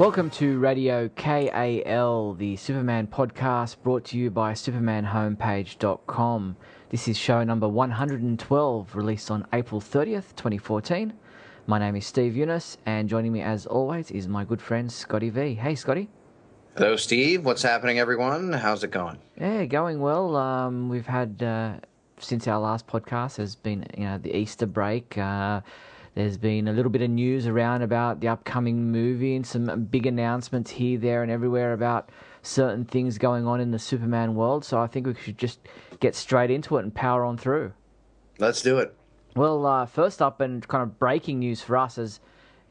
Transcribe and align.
Welcome 0.00 0.30
to 0.30 0.58
Radio 0.58 1.10
KAL, 1.10 2.32
the 2.32 2.56
Superman 2.56 3.06
podcast 3.06 3.76
brought 3.82 4.02
to 4.06 4.16
you 4.16 4.30
by 4.30 4.54
SupermanHomepage.com. 4.54 6.56
This 6.88 7.06
is 7.06 7.18
show 7.18 7.44
number 7.44 7.68
112, 7.68 8.96
released 8.96 9.30
on 9.30 9.46
April 9.52 9.78
30th, 9.78 10.34
2014. 10.36 11.12
My 11.66 11.78
name 11.78 11.96
is 11.96 12.06
Steve 12.06 12.32
Younis, 12.32 12.78
and 12.86 13.10
joining 13.10 13.30
me 13.30 13.42
as 13.42 13.66
always 13.66 14.10
is 14.10 14.26
my 14.26 14.42
good 14.42 14.62
friend 14.62 14.90
Scotty 14.90 15.28
V. 15.28 15.52
Hey, 15.52 15.74
Scotty. 15.74 16.08
Hello, 16.78 16.96
Steve. 16.96 17.44
What's 17.44 17.60
happening, 17.60 17.98
everyone? 17.98 18.54
How's 18.54 18.82
it 18.82 18.92
going? 18.92 19.18
Yeah, 19.38 19.66
going 19.66 20.00
well. 20.00 20.34
Um, 20.34 20.88
we've 20.88 21.08
had 21.08 21.42
uh, 21.42 21.74
since 22.18 22.48
our 22.48 22.58
last 22.58 22.86
podcast 22.86 23.36
has 23.36 23.54
been 23.54 23.84
you 23.98 24.04
know 24.04 24.16
the 24.16 24.34
Easter 24.34 24.64
break. 24.64 25.18
Uh, 25.18 25.60
there's 26.14 26.36
been 26.36 26.68
a 26.68 26.72
little 26.72 26.90
bit 26.90 27.02
of 27.02 27.10
news 27.10 27.46
around 27.46 27.82
about 27.82 28.20
the 28.20 28.28
upcoming 28.28 28.90
movie 28.90 29.36
and 29.36 29.46
some 29.46 29.84
big 29.84 30.06
announcements 30.06 30.70
here, 30.70 30.98
there, 30.98 31.22
and 31.22 31.30
everywhere 31.30 31.72
about 31.72 32.10
certain 32.42 32.84
things 32.84 33.18
going 33.18 33.46
on 33.46 33.60
in 33.60 33.70
the 33.70 33.78
Superman 33.78 34.34
world. 34.34 34.64
So 34.64 34.80
I 34.80 34.86
think 34.86 35.06
we 35.06 35.14
should 35.14 35.38
just 35.38 35.60
get 36.00 36.14
straight 36.14 36.50
into 36.50 36.76
it 36.78 36.82
and 36.82 36.94
power 36.94 37.24
on 37.24 37.36
through. 37.36 37.72
Let's 38.38 38.62
do 38.62 38.78
it. 38.78 38.94
Well, 39.36 39.64
uh, 39.64 39.86
first 39.86 40.20
up, 40.20 40.40
and 40.40 40.66
kind 40.66 40.82
of 40.82 40.98
breaking 40.98 41.38
news 41.38 41.60
for 41.60 41.76
us 41.76 41.98
as 41.98 42.18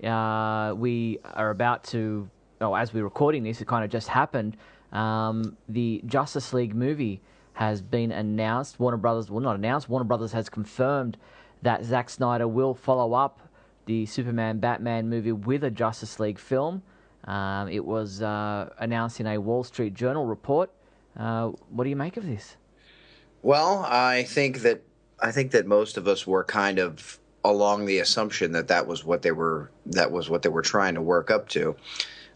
uh, 0.03 0.73
we 0.76 1.20
are 1.23 1.51
about 1.51 1.85
to, 1.85 2.29
oh, 2.59 2.73
as 2.73 2.93
we're 2.93 3.03
recording 3.03 3.43
this, 3.43 3.62
it 3.62 3.67
kind 3.67 3.85
of 3.85 3.90
just 3.90 4.09
happened. 4.09 4.57
Um, 4.91 5.55
the 5.70 6.01
Justice 6.05 6.53
League 6.53 6.76
movie 6.76 7.21
has 7.53 7.81
been 7.81 8.12
announced. 8.12 8.79
Warner 8.79 8.98
Brothers, 8.98 9.29
well, 9.29 9.40
not 9.40 9.55
announced, 9.55 9.87
Warner 9.87 10.05
Brothers 10.05 10.34
has 10.34 10.49
confirmed 10.49 11.18
that 11.62 11.84
Zack 11.84 12.10
Snyder 12.10 12.48
will 12.48 12.74
follow 12.74 13.13
up 13.13 13.41
the 13.85 14.05
Superman 14.05 14.60
Batman 14.60 15.10
movie 15.10 15.32
with 15.32 15.63
a 15.63 15.71
Justice 15.71 16.20
League 16.20 16.40
film. 16.40 16.84
Um, 17.26 17.68
it 17.70 17.84
was 17.84 18.21
uh, 18.21 18.70
announced 18.79 19.20
in 19.20 19.27
a 19.27 19.38
Wall 19.38 19.63
Street 19.63 19.93
Journal 19.93 20.26
report. 20.26 20.71
Uh, 21.18 21.48
what 21.70 21.84
do 21.84 21.90
you 21.90 21.96
make 21.96 22.18
of 22.18 22.26
this? 22.26 22.55
Well, 23.41 23.85
I 23.87 24.24
think 24.24 24.60
that 24.60 24.84
I 25.21 25.32
think 25.32 25.52
that 25.52 25.65
most 25.65 25.98
of 25.98 26.07
us 26.07 26.26
were 26.26 26.43
kind 26.43 26.80
of 26.80 27.20
along 27.43 27.85
the 27.85 27.99
assumption 27.99 28.52
that 28.52 28.68
that 28.68 28.85
was 28.85 29.04
what 29.05 29.21
they 29.21 29.32
were 29.32 29.71
that 29.85 30.12
was 30.12 30.30
what 30.30 30.41
they 30.41 30.49
were 30.49 30.62
trying 30.62 30.96
to 30.96 31.02
work 31.02 31.32
up 31.32 31.48
to. 31.49 31.76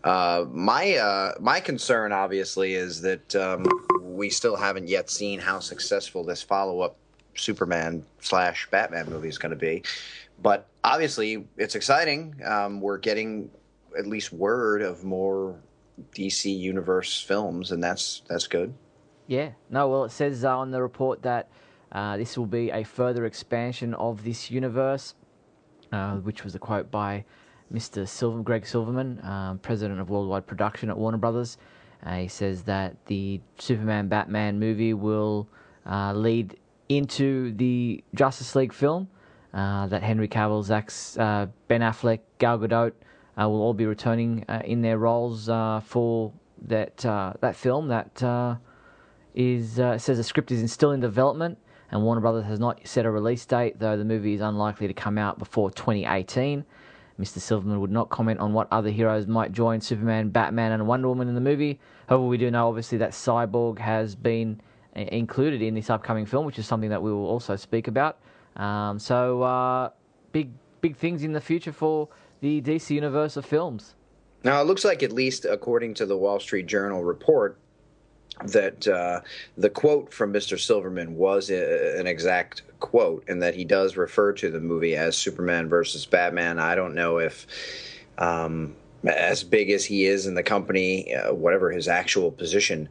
Uh, 0.04 0.46
my 0.52 0.96
uh, 0.96 1.34
my 1.40 1.60
concern, 1.60 2.12
obviously, 2.12 2.74
is 2.74 3.02
that 3.02 3.36
um, 3.36 3.66
we 4.02 4.30
still 4.30 4.56
haven't 4.56 4.88
yet 4.88 5.10
seen 5.10 5.40
how 5.40 5.60
successful 5.60 6.24
this 6.24 6.42
follow 6.42 6.82
up 6.82 6.98
Superman 7.36 8.06
slash 8.20 8.68
Batman 8.70 9.10
movie 9.10 9.30
is 9.30 9.38
going 9.38 9.52
to 9.52 9.56
be. 9.56 9.84
But 10.42 10.68
obviously, 10.84 11.48
it's 11.58 11.76
exciting. 11.76 12.36
Um, 12.46 12.82
we're 12.82 12.98
getting 12.98 13.50
at 13.98 14.08
least 14.08 14.34
word 14.34 14.82
of 14.82 15.04
more 15.04 15.60
DC 16.14 16.58
Universe 16.58 17.22
films, 17.22 17.72
and 17.72 17.84
that's 17.84 18.24
that's 18.28 18.48
good. 18.48 18.74
Yeah. 19.28 19.52
No. 19.70 19.88
Well, 19.88 20.04
it 20.06 20.12
says 20.12 20.44
uh, 20.44 20.58
on 20.58 20.72
the 20.72 20.82
report 20.82 21.22
that 21.24 21.50
uh, 21.92 22.18
this 22.18 22.38
will 22.38 22.46
be 22.48 22.72
a 22.72 22.84
further 22.84 23.26
expansion 23.26 23.94
of 23.94 24.24
this 24.24 24.50
universe, 24.50 25.16
uh, 25.92 26.16
which 26.18 26.44
was 26.44 26.56
a 26.56 26.60
quote 26.60 26.90
by 26.90 27.24
Mr. 27.72 28.08
Silver, 28.08 28.42
Greg 28.42 28.66
Silverman, 28.66 29.24
um, 29.24 29.60
president 29.60 30.00
of 30.00 30.10
Worldwide 30.10 30.46
Production 30.46 30.90
at 30.90 30.98
Warner 30.98 31.18
Brothers. 31.18 31.58
Uh, 32.06 32.18
he 32.18 32.28
says 32.28 32.64
that 32.64 32.96
the 33.06 33.40
Superman 33.58 34.08
Batman 34.08 34.60
movie 34.60 34.94
will 34.94 35.48
uh, 35.90 36.14
lead 36.14 36.58
into 36.98 37.52
the 37.54 38.04
Justice 38.14 38.56
League 38.56 38.74
film. 38.74 39.08
Uh, 39.54 39.86
that 39.86 40.02
Henry 40.02 40.28
Cavill, 40.28 40.64
Zack, 40.64 40.92
uh, 41.20 41.46
Ben 41.68 41.82
Affleck, 41.82 42.22
Gal 42.40 42.58
Gadot 42.58 42.92
uh, 43.40 43.48
will 43.48 43.62
all 43.62 43.76
be 43.76 43.86
returning 43.86 44.44
uh, 44.50 44.64
in 44.66 44.82
their 44.82 44.98
roles 44.98 45.48
uh, 45.48 45.80
for 45.86 46.34
that 46.64 46.98
that 46.98 47.56
film. 47.56 47.88
That 47.88 48.60
is 49.36 49.74
says 49.74 50.18
the 50.18 50.24
script 50.24 50.52
is 50.52 50.72
still 50.72 50.92
in 50.92 51.02
development, 51.02 51.60
and 51.92 52.02
Warner 52.02 52.22
Brothers 52.22 52.46
has 52.46 52.60
not 52.60 52.80
set 52.88 53.06
a 53.06 53.12
release 53.12 53.46
date, 53.46 53.78
though 53.78 53.96
the 53.96 54.06
movie 54.06 54.34
is 54.34 54.42
unlikely 54.42 54.88
to 54.88 54.94
come 54.94 55.20
out 55.20 55.38
before 55.38 55.70
2018. 55.70 56.66
Mr. 57.20 57.38
Silverman 57.38 57.80
would 57.80 57.92
not 57.92 58.10
comment 58.10 58.40
on 58.40 58.54
what 58.54 58.68
other 58.72 58.90
heroes 58.90 59.28
might 59.28 59.52
join 59.52 59.80
Superman, 59.80 60.30
Batman, 60.30 60.72
and 60.72 60.88
Wonder 60.88 61.10
Woman 61.10 61.28
in 61.28 61.36
the 61.36 61.42
movie. 61.42 61.80
However, 62.10 62.26
we 62.26 62.38
do 62.40 62.50
know 62.50 62.68
obviously 62.68 62.98
that 62.98 63.12
Cyborg 63.12 63.78
has 63.78 64.16
been 64.16 64.60
included 64.96 65.62
in 65.62 65.74
this 65.74 65.90
upcoming 65.90 66.26
film, 66.26 66.46
which 66.46 66.60
is 66.60 66.68
something 66.68 66.90
that 66.90 67.02
we 67.02 67.12
will 67.12 67.28
also 67.28 67.56
speak 67.56 67.88
about. 67.88 68.20
Um, 68.56 69.00
so 69.00 69.42
uh, 69.42 69.90
big 70.32 70.52
big 70.82 70.96
things 70.96 71.24
in 71.24 71.32
the 71.32 71.42
future 71.42 71.72
for 71.72 72.10
the 72.42 72.62
DC 72.62 72.90
universe 72.92 73.38
of 73.38 73.46
films. 73.46 73.96
Now 74.44 74.62
it 74.62 74.66
looks 74.66 74.84
like, 74.84 75.02
at 75.02 75.12
least 75.14 75.46
according 75.46 75.94
to 75.96 76.06
the 76.06 76.18
Wall 76.18 76.40
Street 76.40 76.68
Journal 76.68 77.04
report, 77.04 77.58
that 78.46 78.88
uh, 78.88 79.22
the 79.58 79.70
quote 79.70 80.14
from 80.14 80.34
Mr. 80.34 80.60
Silverman 80.60 81.16
was 81.16 81.50
a, 81.50 81.98
an 81.98 82.06
exact 82.06 82.64
quote, 82.80 83.24
and 83.30 83.42
that 83.42 83.56
he 83.56 83.64
does 83.64 83.96
refer 83.96 84.34
to 84.34 84.52
the 84.52 84.60
movie 84.60 84.96
as 84.96 85.16
Superman 85.16 85.70
versus 85.70 86.06
Batman. 86.06 86.60
I 86.60 86.76
don't 86.76 86.94
know 86.94 87.18
if. 87.20 87.48
Um, 88.18 88.76
as 89.06 89.44
big 89.44 89.70
as 89.70 89.84
he 89.84 90.06
is 90.06 90.28
in 90.28 90.34
the 90.34 90.44
company, 90.44 91.14
uh, 91.14 91.34
whatever 91.34 91.72
his 91.72 91.90
actual 91.90 92.32
position 92.32 92.88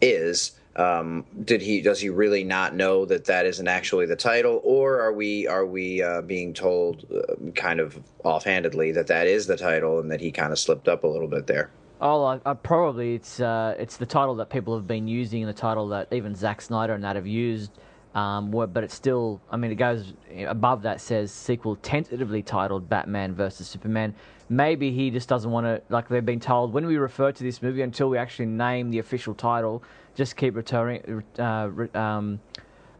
is, 0.00 0.52
um, 0.76 1.24
did 1.44 1.62
he 1.62 1.80
does 1.80 2.00
he 2.00 2.10
really 2.10 2.44
not 2.44 2.74
know 2.74 3.06
that 3.06 3.24
that 3.24 3.46
isn't 3.46 3.66
actually 3.66 4.06
the 4.06 4.16
title, 4.16 4.60
or 4.62 5.00
are 5.00 5.12
we 5.12 5.46
are 5.46 5.64
we 5.64 6.02
uh, 6.02 6.20
being 6.20 6.52
told 6.52 7.06
uh, 7.10 7.50
kind 7.52 7.80
of 7.80 7.98
offhandedly 8.24 8.92
that 8.92 9.06
that 9.06 9.26
is 9.26 9.46
the 9.46 9.56
title 9.56 9.98
and 9.98 10.10
that 10.10 10.20
he 10.20 10.30
kind 10.30 10.52
of 10.52 10.58
slipped 10.58 10.86
up 10.86 11.04
a 11.04 11.06
little 11.06 11.28
bit 11.28 11.46
there? 11.46 11.70
Oh, 11.98 12.24
I, 12.24 12.40
I 12.44 12.52
probably 12.52 13.14
it's 13.14 13.40
uh, 13.40 13.74
it's 13.78 13.96
the 13.96 14.06
title 14.06 14.34
that 14.36 14.50
people 14.50 14.76
have 14.76 14.86
been 14.86 15.08
using, 15.08 15.42
and 15.42 15.48
the 15.48 15.58
title 15.58 15.88
that 15.88 16.12
even 16.12 16.34
Zack 16.34 16.60
Snyder 16.60 16.92
and 16.92 17.04
that 17.04 17.16
have 17.16 17.26
used. 17.26 17.70
Um, 18.16 18.50
but 18.50 18.82
it's 18.82 18.94
still, 18.94 19.42
I 19.50 19.58
mean, 19.58 19.70
it 19.70 19.74
goes 19.74 20.14
above 20.46 20.80
that 20.82 21.02
says 21.02 21.30
sequel 21.30 21.76
tentatively 21.76 22.42
titled 22.42 22.88
Batman 22.88 23.34
versus 23.34 23.68
Superman. 23.68 24.14
Maybe 24.48 24.90
he 24.90 25.10
just 25.10 25.28
doesn't 25.28 25.50
want 25.50 25.66
to, 25.66 25.82
like 25.90 26.08
they've 26.08 26.24
been 26.24 26.40
told, 26.40 26.72
when 26.72 26.86
we 26.86 26.96
refer 26.96 27.30
to 27.30 27.44
this 27.44 27.60
movie 27.60 27.82
until 27.82 28.08
we 28.08 28.16
actually 28.16 28.46
name 28.46 28.90
the 28.90 29.00
official 29.00 29.34
title, 29.34 29.82
just 30.14 30.34
keep 30.34 30.56
returning, 30.56 31.24
uh, 31.38 31.68
um, 31.94 32.40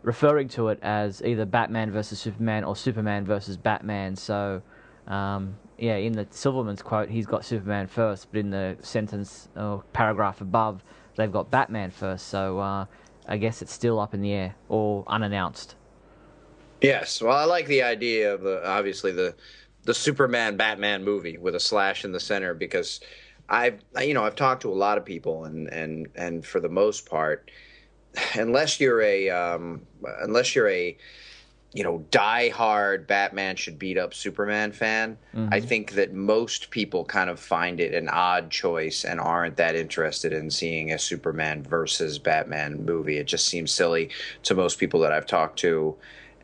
referring 0.03 0.49
to 0.49 0.69
it 0.69 0.78
as 0.82 1.22
either 1.22 1.47
Batman 1.47 1.91
versus 1.91 2.19
Superman 2.19 2.62
or 2.62 2.77
Superman 2.77 3.25
versus 3.25 3.56
Batman. 3.56 4.16
So, 4.16 4.60
um, 5.06 5.56
yeah, 5.78 5.97
in 5.97 6.12
the 6.12 6.27
Silverman's 6.28 6.83
quote, 6.83 7.09
he's 7.09 7.27
got 7.27 7.43
Superman 7.43 7.87
first, 7.87 8.31
but 8.31 8.38
in 8.41 8.50
the 8.50 8.77
sentence 8.83 9.48
or 9.56 9.83
paragraph 9.94 10.43
above, 10.43 10.84
they've 11.16 11.33
got 11.33 11.50
Batman 11.50 11.91
first. 11.91 12.27
So, 12.27 12.59
uh, 12.59 12.84
I 13.28 13.37
guess 13.37 13.62
it's 13.62 13.72
still 13.72 13.98
up 13.98 14.14
in 14.14 14.22
the 14.22 14.32
air 14.32 14.54
or 14.69 15.04
unannounced. 15.06 15.75
Yes, 16.81 17.20
well, 17.22 17.37
I 17.37 17.44
like 17.44 17.66
the 17.66 17.82
idea 17.82 18.34
of 18.34 18.42
the 18.42 18.66
obviously 18.66 19.12
the 19.12 19.34
the 19.84 19.94
Superman 19.94 20.56
Batman 20.56 21.04
movie 21.04 21.38
with 21.38 21.54
a 21.54 21.60
slash 21.60 22.04
in 22.04 22.12
the 22.12 22.20
center 22.20 22.54
because 22.54 23.00
I've 23.48 23.81
you 24.00 24.15
know 24.15 24.25
I've 24.25 24.36
talked 24.36 24.62
to 24.62 24.70
a 24.70 24.75
lot 24.75 24.98
of 24.98 25.04
people 25.04 25.44
and 25.44 25.69
and 25.69 26.09
and 26.15 26.44
for 26.44 26.60
the 26.60 26.69
most 26.69 27.09
part, 27.09 27.50
unless 28.34 28.78
you're 28.81 29.00
a 29.00 29.31
um, 29.31 29.86
unless 30.20 30.54
you're 30.54 30.69
a 30.69 30.97
you 31.76 31.84
know 31.84 31.98
die 32.10 32.48
hard 32.48 33.06
Batman 33.06 33.54
should 33.54 33.78
beat 33.78 33.98
up 33.98 34.14
Superman 34.14 34.72
fan, 34.72 35.19
mm-hmm. 35.34 35.53
I 35.53 35.60
think 35.60 35.92
that 35.92 36.14
most 36.14 36.70
people 36.70 37.04
kind 37.04 37.28
of 37.28 37.38
find 37.38 37.81
it 37.81 37.92
an 37.92 38.09
odd 38.09 38.50
choice 38.50 39.04
and 39.04 39.20
aren't 39.20 39.59
that 39.59 39.76
interested 39.76 40.32
in 40.32 40.50
seeing 40.50 40.92
a 40.92 40.98
Superman 40.98 41.62
versus 41.62 42.18
Batman 42.18 42.83
movie. 42.84 43.18
It 43.18 43.27
just 43.27 43.47
seems 43.47 43.72
silly 43.72 44.09
to 44.45 44.54
most 44.54 44.78
people 44.78 45.01
that 45.01 45.12
I've 45.12 45.27
talked 45.27 45.59
to, 45.60 45.95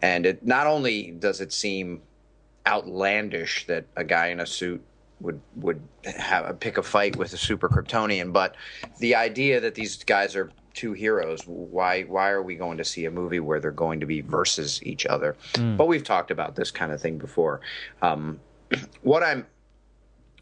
and 0.03 0.27
it 0.27 0.45
not 0.45 0.67
only 0.67 1.13
does 1.13 1.41
it 1.41 1.51
seem 1.51 2.03
outlandish 2.67 3.67
that 3.67 3.87
a 3.97 4.05
guy 4.05 4.27
in 4.27 4.41
a 4.41 4.47
suit 4.47 4.85
would 5.23 5.41
would 5.57 5.81
have 6.05 6.61
pick 6.61 6.77
a 6.77 6.83
fight 6.83 7.17
with 7.17 7.33
a 7.33 7.39
super 7.39 7.71
Kryptonian. 7.71 8.35
But 8.35 8.57
the 8.99 9.15
idea 9.15 9.61
that 9.61 9.75
these 9.75 10.05
guys 10.05 10.37
are 10.37 10.51
two 10.75 10.93
heroes, 10.93 11.43
why 11.47 12.03
why 12.03 12.31
are 12.31 12.43
we 12.43 12.55
going 12.55 12.79
to 12.79 12.85
see 12.85 13.05
a 13.05 13.11
movie 13.11 13.41
where 13.41 13.61
they're 13.61 13.71
going 13.71 14.01
to 14.01 14.07
be 14.07 14.21
versus 14.21 14.83
each 14.85 15.07
other? 15.07 15.37
Mm. 15.55 15.77
But 15.77 15.87
we've 15.87 16.05
talked 16.05 16.31
about 16.31 16.57
this 16.57 16.71
kind 16.71 16.93
of 16.93 17.01
thing 17.01 17.19
before. 17.19 17.61
Um, 18.01 18.41
what 19.03 19.23
I'm 19.23 19.47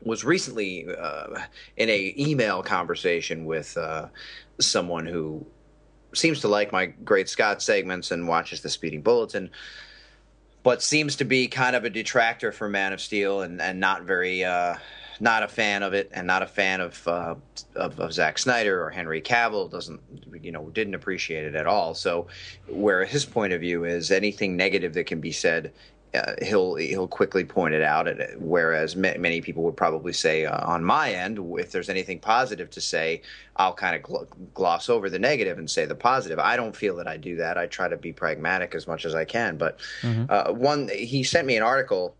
was 0.02 0.24
recently 0.24 0.86
uh, 0.88 1.40
in 1.76 1.90
a 1.90 2.14
email 2.16 2.62
conversation 2.62 3.44
with 3.44 3.76
uh, 3.76 4.06
someone 4.58 5.06
who 5.06 5.44
seems 6.14 6.40
to 6.40 6.48
like 6.48 6.72
my 6.72 6.86
Great 6.86 7.28
Scott 7.28 7.62
segments 7.62 8.10
and 8.10 8.26
watches 8.26 8.62
the 8.62 8.70
Speeding 8.70 9.02
Bulletin 9.02 9.50
but 10.62 10.82
seems 10.82 11.16
to 11.16 11.24
be 11.24 11.48
kind 11.48 11.74
of 11.74 11.84
a 11.84 11.90
detractor 11.90 12.52
for 12.52 12.68
Man 12.68 12.92
of 12.92 13.00
Steel 13.00 13.40
and, 13.40 13.60
and 13.60 13.80
not 13.80 14.02
very 14.02 14.44
uh, 14.44 14.74
not 15.20 15.42
a 15.42 15.48
fan 15.48 15.82
of 15.82 15.92
it 15.92 16.10
and 16.12 16.26
not 16.26 16.42
a 16.42 16.46
fan 16.46 16.80
of, 16.80 17.06
uh, 17.06 17.34
of 17.76 18.00
of 18.00 18.12
Zack 18.12 18.38
Snyder 18.38 18.82
or 18.82 18.90
Henry 18.90 19.20
Cavill 19.20 19.70
doesn't 19.70 20.00
you 20.42 20.50
know 20.50 20.70
didn't 20.70 20.94
appreciate 20.94 21.44
it 21.44 21.54
at 21.54 21.66
all. 21.66 21.94
So 21.94 22.26
where 22.68 23.04
his 23.04 23.24
point 23.24 23.52
of 23.52 23.60
view 23.60 23.84
is 23.84 24.10
anything 24.10 24.56
negative 24.56 24.94
that 24.94 25.04
can 25.04 25.20
be 25.20 25.32
said 25.32 25.72
uh, 26.12 26.34
he'll 26.42 26.74
he'll 26.74 27.06
quickly 27.06 27.44
point 27.44 27.74
it 27.74 27.82
out. 27.82 28.08
Whereas 28.38 28.96
many 28.96 29.40
people 29.40 29.62
would 29.64 29.76
probably 29.76 30.12
say 30.12 30.44
uh, 30.44 30.66
on 30.66 30.84
my 30.84 31.12
end, 31.12 31.38
if 31.58 31.70
there's 31.70 31.88
anything 31.88 32.18
positive 32.18 32.68
to 32.70 32.80
say, 32.80 33.22
I'll 33.56 33.74
kind 33.74 33.94
of 33.94 34.02
gl- 34.02 34.26
gloss 34.54 34.88
over 34.88 35.08
the 35.08 35.18
negative 35.18 35.58
and 35.58 35.70
say 35.70 35.84
the 35.84 35.94
positive. 35.94 36.38
I 36.38 36.56
don't 36.56 36.74
feel 36.74 36.96
that 36.96 37.06
I 37.06 37.16
do 37.16 37.36
that. 37.36 37.56
I 37.56 37.66
try 37.66 37.88
to 37.88 37.96
be 37.96 38.12
pragmatic 38.12 38.74
as 38.74 38.88
much 38.88 39.04
as 39.04 39.14
I 39.14 39.24
can. 39.24 39.56
But 39.56 39.78
mm-hmm. 40.02 40.24
uh, 40.28 40.52
one, 40.52 40.88
he 40.88 41.22
sent 41.22 41.46
me 41.46 41.56
an 41.56 41.62
article. 41.62 42.16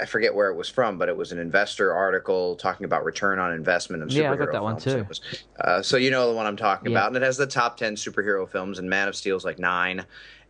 I 0.00 0.06
forget 0.06 0.34
where 0.34 0.50
it 0.50 0.56
was 0.56 0.68
from, 0.68 0.98
but 0.98 1.08
it 1.08 1.16
was 1.16 1.32
an 1.32 1.38
investor 1.38 1.92
article 1.92 2.56
talking 2.56 2.84
about 2.84 3.04
return 3.04 3.38
on 3.38 3.52
investment 3.52 4.02
of 4.02 4.08
superhero 4.08 4.22
yeah, 4.22 4.32
I 4.32 4.36
got 4.36 4.52
that 4.52 4.62
one 4.62 4.78
too. 4.78 5.04
Was, 5.08 5.20
uh, 5.60 5.82
so 5.82 5.96
you 5.96 6.10
know 6.10 6.28
the 6.28 6.36
one 6.36 6.46
I'm 6.46 6.56
talking 6.56 6.90
yeah. 6.90 6.98
about, 6.98 7.08
and 7.08 7.16
it 7.16 7.22
has 7.22 7.36
the 7.36 7.46
top 7.46 7.76
ten 7.76 7.94
superhero 7.94 8.48
films, 8.48 8.78
and 8.78 8.88
Man 8.88 9.08
of 9.08 9.16
Steel's 9.16 9.44
like 9.44 9.58
nine, 9.58 10.04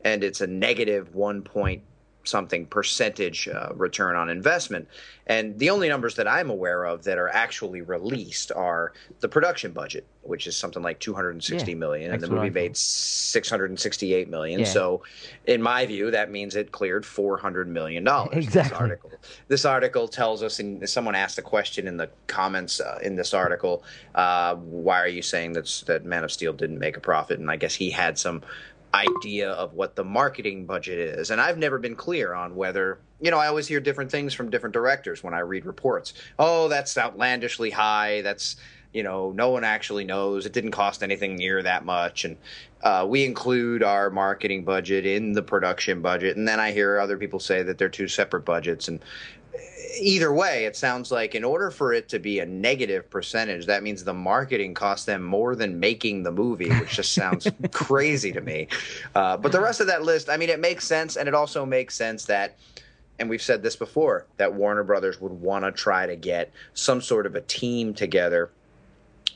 and 0.05 0.25
it's 0.25 0.41
a 0.41 0.47
negative 0.47 1.15
one 1.15 1.43
point 1.43 1.83
something 2.25 2.67
percentage 2.67 3.49
uh, 3.49 3.71
return 3.75 4.17
on 4.17 4.29
investment. 4.29 4.89
And 5.27 5.57
the 5.59 5.71
only 5.71 5.89
numbers 5.89 6.17
that 6.17 6.27
I'm 6.27 6.51
aware 6.51 6.85
of 6.85 7.05
that 7.05 7.17
are 7.17 7.29
actually 7.29 7.81
released 7.81 8.51
are 8.51 8.93
the 9.21 9.29
production 9.29 9.71
budget, 9.71 10.05
which 10.23 10.49
is 10.49 10.57
something 10.57 10.83
like 10.83 10.99
260 10.99 11.71
yeah, 11.71 11.77
million, 11.77 12.13
and 12.13 12.21
the 12.21 12.29
movie 12.29 12.51
made 12.51 12.77
668 12.77 14.29
million. 14.29 14.61
Yeah. 14.61 14.67
So, 14.67 15.03
in 15.47 15.63
my 15.63 15.87
view, 15.87 16.11
that 16.11 16.31
means 16.31 16.57
it 16.57 16.73
cleared 16.73 17.07
400 17.07 17.69
million 17.69 18.03
dollars. 18.03 18.45
Exactly. 18.45 18.63
This 18.63 18.81
article, 18.81 19.11
this 19.47 19.65
article 19.65 20.09
tells 20.09 20.43
us, 20.43 20.59
and 20.59 20.89
someone 20.89 21.15
asked 21.15 21.39
a 21.39 21.43
question 21.43 21.87
in 21.87 21.97
the 21.97 22.11
comments 22.27 22.81
uh, 22.81 22.99
in 23.03 23.15
this 23.15 23.33
article, 23.33 23.85
uh, 24.17 24.57
why 24.57 25.01
are 25.01 25.09
you 25.09 25.23
saying 25.23 25.53
that 25.53 25.85
that 25.87 26.05
Man 26.05 26.25
of 26.25 26.33
Steel 26.33 26.53
didn't 26.53 26.81
make 26.81 26.97
a 26.97 27.01
profit? 27.01 27.39
And 27.39 27.49
I 27.49 27.57
guess 27.57 27.77
he 27.77 27.91
had 27.91 28.19
some 28.19 28.43
idea 28.95 29.51
of 29.53 29.73
what 29.73 29.97
the 29.97 30.05
marketing 30.05 30.67
budget 30.67 30.99
is. 30.99 31.31
And 31.31 31.41
I've 31.41 31.59
never 31.59 31.79
been 31.79 31.97
clear 31.97 32.35
on 32.35 32.55
whether, 32.55 32.99
you 33.21 33.31
know, 33.31 33.39
I 33.39 33.47
always 33.47 33.67
hear 33.67 33.81
different 33.81 34.11
things 34.11 34.35
from 34.35 34.51
different 34.51 34.75
directors 34.75 35.23
when 35.23 35.35
I 35.35 35.41
read 35.41 35.65
reports. 35.65 36.13
Oh, 36.39 36.69
that's 36.69 36.99
outlandishly 36.99 37.71
high. 37.71 38.21
That's, 38.23 38.57
you 38.93 39.03
know, 39.03 39.33
no 39.33 39.51
one 39.51 39.65
actually 39.65 40.05
knows. 40.05 40.45
It 40.45 40.53
didn't 40.53 40.73
cost 40.73 41.03
anything 41.03 41.37
near 41.37 41.63
that 41.63 41.85
much. 41.85 42.25
And 42.25 42.37
uh, 42.83 43.07
we 43.09 43.25
include 43.25 43.83
our 43.83 44.11
marketing 44.11 44.65
budget 44.65 45.07
in 45.07 45.33
the 45.33 45.43
production 45.43 46.03
budget. 46.03 46.37
And 46.37 46.47
then 46.47 46.61
I 46.61 46.73
hear 46.73 46.99
other 46.99 47.17
people 47.17 47.41
say 47.41 47.63
that 47.63 47.79
they're 47.79 47.89
two 47.89 48.09
separate 48.09 48.45
budgets. 48.45 48.89
And 48.89 49.01
either 50.01 50.33
way, 50.33 50.65
it 50.65 50.77
sounds 50.77 51.11
like 51.11 51.35
in 51.35 51.45
order 51.45 51.71
for 51.71 51.93
it 51.93 52.09
to 52.11 52.19
be 52.19 52.41
a 52.41 52.47
negative 52.47 53.09
percentage, 53.11 53.67
that 53.67 53.83
means 53.83 54.05
the 54.05 54.15
marketing 54.15 54.75
cost 54.75 55.07
them 55.07 55.23
more 55.23 55.55
than 55.55 55.81
making 55.81 56.23
the 56.23 56.33
movie, 56.33 56.71
which 56.71 56.91
just 56.91 57.13
sounds 57.15 57.47
crazy 57.73 58.33
to 58.33 58.41
me. 58.41 58.69
Uh, 59.15 59.37
but 59.37 59.53
the 59.53 59.61
rest 59.61 59.81
of 59.81 59.87
that 59.87 60.03
list, 60.03 60.29
I 60.29 60.37
mean, 60.37 60.49
it 60.49 60.61
makes 60.61 60.87
sense, 60.87 61.17
and 61.17 61.29
it 61.29 61.35
also 61.35 61.67
makes 61.67 61.95
sense 61.95 62.25
that. 62.27 62.57
And 63.19 63.29
we've 63.31 63.43
said 63.43 63.63
this 63.63 63.77
before 63.77 64.27
that 64.39 64.55
Warner 64.55 64.83
Brothers 64.83 65.21
would 65.21 65.33
want 65.33 65.65
to 65.65 65.71
try 65.71 66.07
to 66.07 66.17
get 66.17 66.51
some 66.75 67.01
sort 67.01 67.27
of 67.27 67.37
a 67.37 67.41
team 67.43 67.95
together 67.95 68.51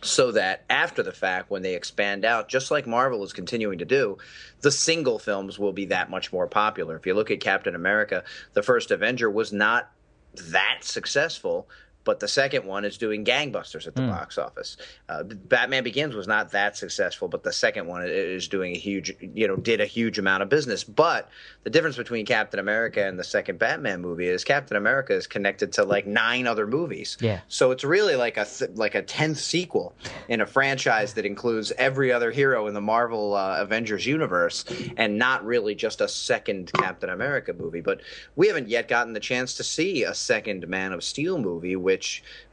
so 0.03 0.33
that 0.33 0.65
after 0.71 1.03
the 1.03 1.13
fact, 1.13 1.51
when 1.51 1.63
they 1.63 1.75
expand 1.75 2.25
out, 2.25 2.49
just 2.49 2.71
like 2.71 2.87
Marvel 2.87 3.23
is 3.23 3.33
continuing 3.33 3.79
to 3.79 3.85
do, 3.85 4.19
the 4.63 4.73
single 4.73 5.19
films 5.19 5.59
will 5.59 5.73
be 5.73 5.85
that 5.87 6.11
much 6.11 6.33
more 6.33 6.47
popular. 6.47 6.97
If 6.97 7.07
you 7.07 7.15
look 7.15 7.31
at 7.31 7.39
Captain 7.41 7.75
America, 7.75 8.25
the 8.55 8.63
first 8.63 8.91
Avenger 8.91 9.31
was 9.31 9.53
not 9.53 9.91
that 10.37 10.79
successful 10.83 11.69
but 12.07 12.21
the 12.21 12.29
second 12.29 12.65
one 12.65 12.85
is 12.85 12.97
doing 12.97 13.25
gangbusters 13.25 13.87
at 13.87 13.97
the 13.97 14.03
mm. 14.03 14.11
box 14.11 14.39
office. 14.39 14.77
Uh, 15.09 15.25
Batman 15.25 15.83
Begins 15.83 16.15
was 16.15 16.29
not 16.29 16.53
that 16.53 16.77
successful, 16.77 17.27
but 17.27 17.43
the 17.43 17.53
second 17.53 17.89
one 17.89 18.03
is 18.07 18.47
doing 18.47 18.75
a 18.75 18.79
huge, 18.79 19.13
you 19.21 19.49
know, 19.49 19.57
did 19.57 19.81
a 19.81 19.87
huge 19.87 20.19
amount 20.19 20.45
of 20.45 20.49
business. 20.49 20.85
But 20.85 21.29
the 21.65 21.71
difference 21.71 21.97
between 21.97 22.25
Captain 22.25 22.61
America 22.61 23.05
and 23.05 23.19
the 23.19 23.25
second 23.25 23.59
Batman 23.59 24.01
movie 24.01 24.29
is 24.29 24.45
Captain 24.45 24.77
America 24.77 25.15
is 25.15 25.27
connected 25.27 25.73
to 25.73 25.85
like 25.85 26.07
nine 26.07 26.47
other 26.47 26.65
movies. 26.65 27.17
Yeah. 27.21 27.41
So 27.49 27.73
it's 27.73 27.83
really 27.83 28.15
like 28.15 28.37
a 28.37 28.45
th- 28.45 28.71
like 28.75 28.95
a 28.95 29.03
tenth 29.03 29.39
sequel 29.39 29.93
in 30.29 30.41
a 30.41 30.47
franchise 30.47 31.15
that 31.15 31.27
includes 31.27 31.73
every 31.73 32.13
other 32.13 32.31
hero 32.31 32.69
in 32.69 32.75
the 32.75 32.81
Marvel 32.81 33.35
uh, 33.35 33.61
Avengers 33.61 34.07
universe, 34.07 34.65
and 34.97 35.19
not 35.19 35.45
really 35.45 35.75
just 35.75 36.01
a 36.01 36.07
second 36.07 36.73
Captain 36.73 37.11
America 37.11 37.53
movie. 37.53 37.81
But 37.81 38.01
we 38.37 38.47
haven't 38.47 38.69
yet 38.69 38.87
gotten 38.87 39.13
the 39.13 39.19
chance 39.19 39.55
to 39.55 39.65
see 39.65 40.05
a 40.05 40.15
second 40.15 40.69
Man 40.69 40.93
of 40.93 41.03
Steel 41.03 41.39
movie, 41.39 41.75
which, 41.75 41.96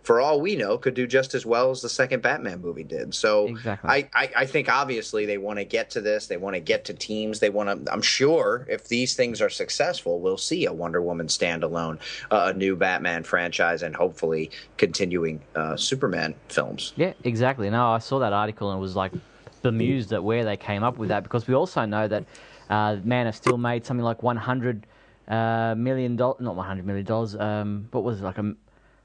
for 0.03 0.19
all 0.19 0.41
we 0.41 0.55
know, 0.55 0.77
could 0.77 0.93
do 0.93 1.07
just 1.07 1.33
as 1.33 1.45
well 1.45 1.71
as 1.71 1.81
the 1.81 1.89
second 1.89 2.21
Batman 2.21 2.61
movie 2.61 2.83
did. 2.83 3.15
So 3.15 3.47
exactly. 3.47 3.89
I, 3.89 4.09
I, 4.13 4.29
I 4.37 4.45
think 4.45 4.69
obviously 4.69 5.25
they 5.25 5.37
want 5.37 5.59
to 5.59 5.65
get 5.65 5.89
to 5.91 6.01
this. 6.01 6.27
They 6.27 6.37
want 6.37 6.55
to 6.55 6.59
get 6.59 6.85
to 6.85 6.93
teams. 6.93 7.39
They 7.39 7.49
want 7.49 7.85
to. 7.85 7.91
I'm 7.91 8.01
sure 8.01 8.67
if 8.69 8.87
these 8.87 9.15
things 9.15 9.41
are 9.41 9.49
successful, 9.49 10.19
we'll 10.19 10.37
see 10.37 10.65
a 10.65 10.73
Wonder 10.73 11.01
Woman 11.01 11.27
standalone, 11.27 11.99
uh, 12.31 12.51
a 12.53 12.57
new 12.57 12.75
Batman 12.75 13.23
franchise, 13.23 13.81
and 13.81 13.95
hopefully 13.95 14.51
continuing 14.77 15.41
uh, 15.55 15.77
Superman 15.77 16.35
films. 16.49 16.93
Yeah, 16.97 17.13
exactly. 17.23 17.69
No, 17.69 17.91
I 17.91 17.99
saw 17.99 18.19
that 18.19 18.33
article 18.33 18.71
and 18.71 18.81
was 18.81 18.95
like 18.95 19.13
bemused 19.61 20.11
at 20.11 20.23
where 20.23 20.43
they 20.43 20.57
came 20.57 20.83
up 20.83 20.97
with 20.97 21.09
that 21.09 21.23
because 21.23 21.47
we 21.47 21.55
also 21.55 21.85
know 21.85 22.07
that 22.07 22.25
uh, 22.69 22.97
Man 23.03 23.27
of 23.27 23.35
Steel 23.35 23.57
made 23.57 23.85
something 23.85 24.03
like 24.03 24.21
100 24.21 24.85
uh, 25.27 25.75
million 25.77 26.17
dollars, 26.17 26.41
not 26.41 26.55
100 26.55 26.85
million 26.85 27.05
dollars. 27.05 27.35
Um, 27.35 27.87
what 27.91 28.03
was 28.03 28.19
it 28.19 28.23
like 28.23 28.37
a 28.37 28.53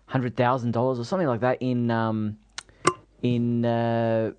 hundred 0.08 0.37
thousand 0.37 0.72
dollars 0.72 0.99
or 0.99 1.05
something 1.05 1.28
like 1.28 1.40
that 1.40 1.58
in 1.60 1.90
um, 1.90 2.37
in 3.22 3.64
uh, 3.64 4.32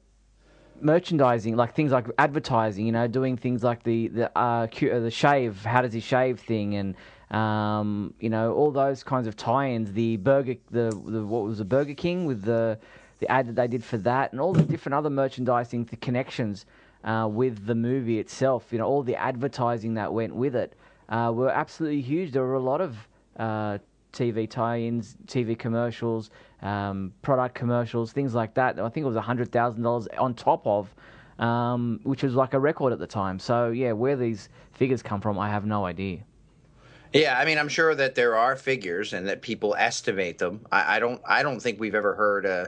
merchandising, 0.82 1.56
like 1.56 1.76
things 1.76 1.92
like 1.92 2.08
advertising. 2.18 2.86
You 2.86 2.92
know, 2.92 3.08
doing 3.08 3.38
things 3.38 3.64
like 3.64 3.84
the 3.84 4.10
the 4.10 4.38
uh, 4.38 4.68
uh, 4.68 5.00
the 5.00 5.12
shave, 5.12 5.64
how 5.64 5.82
does 5.82 5.94
he 5.94 6.00
shave 6.00 6.40
thing, 6.40 6.76
and 6.76 6.96
um, 7.32 8.14
you 8.20 8.30
know 8.30 8.54
all 8.54 8.72
those 8.72 9.04
kinds 9.04 9.28
of 9.28 9.36
tie-ins. 9.36 9.94
The 9.94 10.18
burger, 10.18 10.56
the, 10.72 10.90
the 11.06 11.26
what 11.26 11.44
was 11.44 11.60
the 11.60 11.66
Burger 11.66 11.94
King 11.94 12.26
with 12.26 12.44
the 12.44 12.78
the 13.20 13.32
ad 13.32 13.48
that 13.48 13.56
they 13.56 13.68
did 13.68 13.84
for 13.84 13.98
that, 14.00 14.32
and 14.32 14.42
all 14.42 14.54
the 14.54 14.64
different 14.64 14.96
other 14.96 15.10
merchandising 15.10 15.86
the 15.86 15.98
connections 15.98 16.66
uh, 17.04 17.28
with 17.30 17.66
the 17.66 17.76
movie 17.76 18.20
itself. 18.20 18.68
You 18.72 18.80
know, 18.80 18.88
all 18.88 19.04
the 19.04 19.16
advertising 19.16 19.94
that 19.96 20.14
went 20.14 20.36
with 20.36 20.56
it 20.56 20.74
uh, 21.10 21.32
were 21.34 21.50
absolutely 21.50 22.02
huge. 22.02 22.32
There 22.32 22.44
were 22.44 22.56
a 22.56 22.60
lot 22.60 22.82
of 22.82 23.08
uh, 23.38 23.78
TV 24.14 24.50
tie-ins, 24.50 25.18
TV 25.28 25.58
commercials, 25.58 26.32
um, 26.62 27.14
product 27.22 27.56
commercials, 27.56 28.12
things 28.12 28.34
like 28.34 28.54
that. 28.56 28.80
I 28.80 28.90
think 28.90 29.06
it 29.06 29.10
was 29.10 29.18
hundred 29.18 29.52
thousand 29.52 29.84
dollars 29.84 30.08
on 30.18 30.34
top 30.34 30.66
of, 30.66 30.94
um, 31.40 32.00
which 32.04 32.24
was 32.24 32.36
like 32.36 32.54
a 32.54 32.60
record 32.60 32.94
at 32.94 33.00
the 33.00 33.08
time. 33.08 33.40
So 33.40 33.70
yeah, 33.72 33.92
where 33.92 34.16
these 34.16 34.50
figures 34.74 35.02
come 35.02 35.22
from, 35.22 35.38
I 35.38 35.50
have 35.50 35.66
no 35.66 35.86
idea. 35.86 36.20
Yeah, 37.12 37.40
I 37.40 37.46
mean, 37.46 37.58
I'm 37.58 37.70
sure 37.70 37.96
that 37.96 38.14
there 38.14 38.36
are 38.36 38.56
figures 38.56 39.14
and 39.14 39.28
that 39.28 39.42
people 39.42 39.76
estimate 39.76 40.38
them. 40.38 40.62
I, 40.72 40.98
I 40.98 41.00
don't. 41.00 41.20
I 41.28 41.42
don't 41.42 41.60
think 41.60 41.80
we've 41.80 41.96
ever 41.96 42.14
heard, 42.14 42.46
uh, 42.46 42.66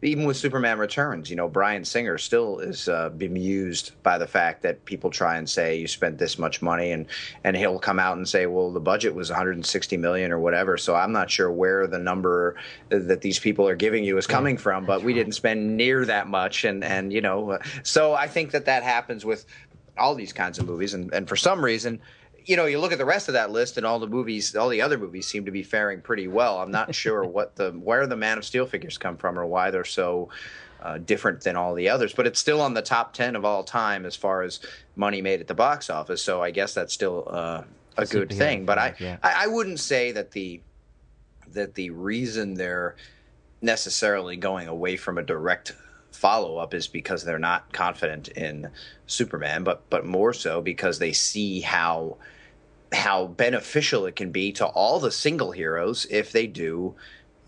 even 0.00 0.26
with 0.26 0.36
Superman 0.36 0.78
Returns. 0.78 1.28
You 1.28 1.34
know, 1.34 1.48
Bryan 1.48 1.84
Singer 1.84 2.16
still 2.16 2.60
is 2.60 2.88
uh, 2.88 3.08
bemused 3.08 4.00
by 4.04 4.16
the 4.16 4.28
fact 4.28 4.62
that 4.62 4.84
people 4.84 5.10
try 5.10 5.38
and 5.38 5.50
say 5.50 5.76
you 5.76 5.88
spent 5.88 6.18
this 6.18 6.38
much 6.38 6.62
money, 6.62 6.92
and 6.92 7.06
and 7.42 7.56
he'll 7.56 7.80
come 7.80 7.98
out 7.98 8.16
and 8.16 8.28
say, 8.28 8.46
well, 8.46 8.70
the 8.70 8.78
budget 8.78 9.12
was 9.12 9.28
160 9.28 9.96
million 9.96 10.30
or 10.30 10.38
whatever. 10.38 10.76
So 10.76 10.94
I'm 10.94 11.10
not 11.10 11.28
sure 11.28 11.50
where 11.50 11.88
the 11.88 11.98
number 11.98 12.54
that 12.90 13.22
these 13.22 13.40
people 13.40 13.66
are 13.66 13.76
giving 13.76 14.04
you 14.04 14.16
is 14.18 14.26
coming 14.28 14.56
from, 14.56 14.86
but 14.86 15.02
we 15.02 15.14
didn't 15.14 15.32
spend 15.32 15.76
near 15.76 16.04
that 16.04 16.28
much, 16.28 16.62
and 16.62 16.84
and 16.84 17.12
you 17.12 17.22
know, 17.22 17.50
uh, 17.50 17.58
so 17.82 18.14
I 18.14 18.28
think 18.28 18.52
that 18.52 18.66
that 18.66 18.84
happens 18.84 19.24
with 19.24 19.46
all 19.98 20.14
these 20.14 20.32
kinds 20.32 20.60
of 20.60 20.66
movies, 20.66 20.94
and 20.94 21.12
and 21.12 21.28
for 21.28 21.34
some 21.34 21.64
reason 21.64 22.00
you 22.50 22.56
know, 22.56 22.66
you 22.66 22.80
look 22.80 22.90
at 22.90 22.98
the 22.98 23.04
rest 23.04 23.28
of 23.28 23.34
that 23.34 23.52
list, 23.52 23.76
and 23.76 23.86
all 23.86 24.00
the 24.00 24.08
movies, 24.08 24.56
all 24.56 24.68
the 24.68 24.82
other 24.82 24.98
movies 24.98 25.28
seem 25.28 25.44
to 25.44 25.52
be 25.52 25.62
faring 25.62 26.00
pretty 26.00 26.26
well. 26.26 26.58
I'm 26.58 26.72
not 26.72 26.92
sure 26.92 27.22
what 27.36 27.54
the 27.54 27.70
where 27.70 28.08
the 28.08 28.16
Man 28.16 28.38
of 28.38 28.44
Steel 28.44 28.66
figures 28.66 28.98
come 28.98 29.16
from 29.16 29.38
or 29.38 29.46
why 29.46 29.70
they're 29.70 29.84
so 29.84 30.30
uh, 30.82 30.98
different 30.98 31.42
than 31.42 31.54
all 31.54 31.74
the 31.74 31.88
others, 31.88 32.12
but 32.12 32.26
it's 32.26 32.40
still 32.40 32.60
on 32.60 32.74
the 32.74 32.82
top 32.82 33.12
ten 33.12 33.36
of 33.36 33.44
all 33.44 33.62
time 33.62 34.04
as 34.04 34.16
far 34.16 34.42
as 34.42 34.58
money 34.96 35.22
made 35.22 35.40
at 35.40 35.46
the 35.46 35.54
box 35.54 35.88
office. 35.88 36.24
So 36.24 36.42
I 36.42 36.50
guess 36.50 36.74
that's 36.74 36.92
still 36.92 37.28
uh, 37.30 37.62
a 37.96 38.04
good 38.04 38.30
thing. 38.30 38.66
But 38.66 38.78
I, 38.78 38.94
yeah. 38.98 39.18
I, 39.22 39.44
I 39.44 39.46
wouldn't 39.46 39.78
say 39.78 40.10
that 40.10 40.32
the 40.32 40.60
that 41.52 41.74
the 41.74 41.90
reason 41.90 42.54
they're 42.54 42.96
necessarily 43.62 44.36
going 44.36 44.66
away 44.66 44.96
from 44.96 45.18
a 45.18 45.22
direct 45.22 45.76
follow 46.10 46.56
up 46.56 46.74
is 46.74 46.88
because 46.88 47.24
they're 47.24 47.38
not 47.38 47.72
confident 47.72 48.26
in 48.26 48.70
Superman, 49.06 49.62
but 49.62 49.88
but 49.88 50.04
more 50.04 50.32
so 50.32 50.60
because 50.60 50.98
they 50.98 51.12
see 51.12 51.60
how 51.60 52.16
how 52.92 53.26
beneficial 53.26 54.06
it 54.06 54.16
can 54.16 54.30
be 54.30 54.52
to 54.52 54.66
all 54.66 54.98
the 54.98 55.10
single 55.10 55.52
heroes 55.52 56.06
if 56.10 56.32
they 56.32 56.46
do 56.46 56.94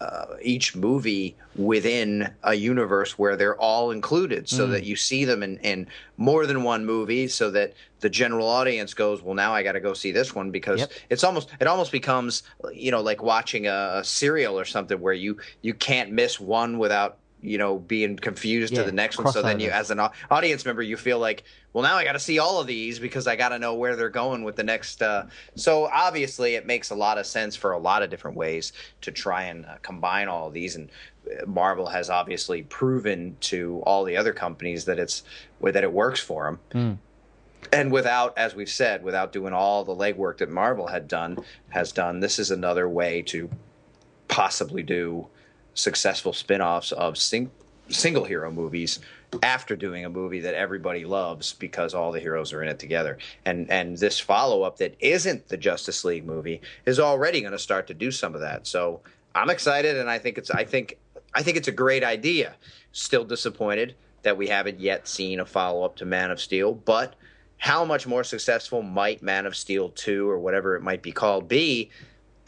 uh, 0.03 0.37
each 0.43 0.75
movie 0.75 1.37
within 1.55 2.29
a 2.43 2.55
universe 2.55 3.17
where 3.19 3.37
they're 3.37 3.61
all 3.61 3.93
included 3.93 4.49
so 4.49 4.67
mm. 4.67 4.73
that 4.73 4.85
you 4.85 4.97
see 4.97 5.25
them 5.25 5.45
in, 5.45 5.59
in 5.59 5.87
more 6.17 6.45
than 6.45 6.65
one 6.65 6.85
movie 6.85 7.29
so 7.29 7.51
that 7.53 7.73
the 8.01 8.11
general 8.11 8.49
audience 8.49 8.95
goes 8.95 9.23
well 9.23 9.35
now 9.35 9.55
i 9.55 9.63
got 9.63 9.73
to 9.73 9.81
go 9.81 9.93
see 9.93 10.11
this 10.11 10.35
one 10.35 10.51
because 10.51 10.81
yep. 10.81 10.91
it's 11.09 11.23
almost 11.23 11.51
it 11.61 11.69
almost 11.69 11.93
becomes 11.93 12.43
you 12.75 12.91
know 12.91 13.01
like 13.01 13.23
watching 13.23 13.69
a, 13.69 13.91
a 13.97 14.05
serial 14.05 14.59
or 14.59 14.65
something 14.65 15.01
where 15.01 15.13
you 15.13 15.37
you 15.61 15.73
can't 15.73 16.11
miss 16.11 16.41
one 16.41 16.79
without 16.79 17.19
you 17.43 17.59
know 17.59 17.79
being 17.79 18.17
confused 18.17 18.73
Yeah, 18.73 18.81
to 18.81 18.87
the 18.87 18.93
next 18.93 19.19
one. 19.19 19.33
So 19.33 19.43
then 19.43 19.61
you, 19.61 19.71
as 19.71 19.91
an 19.91 20.01
audience 20.31 20.65
member, 20.65 20.83
you 20.83 20.97
feel 20.97 21.19
like, 21.19 21.45
well, 21.73 21.83
now 21.83 21.97
I 21.97 22.05
got 22.05 22.13
to 22.13 22.19
see 22.19 22.39
all 22.39 22.61
of 22.61 22.67
these 22.67 22.99
because 22.99 23.27
I 23.27 23.37
got 23.37 23.51
to 23.51 23.59
know 23.59 23.75
where 23.75 23.97
they're 23.97 24.09
going 24.09 24.45
with 24.45 24.57
the 24.57 24.63
next. 24.63 25.03
Uh, 25.03 25.27
so 25.55 25.89
obviously, 25.93 26.55
it 26.55 26.67
makes 26.67 26.91
a 26.91 26.95
lot 26.95 27.19
of 27.19 27.27
sense 27.27 27.57
for 27.57 27.73
a 27.73 27.79
lot 27.79 28.03
of 28.03 28.11
different 28.11 28.37
ways 28.37 28.73
to 29.03 29.11
try 29.11 29.45
and 29.45 29.67
uh, 29.67 29.75
combine 29.83 30.29
all 30.29 30.49
of 30.49 30.55
these. 30.55 30.77
And 30.77 30.89
uh, 31.27 31.45
Marvel 31.47 31.87
has 31.87 32.09
obviously 32.09 32.63
proven 32.63 33.37
to 33.41 33.83
all 33.85 34.05
the 34.05 34.17
other 34.17 34.33
companies 34.33 34.85
that 34.87 34.99
it's 34.99 35.25
that 35.61 35.83
it 35.83 35.93
works 35.93 36.21
for 36.21 36.59
them 36.73 36.99
and 37.73 37.93
without 37.93 38.37
as 38.37 38.55
we've 38.57 38.69
said 38.69 39.05
without 39.05 39.33
doing 39.33 39.53
all 39.53 39.85
the 39.85 39.95
legwork 39.95 40.39
that 40.39 40.51
marvel 40.51 40.89
had 40.89 41.07
done 41.07 41.39
has 41.69 41.93
done 41.93 42.19
this 42.19 42.41
is 42.41 42.51
another 42.51 42.89
way 42.89 43.23
to 43.23 43.49
possibly 44.27 44.83
do 44.83 45.29
successful 45.75 46.33
spin-offs 46.33 46.93
of 46.93 47.17
sing- 47.17 47.50
single 47.88 48.25
hero 48.25 48.50
movies 48.50 49.00
after 49.43 49.76
doing 49.76 50.05
a 50.05 50.11
movie 50.11 50.41
that 50.41 50.55
everybody 50.55 51.05
loves 51.05 51.55
because 51.55 51.95
all 51.95 52.12
the 52.12 52.21
heroes 52.21 52.52
are 52.52 52.62
in 52.62 52.69
it 52.69 52.79
together. 52.79 53.19
And 53.45 53.71
and 53.71 53.97
this 53.97 54.21
follow-up 54.21 54.79
that 54.79 54.95
isn't 55.00 55.49
the 55.49 55.57
justice 55.57 56.05
league 56.05 56.26
movie 56.26 56.61
is 56.85 57.00
already 57.00 57.41
going 57.41 57.52
to 57.52 57.59
start 57.59 57.87
to 57.87 57.95
do 57.95 58.11
some 58.11 58.35
of 58.35 58.41
that. 58.41 58.67
So 58.67 59.00
i'm 59.35 59.49
excited 59.49 59.97
and 59.97 60.11
i 60.11 60.19
think 60.19 60.37
it's 60.37 60.50
i 60.50 60.62
think 60.62 60.99
i 61.33 61.43
think 61.43 61.57
it's 61.57 61.69
a 61.69 61.73
great 61.73 62.05
idea. 62.05 62.55
Still 62.93 63.25
disappointed 63.25 63.95
that 64.23 64.37
we 64.37 64.49
haven't 64.49 64.79
yet 64.79 65.09
seen 65.09 65.41
a 65.41 65.47
follow-up 65.47 65.97
to 65.97 66.05
man 66.05 66.31
of 66.31 66.41
steel 66.41 66.75
but 66.75 67.14
how 67.62 67.85
much 67.85 68.09
more 68.09 68.25
successful 68.25 68.83
might 68.83 69.23
Man 69.23 69.47
of 69.47 69.55
Steel 69.55 69.91
2 69.91 70.29
or 70.29 70.41
whatever 70.41 70.75
it 70.75 70.83
might 70.83 71.00
be 71.00 71.12
called 71.12 71.47
be 71.47 71.91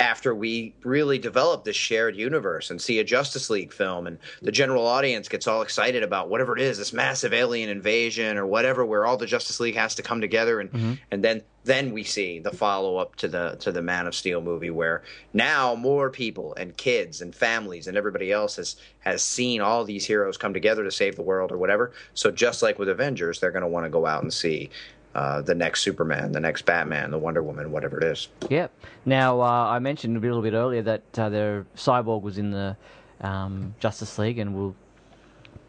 after 0.01 0.35
we 0.35 0.75
really 0.83 1.19
develop 1.19 1.65
this 1.65 1.77
shared 1.77 2.17
universe 2.17 2.71
and 2.71 2.83
see 2.83 2.99
a 2.99 3.05
Justice 3.05 3.49
League 3.49 3.73
film 3.73 4.07
and 4.09 4.19
the 4.43 4.51
general 4.51 4.87
audience 4.87 5.29
gets 5.29 5.47
all 5.47 5.63
excited 5.63 6.03
about 6.03 6.29
whatever 6.29 6.57
it 6.57 6.63
is, 6.63 6.79
this 6.79 6.93
massive 6.93 7.33
alien 7.33 7.71
invasion 7.71 8.37
or 8.37 8.45
whatever 8.45 8.85
where 8.85 9.07
all 9.07 9.17
the 9.17 9.27
Justice 9.27 9.61
League 9.61 9.77
has 9.77 9.95
to 9.95 10.03
come 10.03 10.21
together 10.21 10.59
and 10.59 10.73
mm-hmm. 10.73 10.95
and 11.11 11.23
then 11.23 11.43
then 11.65 11.93
we 11.93 12.03
see 12.03 12.41
the 12.41 12.51
follow 12.51 12.97
up 12.97 13.15
to 13.17 13.29
the 13.29 13.57
to 13.61 13.71
the 13.71 13.83
Man 13.83 14.07
of 14.07 14.15
Steel 14.15 14.41
movie 14.41 14.71
where 14.71 15.03
now 15.33 15.77
more 15.77 16.11
people 16.11 16.55
and 16.57 16.77
kids 16.77 17.23
and 17.23 17.35
families 17.35 17.87
and 17.87 17.97
everybody 17.97 18.33
else 18.33 18.57
has 18.57 18.77
has 19.01 19.23
seen 19.23 19.61
all 19.61 19.85
these 19.85 20.05
heroes 20.05 20.37
come 20.37 20.53
together 20.53 20.83
to 20.83 20.91
save 20.91 21.15
the 21.15 21.23
world 21.23 21.53
or 21.53 21.59
whatever. 21.59 21.93
So 22.15 22.33
just 22.33 22.63
like 22.63 22.81
with 22.81 22.89
Avengers, 22.89 23.39
they're 23.39 23.53
going 23.53 23.63
to 23.63 23.69
want 23.69 23.87
to 23.87 23.91
go 23.91 24.07
out 24.07 24.23
and 24.23 24.33
see 24.33 24.71
uh, 25.15 25.41
the 25.43 25.55
next 25.55 25.83
Superman, 25.83 26.33
the 26.33 26.41
next 26.41 26.63
Batman, 26.63 27.11
the 27.11 27.19
Wonder 27.19 27.43
Woman, 27.43 27.71
whatever 27.71 27.99
it 27.99 28.05
is. 28.05 28.29
Yep. 28.51 28.73
Now, 29.05 29.41
uh, 29.41 29.45
I 29.45 29.79
mentioned 29.79 30.17
a 30.17 30.21
little 30.21 30.43
bit 30.43 30.55
earlier 30.55 30.83
that 30.83 31.19
uh, 31.19 31.29
their 31.29 31.67
Cyborg 31.77 32.23
was 32.23 32.39
in 32.39 32.51
the 32.51 32.77
um, 33.21 33.75
Justice 33.79 34.19
League 34.19 34.39
and 34.39 34.55
will, 34.55 34.75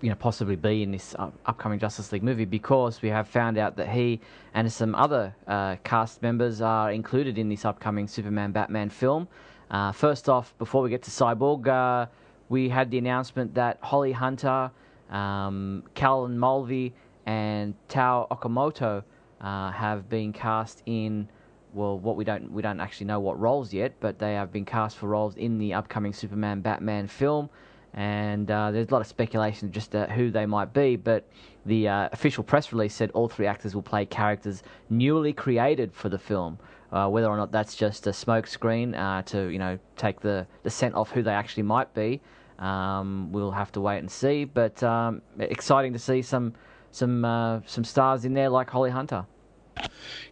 you 0.01 0.09
know, 0.09 0.15
possibly 0.15 0.55
be 0.55 0.81
in 0.81 0.91
this 0.91 1.15
up- 1.19 1.33
upcoming 1.45 1.79
Justice 1.79 2.11
League 2.11 2.23
movie 2.23 2.45
because 2.45 3.01
we 3.01 3.09
have 3.09 3.27
found 3.27 3.57
out 3.57 3.75
that 3.77 3.89
he 3.89 4.19
and 4.53 4.71
some 4.71 4.95
other 4.95 5.35
uh, 5.47 5.75
cast 5.83 6.21
members 6.21 6.61
are 6.61 6.91
included 6.91 7.37
in 7.37 7.49
this 7.49 7.65
upcoming 7.65 8.07
Superman 8.07 8.51
Batman 8.51 8.89
film. 8.89 9.27
Uh, 9.69 9.91
first 9.91 10.27
off, 10.27 10.53
before 10.57 10.81
we 10.81 10.89
get 10.89 11.03
to 11.03 11.11
Cyborg, 11.11 11.67
uh, 11.67 12.07
we 12.49 12.69
had 12.69 12.89
the 12.91 12.97
announcement 12.97 13.53
that 13.55 13.77
Holly 13.81 14.11
Hunter, 14.11 14.71
um, 15.09 15.83
Callan 15.93 16.37
Mulvey, 16.37 16.93
and 17.25 17.73
Tao 17.89 18.27
Okamoto 18.29 19.03
uh, 19.41 19.71
have 19.71 20.09
been 20.09 20.33
cast 20.33 20.81
in 20.85 21.27
well, 21.75 21.99
what 21.99 22.15
we 22.15 22.23
don't 22.23 22.51
we 22.51 22.61
don't 22.61 22.79
actually 22.79 23.07
know 23.07 23.19
what 23.19 23.39
roles 23.39 23.73
yet, 23.73 23.93
but 23.99 24.17
they 24.17 24.33
have 24.33 24.51
been 24.51 24.65
cast 24.65 24.97
for 24.97 25.07
roles 25.07 25.35
in 25.35 25.57
the 25.57 25.73
upcoming 25.73 26.13
Superman 26.13 26.61
Batman 26.61 27.07
film, 27.07 27.49
and 27.93 28.49
uh, 28.49 28.71
there's 28.71 28.87
a 28.87 28.91
lot 28.91 29.01
of 29.01 29.07
speculation 29.07 29.71
just 29.71 29.91
who 29.93 30.31
they 30.31 30.45
might 30.45 30.73
be. 30.73 30.95
But 30.95 31.27
the 31.65 31.89
uh, 31.89 32.09
official 32.13 32.45
press 32.45 32.71
release 32.71 32.95
said 32.95 33.11
all 33.11 33.27
three 33.27 33.45
actors 33.45 33.75
will 33.75 33.81
play 33.81 34.05
characters 34.05 34.63
newly 34.89 35.33
created 35.33 35.93
for 35.93 36.07
the 36.07 36.17
film. 36.17 36.57
Uh, 36.93 37.09
whether 37.09 37.27
or 37.27 37.35
not 37.35 37.51
that's 37.51 37.75
just 37.75 38.07
a 38.07 38.11
smokescreen 38.11 38.97
uh, 38.97 39.21
to 39.23 39.49
you 39.49 39.59
know 39.59 39.77
take 39.97 40.21
the, 40.21 40.47
the 40.63 40.69
scent 40.69 40.95
off 40.95 41.11
who 41.11 41.21
they 41.21 41.33
actually 41.33 41.63
might 41.63 41.93
be, 41.93 42.21
um, 42.59 43.29
we'll 43.33 43.51
have 43.51 43.71
to 43.73 43.81
wait 43.81 43.97
and 43.97 44.09
see. 44.09 44.45
But 44.45 44.81
um, 44.81 45.21
exciting 45.39 45.91
to 45.91 45.99
see 45.99 46.21
some 46.21 46.53
some 46.95 47.25
uh, 47.25 47.61
some 47.65 47.83
stars 47.83 48.25
in 48.25 48.33
there 48.33 48.49
like 48.49 48.69
Holly 48.69 48.91
Hunter. 48.91 49.25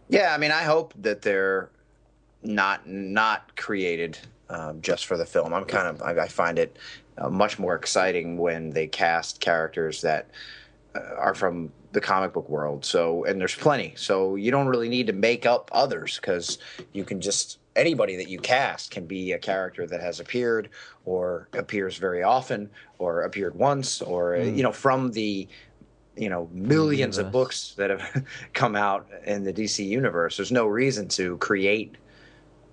Yeah, 0.08 0.34
I 0.34 0.38
mean, 0.38 0.50
I 0.50 0.62
hope 0.62 0.94
that 0.98 1.22
they're 1.22 1.70
not 2.42 2.88
not 2.88 3.56
created 3.56 4.18
um, 4.48 4.80
just 4.80 5.06
for 5.06 5.16
the 5.16 5.26
film. 5.26 5.52
I'm 5.52 5.64
kind 5.64 5.88
of 5.88 6.02
I, 6.02 6.22
I 6.22 6.28
find 6.28 6.58
it 6.58 6.78
uh, 7.18 7.28
much 7.28 7.58
more 7.58 7.74
exciting 7.74 8.38
when 8.38 8.70
they 8.70 8.86
cast 8.86 9.40
characters 9.40 10.00
that 10.02 10.30
uh, 10.94 11.00
are 11.18 11.34
from 11.34 11.72
the 11.92 12.00
comic 12.00 12.32
book 12.32 12.48
world. 12.48 12.84
So, 12.84 13.24
and 13.24 13.40
there's 13.40 13.54
plenty. 13.54 13.94
So 13.96 14.34
you 14.34 14.50
don't 14.50 14.66
really 14.66 14.88
need 14.88 15.06
to 15.06 15.12
make 15.12 15.46
up 15.46 15.70
others 15.72 16.16
because 16.16 16.58
you 16.92 17.04
can 17.04 17.20
just 17.20 17.58
anybody 17.76 18.16
that 18.16 18.28
you 18.28 18.38
cast 18.38 18.90
can 18.90 19.06
be 19.06 19.32
a 19.32 19.38
character 19.38 19.86
that 19.86 20.00
has 20.00 20.20
appeared 20.20 20.70
or 21.04 21.48
appears 21.52 21.96
very 21.96 22.22
often 22.22 22.70
or 22.98 23.22
appeared 23.22 23.54
once 23.54 24.00
or 24.00 24.36
uh, 24.36 24.42
you 24.42 24.62
know 24.62 24.72
from 24.72 25.10
the 25.12 25.48
you 26.16 26.28
know 26.28 26.48
millions 26.52 27.18
of 27.18 27.32
books 27.32 27.74
that 27.76 27.90
have 27.90 28.24
come 28.52 28.76
out 28.76 29.08
in 29.24 29.44
the 29.44 29.52
DC 29.52 29.86
universe. 29.86 30.36
There's 30.36 30.52
no 30.52 30.66
reason 30.66 31.08
to 31.08 31.36
create 31.38 31.96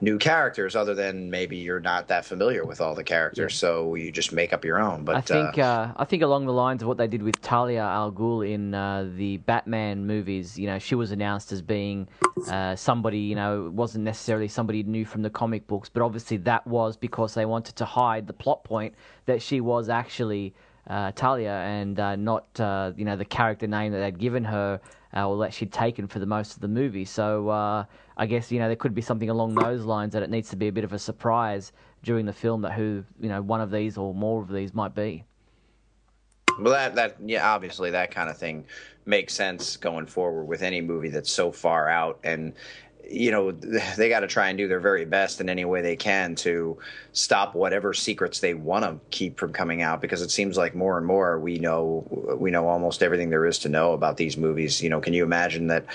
new 0.02 0.18
characters 0.18 0.76
other 0.76 0.96
than 0.96 1.30
maybe 1.30 1.58
you're 1.58 1.80
not 1.80 2.08
that 2.08 2.26
familiar 2.26 2.66
with 2.66 2.82
all 2.82 2.96
the 2.96 3.04
characters, 3.04 3.56
so 3.56 3.94
you 3.96 4.12
just 4.12 4.34
make 4.34 4.52
up 4.52 4.66
your 4.66 4.80
own. 4.80 5.06
But 5.06 5.16
I 5.16 5.22
think 5.22 5.58
uh, 5.58 5.62
uh, 5.62 5.94
I 5.98 6.06
think 6.06 6.24
along 6.24 6.48
the 6.48 6.54
lines 6.54 6.82
of 6.82 6.88
what 6.88 6.98
they 6.98 7.08
did 7.08 7.22
with 7.22 7.40
Talia 7.42 7.84
al 7.84 8.12
Ghul 8.12 8.50
in 8.50 8.74
uh, 8.74 9.10
the 9.16 9.38
Batman 9.38 10.06
movies, 10.08 10.58
you 10.58 10.68
know, 10.68 10.80
she 10.80 10.96
was 10.96 11.12
announced 11.12 11.52
as 11.52 11.62
being 11.62 12.08
uh, 12.48 12.76
somebody, 12.76 13.20
you 13.20 13.36
know, 13.36 13.68
it 13.68 13.74
wasn't 13.74 14.04
necessarily 14.04 14.48
somebody 14.48 14.84
new 14.84 15.06
from 15.06 15.22
the 15.22 15.30
comic 15.30 15.68
books, 15.68 15.90
but 15.90 16.02
obviously 16.02 16.38
that 16.38 16.66
was 16.66 16.98
because 16.98 17.36
they 17.36 17.46
wanted 17.46 17.76
to 17.76 17.86
hide 17.86 18.28
the 18.28 18.34
plot 18.34 18.64
point 18.64 18.96
that 19.26 19.42
she 19.42 19.62
was 19.62 19.88
actually 19.88 20.54
uh, 20.92 21.12
Talia 21.14 21.54
and 21.54 21.98
uh, 22.00 22.18
not, 22.18 22.60
uh, 22.60 22.92
you 22.98 23.06
know, 23.06 23.16
the 23.16 23.26
character 23.26 23.66
name 23.66 23.94
that 23.94 24.00
they'd 24.00 24.20
given 24.20 24.44
her 24.44 24.82
uh, 25.16 25.28
or 25.28 25.38
that 25.40 25.54
she'd 25.54 25.72
taken 25.72 26.06
for 26.06 26.20
the 26.20 26.26
most 26.26 26.56
of 26.56 26.62
the 26.62 26.68
movie. 26.68 27.06
So 27.06 27.50
uh, 27.50 27.86
I 28.18 28.26
guess 28.26 28.52
you 28.52 28.60
know 28.60 28.68
there 28.68 28.76
could 28.76 28.94
be 28.94 29.02
something 29.02 29.30
along 29.30 29.56
those 29.56 29.84
lines 29.84 30.14
that 30.14 30.24
it 30.24 30.30
needs 30.30 30.50
to 30.50 30.56
be 30.56 30.68
a 30.68 30.72
bit 30.72 30.84
of 30.84 30.94
a 30.94 31.00
surprise 31.00 31.72
during 32.04 32.26
the 32.26 32.34
film 32.34 32.62
that 32.62 32.74
who 32.74 33.04
you 33.20 33.30
know 33.30 33.42
one 33.42 33.62
of 33.62 33.72
these 33.72 33.98
or 33.98 34.14
more 34.14 34.42
of 34.42 34.52
these 34.52 34.74
might 34.74 34.94
be. 34.94 35.24
Well, 36.60 36.74
that 36.74 36.96
that 36.96 37.18
yeah, 37.26 37.50
obviously 37.54 37.92
that 37.92 38.12
kind 38.12 38.30
of 38.30 38.38
thing 38.38 38.66
makes 39.06 39.34
sense 39.34 39.78
going 39.78 40.06
forward 40.06 40.46
with 40.46 40.62
any 40.62 40.82
movie 40.82 41.10
that's 41.10 41.32
so 41.32 41.52
far 41.52 41.90
out, 41.90 42.20
and 42.24 42.54
you 43.12 43.32
know 43.32 43.52
they 43.98 44.10
got 44.10 44.22
to 44.22 44.28
try 44.28 44.50
and 44.50 44.58
do 44.58 44.68
their 44.68 44.80
very 44.80 45.06
best 45.06 45.42
in 45.42 45.50
any 45.50 45.66
way 45.66 45.82
they 45.82 45.96
can 45.96 46.36
to 46.36 46.78
stop 47.14 47.56
whatever 47.56 47.94
secrets 47.94 48.40
they 48.40 48.54
want 48.54 48.86
to 48.86 49.00
keep 49.10 49.40
from 49.40 49.54
coming 49.54 49.82
out, 49.82 50.02
because 50.02 50.22
it 50.22 50.32
seems 50.32 50.58
like 50.58 50.76
more 50.76 50.98
and 50.98 51.06
more 51.06 51.40
we 51.40 51.60
know 51.60 52.06
we 52.40 52.52
know 52.52 52.68
almost 52.68 53.04
everything 53.04 53.30
there 53.30 53.46
is 53.46 53.60
to 53.60 53.70
know 53.70 53.94
about 53.94 54.18
these 54.18 54.38
movies. 54.38 54.82
You 54.82 54.90
know, 54.90 55.00
can 55.00 55.14
you 55.14 55.24
imagine 55.24 55.68
that? 55.68 55.86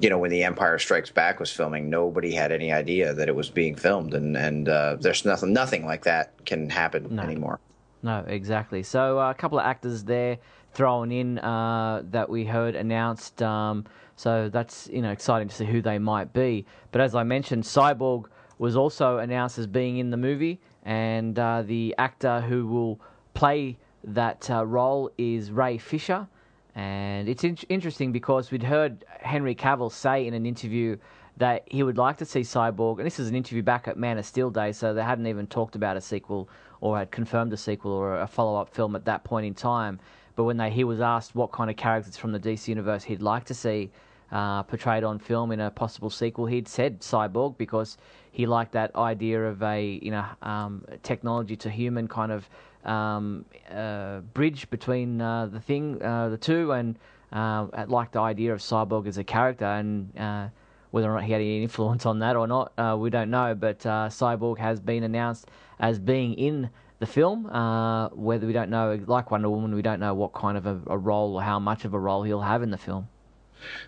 You 0.00 0.08
know, 0.08 0.18
when 0.18 0.30
The 0.30 0.44
Empire 0.44 0.78
Strikes 0.78 1.10
Back 1.10 1.40
was 1.40 1.50
filming, 1.50 1.90
nobody 1.90 2.32
had 2.32 2.52
any 2.52 2.72
idea 2.72 3.12
that 3.14 3.28
it 3.28 3.34
was 3.34 3.50
being 3.50 3.74
filmed, 3.74 4.14
and 4.14 4.36
and 4.36 4.68
uh, 4.68 4.96
there's 5.00 5.24
nothing 5.24 5.52
nothing 5.52 5.86
like 5.86 6.04
that 6.04 6.44
can 6.46 6.70
happen 6.70 7.18
anymore. 7.18 7.58
No, 8.02 8.24
exactly. 8.28 8.84
So 8.84 9.18
uh, 9.18 9.30
a 9.30 9.34
couple 9.34 9.58
of 9.58 9.66
actors 9.66 10.04
there 10.04 10.38
thrown 10.78 11.10
in 11.10 11.40
uh, 11.40 12.02
that 12.12 12.30
we 12.30 12.44
heard 12.44 12.76
announced. 12.76 13.42
Um, 13.42 13.84
so 14.14 14.48
that's 14.48 14.88
you 14.92 15.02
know 15.02 15.10
exciting 15.10 15.48
to 15.48 15.54
see 15.54 15.64
who 15.64 15.82
they 15.82 15.98
might 15.98 16.32
be. 16.32 16.64
But 16.92 17.00
as 17.00 17.16
I 17.16 17.24
mentioned, 17.24 17.64
Cyborg 17.64 18.26
was 18.58 18.76
also 18.76 19.18
announced 19.18 19.58
as 19.58 19.66
being 19.66 19.98
in 19.98 20.10
the 20.10 20.16
movie, 20.16 20.60
and 20.84 21.36
uh, 21.36 21.62
the 21.62 21.96
actor 21.98 22.40
who 22.40 22.64
will 22.68 23.00
play 23.34 23.76
that 24.04 24.48
uh, 24.48 24.64
role 24.64 25.10
is 25.18 25.50
Ray 25.50 25.78
Fisher. 25.78 26.28
And 26.76 27.28
it's 27.28 27.42
in- 27.42 27.58
interesting 27.68 28.12
because 28.12 28.52
we'd 28.52 28.62
heard 28.62 29.04
Henry 29.20 29.56
Cavill 29.56 29.90
say 29.90 30.28
in 30.28 30.32
an 30.32 30.46
interview 30.46 30.96
that 31.38 31.64
he 31.66 31.82
would 31.82 31.98
like 31.98 32.18
to 32.18 32.24
see 32.24 32.42
Cyborg, 32.42 32.98
and 32.98 33.06
this 33.06 33.18
is 33.18 33.28
an 33.28 33.34
interview 33.34 33.64
back 33.64 33.88
at 33.88 33.96
Man 33.96 34.16
of 34.16 34.24
Steel 34.24 34.50
Day, 34.50 34.70
so 34.70 34.94
they 34.94 35.02
hadn't 35.02 35.26
even 35.26 35.48
talked 35.48 35.74
about 35.74 35.96
a 35.96 36.00
sequel 36.00 36.48
or 36.80 36.96
had 36.98 37.10
confirmed 37.10 37.52
a 37.52 37.56
sequel 37.56 37.90
or 37.90 38.20
a 38.20 38.28
follow-up 38.28 38.68
film 38.68 38.94
at 38.94 39.04
that 39.06 39.24
point 39.24 39.44
in 39.44 39.54
time. 39.54 39.98
But 40.38 40.44
when 40.44 40.56
they, 40.56 40.70
he 40.70 40.84
was 40.84 41.00
asked 41.00 41.34
what 41.34 41.50
kind 41.50 41.68
of 41.68 41.74
characters 41.76 42.16
from 42.16 42.30
the 42.30 42.38
DC 42.38 42.68
universe 42.68 43.02
he'd 43.02 43.20
like 43.20 43.44
to 43.46 43.54
see 43.54 43.90
uh, 44.30 44.62
portrayed 44.62 45.02
on 45.02 45.18
film 45.18 45.50
in 45.50 45.58
a 45.58 45.68
possible 45.68 46.10
sequel, 46.10 46.46
he'd 46.46 46.68
said 46.68 47.00
Cyborg 47.00 47.58
because 47.58 47.98
he 48.30 48.46
liked 48.46 48.70
that 48.70 48.94
idea 48.94 49.42
of 49.44 49.60
a 49.64 49.98
you 50.00 50.12
know 50.12 50.24
um, 50.42 50.84
technology 51.02 51.56
to 51.56 51.68
human 51.68 52.06
kind 52.06 52.30
of 52.30 52.48
um, 52.84 53.46
uh, 53.68 54.20
bridge 54.32 54.70
between 54.70 55.20
uh, 55.20 55.46
the 55.46 55.58
thing, 55.58 56.00
uh, 56.04 56.28
the 56.28 56.38
two, 56.38 56.70
and 56.70 56.96
uh, 57.32 57.66
liked 57.88 58.12
the 58.12 58.20
idea 58.20 58.52
of 58.52 58.60
Cyborg 58.60 59.08
as 59.08 59.18
a 59.18 59.24
character 59.24 59.64
and. 59.64 60.16
Uh, 60.16 60.48
whether 60.90 61.10
or 61.10 61.16
not 61.16 61.24
he 61.24 61.32
had 61.32 61.42
any 61.42 61.62
influence 61.62 62.06
on 62.06 62.18
that 62.20 62.34
or 62.34 62.46
not, 62.46 62.72
we 62.98 63.10
don't 63.10 63.28
know. 63.28 63.54
But 63.54 63.80
Cyborg 63.80 64.56
has 64.56 64.80
been 64.80 65.02
announced 65.02 65.50
as 65.78 65.98
being 65.98 66.32
in 66.32 66.70
the 66.98 67.06
film. 67.06 67.46
Uh, 67.46 68.08
whether 68.08 68.46
we 68.46 68.52
don't 68.52 68.70
know, 68.70 68.98
like 69.06 69.30
Wonder 69.30 69.50
Woman, 69.50 69.74
we 69.74 69.82
don't 69.82 70.00
know 70.00 70.14
what 70.14 70.32
kind 70.32 70.58
of 70.58 70.66
a, 70.66 70.80
a 70.86 70.98
role 70.98 71.36
or 71.36 71.42
how 71.42 71.58
much 71.58 71.84
of 71.84 71.94
a 71.94 71.98
role 71.98 72.22
he'll 72.22 72.40
have 72.40 72.62
in 72.62 72.70
the 72.70 72.78
film. 72.78 73.08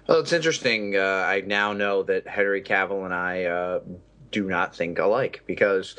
Well, 0.07 0.21
it's 0.21 0.33
interesting. 0.33 0.97
Uh, 0.97 1.25
I 1.27 1.43
now 1.47 1.73
know 1.73 2.03
that 2.05 2.27
Henry 2.27 2.63
Cavill 2.63 3.05
and 3.05 3.15
I 3.15 3.45
uh, 3.45 3.81
do 4.31 4.49
not 4.49 4.75
think 4.75 4.99
alike 4.99 5.43
because 5.47 5.97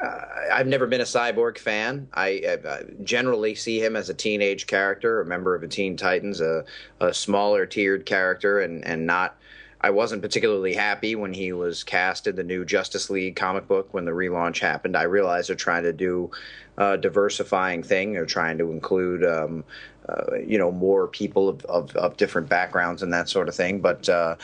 uh, 0.00 0.20
I've 0.52 0.66
never 0.66 0.86
been 0.86 1.00
a 1.00 1.04
cyborg 1.04 1.58
fan. 1.58 2.08
I, 2.14 2.58
I, 2.68 2.82
generally 3.02 3.54
see 3.54 3.82
him 3.82 3.96
as 3.96 4.08
a 4.08 4.14
teenage 4.14 4.66
character, 4.66 5.20
a 5.20 5.26
member 5.26 5.54
of 5.54 5.60
the 5.60 5.68
Teen 5.68 5.96
Titans, 5.96 6.40
a, 6.40 6.64
a 7.00 7.14
smaller 7.14 7.66
tiered 7.66 8.06
character, 8.06 8.60
and, 8.60 8.84
and 8.84 9.06
not. 9.06 9.38
I 9.84 9.90
wasn't 9.90 10.22
particularly 10.22 10.72
happy 10.72 11.14
when 11.14 11.34
he 11.34 11.52
was 11.52 11.84
cast 11.84 12.26
in 12.26 12.36
the 12.36 12.42
new 12.42 12.64
Justice 12.64 13.10
League 13.10 13.36
comic 13.36 13.68
book 13.68 13.92
when 13.92 14.06
the 14.06 14.12
relaunch 14.12 14.58
happened. 14.60 14.96
I 14.96 15.02
realize 15.02 15.48
they're 15.48 15.56
trying 15.56 15.82
to 15.82 15.92
do 15.92 16.30
a 16.78 16.96
diversifying 16.96 17.82
thing. 17.82 18.14
They're 18.14 18.24
trying 18.24 18.56
to 18.56 18.70
include 18.70 19.26
um, 19.26 19.62
uh, 20.08 20.36
you 20.36 20.56
know 20.56 20.72
more 20.72 21.06
people 21.06 21.50
of, 21.50 21.66
of, 21.66 21.94
of, 21.96 22.16
different 22.16 22.48
backgrounds 22.48 23.02
and 23.02 23.12
that 23.12 23.28
sort 23.28 23.46
of 23.46 23.54
thing. 23.54 23.82
But 23.82 24.08
uh, 24.08 24.36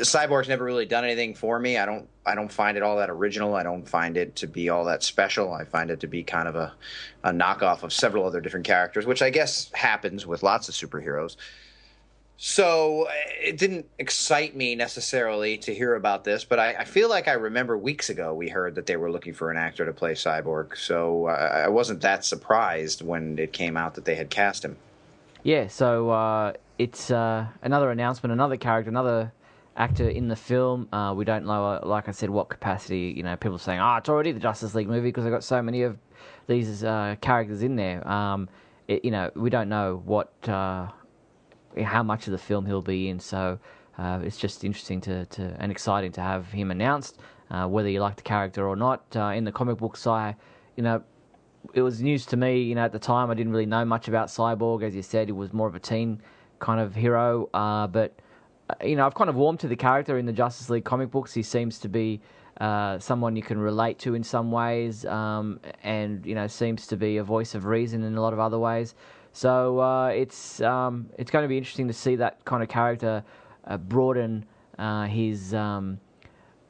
Cyborg's 0.00 0.48
never 0.48 0.64
really 0.64 0.86
done 0.86 1.04
anything 1.04 1.36
for 1.36 1.60
me. 1.60 1.78
I 1.78 1.86
don't 1.86 2.08
I 2.26 2.34
don't 2.34 2.50
find 2.50 2.76
it 2.76 2.82
all 2.82 2.96
that 2.96 3.10
original. 3.10 3.54
I 3.54 3.62
don't 3.62 3.88
find 3.88 4.16
it 4.16 4.34
to 4.36 4.48
be 4.48 4.70
all 4.70 4.84
that 4.86 5.04
special. 5.04 5.52
I 5.52 5.66
find 5.66 5.92
it 5.92 6.00
to 6.00 6.08
be 6.08 6.24
kind 6.24 6.48
of 6.48 6.56
a, 6.56 6.72
a 7.22 7.30
knockoff 7.30 7.84
of 7.84 7.92
several 7.92 8.26
other 8.26 8.40
different 8.40 8.66
characters, 8.66 9.06
which 9.06 9.22
I 9.22 9.30
guess 9.30 9.70
happens 9.72 10.26
with 10.26 10.42
lots 10.42 10.68
of 10.68 10.74
superheroes. 10.74 11.36
So 12.42 13.06
it 13.38 13.58
didn't 13.58 13.84
excite 13.98 14.56
me 14.56 14.74
necessarily 14.74 15.58
to 15.58 15.74
hear 15.74 15.94
about 15.94 16.24
this, 16.24 16.42
but 16.42 16.58
I, 16.58 16.72
I, 16.72 16.84
feel 16.84 17.10
like 17.10 17.28
I 17.28 17.32
remember 17.32 17.76
weeks 17.76 18.08
ago 18.08 18.32
we 18.32 18.48
heard 18.48 18.76
that 18.76 18.86
they 18.86 18.96
were 18.96 19.12
looking 19.12 19.34
for 19.34 19.50
an 19.50 19.58
actor 19.58 19.84
to 19.84 19.92
play 19.92 20.14
Cyborg. 20.14 20.74
So 20.74 21.26
I, 21.26 21.64
I 21.64 21.68
wasn't 21.68 22.00
that 22.00 22.24
surprised 22.24 23.02
when 23.02 23.38
it 23.38 23.52
came 23.52 23.76
out 23.76 23.94
that 23.96 24.06
they 24.06 24.14
had 24.14 24.30
cast 24.30 24.64
him. 24.64 24.78
Yeah, 25.42 25.66
so 25.66 26.08
uh, 26.08 26.54
it's 26.78 27.10
uh, 27.10 27.46
another 27.60 27.90
announcement, 27.90 28.32
another 28.32 28.56
character, 28.56 28.88
another 28.88 29.30
actor 29.76 30.08
in 30.08 30.28
the 30.28 30.36
film. 30.36 30.88
Uh, 30.94 31.12
we 31.14 31.26
don't 31.26 31.44
know, 31.44 31.66
uh, 31.66 31.80
like 31.84 32.08
I 32.08 32.12
said, 32.12 32.30
what 32.30 32.48
capacity. 32.48 33.12
You 33.14 33.22
know, 33.22 33.36
people 33.36 33.56
are 33.56 33.58
saying, 33.58 33.80
"Oh, 33.80 33.96
it's 33.96 34.08
already 34.08 34.32
the 34.32 34.40
Justice 34.40 34.74
League 34.74 34.88
movie 34.88 35.08
because 35.08 35.24
they've 35.24 35.32
got 35.32 35.44
so 35.44 35.60
many 35.60 35.82
of 35.82 35.98
these 36.46 36.84
uh, 36.84 37.16
characters 37.20 37.62
in 37.62 37.76
there." 37.76 38.08
Um, 38.08 38.48
it, 38.88 39.04
you 39.04 39.10
know, 39.10 39.30
we 39.36 39.50
don't 39.50 39.68
know 39.68 40.00
what, 40.06 40.32
uh, 40.48 40.88
how 41.82 42.02
much 42.02 42.26
of 42.26 42.32
the 42.32 42.38
film 42.38 42.66
he'll 42.66 42.82
be 42.82 43.08
in. 43.08 43.20
So 43.20 43.58
it's 43.98 44.38
just 44.38 44.64
interesting 44.64 45.00
to, 45.02 45.26
to 45.26 45.56
and 45.58 45.70
exciting 45.70 46.12
to 46.12 46.20
have 46.20 46.50
him 46.50 46.70
announced. 46.70 47.18
whether 47.50 47.88
you 47.88 48.00
like 48.00 48.16
the 48.16 48.22
character 48.22 48.66
or 48.66 48.76
not, 48.76 49.04
in 49.36 49.44
the 49.44 49.52
comic 49.52 49.78
books, 49.78 50.06
I, 50.06 50.36
you 50.76 50.82
know, 50.82 51.02
it 51.74 51.82
was 51.82 52.00
news 52.00 52.26
to 52.26 52.36
me. 52.36 52.62
You 52.62 52.74
know, 52.74 52.84
at 52.84 52.92
the 52.92 52.98
time, 52.98 53.30
I 53.30 53.34
didn't 53.34 53.52
really 53.52 53.66
know 53.66 53.84
much 53.84 54.08
about 54.08 54.28
Cyborg. 54.28 54.82
As 54.82 54.94
you 54.94 55.02
said, 55.02 55.28
he 55.28 55.32
was 55.32 55.52
more 55.52 55.68
of 55.68 55.74
a 55.74 55.80
teen 55.80 56.20
kind 56.58 56.80
of 56.80 56.94
hero. 56.94 57.48
Uh, 57.52 57.86
but 57.86 58.14
uh, 58.68 58.74
you 58.84 58.96
know, 58.96 59.06
I've 59.06 59.14
kind 59.14 59.30
of 59.30 59.36
warmed 59.36 59.60
to 59.60 59.68
the 59.68 59.76
character 59.76 60.18
in 60.18 60.26
the 60.26 60.32
Justice 60.32 60.70
League 60.70 60.84
comic 60.84 61.10
books. 61.10 61.32
He 61.32 61.42
seems 61.42 61.78
to 61.80 61.88
be 61.88 62.20
uh, 62.60 62.98
someone 62.98 63.36
you 63.36 63.42
can 63.42 63.58
relate 63.58 63.98
to 64.00 64.14
in 64.14 64.22
some 64.22 64.50
ways, 64.50 65.04
um, 65.06 65.60
and 65.82 66.24
you 66.24 66.34
know, 66.34 66.46
seems 66.46 66.86
to 66.88 66.96
be 66.96 67.16
a 67.16 67.24
voice 67.24 67.54
of 67.54 67.64
reason 67.64 68.04
in 68.04 68.16
a 68.16 68.20
lot 68.20 68.32
of 68.32 68.38
other 68.38 68.58
ways. 68.58 68.94
So 69.32 69.80
uh, 69.80 70.08
it's 70.08 70.60
um, 70.60 71.10
it's 71.18 71.30
going 71.30 71.44
to 71.44 71.48
be 71.48 71.58
interesting 71.58 71.88
to 71.88 71.94
see 71.94 72.16
that 72.16 72.44
kind 72.44 72.62
of 72.62 72.68
character 72.68 73.24
uh, 73.64 73.76
broaden 73.76 74.44
uh, 74.78 75.06
his. 75.06 75.54
Um, 75.54 76.00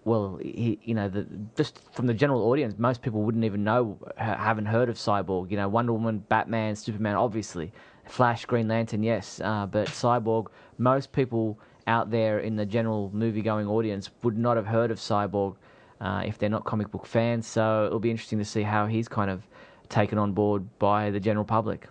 well, 0.04 0.38
he, 0.42 0.78
you 0.82 0.94
know, 0.94 1.08
the, 1.08 1.26
just 1.56 1.78
from 1.92 2.06
the 2.06 2.14
general 2.14 2.50
audience, 2.50 2.74
most 2.78 3.02
people 3.02 3.22
wouldn't 3.22 3.44
even 3.44 3.62
know, 3.62 3.98
haven't 4.16 4.64
heard 4.64 4.88
of 4.88 4.96
Cyborg. 4.96 5.50
You 5.50 5.58
know, 5.58 5.68
Wonder 5.68 5.92
Woman, 5.92 6.24
Batman, 6.28 6.74
Superman, 6.74 7.16
obviously, 7.16 7.70
Flash, 8.06 8.46
Green 8.46 8.66
Lantern, 8.66 9.02
yes, 9.02 9.42
uh, 9.44 9.66
but 9.66 9.88
Cyborg, 9.88 10.46
most 10.78 11.12
people 11.12 11.58
out 11.86 12.10
there 12.10 12.40
in 12.40 12.56
the 12.56 12.64
general 12.64 13.10
movie-going 13.12 13.66
audience 13.66 14.10
would 14.22 14.38
not 14.38 14.56
have 14.56 14.66
heard 14.66 14.90
of 14.90 14.98
Cyborg 14.98 15.56
uh, 16.00 16.22
if 16.24 16.38
they're 16.38 16.48
not 16.48 16.64
comic 16.64 16.90
book 16.90 17.04
fans. 17.04 17.46
So 17.46 17.84
it'll 17.86 18.00
be 18.00 18.10
interesting 18.10 18.38
to 18.38 18.44
see 18.44 18.62
how 18.62 18.86
he's 18.86 19.06
kind 19.06 19.30
of 19.30 19.46
taken 19.90 20.18
on 20.18 20.32
board 20.32 20.78
by 20.78 21.10
the 21.10 21.20
general 21.20 21.44
public. 21.44 21.88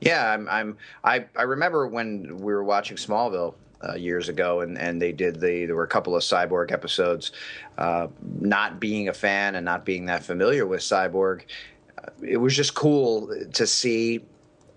Yeah, 0.00 0.32
I'm. 0.32 0.48
I'm 0.48 0.76
I, 1.02 1.24
I 1.36 1.42
remember 1.42 1.86
when 1.86 2.38
we 2.38 2.52
were 2.52 2.64
watching 2.64 2.96
Smallville 2.96 3.54
uh, 3.86 3.94
years 3.94 4.28
ago, 4.28 4.60
and, 4.60 4.78
and 4.78 5.00
they 5.00 5.12
did 5.12 5.40
the 5.40 5.66
there 5.66 5.74
were 5.74 5.84
a 5.84 5.88
couple 5.88 6.16
of 6.16 6.22
Cyborg 6.22 6.72
episodes. 6.72 7.32
Uh, 7.76 8.08
not 8.40 8.80
being 8.80 9.08
a 9.08 9.12
fan 9.12 9.54
and 9.54 9.64
not 9.64 9.84
being 9.84 10.06
that 10.06 10.22
familiar 10.24 10.66
with 10.66 10.80
Cyborg, 10.80 11.42
uh, 11.98 12.10
it 12.22 12.36
was 12.36 12.54
just 12.54 12.74
cool 12.74 13.32
to 13.52 13.66
see. 13.66 14.24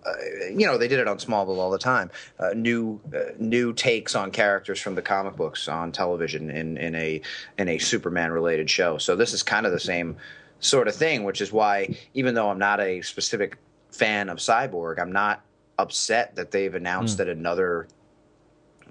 Uh, 0.04 0.14
you 0.50 0.66
know, 0.66 0.80
they 0.80 0.88
did 0.88 1.00
it 1.00 1.08
on 1.08 1.20
Smallville 1.20 1.60
all 1.60 1.70
the 1.70 1.78
time. 1.78 2.10
Uh, 2.40 2.54
new 2.56 3.00
new 3.38 3.74
takes 3.74 4.16
on 4.16 4.32
characters 4.32 4.80
from 4.82 4.96
the 4.96 5.02
comic 5.02 5.36
books 5.36 5.68
on 5.68 5.92
television 5.92 6.50
in 6.50 6.78
in 6.78 6.96
a 6.96 7.22
in 7.60 7.70
a 7.70 7.78
Superman 7.78 8.32
related 8.32 8.70
show. 8.70 8.98
So 8.98 9.16
this 9.16 9.34
is 9.34 9.44
kind 9.44 9.68
of 9.68 9.72
the 9.72 9.80
same 9.80 10.18
sort 10.60 10.88
of 10.88 10.96
thing, 10.96 11.24
which 11.24 11.42
is 11.42 11.52
why 11.52 11.96
even 12.16 12.34
though 12.34 12.50
I'm 12.50 12.60
not 12.60 12.80
a 12.80 13.02
specific 13.02 13.58
fan 13.92 14.30
of 14.30 14.38
Cyborg, 14.38 15.00
I'm 15.00 15.12
not 15.12 15.44
upset 15.78 16.36
that 16.36 16.52
they've 16.52 16.74
announced 16.74 17.16
mm. 17.16 17.18
that 17.18 17.30
another 17.30 17.88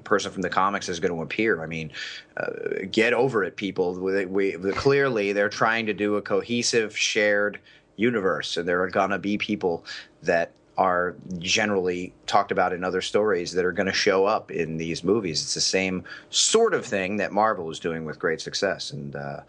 person 0.05 0.33
from 0.33 0.43
the 0.43 0.51
comics 0.51 0.89
is 0.89 1.01
going 1.01 1.15
to 1.15 1.23
appear. 1.23 1.63
I 1.63 1.67
mean, 1.67 1.93
uh, 2.37 2.51
get 2.91 3.13
over 3.13 3.45
it, 3.45 3.57
people. 3.57 3.95
We, 3.95 4.25
we, 4.27 4.53
clearly, 4.73 5.33
they're 5.33 5.49
trying 5.49 5.87
to 5.87 5.95
do 5.95 6.17
a 6.17 6.23
cohesive, 6.23 6.97
shared 6.97 7.61
universe, 7.97 8.57
and 8.57 8.67
there 8.67 8.83
are 8.83 8.91
going 8.91 9.11
to 9.11 9.19
be 9.19 9.39
people 9.39 9.85
that 10.23 10.53
are 10.79 11.15
generally 11.39 12.15
talked 12.27 12.51
about 12.51 12.73
in 12.73 12.83
other 12.83 13.03
stories 13.03 13.53
that 13.53 13.65
are 13.67 13.73
going 13.73 13.87
to 13.87 13.93
show 13.93 14.25
up 14.25 14.51
in 14.51 14.79
these 14.79 15.05
movies. 15.05 15.43
It's 15.43 15.55
the 15.55 15.61
same 15.61 16.05
sort 16.31 16.73
of 16.73 16.87
thing 16.87 17.19
that 17.19 17.33
Marvel 17.33 17.71
is 17.71 17.79
doing 17.79 18.07
with 18.07 18.19
great 18.19 18.41
success, 18.41 18.91
and 18.91 19.15
uh, 19.15 19.41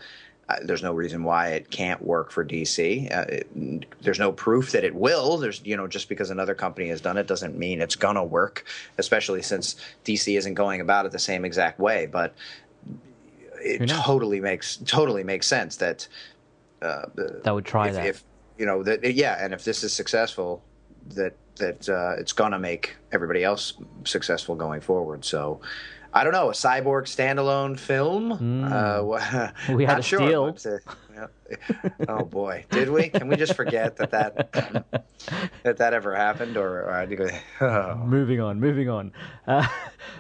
there's 0.64 0.84
no 0.84 0.94
reason 0.94 1.24
why 1.24 1.50
it 1.50 1.70
can't 1.70 2.02
work 2.02 2.32
for 2.32 2.46
DC. 2.46 3.14
Uh, 3.16 3.26
it, 3.30 3.86
there's 4.02 4.20
no 4.20 4.32
proof 4.32 4.72
that 4.72 4.84
it 4.84 4.96
will. 4.96 5.38
There's 5.38 5.62
you 5.64 5.78
know 5.78 5.88
just 5.88 6.10
because 6.10 6.30
another 6.30 6.56
company 6.56 6.88
has 6.90 7.02
done 7.02 7.18
it 7.18 7.28
doesn't 7.28 7.58
mean 7.58 7.82
it's 7.82 7.96
gonna 7.96 8.24
work. 8.24 8.66
Especially 8.98 9.42
since 9.42 9.76
DC 10.06 10.38
isn't 10.38 10.54
going 10.54 10.82
about 10.82 11.06
it 11.06 11.12
the 11.12 11.20
same 11.20 11.46
exact 11.46 11.80
way. 11.80 12.06
But 12.06 12.34
it 13.64 13.88
totally 13.88 14.40
makes 14.40 14.78
totally 14.78 15.24
makes 15.24 15.48
sense 15.48 15.78
that 15.78 16.08
uh, 16.82 17.06
that 17.44 17.54
would 17.54 17.66
try 17.66 17.90
if, 17.90 17.94
that. 17.94 18.06
If 18.06 18.24
you 18.58 18.66
know 18.66 18.84
that 18.84 19.14
yeah, 19.14 19.44
and 19.44 19.54
if 19.54 19.64
this 19.64 19.84
is 19.84 19.94
successful, 19.94 20.64
that 21.10 21.36
that 21.58 21.88
uh, 21.90 22.16
it's 22.18 22.34
gonna 22.34 22.60
make 22.60 22.96
everybody 23.12 23.44
else 23.44 23.74
successful 24.04 24.56
going 24.56 24.82
forward. 24.82 25.24
So 25.26 25.62
I 26.14 26.24
don't 26.24 26.34
know, 26.34 26.50
a 26.50 26.54
cyborg 26.54 27.04
standalone 27.04 27.80
film. 27.80 28.38
Mm. 28.38 28.72
Uh, 28.72 29.74
we 29.74 29.86
had 29.86 30.00
a 30.00 30.02
sure 30.02 30.22
yeah. 31.14 31.28
oh 32.10 32.26
boy, 32.26 32.66
did 32.70 32.90
we? 32.90 33.10
Can 33.10 33.28
we 33.28 33.38
just 33.38 33.54
forget 33.54 33.96
that 33.98 34.12
that 34.12 34.52
that, 35.64 35.78
that 35.78 35.94
ever 35.94 36.16
happened? 36.16 36.58
Or, 36.58 36.82
or 36.82 37.42
oh. 37.62 37.96
moving 38.06 38.42
on, 38.42 38.60
moving 38.60 38.90
on. 38.90 39.14
Uh, 39.48 39.66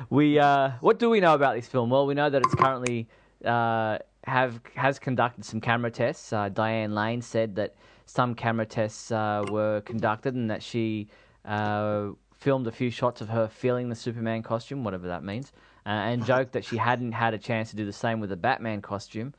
we 0.10 0.40
uh, 0.40 0.72
what 0.80 0.98
do 0.98 1.10
we 1.10 1.20
know 1.20 1.34
about 1.34 1.56
this 1.56 1.68
film? 1.68 1.90
Well, 1.90 2.06
we 2.06 2.14
know 2.14 2.30
that 2.30 2.42
it's 2.42 2.56
currently 2.56 3.10
uh, 3.44 3.98
have 4.24 4.62
has 4.76 4.98
conducted 4.98 5.44
some 5.44 5.60
camera 5.60 5.92
tests. 5.92 6.32
Uh, 6.32 6.48
Diane 6.48 6.96
Lane 6.96 7.22
said 7.22 7.56
that 7.56 7.76
some 8.06 8.34
camera 8.34 8.66
tests 8.66 9.12
uh, 9.12 9.44
were 9.50 9.82
conducted 9.82 10.36
and 10.36 10.50
that 10.50 10.64
she 10.64 11.10
filmed 11.44 12.66
a 12.66 12.72
few 12.72 12.90
shots 12.90 13.22
of 13.22 13.30
her 13.30 13.48
feeling 13.48 13.90
the 13.90 13.96
Superman 13.96 14.42
costume, 14.42 14.84
whatever 14.84 15.08
that 15.08 15.24
means 15.24 15.52
uh, 15.86 15.90
and 15.90 16.26
joked 16.26 16.54
that 16.54 16.66
she 16.66 16.78
hadn't 16.78 17.12
had 17.12 17.34
a 17.34 17.38
chance 17.38 17.72
to 17.72 17.76
do 17.76 17.86
the 17.86 17.94
same 17.94 18.20
with 18.20 18.30
the 18.30 18.36
Batman 18.36 18.82
costume. 18.82 19.34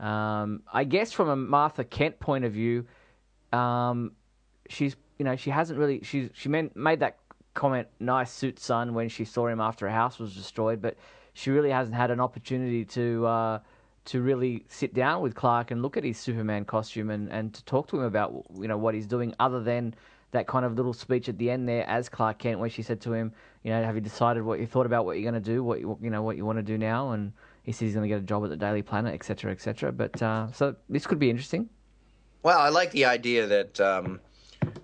Um, 0.00 0.62
I 0.72 0.84
guess 0.84 1.12
from 1.12 1.28
a 1.28 1.36
Martha 1.36 1.84
Kent 1.84 2.20
point 2.20 2.44
of 2.44 2.52
view, 2.52 2.86
um, 3.52 4.12
she's 4.68 4.96
you 5.18 5.24
know 5.24 5.34
she 5.36 5.50
hasn't 5.50 5.78
really 5.78 6.00
she 6.02 6.30
she 6.34 6.48
meant, 6.48 6.76
made 6.76 7.00
that 7.00 7.18
comment 7.54 7.88
nice 7.98 8.30
suit 8.30 8.60
son 8.60 8.94
when 8.94 9.08
she 9.08 9.24
saw 9.24 9.48
him 9.48 9.60
after 9.60 9.88
her 9.88 9.94
house 9.94 10.18
was 10.18 10.34
destroyed, 10.34 10.80
but 10.80 10.96
she 11.34 11.50
really 11.50 11.70
hasn't 11.70 11.96
had 11.96 12.10
an 12.10 12.20
opportunity 12.20 12.84
to 12.84 13.26
uh, 13.26 13.58
to 14.04 14.22
really 14.22 14.64
sit 14.68 14.94
down 14.94 15.20
with 15.20 15.34
Clark 15.34 15.70
and 15.72 15.82
look 15.82 15.96
at 15.96 16.04
his 16.04 16.16
Superman 16.16 16.64
costume 16.64 17.10
and, 17.10 17.28
and 17.30 17.52
to 17.54 17.64
talk 17.64 17.88
to 17.88 17.96
him 17.96 18.04
about 18.04 18.44
you 18.54 18.68
know 18.68 18.78
what 18.78 18.94
he's 18.94 19.06
doing 19.06 19.34
other 19.40 19.60
than 19.60 19.94
that 20.30 20.46
kind 20.46 20.64
of 20.64 20.74
little 20.74 20.92
speech 20.92 21.28
at 21.28 21.38
the 21.38 21.50
end 21.50 21.68
there 21.68 21.88
as 21.88 22.08
Clark 22.08 22.38
Kent, 22.38 22.58
where 22.58 22.68
she 22.68 22.82
said 22.82 23.00
to 23.00 23.12
him, 23.12 23.32
"You 23.68 23.74
know, 23.74 23.84
have 23.84 23.94
you 23.94 24.00
decided 24.00 24.42
what 24.42 24.60
you 24.60 24.66
thought 24.66 24.86
about 24.86 25.04
what 25.04 25.16
you're 25.16 25.30
going 25.30 25.42
to 25.42 25.52
do? 25.52 25.62
What 25.62 25.80
you, 25.80 25.98
you 26.00 26.10
know, 26.10 26.22
what 26.22 26.36
you 26.36 26.44
want 26.44 26.58
to 26.58 26.62
do 26.62 26.78
now?" 26.78 27.10
And 27.10 27.32
he 27.62 27.72
says 27.72 27.80
he's 27.80 27.94
going 27.94 28.08
to 28.08 28.08
get 28.08 28.18
a 28.18 28.26
job 28.26 28.42
at 28.44 28.50
the 28.50 28.56
Daily 28.56 28.82
Planet, 28.82 29.14
etc., 29.14 29.52
etc. 29.52 29.92
But 29.92 30.22
uh, 30.22 30.50
so 30.52 30.74
this 30.88 31.06
could 31.06 31.18
be 31.18 31.28
interesting. 31.28 31.68
Well, 32.42 32.58
I 32.58 32.70
like 32.70 32.92
the 32.92 33.04
idea 33.04 33.46
that 33.46 33.80
um, 33.80 34.20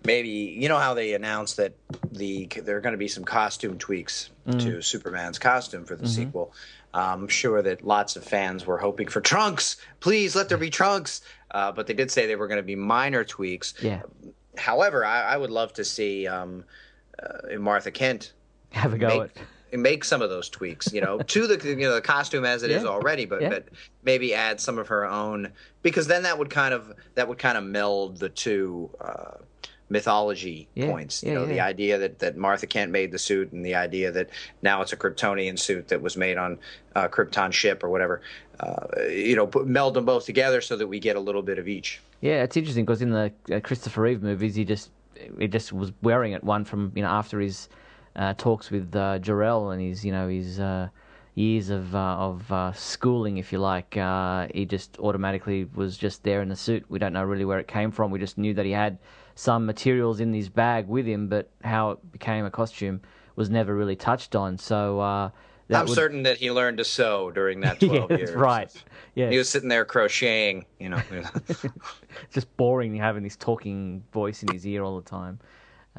maybe 0.04 0.28
you 0.28 0.68
know 0.68 0.78
how 0.78 0.92
they 0.92 1.14
announced 1.14 1.56
that 1.56 1.74
the 2.12 2.46
there 2.62 2.76
are 2.76 2.80
going 2.80 2.92
to 2.92 2.98
be 2.98 3.08
some 3.08 3.24
costume 3.24 3.78
tweaks 3.78 4.30
mm. 4.46 4.60
to 4.60 4.82
Superman's 4.82 5.38
costume 5.38 5.84
for 5.84 5.96
the 5.96 6.04
mm-hmm. 6.04 6.26
sequel. 6.26 6.52
I'm 6.94 7.26
sure 7.26 7.60
that 7.62 7.84
lots 7.84 8.14
of 8.14 8.22
fans 8.22 8.66
were 8.66 8.78
hoping 8.78 9.08
for 9.08 9.20
trunks. 9.20 9.76
Please 9.98 10.36
let 10.36 10.48
there 10.48 10.58
be 10.58 10.70
trunks. 10.70 11.22
uh, 11.50 11.72
but 11.72 11.86
they 11.86 11.94
did 11.94 12.10
say 12.10 12.26
they 12.26 12.36
were 12.36 12.48
going 12.48 12.58
to 12.58 12.62
be 12.62 12.76
minor 12.76 13.24
tweaks. 13.24 13.74
Yeah. 13.80 14.02
However, 14.56 15.04
I, 15.04 15.22
I 15.22 15.36
would 15.36 15.50
love 15.50 15.72
to 15.74 15.84
see 15.84 16.26
um, 16.26 16.64
uh, 17.22 17.58
Martha 17.58 17.90
Kent 17.90 18.32
Have 18.74 18.92
a 18.94 18.98
go 18.98 19.08
make, 19.08 19.30
at. 19.72 19.78
make 19.78 20.04
some 20.04 20.22
of 20.22 20.30
those 20.30 20.48
tweaks, 20.48 20.92
you 20.92 21.00
know, 21.00 21.18
to 21.18 21.46
the 21.46 21.68
you 21.68 21.76
know 21.76 21.94
the 21.94 22.00
costume 22.00 22.44
as 22.44 22.62
it 22.62 22.70
is 22.70 22.82
Yeah. 22.82 22.88
already, 22.88 23.24
but 23.26 23.42
Yeah. 23.42 23.48
but 23.50 23.68
maybe 24.04 24.34
add 24.34 24.60
some 24.60 24.78
of 24.78 24.88
her 24.88 25.04
own 25.06 25.52
because 25.82 26.06
then 26.06 26.22
that 26.24 26.38
would 26.38 26.50
kind 26.50 26.74
of 26.74 26.92
that 27.14 27.28
would 27.28 27.38
kind 27.38 27.56
of 27.58 27.64
meld 27.64 28.18
the 28.18 28.28
two 28.28 28.90
uh, 29.00 29.38
mythology 29.90 30.66
Yeah. 30.74 30.86
points. 30.90 31.22
You 31.22 31.34
know, 31.34 31.44
the 31.46 31.60
idea 31.60 31.98
that 31.98 32.18
that 32.20 32.36
Martha 32.36 32.66
Kent 32.66 32.90
made 32.90 33.12
the 33.12 33.18
suit 33.18 33.52
and 33.52 33.64
the 33.64 33.74
idea 33.74 34.10
that 34.12 34.30
now 34.62 34.82
it's 34.82 34.92
a 34.92 34.96
Kryptonian 34.96 35.58
suit 35.58 35.88
that 35.88 36.00
was 36.02 36.16
made 36.16 36.36
on 36.38 36.58
a 36.96 37.08
Krypton 37.08 37.52
ship 37.52 37.84
or 37.84 37.90
whatever. 37.90 38.22
Uh, 38.60 38.86
you 39.08 39.34
know, 39.36 39.46
put, 39.46 39.66
meld 39.66 39.94
them 39.94 40.04
both 40.04 40.24
together 40.26 40.60
so 40.60 40.76
that 40.76 40.86
we 40.86 41.00
get 41.00 41.16
a 41.16 41.20
little 41.20 41.42
bit 41.42 41.58
of 41.58 41.68
each. 41.68 42.00
Yeah, 42.20 42.42
it's 42.42 42.56
interesting 42.56 42.84
because 42.84 43.02
in 43.02 43.10
the 43.10 43.32
uh, 43.52 43.60
Christopher 43.60 44.02
Reeve 44.02 44.22
movies, 44.22 44.54
he 44.54 44.64
just 44.64 44.90
he 45.38 45.46
just 45.48 45.72
was 45.72 45.92
wearing 46.02 46.32
it. 46.32 46.42
One 46.42 46.64
from 46.64 46.92
you 46.94 47.02
know 47.02 47.08
after 47.08 47.40
his 47.40 47.68
uh, 47.72 47.76
talks 48.36 48.70
with 48.70 48.94
uh, 48.94 49.18
Jor-El 49.18 49.70
and 49.70 49.80
his 49.82 50.04
you 50.04 50.12
know 50.12 50.28
his 50.28 50.60
uh, 50.60 50.88
years 51.34 51.70
of 51.70 51.94
uh, 51.94 51.98
of 51.98 52.50
uh, 52.52 52.72
schooling, 52.72 53.38
if 53.38 53.52
you 53.52 53.58
like. 53.58 53.96
Uh, 53.96 54.46
he 54.54 54.64
just 54.66 54.98
automatically 54.98 55.66
was 55.74 55.96
just 55.96 56.22
there 56.22 56.42
in 56.42 56.48
the 56.48 56.56
suit. 56.56 56.84
We 56.88 56.98
don't 56.98 57.12
know 57.12 57.24
really 57.24 57.44
where 57.44 57.58
it 57.58 57.68
came 57.68 57.90
from. 57.90 58.10
We 58.10 58.18
just 58.18 58.38
knew 58.38 58.54
that 58.54 58.64
he 58.64 58.72
had 58.72 58.98
some 59.34 59.66
materials 59.66 60.20
in 60.20 60.32
his 60.32 60.48
bag 60.48 60.86
with 60.86 61.06
him, 61.06 61.28
but 61.28 61.50
how 61.64 61.90
it 61.92 62.12
became 62.12 62.44
a 62.44 62.50
costume 62.50 63.00
was 63.36 63.50
never 63.50 63.74
really 63.74 63.96
touched 63.96 64.36
on. 64.36 64.58
So. 64.58 65.00
Uh, 65.00 65.30
that 65.68 65.80
I'm 65.80 65.86
would- 65.86 65.94
certain 65.94 66.24
that 66.24 66.36
he 66.36 66.50
learned 66.50 66.76
to 66.76 66.84
sew 66.84 67.30
during 67.30 67.60
that 67.60 67.80
12 67.80 68.10
yeah, 68.10 68.16
years. 68.18 68.32
right. 68.34 68.70
Yeah, 69.14 69.30
He 69.30 69.38
was 69.38 69.48
sitting 69.48 69.70
there 69.70 69.86
crocheting, 69.86 70.66
you 70.78 70.90
know. 70.90 71.00
just 72.30 72.54
boring 72.58 72.94
having 72.96 73.22
this 73.22 73.34
talking 73.36 74.04
voice 74.12 74.42
in 74.42 74.52
his 74.52 74.66
ear 74.66 74.82
all 74.82 75.00
the 75.00 75.08
time 75.08 75.38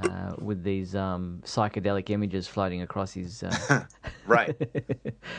uh, 0.04 0.34
with 0.40 0.64
these 0.64 0.96
um, 0.96 1.42
psychedelic 1.46 2.10
images 2.10 2.48
floating 2.48 2.82
across 2.82 3.14
his. 3.14 3.44
Uh... 3.44 3.86
right. 4.28 4.56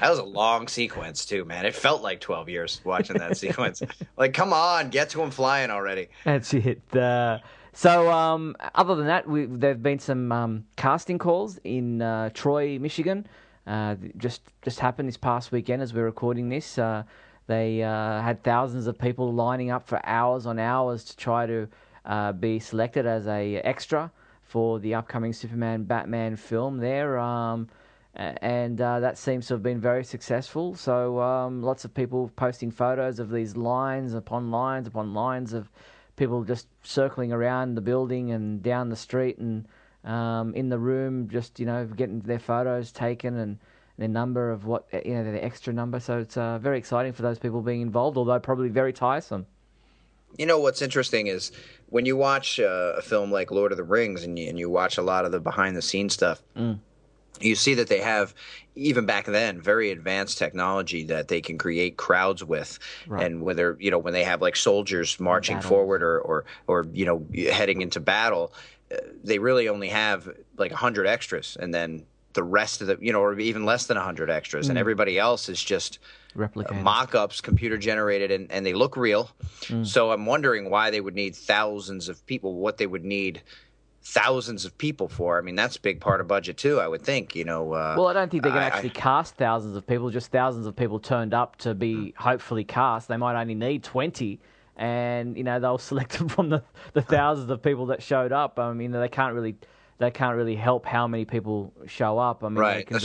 That 0.00 0.10
was 0.10 0.18
a 0.18 0.24
long 0.24 0.68
sequence 0.68 1.24
too, 1.24 1.44
man. 1.44 1.64
It 1.64 1.74
felt 1.74 2.02
like 2.02 2.20
12 2.20 2.48
years 2.48 2.80
watching 2.84 3.16
that 3.18 3.36
sequence. 3.36 3.82
Like, 4.16 4.34
come 4.34 4.52
on, 4.52 4.90
get 4.90 5.10
to 5.10 5.22
him 5.22 5.30
flying 5.30 5.70
already. 5.70 6.08
That's 6.24 6.52
it. 6.54 6.80
Uh, 6.94 7.38
so, 7.72 8.10
um, 8.10 8.56
other 8.74 8.94
than 8.94 9.06
that, 9.06 9.28
we, 9.28 9.44
there've 9.46 9.82
been 9.82 9.98
some 9.98 10.32
um, 10.32 10.64
casting 10.76 11.18
calls 11.18 11.58
in 11.64 12.00
uh, 12.00 12.30
Troy, 12.32 12.78
Michigan. 12.78 13.26
Uh, 13.66 13.96
just 14.16 14.42
just 14.62 14.78
happened 14.80 15.08
this 15.08 15.16
past 15.16 15.52
weekend 15.52 15.82
as 15.82 15.92
we're 15.92 16.04
recording 16.04 16.48
this. 16.48 16.78
Uh, 16.78 17.02
they 17.46 17.82
uh, 17.82 18.20
had 18.22 18.42
thousands 18.42 18.86
of 18.86 18.98
people 18.98 19.32
lining 19.32 19.70
up 19.70 19.86
for 19.86 20.00
hours 20.04 20.46
on 20.46 20.58
hours 20.58 21.04
to 21.04 21.16
try 21.16 21.46
to 21.46 21.68
uh, 22.04 22.32
be 22.32 22.58
selected 22.58 23.06
as 23.06 23.26
a 23.26 23.56
extra 23.56 24.10
for 24.46 24.78
the 24.78 24.94
upcoming 24.94 25.32
Superman 25.32 25.84
Batman 25.84 26.36
film. 26.36 26.78
There. 26.78 27.18
Um, 27.18 27.68
and 28.16 28.80
uh, 28.80 29.00
that 29.00 29.18
seems 29.18 29.46
to 29.48 29.54
have 29.54 29.62
been 29.62 29.80
very 29.80 30.02
successful. 30.02 30.74
So 30.74 31.20
um, 31.20 31.62
lots 31.62 31.84
of 31.84 31.92
people 31.92 32.30
posting 32.34 32.70
photos 32.70 33.18
of 33.18 33.30
these 33.30 33.56
lines 33.56 34.14
upon 34.14 34.50
lines 34.50 34.86
upon 34.86 35.12
lines 35.12 35.52
of 35.52 35.70
people 36.16 36.42
just 36.44 36.66
circling 36.82 37.30
around 37.30 37.74
the 37.74 37.82
building 37.82 38.30
and 38.30 38.62
down 38.62 38.88
the 38.88 38.96
street 38.96 39.36
and 39.36 39.68
um, 40.04 40.54
in 40.54 40.68
the 40.68 40.78
room, 40.78 41.28
just 41.28 41.60
you 41.60 41.66
know 41.66 41.84
getting 41.84 42.20
their 42.20 42.38
photos 42.38 42.92
taken 42.92 43.36
and 43.36 43.58
their 43.98 44.08
number 44.08 44.50
of 44.50 44.64
what 44.64 44.86
you 45.04 45.14
know 45.14 45.24
their 45.24 45.44
extra 45.44 45.72
number. 45.72 46.00
So 46.00 46.20
it's 46.20 46.36
uh, 46.36 46.58
very 46.58 46.78
exciting 46.78 47.12
for 47.12 47.22
those 47.22 47.38
people 47.38 47.60
being 47.60 47.80
involved, 47.82 48.16
although 48.16 48.38
probably 48.38 48.68
very 48.68 48.92
tiresome. 48.92 49.46
You 50.38 50.46
know 50.46 50.58
what's 50.58 50.82
interesting 50.82 51.26
is 51.28 51.52
when 51.88 52.06
you 52.06 52.16
watch 52.16 52.60
uh, 52.60 52.94
a 52.96 53.02
film 53.02 53.30
like 53.30 53.50
Lord 53.50 53.72
of 53.72 53.78
the 53.78 53.84
Rings 53.84 54.24
and 54.24 54.38
you, 54.38 54.48
and 54.48 54.58
you 54.58 54.68
watch 54.68 54.98
a 54.98 55.02
lot 55.02 55.24
of 55.24 55.32
the 55.32 55.40
behind 55.40 55.76
the 55.76 55.82
scenes 55.82 56.14
stuff, 56.14 56.42
you 57.40 57.54
see 57.54 57.74
that 57.74 57.88
they 57.88 58.00
have 58.00 58.34
even 58.76 59.04
back 59.06 59.26
then 59.26 59.60
very 59.60 59.90
advanced 59.90 60.38
technology 60.38 61.04
that 61.04 61.28
they 61.28 61.40
can 61.40 61.58
create 61.58 61.96
crowds 61.96 62.42
with 62.42 62.78
Right. 63.06 63.24
and 63.26 63.42
whether 63.42 63.76
you 63.78 63.90
know 63.90 63.98
when 63.98 64.12
they 64.14 64.24
have 64.24 64.40
like 64.40 64.56
soldiers 64.56 65.20
marching 65.20 65.56
Battles. 65.56 65.68
forward 65.68 66.02
or, 66.02 66.18
or 66.20 66.44
or 66.66 66.86
you 66.92 67.04
know 67.04 67.26
heading 67.52 67.82
into 67.82 68.00
battle 68.00 68.52
uh, 68.90 68.96
they 69.22 69.38
really 69.38 69.68
only 69.68 69.88
have 69.88 70.28
like 70.56 70.70
100 70.70 71.06
extras 71.06 71.56
and 71.60 71.74
then 71.74 72.04
the 72.32 72.42
rest 72.42 72.80
of 72.80 72.86
the 72.86 72.96
you 73.00 73.12
know 73.12 73.20
or 73.20 73.38
even 73.38 73.64
less 73.66 73.86
than 73.86 73.96
100 73.96 74.30
extras 74.30 74.68
and 74.68 74.78
everybody 74.78 75.18
else 75.18 75.48
is 75.50 75.62
just 75.62 75.98
Replicated. 76.36 76.78
Uh, 76.78 76.82
mock-ups 76.82 77.40
computer 77.40 77.78
generated 77.78 78.30
and, 78.30 78.50
and 78.52 78.64
they 78.64 78.74
look 78.74 78.96
real 78.96 79.30
mm. 79.62 79.86
so 79.86 80.12
i'm 80.12 80.26
wondering 80.26 80.70
why 80.70 80.90
they 80.90 81.00
would 81.00 81.14
need 81.14 81.34
thousands 81.34 82.08
of 82.08 82.24
people 82.26 82.54
what 82.54 82.76
they 82.76 82.86
would 82.86 83.04
need 83.04 83.40
thousands 84.02 84.64
of 84.64 84.76
people 84.78 85.08
for 85.08 85.38
i 85.38 85.40
mean 85.40 85.54
that's 85.56 85.76
a 85.76 85.80
big 85.80 86.00
part 86.00 86.20
of 86.20 86.28
budget 86.28 86.56
too 86.56 86.78
i 86.78 86.86
would 86.86 87.02
think 87.02 87.34
you 87.34 87.44
know 87.44 87.72
uh, 87.72 87.94
Well, 87.96 88.06
I 88.06 88.12
don't 88.12 88.30
think 88.30 88.42
they're 88.44 88.52
going 88.52 88.62
I- 88.64 88.70
to 88.70 88.74
actually 88.74 88.90
cast 88.90 89.34
thousands 89.36 89.76
of 89.76 89.86
people. 89.86 90.10
Just 90.10 90.30
thousands 90.30 90.66
of 90.66 90.76
people 90.76 91.00
turned 91.00 91.34
up 91.34 91.56
to 91.58 91.74
be 91.74 91.94
mm. 91.94 92.16
hopefully 92.16 92.62
cast. 92.64 93.08
They 93.08 93.16
might 93.16 93.40
only 93.40 93.54
need 93.56 93.82
twenty, 93.82 94.38
and 94.76 95.36
you 95.36 95.42
know 95.42 95.58
they'll 95.58 95.78
select 95.92 96.18
them 96.18 96.28
from 96.28 96.50
the, 96.50 96.62
the 96.92 97.02
thousands 97.02 97.50
of 97.50 97.62
people 97.62 97.86
that 97.86 98.02
showed 98.02 98.30
up. 98.32 98.58
I 98.58 98.72
mean, 98.74 98.92
they 98.92 99.08
can't 99.08 99.34
really 99.34 99.56
they 99.98 100.10
can't 100.10 100.36
really 100.36 100.56
help 100.56 100.86
how 100.86 101.06
many 101.08 101.24
people 101.24 101.72
show 101.86 102.18
up. 102.18 102.44
I 102.44 102.48
mean, 102.48 102.54
they 102.54 102.60
Right, 102.60 102.86
can 102.86 103.00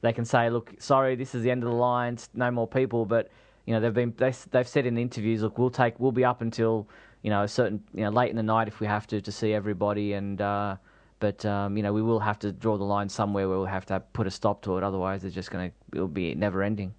they 0.00 0.12
can 0.12 0.24
say, 0.24 0.50
look, 0.50 0.74
sorry, 0.78 1.16
this 1.16 1.34
is 1.34 1.42
the 1.42 1.50
end 1.50 1.62
of 1.62 1.70
the 1.70 1.74
line. 1.76 2.18
No 2.34 2.50
more 2.50 2.66
people, 2.66 3.04
but 3.04 3.30
you 3.66 3.74
know 3.74 3.80
they've 3.80 3.94
been 3.94 4.14
they, 4.16 4.32
they've 4.50 4.68
said 4.68 4.86
in 4.86 4.96
interviews, 4.98 5.42
look, 5.42 5.58
we'll 5.58 5.70
take 5.70 5.98
we'll 6.00 6.12
be 6.12 6.24
up 6.24 6.40
until 6.40 6.88
you 7.22 7.30
know 7.30 7.42
a 7.42 7.48
certain 7.48 7.82
you 7.94 8.04
know 8.04 8.10
late 8.10 8.30
in 8.30 8.36
the 8.36 8.42
night 8.42 8.68
if 8.68 8.80
we 8.80 8.86
have 8.86 9.06
to 9.08 9.20
to 9.20 9.32
see 9.32 9.52
everybody 9.52 10.12
and. 10.14 10.40
uh 10.40 10.76
but 11.20 11.44
um, 11.44 11.76
you 11.76 11.82
know 11.82 11.92
we 11.92 12.02
will 12.02 12.20
have 12.20 12.38
to 12.38 12.52
draw 12.52 12.76
the 12.76 12.84
line 12.84 13.08
somewhere 13.08 13.48
where 13.48 13.58
we'll 13.58 13.66
have 13.66 13.86
to 13.86 14.00
put 14.12 14.26
a 14.26 14.30
stop 14.30 14.62
to 14.62 14.76
it. 14.78 14.84
Otherwise, 14.84 15.24
it's 15.24 15.34
just 15.34 15.50
going 15.50 15.70
to 15.70 15.96
it'll 15.96 16.08
be 16.08 16.34
never 16.34 16.62
ending. 16.62 16.94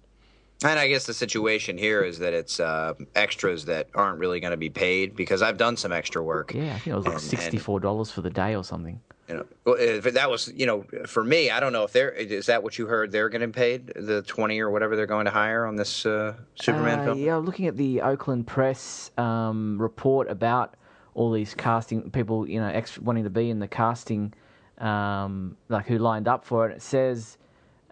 And 0.62 0.78
I 0.78 0.88
guess 0.88 1.06
the 1.06 1.14
situation 1.14 1.78
here 1.78 2.02
is 2.02 2.18
that 2.18 2.34
it's 2.34 2.60
uh, 2.60 2.92
extras 3.14 3.64
that 3.64 3.88
aren't 3.94 4.18
really 4.18 4.40
going 4.40 4.50
to 4.50 4.58
be 4.58 4.68
paid 4.68 5.16
because 5.16 5.40
I've 5.40 5.56
done 5.56 5.76
some 5.76 5.90
extra 5.92 6.22
work. 6.22 6.52
Yeah, 6.54 6.74
I 6.74 6.78
think 6.78 6.86
it 6.88 6.94
was 6.96 7.04
like 7.06 7.14
And- 7.14 7.22
and- 7.22 7.30
sixty 7.30 7.58
four 7.58 7.80
dollars 7.80 8.10
for 8.10 8.20
the 8.20 8.30
day 8.30 8.54
or 8.54 8.62
something. 8.64 9.00
You 9.28 9.36
know, 9.36 9.46
well, 9.64 9.76
that 10.00 10.28
was 10.28 10.52
you 10.56 10.66
know 10.66 10.84
for 11.06 11.22
me, 11.22 11.50
I 11.50 11.60
don't 11.60 11.72
know 11.72 11.84
if 11.84 11.92
they're 11.92 12.10
is 12.10 12.46
that 12.46 12.62
what 12.64 12.78
you 12.78 12.88
heard 12.88 13.12
they're 13.12 13.28
getting 13.28 13.52
paid 13.52 13.86
the 13.94 14.22
twenty 14.22 14.58
or 14.60 14.70
whatever 14.70 14.96
they're 14.96 15.06
going 15.06 15.26
to 15.26 15.30
hire 15.30 15.66
on 15.66 15.76
this 15.76 16.04
uh, 16.04 16.34
Superman 16.56 16.98
Uh, 16.98 17.04
film. 17.04 17.18
Yeah, 17.20 17.36
looking 17.36 17.66
at 17.68 17.76
the 17.76 18.02
Oakland 18.02 18.48
Press 18.48 19.12
um, 19.16 19.80
report 19.80 20.28
about 20.28 20.74
all 21.14 21.30
these 21.30 21.54
casting 21.54 22.10
people, 22.10 22.46
you 22.48 22.58
know, 22.60 22.66
extra, 22.66 23.02
wanting 23.04 23.22
to 23.24 23.30
be 23.30 23.50
in 23.50 23.60
the 23.60 23.68
casting, 23.68 24.34
um, 24.78 25.56
like 25.68 25.86
who 25.86 25.98
lined 25.98 26.26
up 26.26 26.44
for 26.44 26.68
it. 26.68 26.74
It 26.76 26.82
says 26.82 27.38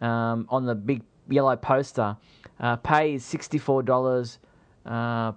um, 0.00 0.46
on 0.50 0.66
the 0.66 0.74
big 0.74 1.02
yellow 1.28 1.54
poster, 1.56 2.16
uh, 2.60 2.76
pay 2.76 3.14
is 3.14 3.24
sixty 3.24 3.58
four 3.58 3.82
dollars, 3.82 4.38
uh, 4.86 5.32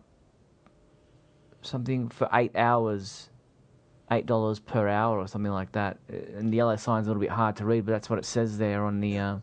something 1.61 2.09
for 2.09 2.29
eight 2.33 2.55
hours. 2.55 3.29
Eight 4.13 4.25
dollars 4.25 4.59
per 4.59 4.89
hour 4.89 5.19
or 5.19 5.25
something 5.25 5.53
like 5.53 5.71
that, 5.71 5.97
Uh, 6.11 6.17
and 6.37 6.51
the 6.51 6.57
yellow 6.57 6.75
sign's 6.75 7.07
a 7.07 7.09
little 7.09 7.21
bit 7.21 7.29
hard 7.29 7.55
to 7.55 7.65
read, 7.65 7.85
but 7.85 7.93
that's 7.93 8.09
what 8.09 8.19
it 8.19 8.25
says 8.25 8.57
there 8.57 8.83
on 8.83 8.99
the 8.99 9.17
uh, 9.17 9.37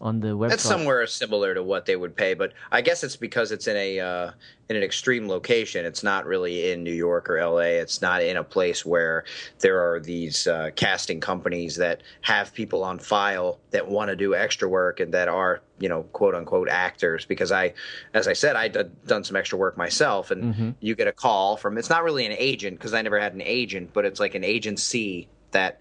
on 0.00 0.20
the 0.20 0.28
website. 0.28 0.50
That's 0.50 0.62
somewhere 0.62 1.06
similar 1.06 1.54
to 1.54 1.62
what 1.62 1.86
they 1.86 1.96
would 1.96 2.14
pay, 2.14 2.34
but 2.34 2.52
I 2.70 2.80
guess 2.82 3.02
it's 3.02 3.16
because 3.16 3.50
it's 3.50 3.66
in 3.66 3.76
a 3.76 4.00
uh, 4.00 4.30
in 4.68 4.76
an 4.76 4.82
extreme 4.82 5.28
location. 5.28 5.84
It's 5.84 6.02
not 6.02 6.26
really 6.26 6.70
in 6.70 6.84
New 6.84 6.92
York 6.92 7.28
or 7.28 7.38
L.A. 7.38 7.78
It's 7.78 8.00
not 8.00 8.22
in 8.22 8.36
a 8.36 8.44
place 8.44 8.86
where 8.86 9.24
there 9.58 9.80
are 9.80 9.98
these 9.98 10.46
uh, 10.46 10.70
casting 10.76 11.20
companies 11.20 11.76
that 11.76 12.02
have 12.20 12.54
people 12.54 12.84
on 12.84 12.98
file 12.98 13.58
that 13.70 13.88
want 13.88 14.10
to 14.10 14.16
do 14.16 14.34
extra 14.34 14.68
work 14.68 15.00
and 15.00 15.12
that 15.14 15.28
are 15.28 15.62
you 15.80 15.88
know 15.88 16.04
quote 16.04 16.34
unquote 16.34 16.68
actors. 16.68 17.24
Because 17.24 17.50
I, 17.50 17.74
as 18.14 18.28
I 18.28 18.34
said, 18.34 18.54
I 18.54 18.64
had 18.64 19.06
done 19.06 19.24
some 19.24 19.36
extra 19.36 19.58
work 19.58 19.76
myself, 19.76 20.30
and 20.30 20.76
you 20.80 20.94
get 20.94 21.08
a 21.08 21.12
call 21.12 21.56
from. 21.56 21.76
It's 21.76 21.90
not 21.90 22.04
really 22.04 22.24
an 22.26 22.36
agent 22.38 22.78
because 22.78 22.94
I 22.94 23.02
never 23.02 23.18
had 23.18 23.34
an 23.34 23.42
agent, 23.42 23.90
but 23.92 24.04
it's 24.04 24.20
like 24.20 24.34
an 24.34 24.44
agency 24.44 25.28
that 25.50 25.80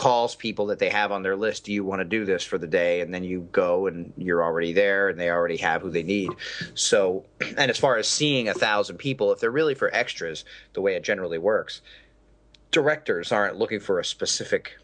calls 0.00 0.34
people 0.34 0.64
that 0.64 0.78
they 0.78 0.88
have 0.88 1.12
on 1.12 1.22
their 1.22 1.36
list 1.36 1.64
do 1.64 1.74
you 1.74 1.84
want 1.84 2.00
to 2.00 2.06
do 2.06 2.24
this 2.24 2.42
for 2.42 2.56
the 2.56 2.66
day? 2.66 3.02
And 3.02 3.12
then 3.12 3.22
you 3.22 3.46
go 3.52 3.86
and 3.86 4.14
you're 4.16 4.42
already 4.42 4.72
there 4.72 5.10
and 5.10 5.20
they 5.20 5.28
already 5.28 5.58
have 5.58 5.82
who 5.82 5.90
they 5.90 6.02
need. 6.02 6.30
So 6.72 7.26
and 7.58 7.70
as 7.70 7.76
far 7.76 7.98
as 7.98 8.08
seeing 8.08 8.48
a 8.48 8.54
thousand 8.54 8.96
people 8.96 9.30
if 9.30 9.40
they're 9.40 9.50
really 9.50 9.74
for 9.74 9.94
extras 9.94 10.46
the 10.72 10.80
way 10.80 10.94
it 10.96 11.04
generally 11.04 11.36
works 11.36 11.82
directors 12.70 13.30
aren't 13.30 13.56
looking 13.56 13.80
for 13.80 13.98
a 13.98 14.04
specific 14.04 14.78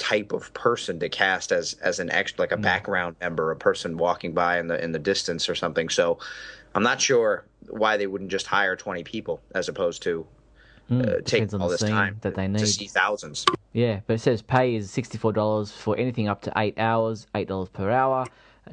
type 0.00 0.32
of 0.32 0.52
person 0.52 0.98
to 0.98 1.08
cast 1.08 1.52
as 1.52 1.74
as 1.74 2.00
an 2.00 2.10
extra 2.10 2.42
like 2.42 2.52
a 2.52 2.56
mm. 2.56 2.62
background 2.62 3.14
member 3.20 3.52
a 3.52 3.56
person 3.56 3.96
walking 3.96 4.32
by 4.32 4.58
in 4.58 4.66
the 4.66 4.82
in 4.82 4.90
the 4.90 4.98
distance 4.98 5.48
or 5.48 5.54
something. 5.54 5.88
So 5.88 6.18
i'm 6.74 6.82
not 6.82 7.00
sure 7.00 7.44
why 7.68 7.96
they 7.96 8.08
wouldn't 8.08 8.32
just 8.32 8.48
hire 8.48 8.74
20 8.74 9.04
people 9.04 9.40
as 9.54 9.68
opposed 9.68 10.02
to 10.02 10.26
uh, 10.90 11.16
depends 11.24 11.52
on 11.54 11.60
all 11.60 11.68
the 11.68 11.74
this 11.74 11.80
scene 11.80 11.90
time 11.90 12.16
that 12.20 12.34
they 12.34 12.46
to 12.46 12.52
need. 12.52 12.66
see 12.66 12.86
thousands 12.86 13.44
Yeah, 13.72 14.00
but 14.06 14.14
it 14.14 14.20
says 14.20 14.42
pay 14.42 14.76
is 14.76 14.90
sixty 14.90 15.18
four 15.18 15.32
dollars 15.32 15.72
for 15.72 15.96
anything 15.96 16.28
up 16.28 16.42
to 16.42 16.52
eight 16.56 16.78
hours, 16.78 17.26
eight 17.34 17.48
dollars 17.48 17.68
per 17.68 17.90
hour, 17.90 18.26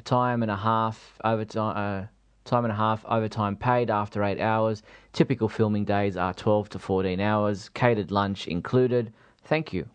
time 0.04 0.42
and 0.42 0.50
a 0.50 0.56
half 0.56 1.18
overtime, 1.24 1.76
uh, 1.76 2.06
time 2.44 2.64
and 2.64 2.72
a 2.72 2.76
half 2.76 3.04
overtime 3.06 3.56
paid 3.56 3.90
after 3.90 4.22
eight 4.22 4.40
hours. 4.40 4.82
Typical 5.12 5.48
filming 5.48 5.84
days 5.84 6.16
are 6.16 6.34
12 6.34 6.70
to 6.70 6.78
14 6.78 7.20
hours, 7.20 7.68
catered 7.70 8.10
lunch 8.10 8.46
included. 8.46 9.12
Thank 9.44 9.72
you. 9.72 9.88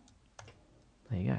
There 1.09 1.19
you 1.19 1.27
go. 1.27 1.37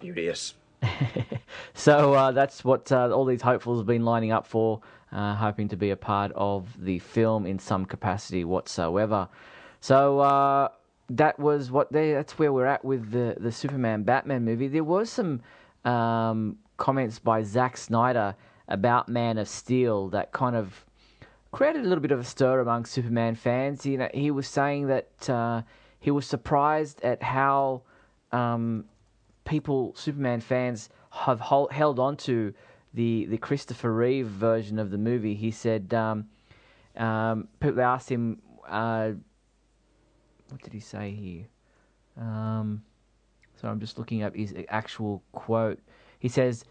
Beauteous. 0.00 0.54
so 1.74 2.14
uh, 2.14 2.32
that's 2.32 2.64
what 2.64 2.90
uh, 2.90 3.10
all 3.10 3.24
these 3.24 3.42
hopefuls 3.42 3.78
have 3.80 3.86
been 3.86 4.04
lining 4.04 4.32
up 4.32 4.46
for, 4.46 4.80
uh, 5.12 5.34
hoping 5.34 5.68
to 5.68 5.76
be 5.76 5.90
a 5.90 5.96
part 5.96 6.32
of 6.34 6.68
the 6.82 6.98
film 6.98 7.46
in 7.46 7.58
some 7.58 7.84
capacity 7.84 8.44
whatsoever. 8.44 9.28
So 9.80 10.20
uh, 10.20 10.68
that 11.10 11.38
was 11.38 11.70
what 11.70 11.92
they. 11.92 12.12
That's 12.12 12.38
where 12.38 12.52
we're 12.52 12.66
at 12.66 12.84
with 12.84 13.10
the 13.10 13.36
the 13.38 13.52
Superman 13.52 14.02
Batman 14.02 14.44
movie. 14.44 14.68
There 14.68 14.84
was 14.84 15.10
some 15.10 15.40
um, 15.84 16.58
comments 16.76 17.18
by 17.18 17.42
Zack 17.42 17.76
Snyder 17.76 18.34
about 18.68 19.08
Man 19.08 19.38
of 19.38 19.48
Steel 19.48 20.08
that 20.10 20.32
kind 20.32 20.54
of 20.54 20.84
created 21.52 21.84
a 21.84 21.88
little 21.88 22.02
bit 22.02 22.12
of 22.12 22.20
a 22.20 22.24
stir 22.24 22.60
among 22.60 22.84
Superman 22.84 23.34
fans. 23.34 23.84
You 23.84 23.98
know, 23.98 24.08
he 24.14 24.30
was 24.30 24.46
saying 24.46 24.86
that 24.86 25.30
uh, 25.30 25.62
he 25.98 26.10
was 26.10 26.26
surprised 26.26 27.02
at 27.02 27.22
how 27.22 27.82
um, 28.32 28.84
people, 29.44 29.94
Superman 29.96 30.40
fans, 30.40 30.90
have 31.10 31.40
hold, 31.40 31.72
held 31.72 31.98
on 31.98 32.16
to 32.18 32.54
the 32.94 33.26
the 33.26 33.38
Christopher 33.38 33.92
Reeve 33.92 34.26
version 34.26 34.78
of 34.78 34.90
the 34.90 34.98
movie. 34.98 35.34
He 35.34 35.50
said 35.50 35.92
um, 35.94 36.28
um, 36.96 37.48
people 37.60 37.80
asked 37.80 38.08
him, 38.08 38.40
uh, 38.68 39.12
what 40.50 40.62
did 40.62 40.72
he 40.72 40.80
say 40.80 41.10
here? 41.10 41.46
Um, 42.16 42.82
so 43.60 43.68
I'm 43.68 43.80
just 43.80 43.98
looking 43.98 44.22
up 44.22 44.34
his 44.34 44.54
actual 44.68 45.22
quote. 45.32 45.78
He 46.18 46.28
says. 46.28 46.64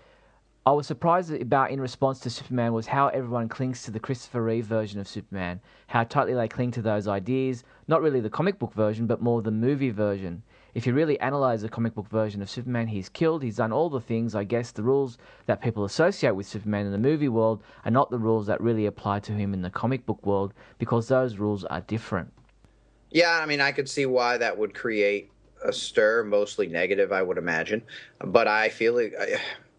I 0.65 0.71
was 0.71 0.85
surprised 0.85 1.31
about 1.31 1.71
in 1.71 1.81
response 1.81 2.19
to 2.19 2.29
Superman 2.29 2.73
was 2.73 2.85
how 2.85 3.07
everyone 3.07 3.49
clings 3.49 3.81
to 3.83 3.91
the 3.91 3.99
Christopher 3.99 4.43
Reeve 4.43 4.65
version 4.65 4.99
of 4.99 5.07
Superman, 5.07 5.61
how 5.87 6.03
tightly 6.03 6.35
they 6.35 6.47
cling 6.47 6.69
to 6.71 6.81
those 6.81 7.07
ideas, 7.07 7.63
not 7.87 8.03
really 8.03 8.19
the 8.19 8.29
comic 8.29 8.59
book 8.59 8.73
version, 8.73 9.07
but 9.07 9.21
more 9.21 9.41
the 9.41 9.49
movie 9.49 9.89
version. 9.89 10.43
If 10.75 10.85
you 10.85 10.93
really 10.93 11.19
analyze 11.21 11.63
the 11.63 11.69
comic 11.69 11.95
book 11.95 12.07
version 12.09 12.41
of 12.41 12.49
Superman, 12.49 12.87
he's 12.87 13.09
killed, 13.09 13.41
he's 13.41 13.55
done 13.55 13.71
all 13.71 13.89
the 13.89 14.01
things, 14.01 14.35
I 14.35 14.43
guess 14.43 14.71
the 14.71 14.83
rules 14.83 15.17
that 15.47 15.61
people 15.61 15.85
associate 15.85 16.35
with 16.35 16.45
Superman 16.45 16.85
in 16.85 16.91
the 16.91 16.99
movie 16.99 17.29
world 17.29 17.63
are 17.85 17.91
not 17.91 18.11
the 18.11 18.19
rules 18.19 18.45
that 18.47 18.61
really 18.61 18.85
apply 18.85 19.21
to 19.21 19.31
him 19.31 19.53
in 19.55 19.63
the 19.63 19.71
comic 19.71 20.05
book 20.05 20.23
world 20.23 20.53
because 20.77 21.07
those 21.07 21.37
rules 21.37 21.63
are 21.65 21.81
different. 21.81 22.31
Yeah, 23.11 23.39
I 23.41 23.45
mean, 23.45 23.61
I 23.61 23.71
could 23.71 23.89
see 23.89 24.05
why 24.05 24.37
that 24.37 24.57
would 24.57 24.73
create 24.73 25.31
a 25.63 25.73
stir, 25.73 26.23
mostly 26.23 26.67
negative, 26.67 27.11
I 27.11 27.21
would 27.21 27.37
imagine. 27.37 27.81
But 28.23 28.47
I 28.47 28.69
feel 28.69 28.93
like. 28.95 29.13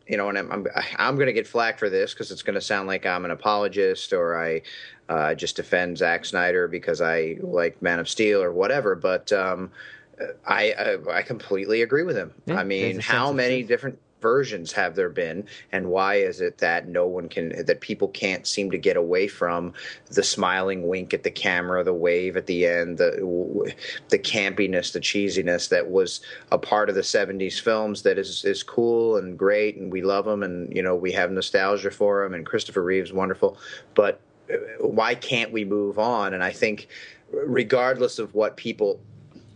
You 0.09 0.17
know, 0.17 0.29
and 0.29 0.37
I'm 0.37 0.51
I'm, 0.51 0.67
I'm 0.97 1.15
going 1.15 1.29
to 1.29 1.33
get 1.33 1.47
flack 1.47 1.79
for 1.79 1.89
this 1.89 2.13
because 2.13 2.33
it's 2.33 2.43
going 2.43 2.55
to 2.55 2.61
sound 2.61 2.89
like 2.89 3.07
I'm 3.07 3.25
an 3.25 3.31
apologist 3.31 4.13
or 4.13 4.37
I 4.37 4.63
uh, 5.09 5.37
just 5.37 5.55
defend 5.55 5.99
Zack 5.99 6.25
Snyder 6.25 6.67
because 6.67 7.01
I 7.01 7.37
like 7.41 7.81
Man 7.81 8.01
of 8.01 8.09
Steel 8.09 8.43
or 8.43 8.51
whatever. 8.51 8.97
But 8.97 9.33
um, 9.33 9.71
I, 10.47 10.73
I, 10.73 11.19
I 11.19 11.23
completely 11.23 11.83
agree 11.83 12.03
with 12.03 12.17
him. 12.17 12.33
Yeah, 12.47 12.57
I 12.57 12.65
mean, 12.65 12.99
how 12.99 13.33
many 13.33 13.63
different 13.63 14.01
versions 14.21 14.73
have 14.73 14.95
there 14.95 15.09
been 15.09 15.45
and 15.73 15.89
why 15.89 16.17
is 16.17 16.41
it 16.41 16.59
that 16.59 16.89
no 16.89 17.07
one 17.07 17.29
can 17.29 17.65
that 17.65 17.81
people 17.81 18.09
can't 18.09 18.47
seem 18.47 18.71
to 18.71 18.79
get 18.79 18.97
away 18.97 19.27
from 19.27 19.73
the 20.11 20.23
smiling 20.23 20.87
wink 20.87 21.15
at 21.15 21.23
the 21.23 21.31
camera 21.31 21.83
the 21.83 21.95
wave 21.95 22.37
at 22.37 22.47
the 22.47 22.67
end 22.67 22.99
the 22.99 23.75
the 24.09 24.19
campiness 24.19 24.93
the 24.93 25.01
cheesiness 25.01 25.69
that 25.69 25.91
was 25.91 26.21
a 26.53 26.59
part 26.59 26.89
of 26.89 26.95
the 26.95 27.01
70s 27.01 27.61
films 27.61 28.03
that 28.03 28.19
is 28.19 28.45
is 28.45 28.63
cool 28.63 29.17
and 29.17 29.39
great 29.39 29.77
and 29.77 29.93
we 29.93 30.03
love 30.03 30.25
them 30.25 30.43
and 30.43 30.75
you 30.75 30.83
know 30.83 30.95
we 30.95 31.13
have 31.13 31.31
nostalgia 31.31 31.91
for 31.91 32.23
them 32.23 32.35
and 32.35 32.47
Christopher 32.51 32.83
Reeve's 32.83 33.13
wonderful. 33.13 33.57
But 33.95 34.21
uh, 34.53 34.57
why 34.81 35.15
can't 35.15 35.53
we 35.53 35.65
move 35.65 35.99
on? 35.99 36.35
And 36.35 36.43
I 36.43 36.51
think 36.51 36.89
regardless 37.33 38.19
of 38.19 38.35
what 38.35 38.57
people 38.57 39.01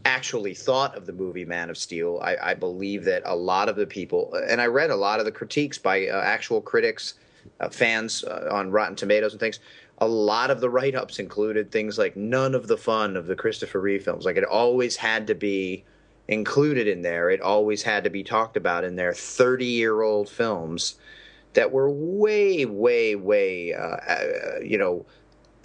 actually 0.04 0.54
thought 0.54 0.96
of 0.96 1.06
the 1.06 1.12
movie 1.12 1.44
Man 1.44 1.70
of 1.70 1.78
Steel. 1.78 2.20
I, 2.22 2.36
I, 2.42 2.54
believe 2.54 3.04
that 3.04 3.22
a 3.24 3.34
lot 3.34 3.68
of 3.68 3.76
the 3.76 3.86
people, 3.86 4.34
and 4.48 4.60
I 4.60 4.66
read 4.66 4.90
a 4.90 4.96
lot 4.96 5.18
of 5.18 5.24
the 5.24 5.32
critiques 5.32 5.78
by 5.78 6.08
uh, 6.08 6.20
actual 6.20 6.60
critics, 6.60 7.14
uh, 7.60 7.68
fans 7.68 8.24
uh, 8.24 8.48
on 8.50 8.70
Rotten 8.70 8.96
Tomatoes 8.96 9.32
and 9.32 9.40
things. 9.40 9.60
A 9.98 10.08
lot 10.08 10.50
of 10.50 10.60
the 10.60 10.68
write 10.68 10.94
ups 10.94 11.18
included 11.18 11.70
things 11.70 11.98
like 11.98 12.16
none 12.16 12.54
of 12.54 12.66
the 12.66 12.76
fun 12.76 13.16
of 13.16 13.26
the 13.26 13.36
Christopher 13.36 13.80
Reeve 13.80 14.04
films. 14.04 14.24
Like 14.24 14.36
it 14.36 14.44
always 14.44 14.96
had 14.96 15.26
to 15.28 15.34
be 15.34 15.84
included 16.28 16.88
in 16.88 17.02
there, 17.02 17.30
it 17.30 17.40
always 17.40 17.82
had 17.82 18.04
to 18.04 18.10
be 18.10 18.24
talked 18.24 18.56
about 18.56 18.84
in 18.84 18.96
their 18.96 19.12
30 19.12 19.66
year 19.66 20.02
old 20.02 20.28
films 20.28 20.96
that 21.52 21.70
were 21.70 21.90
way, 21.90 22.64
way, 22.64 23.14
way, 23.14 23.72
uh, 23.72 23.96
uh, 23.96 24.58
you 24.62 24.76
know, 24.76 25.06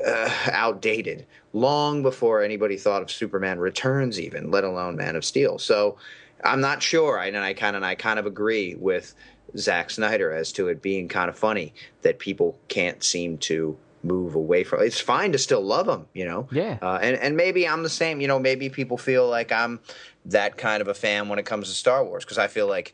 uh, 0.06 0.30
outdated 0.52 1.25
long 1.54 2.04
before 2.04 2.44
anybody 2.44 2.78
thought 2.78 3.02
of 3.02 3.12
Superman 3.12 3.60
Returns, 3.60 4.20
even 4.20 4.52
let 4.52 4.64
alone 4.64 4.96
Man 4.96 5.16
of 5.16 5.26
Steel. 5.26 5.58
So 5.58 5.98
I'm 6.44 6.62
not 6.62 6.82
sure, 6.82 7.20
I, 7.20 7.28
and 7.28 7.38
I 7.38 7.54
kind 7.54 7.76
of 7.76 7.84
I 7.84 7.96
kind 7.96 8.20
of 8.20 8.26
agree 8.26 8.76
with 8.76 9.14
Zack 9.58 9.90
Snyder 9.90 10.32
as 10.32 10.52
to 10.54 10.68
it 10.68 10.82
being 10.82 11.08
kind 11.08 11.30
of 11.30 11.38
funny 11.38 11.74
that 12.02 12.20
people 12.20 12.58
can't 12.68 13.04
seem 13.04 13.38
to 13.40 13.78
move 14.04 14.36
away 14.36 14.64
from. 14.64 14.82
It's 14.82 15.00
fine 15.00 15.32
to 15.34 15.38
still 15.38 15.62
love 15.62 15.88
him, 15.88 16.06
you 16.14 16.26
know. 16.26 16.48
Yeah. 16.52 16.78
Uh, 16.82 17.00
and 17.02 17.18
and 17.18 17.36
maybe 17.36 17.68
I'm 17.68 17.84
the 17.84 17.90
same. 17.90 18.22
You 18.22 18.28
know, 18.28 18.40
maybe 18.40 18.70
people 18.70 18.98
feel 18.98 19.28
like 19.28 19.52
I'm 19.52 19.80
that 20.26 20.58
kind 20.58 20.82
of 20.82 20.88
a 20.88 20.94
fan 20.94 21.30
when 21.30 21.40
it 21.40 21.46
comes 21.46 21.70
to 21.70 21.74
Star 21.74 22.04
Wars 22.04 22.24
because 22.24 22.38
I 22.38 22.48
feel 22.48 22.68
like 22.68 22.94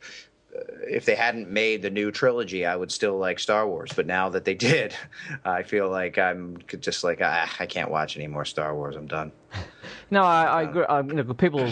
if 0.88 1.06
they 1.06 1.16
hadn't 1.16 1.50
made 1.50 1.82
the 1.82 1.90
new 1.90 2.12
trilogy, 2.12 2.66
I 2.66 2.76
would 2.76 2.92
still 2.92 3.18
like 3.18 3.40
Star 3.40 3.68
Wars. 3.68 3.92
But 3.96 4.06
now 4.06 4.30
that 4.30 4.46
they 4.46 4.56
did, 4.56 4.96
I 5.46 5.64
feel 5.64 5.90
like 5.90 6.18
I'm 6.18 6.58
just 6.80 7.04
like 7.04 7.20
ah, 7.22 7.52
I 7.60 7.66
can't 7.66 7.92
watch 7.92 8.18
any 8.18 8.28
more 8.28 8.46
Star 8.46 8.76
Wars. 8.76 8.96
I'm 8.96 9.08
done. 9.08 9.32
no, 10.12 10.24
I, 10.24 10.44
I 10.44 10.62
agree. 10.64 10.86
I, 10.86 11.02
you 11.02 11.14
know, 11.14 11.34
people 11.34 11.72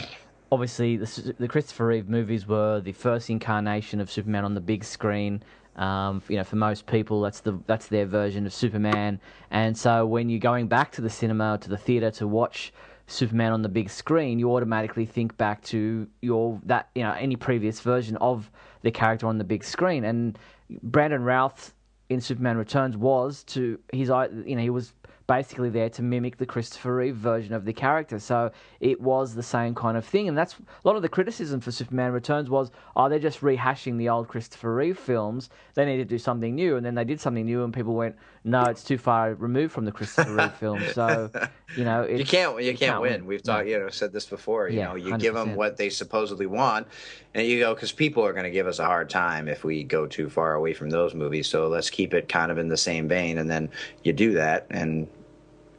obviously 0.51 0.97
the, 0.97 1.35
the 1.39 1.47
Christopher 1.47 1.87
Reeve 1.87 2.07
movies 2.07 2.47
were 2.47 2.79
the 2.79 2.91
first 2.91 3.29
incarnation 3.29 3.99
of 3.99 4.11
Superman 4.11 4.45
on 4.45 4.53
the 4.53 4.61
big 4.61 4.83
screen. 4.83 5.43
Um, 5.75 6.21
you 6.29 6.37
know, 6.37 6.43
for 6.43 6.55
most 6.55 6.85
people, 6.85 7.21
that's 7.21 7.39
the 7.39 7.59
that's 7.65 7.87
their 7.87 8.05
version 8.05 8.45
of 8.45 8.53
Superman. 8.53 9.19
And 9.49 9.75
so 9.75 10.05
when 10.05 10.29
you're 10.29 10.39
going 10.39 10.67
back 10.67 10.91
to 10.93 11.01
the 11.01 11.09
cinema 11.09 11.57
to 11.61 11.69
the 11.69 11.77
theater 11.77 12.11
to 12.11 12.27
watch 12.27 12.71
Superman 13.07 13.51
on 13.51 13.63
the 13.63 13.69
big 13.69 13.89
screen, 13.89 14.37
you 14.37 14.53
automatically 14.53 15.05
think 15.05 15.35
back 15.37 15.63
to 15.63 16.07
your 16.21 16.61
that 16.65 16.89
you 16.93 17.01
know 17.01 17.13
any 17.13 17.35
previous 17.35 17.79
version 17.81 18.15
of 18.17 18.51
the 18.83 18.91
character 18.91 19.27
on 19.27 19.37
the 19.37 19.43
big 19.43 19.63
screen. 19.63 20.03
And 20.03 20.37
Brandon 20.83 21.23
Routh 21.23 21.73
in 22.09 22.21
Superman 22.21 22.57
Returns 22.57 22.95
was 22.95 23.43
to 23.45 23.79
his 23.91 24.09
you 24.09 24.55
know 24.55 24.61
he 24.61 24.69
was 24.69 24.93
basically 25.27 25.69
there 25.69 25.89
to 25.89 26.01
mimic 26.01 26.37
the 26.37 26.45
Christopher 26.45 26.95
Reeve 26.95 27.15
version 27.15 27.53
of 27.53 27.65
the 27.65 27.73
character. 27.73 28.19
So 28.19 28.51
it 28.79 28.99
was 28.99 29.35
the 29.35 29.43
same 29.43 29.73
kind 29.73 29.97
of 29.97 30.05
thing, 30.05 30.27
and 30.27 30.37
that's 30.37 30.55
a 30.55 30.87
lot 30.87 30.95
of 30.95 31.01
the 31.01 31.09
criticism 31.09 31.59
for 31.61 31.71
Superman 31.71 32.11
Returns 32.11 32.49
was, 32.49 32.71
oh, 32.95 33.09
they're 33.09 33.19
just 33.19 33.41
rehashing 33.41 33.97
the 33.97 34.09
old 34.09 34.27
Christopher 34.27 34.73
Reeve 34.75 34.97
films. 34.97 35.49
They 35.75 35.85
need 35.85 35.97
to 35.97 36.05
do 36.05 36.17
something 36.17 36.53
new, 36.55 36.75
and 36.75 36.85
then 36.85 36.95
they 36.95 37.05
did 37.05 37.21
something 37.21 37.45
new, 37.45 37.63
and 37.63 37.73
people 37.73 37.95
went, 37.95 38.15
no, 38.43 38.63
it's 38.63 38.83
too 38.83 38.97
far 38.97 39.33
removed 39.35 39.73
from 39.73 39.85
the 39.85 39.91
Christopher 39.91 40.35
Reeve 40.35 40.53
film. 40.53 40.83
So 40.93 41.31
you 41.75 41.85
know, 41.85 42.05
you 42.05 42.23
can't 42.23 42.59
you, 42.59 42.67
you 42.67 42.77
can't, 42.77 42.91
can't 42.91 43.01
win. 43.01 43.11
win. 43.13 43.25
We've 43.25 43.41
talked, 43.41 43.67
you 43.67 43.79
know, 43.79 43.89
said 43.89 44.11
this 44.11 44.25
before. 44.25 44.69
You 44.69 44.79
yeah, 44.79 44.89
know, 44.89 44.95
you 44.95 45.13
100%. 45.13 45.19
give 45.19 45.33
them 45.33 45.55
what 45.55 45.77
they 45.77 45.89
supposedly 45.89 46.45
want, 46.45 46.87
and 47.33 47.47
you 47.47 47.59
go 47.59 47.73
because 47.73 47.91
people 47.91 48.23
are 48.23 48.33
going 48.33 48.43
to 48.43 48.51
give 48.51 48.67
us 48.67 48.79
a 48.79 48.85
hard 48.85 49.09
time 49.09 49.47
if 49.47 49.63
we 49.63 49.83
go 49.83 50.05
too 50.05 50.29
far 50.29 50.53
away 50.53 50.73
from 50.73 50.89
those 50.89 51.15
movies. 51.15 51.47
So 51.47 51.67
let's 51.67 51.89
keep 51.89 52.13
it 52.13 52.29
kind 52.29 52.51
of 52.51 52.57
in 52.57 52.67
the 52.67 52.77
same 52.77 53.07
vein, 53.07 53.37
and 53.37 53.49
then 53.49 53.69
you 54.03 54.13
do 54.13 54.33
that, 54.33 54.67
and 54.69 55.07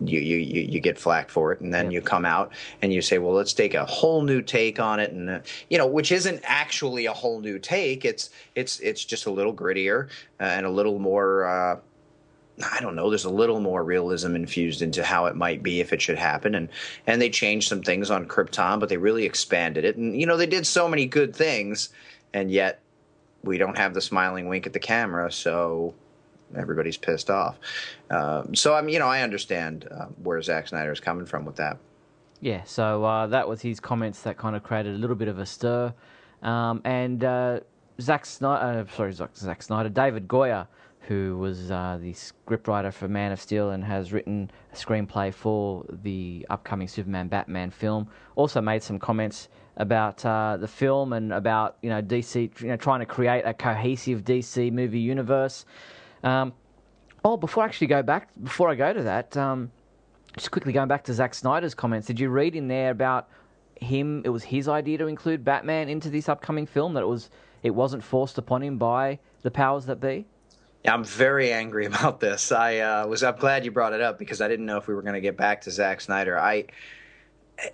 you, 0.00 0.20
you, 0.20 0.36
you 0.36 0.80
get 0.80 0.98
flack 0.98 1.30
for 1.30 1.52
it, 1.52 1.60
and 1.60 1.72
then 1.72 1.90
you 1.90 2.00
come 2.00 2.24
out 2.24 2.52
and 2.82 2.92
you 2.92 3.00
say, 3.00 3.18
well, 3.18 3.32
let's 3.32 3.52
take 3.52 3.74
a 3.74 3.84
whole 3.84 4.22
new 4.22 4.42
take 4.42 4.80
on 4.80 5.00
it, 5.00 5.12
and 5.12 5.30
uh, 5.30 5.40
you 5.70 5.78
know, 5.78 5.86
which 5.86 6.12
isn't 6.12 6.40
actually 6.44 7.06
a 7.06 7.12
whole 7.12 7.40
new 7.40 7.58
take. 7.58 8.04
It's 8.04 8.30
it's 8.54 8.80
it's 8.80 9.04
just 9.04 9.26
a 9.26 9.30
little 9.30 9.54
grittier 9.54 10.08
uh, 10.40 10.44
and 10.44 10.66
a 10.66 10.70
little 10.70 10.98
more. 10.98 11.46
Uh, 11.46 11.76
I 12.72 12.80
don't 12.80 12.94
know. 12.94 13.10
There's 13.10 13.24
a 13.24 13.30
little 13.30 13.58
more 13.58 13.82
realism 13.82 14.36
infused 14.36 14.80
into 14.80 15.02
how 15.02 15.26
it 15.26 15.34
might 15.34 15.62
be 15.62 15.80
if 15.80 15.92
it 15.92 16.00
should 16.00 16.18
happen, 16.18 16.54
and 16.54 16.68
and 17.06 17.20
they 17.20 17.30
changed 17.30 17.68
some 17.68 17.82
things 17.82 18.10
on 18.10 18.26
Krypton, 18.26 18.80
but 18.80 18.88
they 18.88 18.96
really 18.96 19.24
expanded 19.24 19.84
it, 19.84 19.96
and 19.96 20.18
you 20.18 20.26
know, 20.26 20.36
they 20.36 20.46
did 20.46 20.66
so 20.66 20.88
many 20.88 21.06
good 21.06 21.34
things, 21.34 21.90
and 22.32 22.50
yet 22.50 22.80
we 23.42 23.58
don't 23.58 23.76
have 23.76 23.94
the 23.94 24.00
smiling 24.00 24.48
wink 24.48 24.66
at 24.66 24.72
the 24.72 24.78
camera, 24.78 25.30
so 25.30 25.94
everybody's 26.56 26.96
pissed 26.96 27.30
off. 27.30 27.58
Um, 28.10 28.54
so 28.54 28.74
I'm, 28.74 28.88
you 28.88 28.98
know, 28.98 29.06
I 29.08 29.22
understand 29.22 29.88
uh, 29.90 30.06
where 30.22 30.40
Zack 30.42 30.68
Snyder 30.68 30.92
is 30.92 31.00
coming 31.00 31.26
from 31.26 31.44
with 31.44 31.56
that. 31.56 31.78
Yeah, 32.40 32.62
so 32.64 33.04
uh, 33.04 33.26
that 33.28 33.48
was 33.48 33.62
his 33.62 33.80
comments 33.80 34.20
that 34.22 34.36
kind 34.36 34.54
of 34.54 34.62
created 34.62 34.94
a 34.94 34.98
little 34.98 35.16
bit 35.16 35.28
of 35.28 35.38
a 35.38 35.46
stir, 35.46 35.94
um, 36.42 36.82
and 36.84 37.24
uh, 37.24 37.60
Zack 38.00 38.26
Snyder, 38.26 38.80
uh, 38.80 38.94
sorry, 38.94 39.12
Zack 39.12 39.62
Snyder, 39.62 39.88
David 39.88 40.28
Goyer, 40.28 40.66
who 41.06 41.38
was 41.38 41.70
uh, 41.70 41.98
the 42.00 42.12
scriptwriter 42.12 42.92
for 42.92 43.08
Man 43.08 43.32
of 43.32 43.40
Steel 43.40 43.70
and 43.70 43.84
has 43.84 44.12
written 44.12 44.50
a 44.72 44.76
screenplay 44.76 45.32
for 45.32 45.84
the 46.02 46.46
upcoming 46.50 46.88
Superman 46.88 47.28
Batman 47.28 47.70
film, 47.70 48.08
also 48.36 48.60
made 48.60 48.82
some 48.82 48.98
comments 48.98 49.48
about 49.76 50.24
uh, 50.24 50.56
the 50.58 50.68
film 50.68 51.12
and 51.12 51.32
about 51.32 51.76
you 51.82 51.90
know 51.90 52.00
DC, 52.00 52.60
you 52.60 52.68
know, 52.68 52.76
trying 52.76 53.00
to 53.00 53.06
create 53.06 53.42
a 53.42 53.54
cohesive 53.54 54.24
DC 54.24 54.72
movie 54.72 55.00
universe. 55.00 55.64
Um, 56.24 56.52
Oh, 57.24 57.38
before 57.38 57.62
I 57.62 57.66
actually 57.66 57.86
go 57.86 58.02
back, 58.02 58.28
before 58.42 58.68
I 58.68 58.74
go 58.74 58.92
to 58.92 59.02
that, 59.04 59.34
um, 59.34 59.72
just 60.34 60.50
quickly 60.50 60.74
going 60.74 60.88
back 60.88 61.04
to 61.04 61.14
Zack 61.14 61.32
Snyder's 61.32 61.74
comments, 61.74 62.06
did 62.06 62.20
you 62.20 62.28
read 62.28 62.54
in 62.54 62.68
there 62.68 62.90
about 62.90 63.28
him? 63.80 64.20
It 64.26 64.28
was 64.28 64.42
his 64.42 64.68
idea 64.68 64.98
to 64.98 65.06
include 65.06 65.42
Batman 65.42 65.88
into 65.88 66.10
this 66.10 66.28
upcoming 66.28 66.66
film. 66.66 66.92
That 66.92 67.02
it 67.02 67.08
was 67.08 67.30
it 67.62 67.70
wasn't 67.70 68.04
forced 68.04 68.36
upon 68.36 68.62
him 68.62 68.76
by 68.76 69.18
the 69.40 69.50
powers 69.50 69.86
that 69.86 70.00
be. 70.00 70.26
Yeah, 70.84 70.92
I'm 70.92 71.04
very 71.04 71.50
angry 71.50 71.86
about 71.92 72.20
this. 72.20 72.52
I 72.52 72.78
uh, 72.78 73.06
was. 73.06 73.22
I'm 73.22 73.36
glad 73.36 73.64
you 73.64 73.70
brought 73.70 73.94
it 73.94 74.02
up 74.02 74.18
because 74.18 74.42
I 74.42 74.48
didn't 74.48 74.66
know 74.66 74.76
if 74.76 74.86
we 74.86 74.94
were 74.94 75.02
going 75.02 75.14
to 75.14 75.22
get 75.22 75.38
back 75.38 75.62
to 75.62 75.70
Zack 75.70 76.02
Snyder. 76.02 76.38
I 76.38 76.66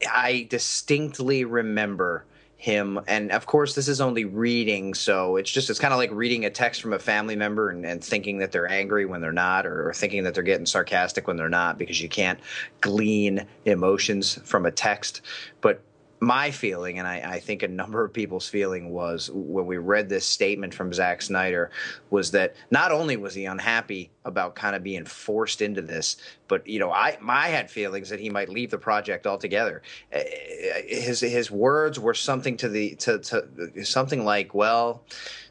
I 0.09 0.47
distinctly 0.49 1.45
remember 1.45 2.25
him. 2.61 3.01
And 3.09 3.33
of 3.33 3.47
course 3.47 3.75
this 3.75 3.89
is 3.89 4.03
only 4.03 4.27
reading 4.27 4.93
so 4.93 5.37
it's 5.37 5.51
just 5.51 5.71
it's 5.71 5.79
kind 5.79 5.95
of 5.95 5.99
like 5.99 6.11
reading 6.13 6.45
a 6.45 6.51
text 6.51 6.83
from 6.83 6.93
a 6.93 6.99
family 6.99 7.35
member 7.35 7.71
and, 7.71 7.87
and 7.87 8.05
thinking 8.05 8.37
that 8.39 8.53
they're 8.53 8.69
angry 8.69 9.07
when 9.07 9.23
they're 9.23 9.33
not 9.33 9.65
or, 9.67 9.89
or, 9.89 9.95
thinking 9.95 10.25
that 10.25 10.35
they're 10.35 10.43
getting 10.43 10.67
sarcastic 10.67 11.27
when 11.27 11.39
they're 11.39 11.49
not 11.49 11.79
because 11.79 12.03
you 12.03 12.09
can't 12.09 12.39
glean 12.83 13.47
emotions 13.65 14.39
from 14.45 14.67
a 14.67 14.71
text. 14.71 15.23
But 15.63 15.81
my 16.21 16.51
feeling, 16.51 16.99
and 16.99 17.09
I, 17.09 17.17
I, 17.25 17.41
think 17.41 17.63
a 17.63 17.69
number 17.69 18.05
of 18.05 18.13
people's 18.13 18.47
feeling 18.47 18.91
was 18.91 19.31
when 19.33 19.65
we 19.65 19.79
read 19.79 20.11
this 20.11 20.27
statement 20.27 20.75
from 20.75 20.93
Zack 20.93 21.23
Snyder, 21.23 21.71
was 22.11 22.31
that 22.33 22.55
not 22.71 22.93
only 22.93 23.17
was 23.17 23.35
he 23.35 23.47
unhappy 23.47 24.11
about 24.27 24.55
kind 24.55 24.77
of 24.77 24.83
being 24.83 25.07
forced 25.07 25.63
into 25.63 25.81
this, 25.81 26.17
but 26.47 26.67
you 26.67 26.79
know, 26.79 26.91
I 26.91 27.49
had 27.49 27.71
feelings 27.71 28.11
that 28.11 28.21
he 28.21 28.29
might 28.29 28.51
leave 28.51 28.71
the 28.71 28.79
project 28.79 29.27
altogether. 29.27 29.81
Eh, 30.13 30.83
his 30.87 31.21
his 31.21 31.51
words 31.51 31.99
were 31.99 32.15
something 32.15 32.57
to 32.59 32.69
the 32.69 32.97
to, 32.97 33.19
to 33.19 33.85
something 33.85 34.23
like, 34.23 34.55
well, 34.55 35.03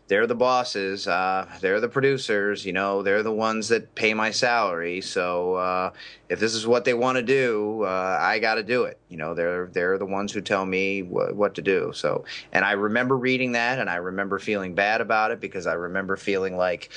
they're 0.10 0.28
the 0.28 0.36
bosses. 0.36 1.08
Uh, 1.08 1.48
they're 1.62 1.80
the 1.80 1.88
producers. 1.88 2.66
You 2.66 2.74
know, 2.74 3.04
they're 3.04 3.24
the 3.24 3.32
ones 3.32 3.70
that 3.70 3.94
pay 3.94 4.14
my 4.16 4.32
salary. 4.32 5.02
So 5.02 5.54
uh, 5.54 5.92
if 6.30 6.40
this 6.40 6.56
is 6.56 6.66
what 6.66 6.84
they 6.84 6.96
want 6.96 7.18
to 7.18 7.22
do, 7.22 7.84
uh, 7.84 8.18
I 8.20 8.40
got 8.40 8.56
to 8.56 8.64
do 8.64 8.84
it. 8.84 9.00
You 9.08 9.18
know, 9.18 9.36
they're 9.36 9.68
they're 9.68 10.00
the 10.00 10.08
ones 10.08 10.34
who 10.34 10.42
tell 10.42 10.66
me 10.66 11.02
wh- 11.02 11.36
what 11.36 11.56
to 11.56 11.62
do. 11.62 11.92
So, 11.94 12.26
and 12.52 12.66
I 12.66 12.72
remember 12.72 13.16
reading 13.16 13.54
that, 13.54 13.78
and 13.78 13.90
I 13.90 13.98
remember 13.98 14.40
feeling 14.40 14.74
bad 14.74 15.00
about 15.00 15.32
it 15.32 15.40
because 15.40 15.66
I 15.66 15.74
remember 15.74 16.18
feeling 16.18 16.58
like. 16.58 16.90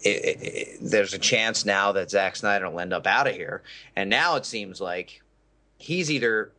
It, 0.00 0.24
it, 0.24 0.42
it, 0.42 0.78
there's 0.80 1.12
a 1.12 1.18
chance 1.18 1.64
now 1.64 1.90
that 1.90 2.08
Zack 2.08 2.36
Snyder 2.36 2.70
will 2.70 2.78
end 2.78 2.92
up 2.92 3.04
out 3.04 3.26
of 3.26 3.34
here, 3.34 3.64
and 3.96 4.08
now 4.08 4.36
it 4.36 4.46
seems 4.46 4.80
like 4.80 5.22
he's 5.76 6.08
either 6.08 6.52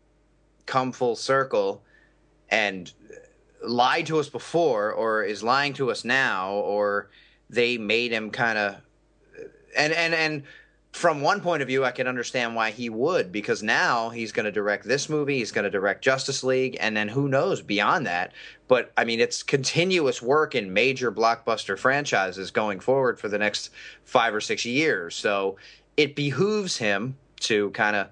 come 0.66 0.92
full 0.92 1.16
circle 1.16 1.82
and 2.50 2.92
lied 3.64 4.06
to 4.08 4.20
us 4.20 4.30
before 4.30 4.92
or 4.92 5.24
is 5.24 5.44
lying 5.44 5.74
to 5.74 5.92
us 5.92 6.06
now 6.06 6.54
or 6.54 7.10
they 7.50 7.78
made 7.78 8.12
him 8.12 8.30
kind 8.32 8.58
of 8.58 8.76
and 9.76 9.94
and 9.94 10.14
and 10.14 10.44
from 10.92 11.22
one 11.22 11.40
point 11.42 11.62
of 11.62 11.68
view 11.68 11.86
I 11.86 11.92
can 11.92 12.08
understand 12.08 12.56
why 12.56 12.72
he 12.72 12.90
would 12.90 13.32
because 13.32 13.62
now 13.62 14.10
he's 14.10 14.32
going 14.32 14.46
to 14.46 14.52
direct 14.52 14.86
this 14.86 15.10
movie 15.10 15.38
he's 15.38 15.52
going 15.52 15.66
to 15.66 15.70
direct 15.70 16.04
Justice 16.04 16.44
League 16.44 16.78
and 16.80 16.96
then 16.96 17.08
who 17.08 17.28
knows 17.28 17.62
beyond 17.62 18.06
that. 18.08 18.34
But 18.68 18.92
I 18.98 19.04
mean 19.04 19.20
it's 19.20 19.44
continuous 19.44 20.22
work 20.22 20.56
in 20.56 20.74
major 20.74 21.12
blockbuster 21.12 21.78
franchises 21.78 22.52
going 22.52 22.80
forward 22.80 23.20
for 23.20 23.28
the 23.28 23.38
next 23.38 23.72
5 24.06 24.36
or 24.36 24.42
6 24.42 24.66
years. 24.66 25.16
So 25.16 25.58
it 25.98 26.16
behooves 26.16 26.78
him 26.78 27.18
to 27.42 27.72
kind 27.72 27.96
of 27.96 28.08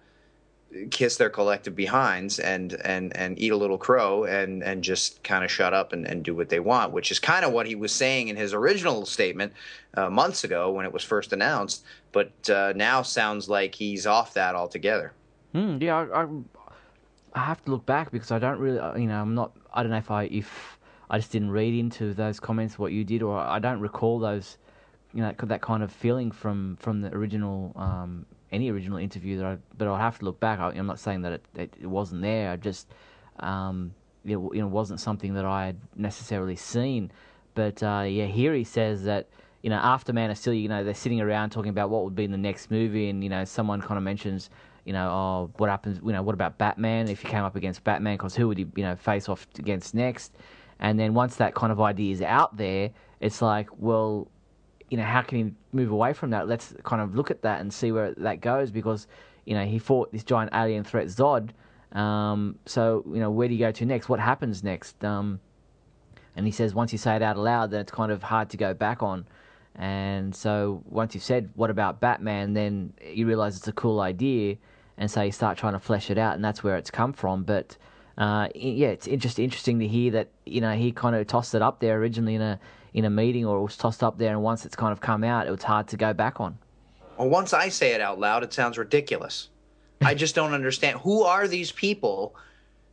kiss 0.91 1.15
their 1.17 1.29
collective 1.29 1.75
behinds 1.75 2.39
and 2.39 2.73
and 2.83 3.15
and 3.15 3.39
eat 3.39 3.51
a 3.51 3.55
little 3.55 3.77
crow 3.77 4.25
and 4.25 4.61
and 4.61 4.83
just 4.83 5.23
kind 5.23 5.43
of 5.45 5.51
shut 5.51 5.73
up 5.73 5.93
and, 5.93 6.05
and 6.05 6.23
do 6.23 6.35
what 6.35 6.49
they 6.49 6.59
want 6.59 6.91
which 6.91 7.09
is 7.09 7.19
kind 7.19 7.45
of 7.45 7.53
what 7.53 7.65
he 7.65 7.73
was 7.75 7.91
saying 7.91 8.27
in 8.27 8.35
his 8.35 8.53
original 8.53 9.05
statement 9.05 9.53
uh, 9.93 10.09
months 10.09 10.43
ago 10.43 10.69
when 10.71 10.85
it 10.85 10.91
was 10.91 11.03
first 11.03 11.31
announced 11.31 11.85
but 12.11 12.49
uh, 12.49 12.73
now 12.75 13.01
sounds 13.01 13.47
like 13.47 13.75
he's 13.75 14.05
off 14.05 14.33
that 14.33 14.55
altogether. 14.55 15.13
Mm, 15.55 15.81
yeah 15.81 15.95
I, 15.97 16.23
I, 16.23 16.27
I 17.33 17.39
have 17.45 17.63
to 17.65 17.71
look 17.71 17.85
back 17.85 18.11
because 18.11 18.31
I 18.31 18.39
don't 18.39 18.59
really 18.59 18.79
uh, 18.79 18.95
you 18.97 19.07
know 19.07 19.21
I'm 19.21 19.35
not 19.35 19.53
I 19.73 19.83
don't 19.83 19.91
know 19.91 19.97
if 19.97 20.11
I 20.11 20.23
if 20.25 20.77
I 21.09 21.17
just 21.17 21.31
didn't 21.31 21.51
read 21.51 21.73
into 21.73 22.13
those 22.13 22.39
comments 22.39 22.77
what 22.77 22.91
you 22.91 23.05
did 23.05 23.23
or 23.23 23.39
I 23.39 23.59
don't 23.59 23.79
recall 23.79 24.19
those 24.19 24.57
you 25.13 25.21
know 25.21 25.33
that 25.37 25.61
kind 25.61 25.81
of 25.81 25.91
feeling 25.91 26.31
from 26.31 26.77
from 26.79 27.01
the 27.01 27.13
original 27.15 27.71
um, 27.77 28.25
any 28.51 28.71
original 28.71 28.97
interview 28.97 29.37
that 29.37 29.45
I, 29.45 29.57
but 29.77 29.87
I'll 29.87 29.97
have 29.97 30.19
to 30.19 30.25
look 30.25 30.39
back. 30.39 30.59
I, 30.59 30.71
am 30.73 30.87
not 30.87 30.99
saying 30.99 31.21
that 31.23 31.33
it, 31.33 31.45
it, 31.55 31.73
it, 31.81 31.87
wasn't 31.87 32.21
there. 32.21 32.51
I 32.51 32.55
just, 32.55 32.87
um, 33.39 33.93
it, 34.23 34.31
you 34.31 34.51
know, 34.55 34.67
wasn't 34.67 34.99
something 34.99 35.33
that 35.33 35.45
I 35.45 35.67
had 35.67 35.77
necessarily 35.95 36.55
seen. 36.55 37.11
But 37.55 37.81
uh, 37.81 38.05
yeah, 38.07 38.25
here 38.25 38.53
he 38.53 38.63
says 38.63 39.03
that 39.05 39.27
you 39.63 39.69
know 39.69 39.77
after 39.77 40.13
Man 40.13 40.29
of 40.29 40.37
Steel, 40.37 40.53
you 40.53 40.69
know, 40.69 40.83
they're 40.83 40.93
sitting 40.93 41.21
around 41.21 41.49
talking 41.49 41.69
about 41.69 41.89
what 41.89 42.03
would 42.03 42.15
be 42.15 42.23
in 42.23 42.31
the 42.31 42.37
next 42.37 42.69
movie, 42.71 43.09
and 43.09 43.23
you 43.23 43.29
know, 43.29 43.43
someone 43.45 43.81
kind 43.81 43.97
of 43.97 44.03
mentions, 44.03 44.49
you 44.85 44.93
know, 44.93 45.09
oh, 45.09 45.51
what 45.57 45.69
happens? 45.69 45.99
You 46.05 46.13
know, 46.13 46.21
what 46.21 46.33
about 46.33 46.57
Batman? 46.57 47.09
If 47.09 47.23
you 47.23 47.29
came 47.29 47.43
up 47.43 47.55
against 47.55 47.83
Batman, 47.83 48.15
because 48.15 48.35
who 48.35 48.47
would 48.47 48.57
he, 48.57 48.67
you 48.75 48.83
know, 48.83 48.95
face 48.95 49.27
off 49.27 49.47
against 49.57 49.95
next? 49.95 50.33
And 50.79 50.99
then 50.99 51.13
once 51.13 51.37
that 51.37 51.55
kind 51.55 51.71
of 51.71 51.81
idea 51.81 52.13
is 52.13 52.21
out 52.21 52.55
there, 52.55 52.91
it's 53.19 53.41
like, 53.41 53.69
well, 53.77 54.27
you 54.89 54.97
know, 54.97 55.03
how 55.03 55.21
can 55.21 55.37
he 55.37 55.51
move 55.73 55.91
away 55.91 56.13
from 56.13 56.29
that? 56.31 56.47
Let's 56.47 56.73
kind 56.83 57.01
of 57.01 57.15
look 57.15 57.31
at 57.31 57.41
that 57.41 57.61
and 57.61 57.73
see 57.73 57.91
where 57.91 58.13
that 58.15 58.41
goes 58.41 58.71
because, 58.71 59.07
you 59.45 59.53
know, 59.53 59.65
he 59.65 59.79
fought 59.79 60.11
this 60.11 60.23
giant 60.23 60.51
alien 60.53 60.83
threat 60.83 61.07
Zod. 61.07 61.49
Um, 61.91 62.57
so, 62.65 63.03
you 63.07 63.19
know, 63.19 63.31
where 63.31 63.47
do 63.47 63.53
you 63.53 63.59
go 63.59 63.71
to 63.71 63.85
next? 63.85 64.09
What 64.09 64.19
happens 64.19 64.63
next? 64.63 65.03
Um, 65.03 65.39
and 66.35 66.45
he 66.45 66.51
says 66.51 66.73
once 66.73 66.91
you 66.91 66.97
say 66.97 67.15
it 67.15 67.21
out 67.21 67.35
aloud, 67.35 67.71
then 67.71 67.81
it's 67.81 67.91
kind 67.91 68.11
of 68.11 68.23
hard 68.23 68.49
to 68.51 68.57
go 68.57 68.73
back 68.73 69.01
on. 69.01 69.25
And 69.75 70.35
so 70.35 70.81
once 70.85 71.13
you've 71.13 71.23
said, 71.23 71.49
what 71.55 71.69
about 71.69 71.99
Batman, 71.99 72.53
then 72.53 72.93
you 73.03 73.27
realize 73.27 73.57
it's 73.57 73.67
a 73.67 73.73
cool 73.73 73.99
idea. 73.99 74.57
And 74.97 75.09
so 75.09 75.21
you 75.21 75.31
start 75.31 75.57
trying 75.57 75.73
to 75.73 75.79
flesh 75.79 76.09
it 76.09 76.17
out, 76.17 76.33
and 76.33 76.43
that's 76.43 76.63
where 76.63 76.75
it's 76.75 76.89
come 76.89 77.13
from. 77.13 77.43
But 77.43 77.77
uh, 78.17 78.47
yeah, 78.55 78.87
it's 78.87 79.05
just 79.05 79.37
interesting 79.37 79.77
to 79.79 79.87
hear 79.87 80.11
that, 80.11 80.29
you 80.45 80.59
know, 80.61 80.73
he 80.73 80.91
kind 80.91 81.15
of 81.15 81.27
tossed 81.27 81.53
it 81.53 81.61
up 81.61 81.79
there 81.79 81.97
originally 81.97 82.33
in 82.35 82.41
a 82.41 82.59
in 82.93 83.05
a 83.05 83.09
meeting 83.09 83.45
or 83.45 83.57
it 83.57 83.63
was 83.63 83.77
tossed 83.77 84.03
up 84.03 84.17
there, 84.17 84.31
and 84.31 84.43
once 84.43 84.65
it's 84.65 84.75
kind 84.75 84.91
of 84.91 84.99
come 84.99 85.23
out, 85.23 85.47
it 85.47 85.51
was 85.51 85.63
hard 85.63 85.87
to 85.89 85.97
go 85.97 86.13
back 86.13 86.39
on. 86.39 86.57
Well, 87.17 87.29
once 87.29 87.53
I 87.53 87.69
say 87.69 87.93
it 87.93 88.01
out 88.01 88.19
loud, 88.19 88.43
it 88.43 88.53
sounds 88.53 88.77
ridiculous. 88.77 89.49
I 90.01 90.13
just 90.13 90.35
don't 90.35 90.53
understand. 90.53 90.99
Who 90.99 91.23
are 91.23 91.47
these 91.47 91.71
people 91.71 92.35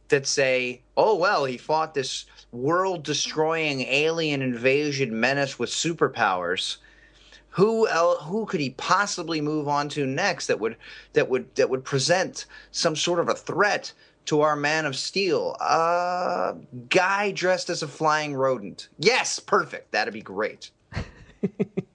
that 0.09 0.26
say, 0.26 0.80
oh, 0.96 1.16
well, 1.16 1.44
he 1.44 1.59
fought 1.59 1.94
this 1.94 2.26
world 2.50 3.02
destroying 3.02 3.83
alien 3.83 4.40
invasion 4.42 5.18
menace 5.18 5.59
with 5.59 5.70
superpowers? 5.70 6.78
Who 7.50 7.87
else, 7.87 8.22
who 8.24 8.46
could 8.46 8.61
he 8.61 8.70
possibly 8.70 9.40
move 9.40 9.68
on 9.68 9.88
to 9.90 10.07
next 10.07 10.48
that 10.48 10.59
would 10.59 10.76
that 11.12 11.28
would 11.28 11.54
that 11.54 11.70
would 11.70 11.85
present 11.85 12.46
some 12.72 12.96
sort 12.96 13.20
of 13.20 13.28
a 13.28 13.35
threat 13.35 13.92
to 14.26 14.40
our 14.40 14.56
Man 14.56 14.87
of 14.87 14.96
Steel. 14.96 15.56
Uh, 15.60 16.54
guy 16.88 17.30
dressed 17.30 17.70
as 17.70 17.82
a 17.82 17.88
flying 17.88 18.34
rodent. 18.34 18.88
Yes, 18.98 19.38
perfect. 19.38 19.92
That'd 19.92 20.14
be 20.14 20.22
great. 20.22 20.70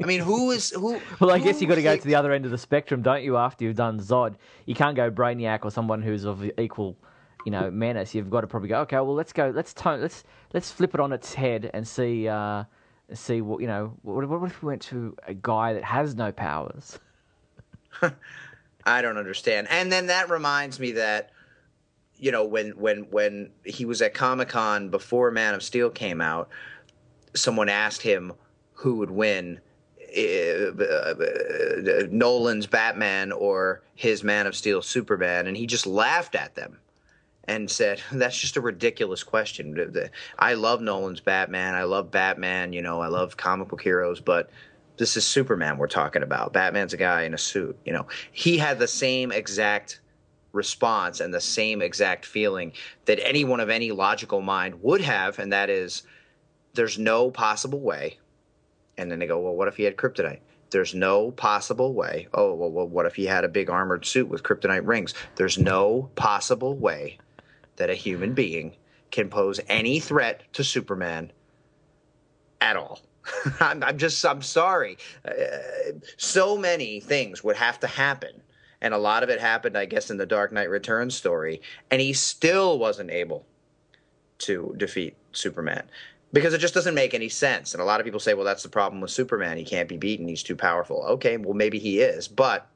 I 0.01 0.05
mean, 0.05 0.21
who 0.21 0.51
is 0.51 0.69
who? 0.69 0.99
Well, 1.19 1.31
I 1.31 1.39
guess 1.39 1.61
you 1.61 1.67
got 1.67 1.75
to 1.75 1.81
go 1.81 1.97
to 1.97 2.07
the 2.07 2.15
other 2.15 2.31
end 2.31 2.45
of 2.45 2.51
the 2.51 2.57
spectrum, 2.57 3.01
don't 3.01 3.23
you? 3.23 3.37
After 3.37 3.65
you've 3.65 3.75
done 3.75 3.99
Zod, 3.99 4.35
you 4.65 4.75
can't 4.75 4.95
go 4.95 5.09
Brainiac 5.09 5.59
or 5.63 5.71
someone 5.71 6.01
who's 6.01 6.23
of 6.23 6.49
equal, 6.57 6.95
you 7.45 7.51
know, 7.51 7.71
menace. 7.71 8.13
You've 8.13 8.29
got 8.29 8.41
to 8.41 8.47
probably 8.47 8.69
go. 8.69 8.81
Okay, 8.81 8.97
well, 8.97 9.15
let's 9.15 9.33
go. 9.33 9.51
Let's 9.53 9.73
tone. 9.73 10.01
Let's 10.01 10.23
let's 10.53 10.71
flip 10.71 10.93
it 10.93 10.99
on 10.99 11.11
its 11.11 11.33
head 11.33 11.71
and 11.73 11.87
see. 11.87 12.27
Uh, 12.27 12.63
see 13.13 13.41
what 13.41 13.59
you 13.61 13.67
know. 13.67 13.93
What, 14.03 14.27
what 14.29 14.49
if 14.49 14.61
we 14.61 14.67
went 14.67 14.83
to 14.83 15.15
a 15.27 15.33
guy 15.33 15.73
that 15.73 15.83
has 15.83 16.15
no 16.15 16.31
powers? 16.31 16.99
I 18.85 19.01
don't 19.01 19.17
understand. 19.17 19.67
And 19.69 19.91
then 19.91 20.07
that 20.07 20.29
reminds 20.29 20.79
me 20.79 20.93
that 20.93 21.31
you 22.19 22.31
know 22.31 22.43
when 22.43 22.71
when 22.71 23.07
when 23.09 23.51
he 23.63 23.85
was 23.85 24.01
at 24.01 24.13
Comic 24.13 24.49
Con 24.49 24.89
before 24.89 25.31
Man 25.31 25.53
of 25.53 25.63
Steel 25.63 25.89
came 25.89 26.21
out, 26.21 26.49
someone 27.33 27.69
asked 27.69 28.01
him 28.01 28.33
who 28.73 28.95
would 28.97 29.11
win. 29.11 29.59
Uh, 30.17 30.73
uh, 30.73 31.13
Nolan's 32.09 32.65
Batman 32.65 33.31
or 33.31 33.83
his 33.93 34.23
Man 34.23 34.47
of 34.47 34.55
Steel 34.55 34.81
Superman, 34.81 35.45
and 35.45 35.55
he 35.55 35.67
just 35.67 35.85
laughed 35.85 36.33
at 36.33 36.55
them 36.55 36.79
and 37.43 37.69
said, 37.69 38.01
"That's 38.11 38.37
just 38.37 38.57
a 38.57 38.61
ridiculous 38.61 39.23
question." 39.23 40.09
I 40.39 40.55
love 40.55 40.81
Nolan's 40.81 41.19
Batman. 41.19 41.75
I 41.75 41.83
love 41.83 42.09
Batman. 42.09 42.73
You 42.73 42.81
know, 42.81 43.01
I 43.01 43.07
love 43.07 43.37
comic 43.37 43.67
book 43.67 43.83
heroes, 43.83 44.19
but 44.19 44.49
this 44.97 45.15
is 45.15 45.25
Superman 45.25 45.77
we're 45.77 45.87
talking 45.87 46.23
about. 46.23 46.53
Batman's 46.53 46.93
a 46.93 46.97
guy 46.97 47.23
in 47.23 47.35
a 47.35 47.37
suit. 47.37 47.77
You 47.85 47.93
know, 47.93 48.07
he 48.31 48.57
had 48.57 48.79
the 48.79 48.87
same 48.87 49.31
exact 49.31 50.01
response 50.51 51.19
and 51.19 51.33
the 51.33 51.41
same 51.41 51.81
exact 51.81 52.25
feeling 52.25 52.73
that 53.05 53.19
anyone 53.25 53.59
of 53.59 53.69
any 53.69 53.91
logical 53.91 54.41
mind 54.41 54.81
would 54.81 55.01
have, 55.01 55.39
and 55.39 55.53
that 55.53 55.69
is, 55.69 56.03
there's 56.73 56.97
no 56.97 57.31
possible 57.31 57.79
way. 57.79 58.17
And 58.97 59.11
then 59.11 59.19
they 59.19 59.27
go, 59.27 59.39
well, 59.39 59.55
what 59.55 59.67
if 59.67 59.77
he 59.77 59.83
had 59.83 59.97
kryptonite? 59.97 60.39
There's 60.71 60.93
no 60.93 61.31
possible 61.31 61.93
way. 61.93 62.27
Oh, 62.33 62.53
well, 62.53 62.87
what 62.87 63.05
if 63.05 63.15
he 63.15 63.25
had 63.25 63.43
a 63.43 63.49
big 63.49 63.69
armored 63.69 64.05
suit 64.05 64.27
with 64.27 64.43
kryptonite 64.43 64.85
rings? 64.85 65.13
There's 65.35 65.57
no 65.57 66.09
possible 66.15 66.77
way 66.77 67.17
that 67.77 67.89
a 67.89 67.95
human 67.95 68.33
being 68.33 68.75
can 69.09 69.29
pose 69.29 69.59
any 69.67 69.99
threat 69.99 70.43
to 70.53 70.63
Superman 70.63 71.31
at 72.61 72.75
all. 72.75 72.99
I'm, 73.59 73.83
I'm, 73.83 73.97
just, 73.97 74.23
I'm 74.25 74.41
sorry. 74.41 74.97
Uh, 75.25 75.31
so 76.17 76.57
many 76.57 76.99
things 76.99 77.43
would 77.43 77.55
have 77.55 77.79
to 77.79 77.87
happen. 77.87 78.41
And 78.81 78.93
a 78.93 78.97
lot 78.97 79.23
of 79.23 79.29
it 79.29 79.39
happened, 79.39 79.77
I 79.77 79.85
guess, 79.85 80.09
in 80.09 80.17
the 80.17 80.25
Dark 80.25 80.51
Knight 80.51 80.69
Returns 80.69 81.15
story. 81.15 81.61
And 81.91 82.01
he 82.01 82.13
still 82.13 82.79
wasn't 82.79 83.11
able 83.11 83.45
to 84.39 84.73
defeat 84.77 85.17
Superman 85.33 85.83
because 86.31 86.53
it 86.53 86.59
just 86.59 86.73
doesn't 86.73 86.93
make 86.93 87.13
any 87.13 87.29
sense. 87.29 87.73
And 87.73 87.81
a 87.81 87.85
lot 87.85 87.99
of 87.99 88.05
people 88.05 88.19
say, 88.19 88.33
well, 88.33 88.45
that's 88.45 88.63
the 88.63 88.69
problem 88.69 89.01
with 89.01 89.11
Superman. 89.11 89.57
He 89.57 89.65
can't 89.65 89.89
be 89.89 89.97
beaten. 89.97 90.27
He's 90.27 90.43
too 90.43 90.55
powerful. 90.55 91.03
Okay, 91.03 91.37
well, 91.37 91.53
maybe 91.53 91.79
he 91.79 91.99
is. 91.99 92.27
But 92.27 92.67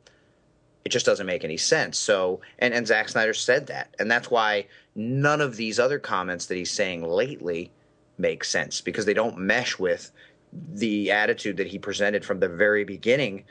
it 0.85 0.89
just 0.89 1.05
doesn't 1.05 1.25
make 1.25 1.43
any 1.43 1.57
sense. 1.57 1.97
So, 1.97 2.41
and, 2.59 2.73
and 2.73 2.85
Zack 2.85 3.09
Snyder 3.09 3.33
said 3.33 3.67
that. 3.67 3.95
And 3.99 4.11
that's 4.11 4.29
why 4.29 4.67
none 4.95 5.39
of 5.39 5.55
these 5.55 5.79
other 5.79 5.99
comments 5.99 6.47
that 6.47 6.55
he's 6.55 6.71
saying 6.71 7.03
lately 7.07 7.71
make 8.17 8.43
sense 8.43 8.81
because 8.81 9.05
they 9.05 9.13
don't 9.13 9.37
mesh 9.37 9.79
with 9.79 10.11
the 10.51 11.11
attitude 11.11 11.57
that 11.57 11.67
he 11.67 11.79
presented 11.79 12.23
from 12.25 12.39
the 12.39 12.49
very 12.49 12.83
beginning, 12.83 13.43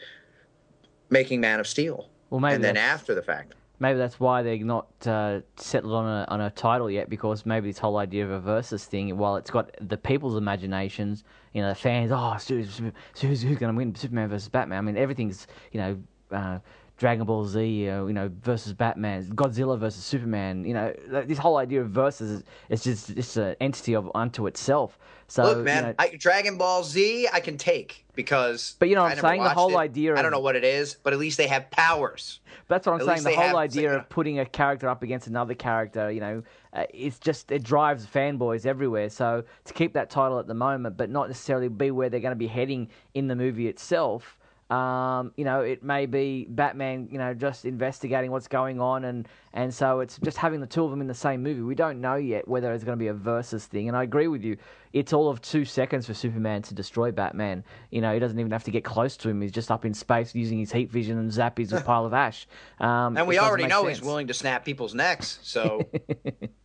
making 1.11 1.41
Man 1.41 1.59
of 1.59 1.67
Steel. 1.67 2.09
Well, 2.33 2.41
maybe 2.41 2.55
and 2.55 2.65
then 2.65 2.79
after 2.79 3.15
the 3.15 3.21
fact. 3.21 3.53
Maybe 3.79 3.99
that's 3.99 4.19
why 4.19 4.43
they're 4.43 4.57
not 4.57 4.87
uh, 5.07 5.41
settled 5.57 5.93
on 5.93 6.07
a 6.07 6.25
on 6.29 6.41
a 6.41 6.51
title 6.51 6.91
yet, 6.91 7.11
because 7.11 7.45
maybe 7.45 7.69
this 7.69 7.79
whole 7.79 7.99
idea 7.99 8.25
of 8.25 8.31
a 8.31 8.41
versus 8.41 8.87
thing, 8.87 9.19
while 9.19 9.37
it's 9.37 9.51
got 9.51 9.71
the 9.87 9.99
people's 9.99 10.37
imaginations, 10.37 11.25
you 11.53 11.61
know, 11.61 11.69
the 11.69 11.75
fans, 11.75 12.11
oh, 12.11 12.37
so 12.39 12.55
who's, 12.55 12.81
who's 13.21 13.43
going 13.45 13.73
to 13.73 13.77
win 13.77 13.95
Superman 13.95 14.31
versus 14.31 14.49
Batman? 14.49 14.79
I 14.79 14.81
mean, 14.81 14.97
everything's, 14.97 15.47
you 15.73 15.81
know, 15.81 15.99
uh, 16.31 16.59
Dragon 16.97 17.27
Ball 17.27 17.45
Z, 17.45 17.89
uh, 17.89 18.07
you 18.07 18.15
know, 18.15 18.31
versus 18.41 18.73
Batman, 18.73 19.25
Godzilla 19.35 19.79
versus 19.79 20.03
Superman. 20.03 20.65
You 20.65 20.73
know, 20.73 20.95
this 21.27 21.37
whole 21.37 21.59
idea 21.59 21.83
of 21.83 21.91
versus 21.91 22.31
is, 22.31 22.45
is 22.71 22.85
just 22.85 23.15
just 23.15 23.37
an 23.37 23.57
entity 23.61 23.95
of 23.95 24.11
unto 24.15 24.47
itself. 24.47 24.99
So, 25.33 25.45
look, 25.45 25.65
man, 25.65 25.83
you 25.83 25.89
know, 25.89 25.95
I, 25.99 26.09
Dragon 26.11 26.59
Ball 26.59 26.85
Z, 26.85 27.27
I 27.33 27.41
can 27.41 27.57
take 27.57 28.05
because. 28.15 28.77
But 28.79 28.91
you 28.91 28.97
know, 28.97 29.03
what 29.05 29.13
I'm 29.13 29.19
saying 29.19 29.43
the 29.43 29.49
whole 29.49 29.71
it. 29.71 29.77
idea. 29.77 30.13
Of, 30.13 30.19
I 30.19 30.23
don't 30.23 30.31
know 30.31 30.41
what 30.41 30.57
it 30.57 30.63
is, 30.63 30.99
but 31.03 31.15
at 31.15 31.19
least 31.19 31.39
they 31.39 31.47
have 31.47 31.71
powers. 31.71 32.41
That's 32.69 32.87
what 32.87 33.01
I'm 33.01 33.09
at 33.09 33.23
saying. 33.23 33.37
The 33.37 33.41
whole 33.41 33.57
idea 33.57 33.97
of 33.97 34.11
putting 34.11 34.41
a 34.41 34.45
character 34.45 34.91
up 34.91 35.03
against 35.03 35.29
another 35.29 35.55
character, 35.55 36.11
you 36.11 36.21
know, 36.21 36.43
uh, 36.75 36.85
it's 36.93 37.19
just 37.19 37.51
it 37.51 37.63
drives 37.63 38.05
fanboys 38.05 38.67
everywhere. 38.67 39.09
So 39.09 39.43
to 39.65 39.73
keep 39.73 39.95
that 39.95 40.11
title 40.11 40.39
at 40.39 40.49
the 40.49 40.55
moment, 40.55 40.99
but 40.99 41.09
not 41.09 41.29
necessarily 41.29 41.69
be 41.69 41.91
where 41.91 42.11
they're 42.11 42.21
going 42.21 42.33
to 42.33 42.37
be 42.37 42.47
heading 42.47 42.91
in 43.15 43.27
the 43.27 43.35
movie 43.35 43.69
itself 43.69 44.37
um, 44.73 45.33
you 45.37 45.45
know, 45.45 45.61
it 45.61 45.83
may 45.83 46.07
be 46.07 46.47
Batman, 46.49 47.09
you 47.11 47.19
know, 47.19 47.35
just 47.35 47.67
investigating 47.67 48.31
what's 48.31 48.49
going 48.49 48.81
on, 48.81 49.05
and, 49.05 49.29
and 49.53 49.75
so 49.75 50.01
it's 50.01 50.19
just 50.25 50.39
having 50.39 50.61
the 50.63 50.67
two 50.67 50.83
of 50.83 50.91
them 50.91 51.03
in 51.03 51.09
the 51.09 51.15
same 51.15 51.43
movie. 51.43 51.61
We 51.61 51.75
don't 51.75 52.01
know 52.01 52.15
yet 52.15 52.49
whether 52.49 52.73
it's 52.73 52.83
going 52.83 52.97
to 52.97 53.03
be 53.03 53.09
a 53.09 53.13
versus 53.13 53.67
thing, 53.67 53.89
and 53.89 53.97
I 53.97 54.03
agree 54.03 54.29
with 54.29 54.43
you. 54.43 54.57
It's 54.95 55.13
all 55.13 55.29
of 55.29 55.43
two 55.43 55.67
seconds 55.67 56.07
for 56.07 56.15
Superman 56.15 56.63
to 56.63 56.75
destroy 56.75 57.13
Batman. 57.13 57.65
You 57.91 58.01
know, 58.01 58.15
he 58.15 58.19
doesn't 58.19 58.39
even 58.39 58.51
have 58.53 58.65
to 58.65 58.71
get 58.71 58.83
close 58.83 59.19
to 59.19 59.29
him. 59.29 59.43
He's 59.43 59.53
just 59.53 59.71
up 59.71 59.85
in 59.85 59.93
space 59.93 60.35
using 60.35 60.59
his 60.59 60.73
heat 60.73 60.91
vision 60.91 61.19
and 61.19 61.31
zap 61.31 61.59
a 61.59 61.81
pile 61.85 62.07
of 62.07 62.15
ash. 62.15 62.47
Um, 62.81 63.19
and 63.19 63.29
we 63.29 63.39
already 63.39 63.67
know 63.67 63.85
sense. 63.85 63.99
he's 63.99 64.07
willing 64.07 64.29
to 64.29 64.35
snap 64.35 64.65
people's 64.65 64.95
necks, 64.95 65.39
so. 65.43 65.83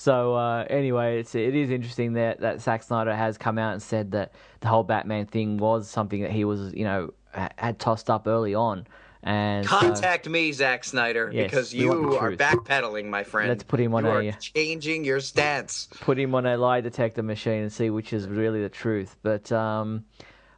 So 0.00 0.34
uh, 0.34 0.64
anyway, 0.70 1.20
it's 1.20 1.34
it 1.34 1.54
is 1.54 1.68
interesting 1.68 2.14
that 2.14 2.40
that 2.40 2.62
Zack 2.62 2.82
Snyder 2.82 3.14
has 3.14 3.36
come 3.36 3.58
out 3.58 3.74
and 3.74 3.82
said 3.82 4.12
that 4.12 4.32
the 4.60 4.68
whole 4.68 4.82
Batman 4.82 5.26
thing 5.26 5.58
was 5.58 5.90
something 5.90 6.22
that 6.22 6.30
he 6.30 6.46
was 6.46 6.72
you 6.72 6.84
know 6.84 7.12
had 7.34 7.78
tossed 7.78 8.08
up 8.08 8.26
early 8.26 8.54
on. 8.54 8.86
And 9.22 9.66
contact 9.66 10.26
me, 10.26 10.52
Zack 10.52 10.84
Snyder, 10.84 11.30
yes, 11.30 11.50
because 11.50 11.74
you 11.74 12.16
are 12.16 12.32
backpedaling, 12.32 13.10
my 13.10 13.24
friend. 13.24 13.50
Let's 13.50 13.62
put 13.62 13.78
him 13.78 13.94
on 13.94 14.06
you 14.06 14.30
a 14.30 14.32
changing 14.32 15.04
your 15.04 15.20
stance. 15.20 15.90
Put 16.00 16.18
him 16.18 16.34
on 16.34 16.46
a 16.46 16.56
lie 16.56 16.80
detector 16.80 17.22
machine 17.22 17.60
and 17.64 17.70
see 17.70 17.90
which 17.90 18.14
is 18.14 18.26
really 18.26 18.62
the 18.62 18.70
truth. 18.70 19.16
But 19.22 19.52
um, 19.52 20.06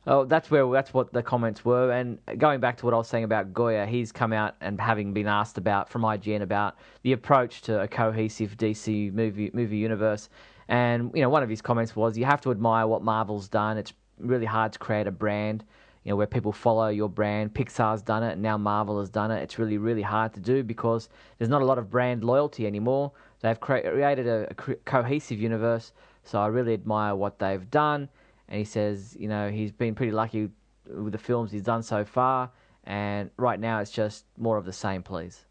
Oh, 0.05 0.25
that's 0.25 0.51
where 0.51 0.69
that's 0.73 0.93
what 0.93 1.13
the 1.13 1.23
comments 1.23 1.65
were. 1.65 1.93
And 1.93 2.19
going 2.39 2.59
back 2.59 2.77
to 2.79 2.85
what 2.85 2.93
I 2.93 2.97
was 2.97 3.07
saying 3.07 3.23
about 3.23 3.53
Goyer, 3.53 3.87
he's 3.87 4.11
come 4.11 4.33
out 4.33 4.57
and 4.61 4.81
having 4.81 5.13
been 5.13 5.29
asked 5.29 5.59
about 5.59 5.89
from 5.89 6.03
IGN 6.03 6.43
about 6.43 6.77
the 7.03 7.13
approach 7.13 7.63
to 7.63 7.83
a 7.83 7.87
cohesive 7.87 8.57
DC 8.57 9.13
movie 9.13 9.51
movie 9.55 9.77
universe. 9.77 10.29
And 10.67 11.13
you 11.15 11.23
know, 11.23 11.29
one 11.29 11.45
of 11.45 11.49
his 11.49 11.63
comments 11.63 11.95
was, 11.95 12.19
"You 12.19 12.25
have 12.25 12.41
to 12.41 12.51
admire 12.51 12.89
what 12.89 13.03
Marvel's 13.03 13.49
done. 13.49 13.79
It's 13.79 13.93
really 14.19 14.47
hard 14.47 14.73
to 14.73 14.79
create 14.79 15.07
a 15.07 15.13
brand." 15.13 15.65
You 16.03 16.11
know, 16.11 16.17
where 16.17 16.27
people 16.27 16.51
follow 16.51 16.89
your 16.89 17.09
brand. 17.09 17.55
Pixar's 17.55 18.03
done 18.03 18.25
it, 18.25 18.33
and 18.33 18.43
now 18.43 18.59
Marvel 18.59 18.99
has 18.99 19.09
done 19.09 19.31
it. 19.31 19.41
It's 19.41 19.57
really, 19.57 19.79
really 19.79 20.03
hard 20.03 20.35
to 20.35 20.41
do 20.41 20.65
because 20.65 21.09
there's 21.39 21.49
not 21.49 21.63
a 21.63 21.65
lot 21.65 21.79
of 21.79 21.91
brand 21.91 22.25
loyalty 22.25 22.67
anymore. 22.67 23.13
They've 23.39 23.61
created 23.61 24.27
a, 24.27 24.49
a 24.51 24.55
cohesive 24.85 25.39
universe, 25.39 25.93
so 26.25 26.41
I 26.41 26.49
really 26.49 26.75
admire 26.75 27.15
what 27.15 27.39
they've 27.39 27.71
done 27.71 28.09
and 28.53 28.59
he 28.59 28.67
says, 28.67 29.17
you 29.19 29.29
know, 29.29 29.51
he's 29.51 29.73
been 29.73 29.95
pretty 29.95 30.13
lucky 30.13 30.51
with 30.87 31.13
the 31.13 31.19
films 31.19 31.51
he's 31.51 31.63
done 31.63 31.83
so 31.83 32.05
far, 32.05 32.51
and 32.85 33.31
right 33.39 33.59
now 33.59 33.79
it's 33.79 33.91
just 33.91 34.27
more 34.37 34.59
of 34.59 34.67
the 34.67 34.75
same, 34.75 35.03
please. 35.03 35.47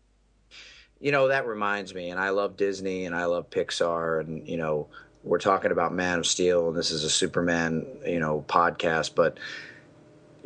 You 0.99 1.11
know, 1.11 1.29
that 1.29 1.47
reminds 1.47 1.95
me, 1.95 2.11
and 2.11 2.19
I 2.19 2.29
love 2.29 2.57
Disney 2.57 3.05
and 3.05 3.15
I 3.15 3.25
love 3.25 3.49
Pixar, 3.49 4.19
and, 4.19 4.47
you 4.47 4.55
know, 4.55 4.87
we're 5.23 5.39
talking 5.39 5.71
about 5.71 5.95
Man 5.95 6.19
of 6.19 6.27
Steel, 6.27 6.67
and 6.67 6.77
this 6.77 6.91
is 6.91 7.03
a 7.03 7.09
Superman, 7.09 7.87
you 8.05 8.19
know, 8.19 8.45
podcast, 8.47 9.15
but 9.15 9.39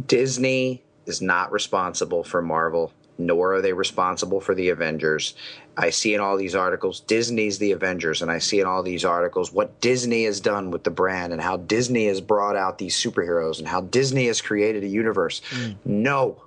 Disney 0.08 0.82
is 1.06 1.22
not 1.22 1.52
responsible 1.52 2.24
for 2.24 2.42
Marvel 2.42 2.94
nor 3.18 3.54
are 3.54 3.62
they 3.62 3.74
responsible 3.74 4.42
for 4.42 4.54
the 4.54 4.70
Avengers. 4.70 5.36
I 5.78 5.90
see 5.90 6.14
in 6.14 6.22
all 6.22 6.38
these 6.38 6.56
articles 6.56 7.02
Disney's 7.02 7.58
the 7.58 7.72
Avengers, 7.72 8.22
and 8.22 8.32
I 8.32 8.40
see 8.40 8.60
in 8.60 8.66
all 8.66 8.84
these 8.84 9.06
articles 9.06 9.52
what 9.52 9.80
Disney 9.82 10.26
has 10.26 10.40
done 10.40 10.72
with 10.72 10.84
the 10.84 10.92
brand 10.92 11.34
and 11.34 11.42
how 11.42 11.58
Disney 11.58 12.06
has 12.08 12.22
brought 12.22 12.56
out 12.56 12.78
these 12.78 12.96
superheroes 12.96 13.60
and 13.60 13.68
how 13.68 13.82
Disney 13.82 14.28
has 14.28 14.42
created 14.42 14.84
a 14.84 14.88
universe. 14.88 15.42
Mm. 15.52 15.76
No. 15.86 16.42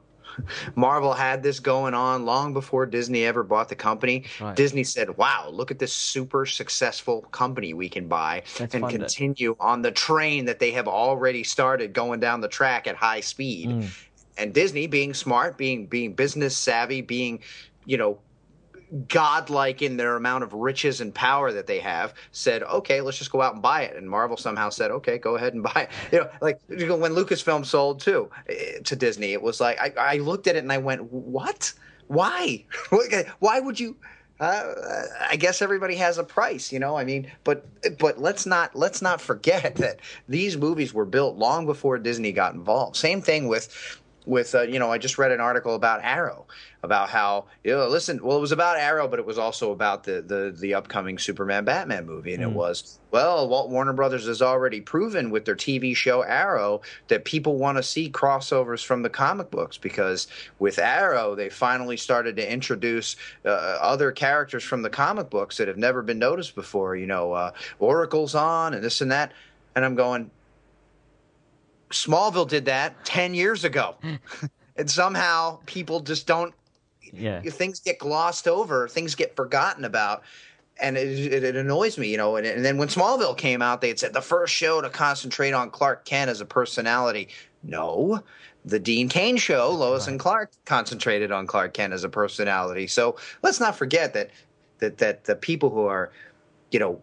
Marvel 0.76 1.12
had 1.12 1.42
this 1.42 1.58
going 1.58 1.94
on 1.94 2.24
long 2.24 2.52
before 2.52 2.86
Disney 2.86 3.24
ever 3.24 3.42
bought 3.42 3.68
the 3.68 3.74
company. 3.74 4.24
Right. 4.40 4.54
Disney 4.54 4.84
said, 4.84 5.16
"Wow, 5.16 5.50
look 5.52 5.72
at 5.72 5.80
this 5.80 5.92
super 5.92 6.46
successful 6.46 7.22
company 7.32 7.74
we 7.74 7.88
can 7.88 8.06
buy 8.06 8.44
That's 8.56 8.72
and 8.74 8.88
continue 8.88 9.54
to... 9.54 9.56
on 9.58 9.82
the 9.82 9.90
train 9.90 10.44
that 10.44 10.60
they 10.60 10.70
have 10.70 10.86
already 10.86 11.42
started 11.42 11.92
going 11.92 12.20
down 12.20 12.40
the 12.40 12.48
track 12.48 12.86
at 12.86 12.94
high 12.94 13.20
speed." 13.20 13.70
Mm 13.70 13.90
and 14.38 14.54
Disney 14.54 14.86
being 14.86 15.14
smart, 15.14 15.58
being 15.58 15.86
being 15.86 16.14
business 16.14 16.56
savvy, 16.56 17.00
being 17.00 17.40
you 17.84 17.96
know 17.96 18.18
godlike 19.08 19.82
in 19.82 19.96
their 19.96 20.16
amount 20.16 20.44
of 20.44 20.52
riches 20.54 21.00
and 21.00 21.14
power 21.14 21.52
that 21.52 21.66
they 21.66 21.78
have, 21.80 22.14
said, 22.32 22.62
"Okay, 22.62 23.00
let's 23.00 23.18
just 23.18 23.30
go 23.30 23.42
out 23.42 23.54
and 23.54 23.62
buy 23.62 23.82
it." 23.82 23.96
And 23.96 24.08
Marvel 24.08 24.36
somehow 24.36 24.70
said, 24.70 24.90
"Okay, 24.90 25.18
go 25.18 25.36
ahead 25.36 25.54
and 25.54 25.62
buy 25.74 25.88
it." 25.88 26.12
You 26.12 26.20
know, 26.20 26.30
like 26.40 26.60
when 26.68 27.12
Lucasfilm 27.12 27.66
sold 27.66 28.00
too 28.00 28.30
eh, 28.48 28.78
to 28.84 28.96
Disney, 28.96 29.32
it 29.32 29.42
was 29.42 29.60
like 29.60 29.78
I, 29.80 30.14
I 30.14 30.16
looked 30.18 30.46
at 30.46 30.56
it 30.56 30.60
and 30.60 30.72
I 30.72 30.78
went, 30.78 31.02
"What? 31.12 31.72
Why? 32.06 32.64
Why 33.38 33.60
would 33.60 33.78
you?" 33.78 33.96
Uh, 34.40 34.72
I 35.28 35.34
guess 35.34 35.62
everybody 35.62 35.96
has 35.96 36.16
a 36.16 36.22
price, 36.22 36.72
you 36.72 36.78
know. 36.78 36.96
I 36.96 37.04
mean, 37.04 37.30
but 37.42 37.66
but 37.98 38.18
let's 38.20 38.46
not 38.46 38.74
let's 38.76 39.02
not 39.02 39.20
forget 39.20 39.74
that 39.76 39.98
these 40.28 40.56
movies 40.56 40.94
were 40.94 41.04
built 41.04 41.36
long 41.36 41.66
before 41.66 41.98
Disney 41.98 42.32
got 42.32 42.54
involved. 42.54 42.96
Same 42.96 43.20
thing 43.20 43.48
with 43.48 44.00
with 44.28 44.54
uh, 44.54 44.62
you 44.62 44.78
know 44.78 44.92
I 44.92 44.98
just 44.98 45.18
read 45.18 45.32
an 45.32 45.40
article 45.40 45.74
about 45.74 46.00
Arrow 46.04 46.46
about 46.82 47.08
how 47.08 47.46
you 47.64 47.72
know 47.72 47.88
listen 47.88 48.22
well 48.22 48.36
it 48.36 48.40
was 48.40 48.52
about 48.52 48.76
Arrow 48.76 49.08
but 49.08 49.18
it 49.18 49.26
was 49.26 49.38
also 49.38 49.72
about 49.72 50.04
the 50.04 50.20
the 50.20 50.54
the 50.56 50.74
upcoming 50.74 51.18
Superman 51.18 51.64
Batman 51.64 52.06
movie 52.06 52.34
and 52.34 52.42
mm. 52.42 52.50
it 52.50 52.52
was 52.52 53.00
well 53.10 53.48
Walt 53.48 53.70
Warner 53.70 53.94
Brothers 53.94 54.26
has 54.26 54.42
already 54.42 54.80
proven 54.80 55.30
with 55.30 55.46
their 55.46 55.56
TV 55.56 55.96
show 55.96 56.22
Arrow 56.22 56.82
that 57.08 57.24
people 57.24 57.56
want 57.56 57.78
to 57.78 57.82
see 57.82 58.10
crossovers 58.10 58.84
from 58.84 59.02
the 59.02 59.10
comic 59.10 59.50
books 59.50 59.78
because 59.78 60.28
with 60.58 60.78
Arrow 60.78 61.34
they 61.34 61.48
finally 61.48 61.96
started 61.96 62.36
to 62.36 62.52
introduce 62.52 63.16
uh, 63.46 63.48
other 63.48 64.12
characters 64.12 64.62
from 64.62 64.82
the 64.82 64.90
comic 64.90 65.30
books 65.30 65.56
that 65.56 65.68
have 65.68 65.78
never 65.78 66.02
been 66.02 66.18
noticed 66.18 66.54
before 66.54 66.94
you 66.96 67.06
know 67.06 67.32
uh, 67.32 67.50
Oracle's 67.78 68.34
on 68.34 68.74
and 68.74 68.84
this 68.84 69.00
and 69.00 69.10
that 69.10 69.32
and 69.74 69.84
I'm 69.84 69.94
going 69.94 70.30
Smallville 71.90 72.48
did 72.48 72.66
that 72.66 73.04
10 73.04 73.34
years 73.34 73.64
ago. 73.64 73.96
and 74.76 74.90
somehow 74.90 75.58
people 75.66 76.00
just 76.00 76.26
don't 76.26 76.54
yeah. 77.12 77.40
things 77.40 77.80
get 77.80 77.98
glossed 77.98 78.48
over, 78.48 78.88
things 78.88 79.14
get 79.14 79.36
forgotten 79.36 79.84
about. 79.84 80.22
And 80.80 80.96
it, 80.96 81.32
it, 81.32 81.42
it 81.42 81.56
annoys 81.56 81.98
me, 81.98 82.08
you 82.08 82.16
know. 82.16 82.36
And, 82.36 82.46
and, 82.46 82.64
then 82.64 82.78
when 82.78 82.86
Smallville 82.86 83.36
came 83.36 83.62
out, 83.62 83.80
they 83.80 83.88
had 83.88 83.98
said 83.98 84.12
the 84.12 84.20
first 84.20 84.54
show 84.54 84.80
to 84.80 84.88
concentrate 84.88 85.52
on 85.52 85.70
Clark 85.70 86.04
Kent 86.04 86.30
as 86.30 86.40
a 86.40 86.44
personality. 86.44 87.28
No, 87.64 88.22
the 88.64 88.78
Dean 88.78 89.08
Cain 89.08 89.36
show, 89.36 89.70
Lois 89.70 90.02
right. 90.02 90.12
and 90.12 90.20
Clark, 90.20 90.52
concentrated 90.66 91.32
on 91.32 91.48
Clark 91.48 91.74
Kent 91.74 91.92
as 91.92 92.04
a 92.04 92.08
personality. 92.08 92.86
So 92.86 93.16
let's 93.42 93.58
not 93.58 93.76
forget 93.76 94.14
that 94.14 94.30
that 94.78 94.98
that 94.98 95.24
the 95.24 95.34
people 95.34 95.70
who 95.70 95.86
are, 95.86 96.12
you 96.70 96.78
know, 96.78 97.00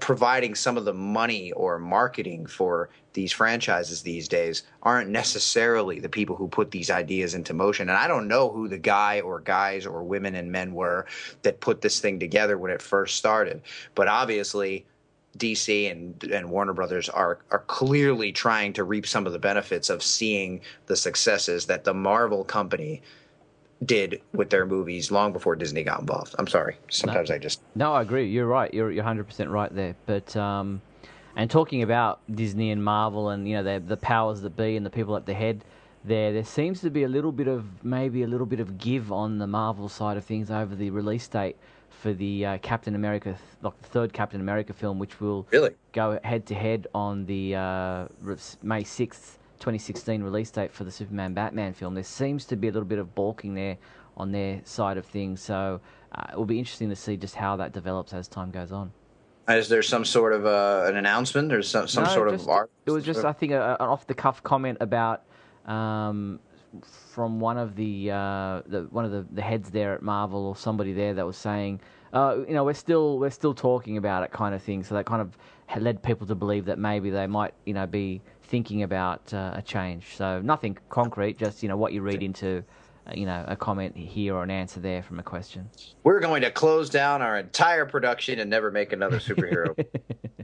providing 0.00 0.54
some 0.54 0.76
of 0.76 0.84
the 0.84 0.92
money 0.92 1.52
or 1.52 1.78
marketing 1.78 2.46
for 2.46 2.88
these 3.12 3.32
franchises 3.32 4.02
these 4.02 4.28
days 4.28 4.64
aren't 4.82 5.10
necessarily 5.10 6.00
the 6.00 6.08
people 6.08 6.36
who 6.36 6.48
put 6.48 6.70
these 6.70 6.90
ideas 6.90 7.34
into 7.34 7.54
motion. 7.54 7.88
And 7.88 7.98
I 7.98 8.08
don't 8.08 8.28
know 8.28 8.50
who 8.50 8.68
the 8.68 8.78
guy 8.78 9.20
or 9.20 9.40
guys 9.40 9.86
or 9.86 10.02
women 10.02 10.34
and 10.34 10.50
men 10.50 10.74
were 10.74 11.06
that 11.42 11.60
put 11.60 11.80
this 11.80 12.00
thing 12.00 12.18
together 12.18 12.58
when 12.58 12.70
it 12.70 12.82
first 12.82 13.16
started. 13.16 13.62
But 13.94 14.08
obviously, 14.08 14.86
DC 15.38 15.90
and 15.90 16.22
and 16.24 16.50
Warner 16.50 16.72
Brothers 16.72 17.08
are 17.08 17.38
are 17.50 17.60
clearly 17.60 18.32
trying 18.32 18.72
to 18.72 18.84
reap 18.84 19.06
some 19.06 19.26
of 19.26 19.32
the 19.32 19.38
benefits 19.38 19.88
of 19.88 20.02
seeing 20.02 20.60
the 20.86 20.96
successes 20.96 21.66
that 21.66 21.84
the 21.84 21.94
Marvel 21.94 22.42
company 22.42 23.02
did 23.84 24.20
with 24.32 24.50
their 24.50 24.66
movies 24.66 25.10
long 25.10 25.32
before 25.32 25.56
Disney 25.56 25.82
got 25.82 26.00
involved. 26.00 26.34
I'm 26.38 26.46
sorry. 26.46 26.76
Sometimes 26.90 27.30
no, 27.30 27.34
I 27.34 27.38
just 27.38 27.60
No, 27.74 27.92
I 27.94 28.02
agree. 28.02 28.28
You're 28.28 28.46
right. 28.46 28.72
You're 28.72 28.90
you're 28.90 29.04
100% 29.04 29.50
right 29.50 29.74
there. 29.74 29.96
But 30.06 30.36
um 30.36 30.82
and 31.36 31.50
talking 31.50 31.82
about 31.82 32.20
Disney 32.30 32.70
and 32.70 32.84
Marvel 32.84 33.30
and 33.30 33.48
you 33.48 33.56
know 33.56 33.62
the 33.62 33.84
the 33.84 33.96
powers 33.96 34.42
that 34.42 34.56
be 34.56 34.76
and 34.76 34.84
the 34.84 34.90
people 34.90 35.16
at 35.16 35.26
the 35.26 35.34
head 35.34 35.64
there 36.04 36.32
there 36.32 36.44
seems 36.44 36.80
to 36.80 36.90
be 36.90 37.02
a 37.02 37.08
little 37.08 37.32
bit 37.32 37.48
of 37.48 37.84
maybe 37.84 38.22
a 38.22 38.26
little 38.26 38.46
bit 38.46 38.60
of 38.60 38.78
give 38.78 39.12
on 39.12 39.38
the 39.38 39.46
Marvel 39.46 39.88
side 39.88 40.16
of 40.16 40.24
things 40.24 40.50
over 40.50 40.74
the 40.74 40.90
release 40.90 41.28
date 41.28 41.56
for 41.90 42.12
the 42.14 42.46
uh, 42.46 42.58
Captain 42.58 42.94
America, 42.94 43.36
like 43.62 43.78
the 43.82 43.88
third 43.88 44.12
Captain 44.12 44.40
America 44.40 44.72
film, 44.72 44.98
which 44.98 45.20
will 45.20 45.46
really 45.50 45.74
go 45.92 46.18
head 46.24 46.46
to 46.46 46.54
head 46.54 46.86
on 46.94 47.26
the 47.26 47.54
uh, 47.54 48.06
May 48.62 48.84
sixth, 48.84 49.38
twenty 49.60 49.78
sixteen 49.78 50.22
release 50.24 50.50
date 50.50 50.72
for 50.72 50.82
the 50.82 50.90
Superman 50.90 51.32
Batman 51.32 51.72
film. 51.72 51.94
There 51.94 52.02
seems 52.02 52.44
to 52.46 52.56
be 52.56 52.66
a 52.66 52.72
little 52.72 52.88
bit 52.88 52.98
of 52.98 53.14
balking 53.14 53.54
there 53.54 53.76
on 54.16 54.32
their 54.32 54.60
side 54.64 54.98
of 54.98 55.06
things, 55.06 55.40
so 55.40 55.80
uh, 56.12 56.26
it 56.32 56.36
will 56.36 56.44
be 56.44 56.58
interesting 56.58 56.88
to 56.90 56.96
see 56.96 57.16
just 57.16 57.36
how 57.36 57.56
that 57.56 57.72
develops 57.72 58.12
as 58.12 58.26
time 58.26 58.50
goes 58.50 58.72
on. 58.72 58.90
Is 59.48 59.68
there 59.68 59.82
some 59.82 60.04
sort 60.04 60.32
of 60.32 60.46
uh, 60.46 60.84
an 60.86 60.96
announcement 60.96 61.52
or 61.52 61.62
some, 61.62 61.88
some 61.88 62.04
no, 62.04 62.10
sort 62.10 62.30
just, 62.30 62.44
of 62.44 62.50
art? 62.50 62.70
It 62.86 62.90
was 62.90 63.04
just, 63.04 63.24
I 63.24 63.32
think, 63.32 63.52
a, 63.52 63.76
an 63.80 63.88
off 63.88 64.06
the 64.06 64.14
cuff 64.14 64.42
comment 64.42 64.78
about 64.80 65.22
um, 65.66 66.38
from 67.12 67.40
one 67.40 67.58
of 67.58 67.74
the, 67.74 68.10
uh, 68.12 68.62
the 68.66 68.86
one 68.90 69.04
of 69.04 69.10
the, 69.10 69.26
the 69.32 69.42
heads 69.42 69.70
there 69.70 69.94
at 69.94 70.02
Marvel 70.02 70.46
or 70.46 70.54
somebody 70.54 70.92
there 70.92 71.14
that 71.14 71.26
was 71.26 71.36
saying, 71.36 71.80
uh, 72.12 72.36
you 72.46 72.54
know, 72.54 72.64
we're 72.64 72.74
still 72.74 73.18
we're 73.18 73.30
still 73.30 73.54
talking 73.54 73.96
about 73.96 74.22
it, 74.22 74.30
kind 74.30 74.54
of 74.54 74.62
thing. 74.62 74.84
So 74.84 74.94
that 74.94 75.06
kind 75.06 75.22
of 75.22 75.36
led 75.82 76.02
people 76.02 76.26
to 76.28 76.34
believe 76.34 76.66
that 76.66 76.78
maybe 76.78 77.10
they 77.10 77.26
might, 77.26 77.54
you 77.64 77.74
know, 77.74 77.86
be 77.86 78.20
thinking 78.50 78.82
about 78.82 79.32
uh, 79.32 79.52
a 79.54 79.62
change. 79.62 80.16
So 80.16 80.42
nothing 80.42 80.76
concrete, 80.88 81.38
just 81.38 81.62
you 81.62 81.68
know 81.68 81.76
what 81.76 81.92
you 81.92 82.02
read 82.02 82.22
into, 82.22 82.64
uh, 83.06 83.12
you 83.14 83.24
know, 83.24 83.44
a 83.46 83.56
comment 83.56 83.96
here 83.96 84.34
or 84.34 84.42
an 84.42 84.50
answer 84.50 84.80
there 84.80 85.02
from 85.02 85.20
a 85.20 85.22
question. 85.22 85.70
We're 86.02 86.18
going 86.18 86.42
to 86.42 86.50
close 86.50 86.90
down 86.90 87.22
our 87.22 87.38
entire 87.38 87.86
production 87.86 88.40
and 88.40 88.50
never 88.50 88.72
make 88.72 88.92
another 88.92 89.20
superhero. 89.20 89.72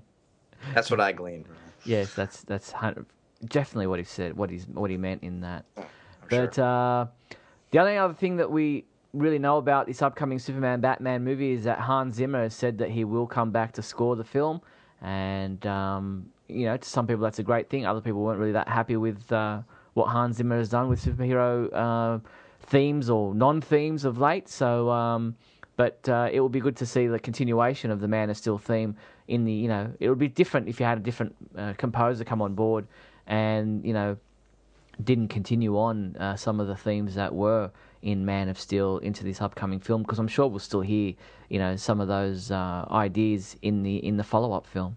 that's 0.75 0.91
what 0.91 1.01
I 1.01 1.13
gleaned. 1.13 1.47
Yes, 1.85 2.15
that's 2.15 2.43
that's 2.43 2.73
definitely 3.45 3.89
what 3.89 3.99
he 3.99 4.05
said, 4.05 4.37
what 4.37 4.51
he's 4.51 4.67
what 4.69 4.89
he 4.89 4.97
meant 4.97 5.25
in 5.25 5.41
that. 5.41 5.65
Oh, 5.77 5.85
but 6.31 6.55
sure. 6.55 6.65
uh, 6.65 7.07
the 7.73 7.81
only 7.81 7.99
other 7.99 8.15
thing 8.15 8.37
that 8.37 8.51
we 8.51 8.85
really 9.13 9.39
know 9.39 9.57
about 9.59 9.87
this 9.89 10.01
upcoming 10.01 10.39
Superman 10.39 10.81
Batman 10.81 11.25
movie 11.25 11.53
is 11.53 11.65
that 11.65 11.81
Hans 11.81 12.15
Zimmer 12.15 12.43
has 12.43 12.55
said 12.55 12.79
that 12.79 12.91
he 12.91 13.05
will 13.05 13.27
come 13.27 13.51
back 13.51 13.73
to 13.73 13.83
score 13.83 14.15
the 14.15 14.25
film, 14.25 14.61
and 15.03 15.67
um, 15.67 16.31
you 16.49 16.67
know, 16.67 16.77
to 16.77 16.89
some 16.89 17.07
people 17.07 17.23
that's 17.23 17.39
a 17.39 17.43
great 17.43 17.69
thing. 17.69 17.87
Other 17.87 18.01
people 18.01 18.23
weren't 18.23 18.39
really 18.39 18.53
that 18.53 18.69
happy 18.69 18.97
with 18.97 19.31
uh, 19.33 19.61
what 19.95 20.07
Hans 20.07 20.37
Zimmer 20.37 20.59
has 20.59 20.69
done 20.69 20.89
with 20.89 21.05
superhero 21.05 21.71
uh, 21.73 22.19
themes 22.61 23.11
or 23.11 23.35
non-themes 23.35 24.05
of 24.05 24.19
late. 24.19 24.49
So, 24.49 24.91
um, 24.91 25.37
but 25.77 26.09
uh, 26.09 26.29
it 26.33 26.41
will 26.41 26.49
be 26.49 26.61
good 26.61 26.77
to 26.77 26.87
see 26.87 27.07
the 27.07 27.19
continuation 27.19 27.91
of 27.91 28.01
the 28.01 28.09
Man 28.09 28.31
of 28.31 28.37
Steel 28.37 28.59
theme 28.59 28.97
in 29.29 29.45
the 29.45 29.53
you 29.53 29.69
know 29.69 29.93
it 29.99 30.09
would 30.09 30.19
be 30.19 30.29
different 30.29 30.69
if 30.69 30.79
you 30.79 30.87
had 30.87 30.99
a 30.99 31.01
different 31.01 31.35
uh, 31.57 31.73
composer 31.77 32.25
come 32.25 32.41
on 32.41 32.55
board 32.55 32.87
and 33.27 33.85
you 33.85 33.93
know 33.93 34.17
didn't 35.03 35.29
continue 35.29 35.77
on 35.77 36.17
uh, 36.17 36.37
some 36.37 36.61
of 36.61 36.69
the 36.69 36.77
themes 36.77 37.15
that 37.15 37.35
were 37.35 37.71
in 38.03 38.25
Man 38.25 38.49
of 38.49 38.59
Steel 38.59 38.99
into 38.99 39.25
this 39.25 39.43
upcoming 39.43 39.81
film 39.81 40.03
because 40.03 40.19
I'm 40.19 40.29
sure 40.29 40.47
we'll 40.47 40.59
still 40.59 40.81
hear 40.81 41.15
you 41.49 41.59
know 41.59 41.77
some 41.77 42.01
of 42.01 42.09
those 42.09 42.51
uh, 42.51 42.87
ideas 42.91 43.57
in 43.63 43.83
the 43.83 43.97
in 43.97 44.17
the 44.17 44.25
follow 44.25 44.53
up 44.53 44.67
film. 44.67 44.97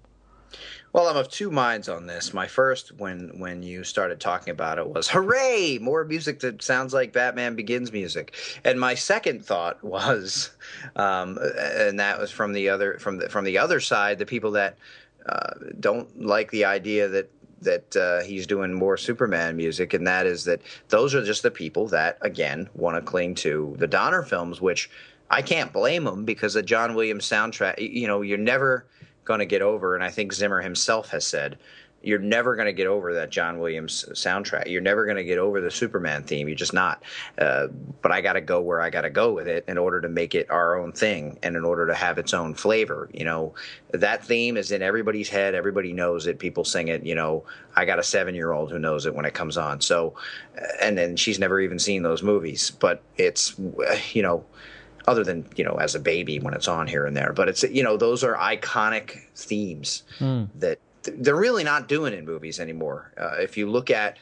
Well, 0.91 1.08
I'm 1.08 1.18
of 1.18 1.30
two 1.30 1.52
minds 1.52 1.88
on 1.88 2.08
this. 2.08 2.34
My 2.34 2.47
first, 2.47 2.93
when 2.93 3.39
when 3.39 3.62
you 3.62 3.84
started 3.84 4.20
talking 4.20 4.52
about 4.52 4.80
it, 4.80 4.88
was 4.88 5.08
"Hooray! 5.10 5.78
More 5.80 6.04
music 6.04 6.39
that 6.39 6.64
sounds 6.64 6.93
like 6.93 7.14
Batman 7.14 7.56
Begins 7.56 7.91
music." 7.91 8.34
And 8.64 8.80
my 8.80 8.95
second 8.95 9.45
thought 9.45 9.84
was, 9.84 10.50
um, 10.95 11.38
and 11.58 12.00
that 12.00 12.20
was 12.20 12.32
from 12.32 12.54
the 12.54 12.70
other 12.70 12.97
from 12.97 13.18
the 13.18 13.30
from 13.30 13.45
the 13.45 13.58
other 13.58 13.80
side, 13.80 14.18
the 14.18 14.26
people 14.26 14.52
that 14.52 14.78
uh, 15.28 15.54
don't 15.80 16.22
like 16.22 16.50
the 16.50 16.66
idea 16.66 17.08
that 17.08 17.32
that 17.62 17.95
uh, 17.95 18.22
he's 18.24 18.47
doing 18.47 18.74
more 18.74 18.97
Superman 18.97 19.56
music, 19.56 19.93
and 19.93 20.08
that 20.08 20.26
is 20.26 20.45
that 20.45 20.62
those 20.88 21.14
are 21.14 21.24
just 21.24 21.43
the 21.43 21.52
people 21.52 21.88
that 21.89 22.18
again 22.22 22.70
want 22.74 22.95
to 22.95 23.02
cling 23.02 23.36
to 23.36 23.76
the 23.78 23.88
Donner 23.88 24.24
films, 24.24 24.60
which 24.60 24.89
I 25.30 25.41
can't 25.41 25.72
blame 25.72 26.06
them 26.06 26.26
because 26.26 26.56
the 26.56 26.64
John 26.64 26.95
Williams 26.95 27.30
soundtrack. 27.30 27.78
You 27.78 28.08
know, 28.08 28.22
you're 28.22 28.38
never 28.38 28.86
going 29.30 29.40
to 29.40 29.46
get 29.46 29.62
over, 29.62 29.96
and 29.96 30.04
I 30.04 30.10
think 30.10 30.34
Zimmer 30.34 30.60
himself 30.60 31.10
has 31.10 31.26
said 31.26 31.58
you're 32.02 32.20
never 32.20 32.56
going 32.56 32.66
to 32.66 32.74
get 32.74 32.88
over 32.88 33.14
that 33.16 33.30
John 33.30 33.60
Williams 33.60 34.06
soundtrack. 34.14 34.68
You're 34.68 34.82
never 34.82 35.06
going 35.06 35.18
to 35.18 35.24
get 35.24 35.38
over 35.38 35.60
the 35.60 35.72
Superman 35.72 36.24
theme. 36.24 36.48
You're 36.48 36.56
just 36.56 36.74
not. 36.74 37.04
Uh, 37.38 37.68
but 38.02 38.12
I 38.12 38.22
got 38.22 38.34
to 38.34 38.42
go 38.42 38.62
where 38.62 38.82
I 38.82 38.90
got 38.90 39.02
to 39.02 39.10
go 39.10 39.34
with 39.34 39.48
it 39.48 39.66
in 39.68 39.78
order 39.78 40.00
to 40.02 40.08
make 40.08 40.34
it 40.34 40.50
our 40.50 40.80
own 40.80 40.94
thing 40.94 41.38
and 41.44 41.56
in 41.56 41.66
order 41.66 41.88
to 41.88 41.94
have 41.94 42.18
its 42.18 42.34
own 42.34 42.54
flavor. 42.54 43.10
You 43.14 43.26
know, 43.26 43.54
that 43.92 44.24
theme 44.26 44.56
is 44.56 44.72
in 44.72 44.82
everybody's 44.82 45.30
head. 45.30 45.56
Everybody 45.56 45.92
knows 45.92 46.26
it. 46.26 46.40
People 46.40 46.64
sing 46.64 46.88
it. 46.88 47.06
You 47.06 47.16
know, 47.16 47.44
I 47.76 47.86
got 47.86 48.00
a 48.00 48.04
seven 48.04 48.34
year 48.34 48.54
old 48.54 48.72
who 48.72 48.80
knows 48.80 49.06
it 49.06 49.14
when 49.14 49.26
it 49.26 49.34
comes 49.34 49.58
on. 49.58 49.82
So, 49.82 50.16
and 50.82 50.98
then 50.98 51.18
she's 51.18 51.40
never 51.40 51.60
even 51.60 51.80
seen 51.80 52.04
those 52.04 52.24
movies, 52.24 52.72
but 52.72 53.02
it's, 53.18 53.60
you 54.14 54.22
know, 54.22 54.46
other 55.10 55.24
than 55.24 55.45
you 55.55 55.64
know 55.64 55.76
as 55.76 55.95
a 55.95 55.99
baby 55.99 56.39
when 56.39 56.53
it's 56.53 56.68
on 56.68 56.88
here 56.88 57.05
and 57.05 57.18
there 57.18 57.34
but 57.34 57.49
it's 57.49 57.64
you 57.64 57.84
know 57.84 57.97
those 57.97 58.24
are 58.24 58.36
iconic 58.36 59.20
themes 59.36 60.03
mm. 60.20 60.47
that 60.55 60.80
they're 61.03 61.36
really 61.36 61.64
not 61.64 61.88
doing 61.88 62.14
in 62.14 62.26
movies 62.26 62.60
anymore. 62.60 63.12
Uh, 63.18 63.36
if 63.39 63.57
you 63.57 63.70
look 63.70 63.89
at 63.89 64.18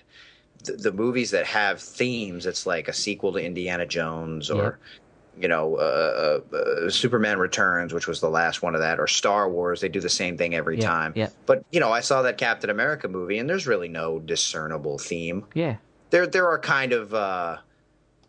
the, 0.64 0.74
the, 0.74 0.92
movies 0.92 1.32
that 1.32 1.46
have 1.46 1.82
themes, 1.82 2.46
it's 2.46 2.66
like 2.66 2.88
a 2.88 2.94
sequel 2.94 3.34
to 3.34 3.40
Indiana 3.40 3.86
Jones 3.86 4.50
or. 4.50 4.80
Yeah. 4.82 5.00
You 5.40 5.48
know, 5.48 5.76
uh, 5.76 6.42
uh, 6.52 6.56
uh, 6.56 6.90
Superman 6.90 7.38
Returns, 7.38 7.94
which 7.94 8.08
was 8.08 8.20
the 8.20 8.28
last 8.28 8.64
one 8.64 8.74
of 8.74 8.82
that, 8.82 9.00
or 9.00 9.06
Star 9.06 9.48
Wars. 9.48 9.82
They 9.82 9.88
do 9.88 10.00
the 10.00 10.10
same 10.10 10.36
thing 10.36 10.56
every 10.56 10.80
yeah, 10.80 10.88
time. 10.88 11.14
Yeah. 11.16 11.30
But 11.46 11.64
you 11.70 11.80
know, 11.80 11.92
I 11.92 12.00
saw 12.00 12.24
that 12.24 12.40
Captain 12.40 12.72
America 12.72 13.08
movie, 13.08 13.38
and 13.38 13.48
there's 13.48 13.68
really 13.68 13.88
no 13.88 14.18
discernible 14.18 14.98
theme. 14.98 15.46
Yeah. 15.54 15.76
There, 16.10 16.26
there 16.26 16.48
are 16.48 16.58
kind 16.58 16.92
of, 16.92 17.14
uh, 17.14 17.58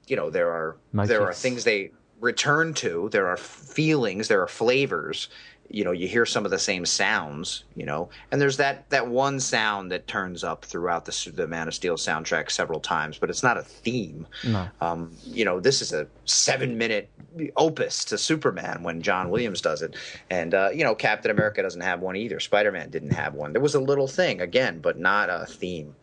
you 0.06 0.16
know, 0.16 0.28
there 0.28 0.50
are 0.50 0.76
there 0.92 1.22
are 1.22 1.32
things 1.32 1.64
they 1.64 1.92
return 2.20 2.74
to. 2.74 3.08
There 3.10 3.28
are 3.28 3.36
feelings. 3.36 4.28
There 4.28 4.42
are 4.42 4.48
flavors 4.48 5.28
you 5.70 5.84
know 5.84 5.92
you 5.92 6.08
hear 6.08 6.24
some 6.24 6.44
of 6.44 6.50
the 6.50 6.58
same 6.58 6.86
sounds 6.86 7.64
you 7.74 7.84
know 7.84 8.08
and 8.30 8.40
there's 8.40 8.56
that 8.56 8.88
that 8.90 9.06
one 9.06 9.38
sound 9.38 9.90
that 9.92 10.06
turns 10.06 10.42
up 10.42 10.64
throughout 10.64 11.04
the 11.04 11.32
the 11.34 11.46
Man 11.46 11.68
of 11.68 11.74
Steel 11.74 11.96
soundtrack 11.96 12.50
several 12.50 12.80
times 12.80 13.18
but 13.18 13.30
it's 13.30 13.42
not 13.42 13.58
a 13.58 13.62
theme 13.62 14.26
no. 14.44 14.68
um, 14.80 15.14
you 15.24 15.44
know 15.44 15.60
this 15.60 15.82
is 15.82 15.92
a 15.92 16.06
seven 16.24 16.78
minute 16.78 17.10
opus 17.56 18.04
to 18.06 18.18
Superman 18.18 18.82
when 18.82 19.02
John 19.02 19.30
Williams 19.30 19.60
does 19.60 19.82
it 19.82 19.94
and 20.30 20.54
uh, 20.54 20.70
you 20.72 20.84
know 20.84 20.94
Captain 20.94 21.30
America 21.30 21.62
doesn't 21.62 21.82
have 21.82 22.00
one 22.00 22.16
either 22.16 22.40
Spider-Man 22.40 22.90
didn't 22.90 23.12
have 23.12 23.34
one 23.34 23.52
there 23.52 23.62
was 23.62 23.74
a 23.74 23.80
little 23.80 24.08
thing 24.08 24.40
again 24.40 24.80
but 24.80 24.98
not 24.98 25.28
a 25.28 25.46
theme 25.46 25.94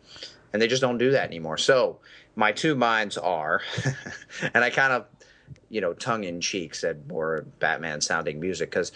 and 0.52 0.62
they 0.62 0.68
just 0.68 0.82
don't 0.82 0.98
do 0.98 1.10
that 1.10 1.26
anymore 1.26 1.58
so 1.58 1.98
my 2.36 2.52
two 2.52 2.74
minds 2.74 3.18
are 3.18 3.62
and 4.54 4.62
I 4.62 4.70
kind 4.70 4.92
of 4.92 5.06
you 5.68 5.80
know, 5.80 5.92
tongue 5.94 6.24
in 6.24 6.40
cheek 6.40 6.74
said 6.74 7.08
more 7.08 7.44
Batman 7.58 8.00
sounding 8.00 8.40
music 8.40 8.70
because 8.70 8.92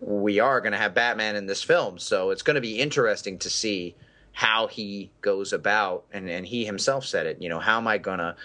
we 0.00 0.40
are 0.40 0.60
going 0.60 0.72
to 0.72 0.78
have 0.78 0.94
Batman 0.94 1.36
in 1.36 1.46
this 1.46 1.62
film. 1.62 1.98
So 1.98 2.30
it's 2.30 2.42
going 2.42 2.54
to 2.54 2.60
be 2.60 2.80
interesting 2.80 3.38
to 3.38 3.50
see 3.50 3.94
how 4.32 4.66
he 4.66 5.10
goes 5.20 5.52
about. 5.52 6.04
And, 6.12 6.28
and 6.28 6.46
he 6.46 6.64
himself 6.64 7.04
said 7.04 7.26
it, 7.26 7.40
you 7.40 7.48
know, 7.48 7.60
how 7.60 7.78
am 7.78 7.86
I 7.86 7.98
going 7.98 8.18
to, 8.18 8.36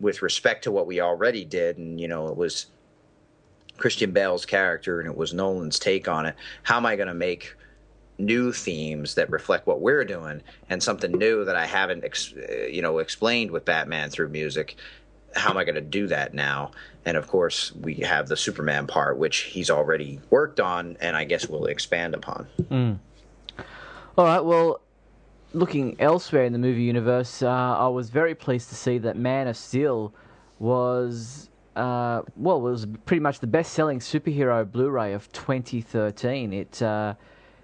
with 0.00 0.22
respect 0.22 0.64
to 0.64 0.72
what 0.72 0.86
we 0.86 1.00
already 1.00 1.44
did, 1.44 1.78
and, 1.78 1.98
you 1.98 2.08
know, 2.08 2.28
it 2.28 2.36
was 2.36 2.66
Christian 3.78 4.12
Bale's 4.12 4.44
character 4.44 5.00
and 5.00 5.08
it 5.08 5.16
was 5.16 5.32
Nolan's 5.32 5.78
take 5.78 6.06
on 6.08 6.26
it, 6.26 6.34
how 6.64 6.76
am 6.76 6.84
I 6.84 6.96
going 6.96 7.08
to 7.08 7.14
make 7.14 7.54
new 8.18 8.52
themes 8.52 9.14
that 9.14 9.30
reflect 9.30 9.66
what 9.66 9.80
we're 9.80 10.04
doing 10.04 10.42
and 10.68 10.82
something 10.82 11.12
new 11.12 11.44
that 11.44 11.56
I 11.56 11.66
haven't, 11.66 12.04
ex- 12.04 12.34
you 12.70 12.82
know, 12.82 12.98
explained 12.98 13.50
with 13.50 13.64
Batman 13.64 14.10
through 14.10 14.28
music? 14.28 14.76
how 15.36 15.50
am 15.50 15.56
I 15.56 15.64
going 15.64 15.76
to 15.76 15.80
do 15.80 16.06
that 16.08 16.34
now? 16.34 16.70
And 17.06 17.16
of 17.16 17.28
course, 17.28 17.72
we 17.72 17.94
have 17.94 18.26
the 18.26 18.36
Superman 18.36 18.88
part, 18.88 19.16
which 19.16 19.42
he's 19.42 19.70
already 19.70 20.20
worked 20.28 20.58
on, 20.58 20.96
and 21.00 21.16
I 21.16 21.22
guess 21.22 21.48
we'll 21.48 21.66
expand 21.66 22.14
upon. 22.14 22.48
Mm. 22.68 22.98
All 24.18 24.24
right. 24.24 24.40
Well, 24.40 24.80
looking 25.54 25.96
elsewhere 26.00 26.44
in 26.44 26.52
the 26.52 26.58
movie 26.58 26.82
universe, 26.82 27.42
uh, 27.42 27.48
I 27.48 27.86
was 27.86 28.10
very 28.10 28.34
pleased 28.34 28.70
to 28.70 28.74
see 28.74 28.98
that 28.98 29.16
Man 29.16 29.46
of 29.46 29.56
Steel 29.56 30.12
was. 30.58 31.48
Uh, 31.76 32.22
well, 32.36 32.56
it 32.56 32.70
was 32.70 32.86
pretty 33.04 33.20
much 33.20 33.38
the 33.38 33.46
best-selling 33.46 34.00
superhero 34.00 34.68
Blu-ray 34.70 35.12
of 35.12 35.30
2013. 35.32 36.52
It 36.52 36.82
uh, 36.82 37.14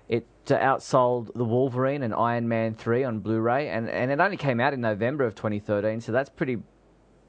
it 0.09 0.27
outsold 0.47 1.33
the 1.35 1.45
Wolverine 1.45 2.03
and 2.03 2.15
Iron 2.15 2.47
Man 2.47 2.75
3 2.75 3.05
on 3.05 3.19
Blu-ray, 3.21 3.71
and, 3.71 3.89
and 3.89 4.13
it 4.13 4.21
only 4.21 4.37
came 4.37 4.61
out 4.61 4.75
in 4.75 4.83
November 4.83 5.25
of 5.25 5.35
2013, 5.35 6.01
so 6.01 6.13
that's 6.13 6.29
pretty 6.29 6.59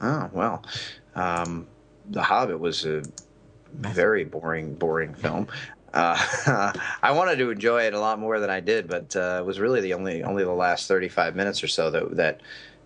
Oh 0.00 0.30
well, 0.32 0.64
um, 1.14 1.68
The 2.08 2.22
Hobbit 2.22 2.58
was 2.58 2.86
a 2.86 3.02
very 3.74 4.24
boring, 4.24 4.74
boring 4.74 5.14
film. 5.14 5.46
Uh, 5.92 6.72
I 7.02 7.12
wanted 7.12 7.36
to 7.36 7.50
enjoy 7.50 7.82
it 7.82 7.94
a 7.94 8.00
lot 8.00 8.18
more 8.18 8.38
than 8.40 8.50
I 8.50 8.60
did, 8.60 8.88
but 8.88 9.14
uh, 9.16 9.38
it 9.40 9.46
was 9.46 9.58
really 9.58 9.80
the 9.80 9.94
only 9.94 10.22
only 10.22 10.44
the 10.44 10.52
last 10.52 10.86
thirty 10.86 11.08
five 11.08 11.34
minutes 11.34 11.62
or 11.62 11.68
so 11.68 11.90
that 11.90 12.16
that 12.16 12.40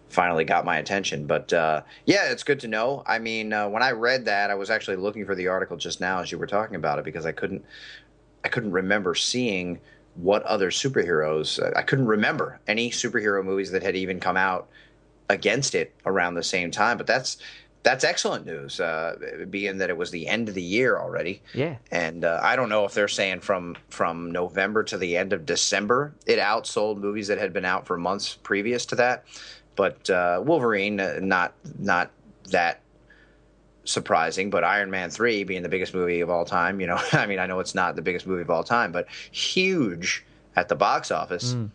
finally 0.09 0.44
got 0.44 0.64
my 0.64 0.78
attention. 0.78 1.26
But 1.26 1.52
uh, 1.52 1.82
yeah, 2.07 2.30
it's 2.30 2.44
good 2.44 2.61
to 2.61 2.68
know. 2.68 3.02
I 3.07 3.18
mean, 3.18 3.52
uh, 3.52 3.68
when 3.68 3.82
I 3.82 3.90
read 3.90 4.24
that, 4.26 4.50
I 4.50 4.55
was 4.55 4.70
actually 4.70 4.96
looking 4.96 5.26
for 5.26 5.34
the 5.34 5.48
article 5.48 5.76
just 5.76 6.00
now 6.00 6.20
as 6.20 6.32
you 6.32 6.38
were 6.38 6.46
talking 6.46 6.76
about 6.76 6.98
it 6.98 7.05
because 7.05 7.26
I 7.26 7.32
couldn't 7.32 7.64
I 8.44 8.48
couldn't 8.48 8.72
remember 8.72 9.14
seeing 9.14 9.80
what 10.14 10.42
other 10.44 10.70
superheroes. 10.70 11.61
I 11.76 11.82
couldn't 11.82 12.07
remember 12.07 12.61
any 12.66 12.90
superhero 12.90 13.44
movies 13.44 13.72
that 13.72 13.82
had 13.82 13.96
even 13.96 14.20
come 14.20 14.36
out 14.36 14.68
against 15.28 15.74
it 15.74 15.92
around 16.07 16.34
the 16.34 16.42
same 16.42 16.70
time. 16.70 16.96
But 16.96 17.07
that's 17.07 17.38
that's 17.85 18.03
excellent 18.03 18.47
news, 18.47 18.80
uh, 18.80 19.14
being 19.51 19.78
that 19.78 19.91
it 19.91 19.97
was 19.97 20.11
the 20.11 20.26
end 20.26 20.49
of 20.49 20.55
the 20.55 20.62
year 20.62 20.99
already. 20.99 21.43
Yeah. 21.53 21.76
And 21.91 22.24
uh, 22.24 22.41
I 22.43 22.57
don't 22.57 22.70
know 22.70 22.87
if 22.87 22.95
they're 22.95 23.09
saying 23.09 23.41
from 23.41 23.76
from 23.91 24.32
November 24.32 24.82
to 24.85 24.97
the 24.99 25.16
end 25.16 25.35
of 25.35 25.47
December, 25.47 26.14
it 26.26 26.39
outsold 26.39 26.97
movies 26.97 27.28
that 27.28 27.39
had 27.39 27.53
been 27.53 27.66
out 27.66 27.87
for 27.87 27.99
months 27.99 28.39
previous 28.43 28.87
to 28.87 28.97
that. 28.97 29.24
But 29.76 30.09
uh, 30.09 30.43
Wolverine, 30.45 30.99
uh, 30.99 31.20
not 31.20 31.53
not 31.78 32.11
that 32.51 32.80
surprising, 33.85 34.49
but 34.49 34.64
Iron 34.64 34.91
Man 34.91 35.11
3 35.11 35.45
being 35.45 35.62
the 35.62 35.68
biggest 35.68 35.93
movie 35.93 36.20
of 36.20 36.30
all 36.30 36.47
time, 36.47 36.80
you 36.80 36.87
know, 36.87 36.99
I 37.12 37.26
mean, 37.26 37.39
I 37.39 37.47
know 37.47 37.61
it's 37.61 37.74
not 37.74 37.97
the 37.97 38.03
biggest 38.03 38.26
movie 38.26 38.43
of 38.43 38.51
all 38.51 38.64
time, 38.64 38.93
but 38.93 39.09
huge 39.30 40.24
at 40.57 40.68
the 40.68 40.76
box 40.76 41.11
office. 41.11 41.53
Mm. 41.53 41.70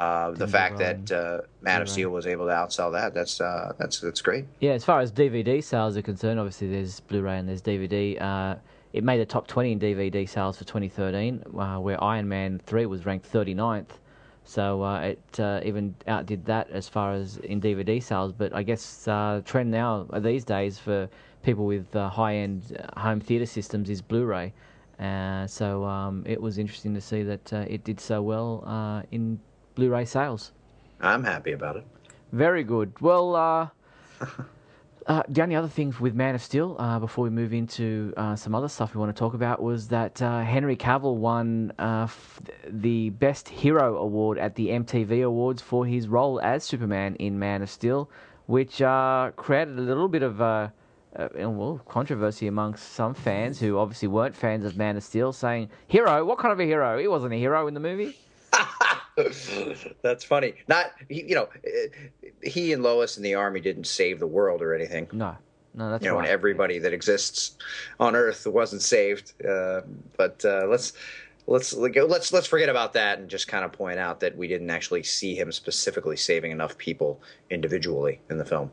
Uh, 0.00 0.30
the 0.30 0.48
fact 0.48 0.78
that 0.78 1.12
uh, 1.12 1.42
Man 1.60 1.82
of 1.82 1.88
Steel 1.88 2.08
was 2.08 2.26
able 2.26 2.46
to 2.46 2.52
outsell 2.52 2.90
that, 2.92 3.12
that's 3.12 3.38
uh, 3.38 3.74
that's 3.78 4.00
that's 4.00 4.22
great. 4.22 4.46
Yeah, 4.58 4.70
as 4.70 4.82
far 4.82 5.00
as 5.00 5.12
DVD 5.12 5.62
sales 5.62 5.94
are 5.94 6.02
concerned, 6.02 6.40
obviously 6.40 6.68
there's 6.68 7.00
Blu-ray 7.00 7.38
and 7.38 7.46
there's 7.46 7.60
DVD. 7.60 8.18
Uh, 8.18 8.56
it 8.94 9.04
made 9.04 9.20
the 9.20 9.26
top 9.26 9.46
20 9.46 9.72
in 9.72 9.78
DVD 9.78 10.26
sales 10.26 10.56
for 10.56 10.64
2013, 10.64 11.44
uh, 11.58 11.76
where 11.78 12.02
Iron 12.02 12.26
Man 12.26 12.62
3 12.64 12.86
was 12.86 13.04
ranked 13.04 13.30
39th. 13.30 13.90
So 14.44 14.82
uh, 14.82 15.00
it 15.00 15.20
even 15.66 15.94
outdid 16.08 16.46
that 16.46 16.70
as 16.70 16.88
far 16.88 17.12
as 17.12 17.36
in 17.36 17.60
DVD 17.60 18.02
sales. 18.02 18.32
But 18.32 18.54
I 18.54 18.62
guess 18.62 19.04
the 19.04 19.42
trend 19.44 19.70
now 19.70 20.06
these 20.14 20.44
days 20.44 20.78
for 20.78 21.10
people 21.42 21.66
with 21.66 21.92
high-end 21.92 22.88
home 22.96 23.20
theater 23.20 23.44
systems 23.44 23.90
is 23.90 24.00
Blu-ray. 24.00 24.54
so 25.46 25.84
um, 25.84 26.24
it 26.26 26.40
was 26.40 26.56
interesting 26.56 26.94
to 26.94 27.02
see 27.02 27.22
that 27.22 27.52
it 27.52 27.84
did 27.84 28.00
so 28.00 28.22
well 28.22 29.04
in 29.10 29.38
Blu-ray 29.74 30.04
sales. 30.04 30.52
I'm 31.00 31.24
happy 31.24 31.52
about 31.52 31.76
it. 31.76 31.84
Very 32.32 32.62
good. 32.62 32.92
Well, 33.00 33.34
uh, 33.34 33.68
uh, 35.06 35.22
the 35.28 35.42
only 35.42 35.56
other 35.56 35.68
thing 35.68 35.94
with 35.98 36.14
Man 36.14 36.34
of 36.34 36.42
Steel, 36.42 36.76
uh, 36.78 36.98
before 36.98 37.24
we 37.24 37.30
move 37.30 37.52
into 37.52 38.12
uh, 38.16 38.36
some 38.36 38.54
other 38.54 38.68
stuff 38.68 38.94
we 38.94 39.00
want 39.00 39.14
to 39.14 39.18
talk 39.18 39.34
about, 39.34 39.62
was 39.62 39.88
that 39.88 40.20
uh, 40.22 40.42
Henry 40.42 40.76
Cavill 40.76 41.16
won 41.16 41.72
uh, 41.78 42.02
f- 42.04 42.40
the 42.68 43.10
Best 43.10 43.48
Hero 43.48 43.96
Award 43.96 44.38
at 44.38 44.54
the 44.54 44.68
MTV 44.68 45.24
Awards 45.24 45.62
for 45.62 45.86
his 45.86 46.06
role 46.06 46.40
as 46.40 46.62
Superman 46.64 47.16
in 47.16 47.38
Man 47.38 47.62
of 47.62 47.70
Steel, 47.70 48.10
which 48.46 48.76
created 49.36 49.78
a 49.78 49.82
little 49.82 50.08
bit 50.08 50.22
of 50.22 50.40
uh, 50.40 50.68
well, 51.34 51.80
controversy 51.88 52.46
amongst 52.46 52.92
some 52.92 53.14
fans 53.14 53.58
who 53.58 53.78
obviously 53.78 54.08
weren't 54.08 54.36
fans 54.36 54.64
of 54.64 54.76
Man 54.76 54.96
of 54.96 55.02
Steel, 55.02 55.32
saying, 55.32 55.68
"Hero? 55.88 56.24
What 56.24 56.38
kind 56.38 56.52
of 56.52 56.60
a 56.60 56.64
hero? 56.64 56.98
He 56.98 57.08
wasn't 57.08 57.32
a 57.32 57.36
hero 57.36 57.66
in 57.66 57.74
the 57.74 57.80
movie." 57.80 58.16
That's 60.02 60.24
funny. 60.24 60.54
Not 60.68 60.92
you 61.08 61.34
know, 61.34 61.48
he 62.42 62.72
and 62.72 62.82
Lois 62.82 63.16
in 63.16 63.22
the 63.22 63.34
army 63.34 63.60
didn't 63.60 63.86
save 63.86 64.20
the 64.20 64.26
world 64.26 64.62
or 64.62 64.74
anything. 64.74 65.08
No, 65.12 65.36
no, 65.74 65.90
that's 65.90 66.04
you 66.04 66.10
know, 66.10 66.18
and 66.18 66.26
everybody 66.26 66.78
that 66.78 66.92
exists 66.92 67.56
on 67.98 68.16
Earth 68.16 68.46
wasn't 68.46 68.82
saved. 68.82 69.32
Uh, 69.44 69.82
but 70.16 70.44
uh, 70.44 70.66
let's 70.66 70.92
let's 71.46 71.72
let's 71.72 72.32
let's 72.32 72.46
forget 72.46 72.68
about 72.68 72.92
that 72.94 73.18
and 73.18 73.28
just 73.28 73.48
kind 73.48 73.64
of 73.64 73.72
point 73.72 73.98
out 73.98 74.20
that 74.20 74.36
we 74.36 74.48
didn't 74.48 74.70
actually 74.70 75.02
see 75.02 75.34
him 75.34 75.52
specifically 75.52 76.16
saving 76.16 76.50
enough 76.50 76.76
people 76.78 77.20
individually 77.50 78.20
in 78.30 78.38
the 78.38 78.44
film. 78.44 78.70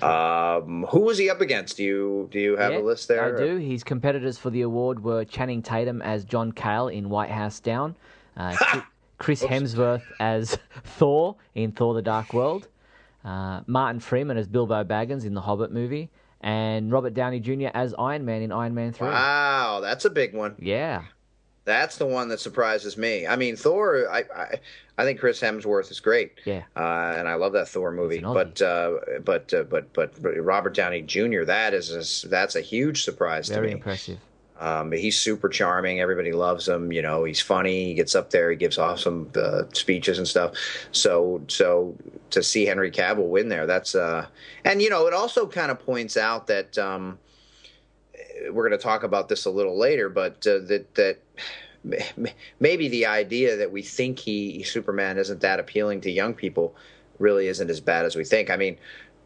Um, 0.00 0.86
who 0.88 1.00
was 1.00 1.18
he 1.18 1.28
up 1.28 1.40
against? 1.40 1.76
Do 1.76 1.84
you 1.84 2.28
do 2.30 2.40
you 2.40 2.56
have 2.56 2.72
yeah, 2.72 2.78
a 2.78 2.80
list 2.80 3.08
there? 3.08 3.36
I 3.36 3.38
do. 3.38 3.56
His 3.58 3.84
competitors 3.84 4.38
for 4.38 4.50
the 4.50 4.62
award 4.62 5.04
were 5.04 5.24
Channing 5.24 5.62
Tatum 5.62 6.00
as 6.02 6.24
John 6.24 6.50
Cale 6.52 6.88
in 6.88 7.08
White 7.10 7.30
House 7.30 7.60
Down. 7.60 7.94
Uh, 8.36 8.80
Chris 9.22 9.40
Oops. 9.44 9.52
Hemsworth 9.52 10.02
as 10.18 10.58
Thor 10.84 11.36
in 11.54 11.70
Thor: 11.70 11.94
The 11.94 12.02
Dark 12.02 12.34
World, 12.34 12.66
uh, 13.24 13.60
Martin 13.68 14.00
Freeman 14.00 14.36
as 14.36 14.48
Bilbo 14.48 14.82
Baggins 14.82 15.24
in 15.24 15.32
the 15.32 15.40
Hobbit 15.40 15.70
movie, 15.70 16.10
and 16.40 16.90
Robert 16.90 17.14
Downey 17.14 17.38
Jr. 17.38 17.68
as 17.72 17.94
Iron 17.96 18.24
Man 18.24 18.42
in 18.42 18.50
Iron 18.50 18.74
Man 18.74 18.92
Three. 18.92 19.06
Wow, 19.06 19.78
that's 19.80 20.04
a 20.04 20.10
big 20.10 20.34
one. 20.34 20.56
Yeah, 20.58 21.04
that's 21.64 21.98
the 21.98 22.06
one 22.06 22.28
that 22.30 22.40
surprises 22.40 22.98
me. 22.98 23.24
I 23.24 23.36
mean, 23.36 23.54
Thor. 23.54 24.10
I 24.10 24.24
I, 24.34 24.60
I 24.98 25.04
think 25.04 25.20
Chris 25.20 25.40
Hemsworth 25.40 25.92
is 25.92 26.00
great. 26.00 26.32
Yeah, 26.44 26.64
uh, 26.74 27.14
and 27.16 27.28
I 27.28 27.34
love 27.34 27.52
that 27.52 27.68
Thor 27.68 27.92
movie. 27.92 28.18
But 28.18 28.60
uh, 28.60 28.98
but 29.24 29.54
uh, 29.54 29.62
but 29.62 29.92
but 29.92 30.10
Robert 30.20 30.74
Downey 30.74 31.02
Jr. 31.02 31.44
That 31.44 31.74
is 31.74 32.24
a, 32.24 32.28
that's 32.28 32.56
a 32.56 32.60
huge 32.60 33.04
surprise 33.04 33.48
Very 33.48 33.56
to 33.56 33.62
me. 33.62 33.66
Very 33.68 33.72
impressive. 33.78 34.18
Um, 34.62 34.92
he's 34.92 35.20
super 35.20 35.48
charming. 35.48 36.00
Everybody 36.00 36.30
loves 36.30 36.68
him. 36.68 36.92
You 36.92 37.02
know, 37.02 37.24
he's 37.24 37.40
funny. 37.40 37.86
He 37.86 37.94
gets 37.94 38.14
up 38.14 38.30
there. 38.30 38.48
He 38.48 38.56
gives 38.56 38.78
awesome 38.78 39.28
uh, 39.34 39.64
speeches 39.72 40.18
and 40.18 40.28
stuff. 40.28 40.52
So, 40.92 41.42
so 41.48 41.96
to 42.30 42.44
see 42.44 42.64
Henry 42.64 42.92
Cavill 42.92 43.28
win 43.28 43.48
there, 43.48 43.66
that's 43.66 43.96
uh, 43.96 44.26
and 44.64 44.80
you 44.80 44.88
know, 44.88 45.08
it 45.08 45.14
also 45.14 45.48
kind 45.48 45.72
of 45.72 45.80
points 45.80 46.16
out 46.16 46.46
that 46.46 46.78
um, 46.78 47.18
we're 48.52 48.68
going 48.68 48.78
to 48.78 48.82
talk 48.82 49.02
about 49.02 49.28
this 49.28 49.46
a 49.46 49.50
little 49.50 49.76
later, 49.76 50.08
but 50.08 50.46
uh, 50.46 50.60
that 50.66 50.94
that 50.94 51.18
maybe 52.60 52.88
the 52.88 53.06
idea 53.06 53.56
that 53.56 53.72
we 53.72 53.82
think 53.82 54.20
he 54.20 54.62
Superman 54.62 55.18
isn't 55.18 55.40
that 55.40 55.58
appealing 55.58 56.00
to 56.02 56.10
young 56.10 56.34
people 56.34 56.76
really 57.18 57.48
isn't 57.48 57.68
as 57.68 57.80
bad 57.80 58.04
as 58.04 58.14
we 58.14 58.24
think. 58.24 58.48
I 58.48 58.56
mean, 58.56 58.76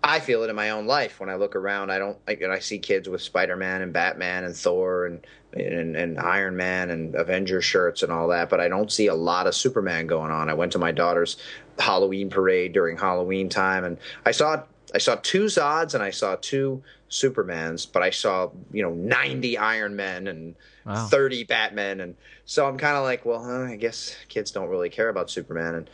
I 0.03 0.21
feel 0.21 0.45
it 0.45 0.51
in 0.51 0.57
my 0.57 0.71
own 0.71 0.87
life 0.87 1.19
when 1.19 1.29
I 1.29 1.35
look 1.35 1.57
around. 1.57 1.91
I 1.91 1.99
don't. 1.99 2.17
I, 2.29 2.39
I 2.49 2.59
see 2.61 2.79
kids 2.79 3.09
with 3.09 3.23
Spider 3.23 3.57
Man 3.57 3.83
and 3.83 3.93
Batman 3.93 4.45
and 4.45 4.55
Thor 4.55 5.07
and, 5.07 5.27
and 5.53 5.97
and 5.97 6.19
Iron 6.19 6.57
Man 6.57 6.91
and 6.91 7.15
Avenger 7.15 7.61
shirts 7.61 8.03
and 8.03 8.13
all 8.13 8.29
that, 8.29 8.49
but 8.49 8.61
I 8.61 8.69
don't 8.69 8.93
see 8.93 9.09
a 9.09 9.15
lot 9.15 9.47
of 9.47 9.55
Superman 9.55 10.07
going 10.07 10.31
on. 10.31 10.49
I 10.49 10.55
went 10.55 10.73
to 10.73 10.79
my 10.79 10.93
daughter's 10.93 11.37
Halloween 11.79 12.31
parade 12.31 12.73
during 12.73 12.97
Halloween 12.97 13.49
time, 13.49 13.85
and 13.85 13.99
I 14.25 14.31
saw 14.31 14.63
I 14.95 14.99
saw 14.99 15.17
two 15.17 15.45
Zods 15.45 15.95
and 15.95 16.03
I 16.03 16.11
saw 16.11 16.37
two 16.41 16.83
Supermans, 17.11 17.91
but 17.91 18.03
I 18.03 18.11
saw 18.11 18.51
you 18.73 18.83
know 18.83 18.93
ninety 18.93 19.59
Iron 19.59 19.97
Men 19.97 20.29
and 20.29 20.55
wow. 20.85 21.07
thirty 21.07 21.45
Batmen, 21.45 22.01
and 22.01 22.17
so 22.45 22.69
I'm 22.69 22.79
kind 22.79 22.97
of 22.97 23.03
like, 23.03 23.25
well, 23.25 23.43
huh, 23.43 23.65
I 23.65 23.77
guess 23.77 24.15
kids 24.29 24.51
don't 24.51 24.69
really 24.69 24.91
care 24.91 25.09
about 25.09 25.31
Superman 25.31 25.75
and 25.75 25.91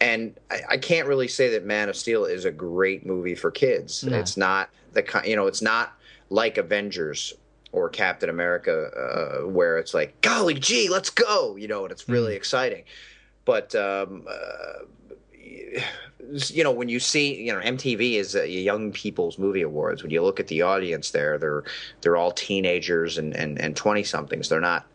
and 0.00 0.38
I, 0.50 0.60
I, 0.70 0.76
can't 0.76 1.06
really 1.06 1.28
say 1.28 1.50
that 1.50 1.64
Man 1.64 1.88
of 1.88 1.96
Steel 1.96 2.24
is 2.24 2.44
a 2.44 2.50
great 2.50 3.06
movie 3.06 3.34
for 3.34 3.50
kids. 3.50 4.04
No. 4.04 4.18
It's 4.18 4.36
not 4.36 4.70
the 4.92 5.22
you 5.24 5.36
know, 5.36 5.46
it's 5.46 5.62
not 5.62 5.94
like 6.30 6.58
Avengers 6.58 7.34
or 7.72 7.88
Captain 7.88 8.30
America, 8.30 8.90
uh, 8.96 9.48
where 9.48 9.78
it's 9.78 9.94
like, 9.94 10.20
golly 10.20 10.54
gee, 10.54 10.88
let's 10.88 11.10
go, 11.10 11.56
you 11.56 11.66
know, 11.66 11.82
and 11.82 11.90
it's 11.90 12.08
really 12.08 12.34
mm. 12.34 12.36
exciting. 12.36 12.84
But 13.44 13.74
um, 13.74 14.26
uh, 14.28 14.84
you 16.48 16.64
know, 16.64 16.70
when 16.70 16.88
you 16.88 17.00
see, 17.00 17.42
you 17.42 17.52
know, 17.52 17.60
MTV 17.60 18.14
is 18.14 18.34
a 18.34 18.48
young 18.48 18.92
people's 18.92 19.38
movie 19.38 19.62
awards. 19.62 20.02
When 20.02 20.10
you 20.10 20.22
look 20.22 20.40
at 20.40 20.46
the 20.46 20.62
audience 20.62 21.10
there, 21.10 21.38
they're 21.38 21.64
they're 22.00 22.16
all 22.16 22.32
teenagers 22.32 23.18
and 23.18 23.34
and 23.36 23.60
and 23.60 23.76
twenty 23.76 24.04
somethings. 24.04 24.48
They're 24.48 24.60
not 24.60 24.86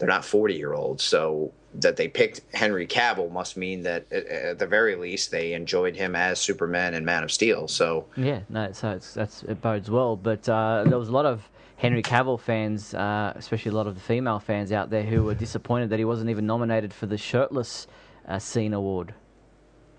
they're 0.00 0.08
not 0.08 0.24
forty 0.24 0.54
year 0.54 0.72
olds. 0.72 1.04
So 1.04 1.52
that 1.74 1.96
they 1.96 2.08
picked 2.08 2.40
Henry 2.52 2.86
Cavill 2.86 3.30
must 3.30 3.56
mean 3.56 3.82
that 3.82 4.10
at 4.12 4.58
the 4.58 4.66
very 4.66 4.96
least 4.96 5.30
they 5.30 5.52
enjoyed 5.52 5.94
him 5.94 6.16
as 6.16 6.40
Superman 6.40 6.94
and 6.94 7.06
Man 7.06 7.22
of 7.22 7.30
Steel. 7.30 7.68
So 7.68 8.06
yeah, 8.16 8.40
no, 8.48 8.72
so 8.72 8.90
it's, 8.90 9.14
that's 9.14 9.44
it 9.44 9.62
bodes 9.62 9.88
well. 9.88 10.16
But 10.16 10.48
uh, 10.48 10.84
there 10.86 10.98
was 10.98 11.08
a 11.08 11.12
lot 11.12 11.26
of 11.26 11.48
Henry 11.76 12.02
Cavill 12.02 12.40
fans, 12.40 12.92
uh, 12.92 13.32
especially 13.36 13.70
a 13.70 13.74
lot 13.74 13.86
of 13.86 13.94
the 13.94 14.00
female 14.00 14.40
fans 14.40 14.72
out 14.72 14.90
there, 14.90 15.04
who 15.04 15.22
were 15.22 15.34
disappointed 15.34 15.90
that 15.90 15.98
he 15.98 16.04
wasn't 16.04 16.28
even 16.28 16.44
nominated 16.44 16.92
for 16.92 17.06
the 17.06 17.16
shirtless 17.16 17.86
uh, 18.26 18.38
scene 18.38 18.74
award. 18.74 19.14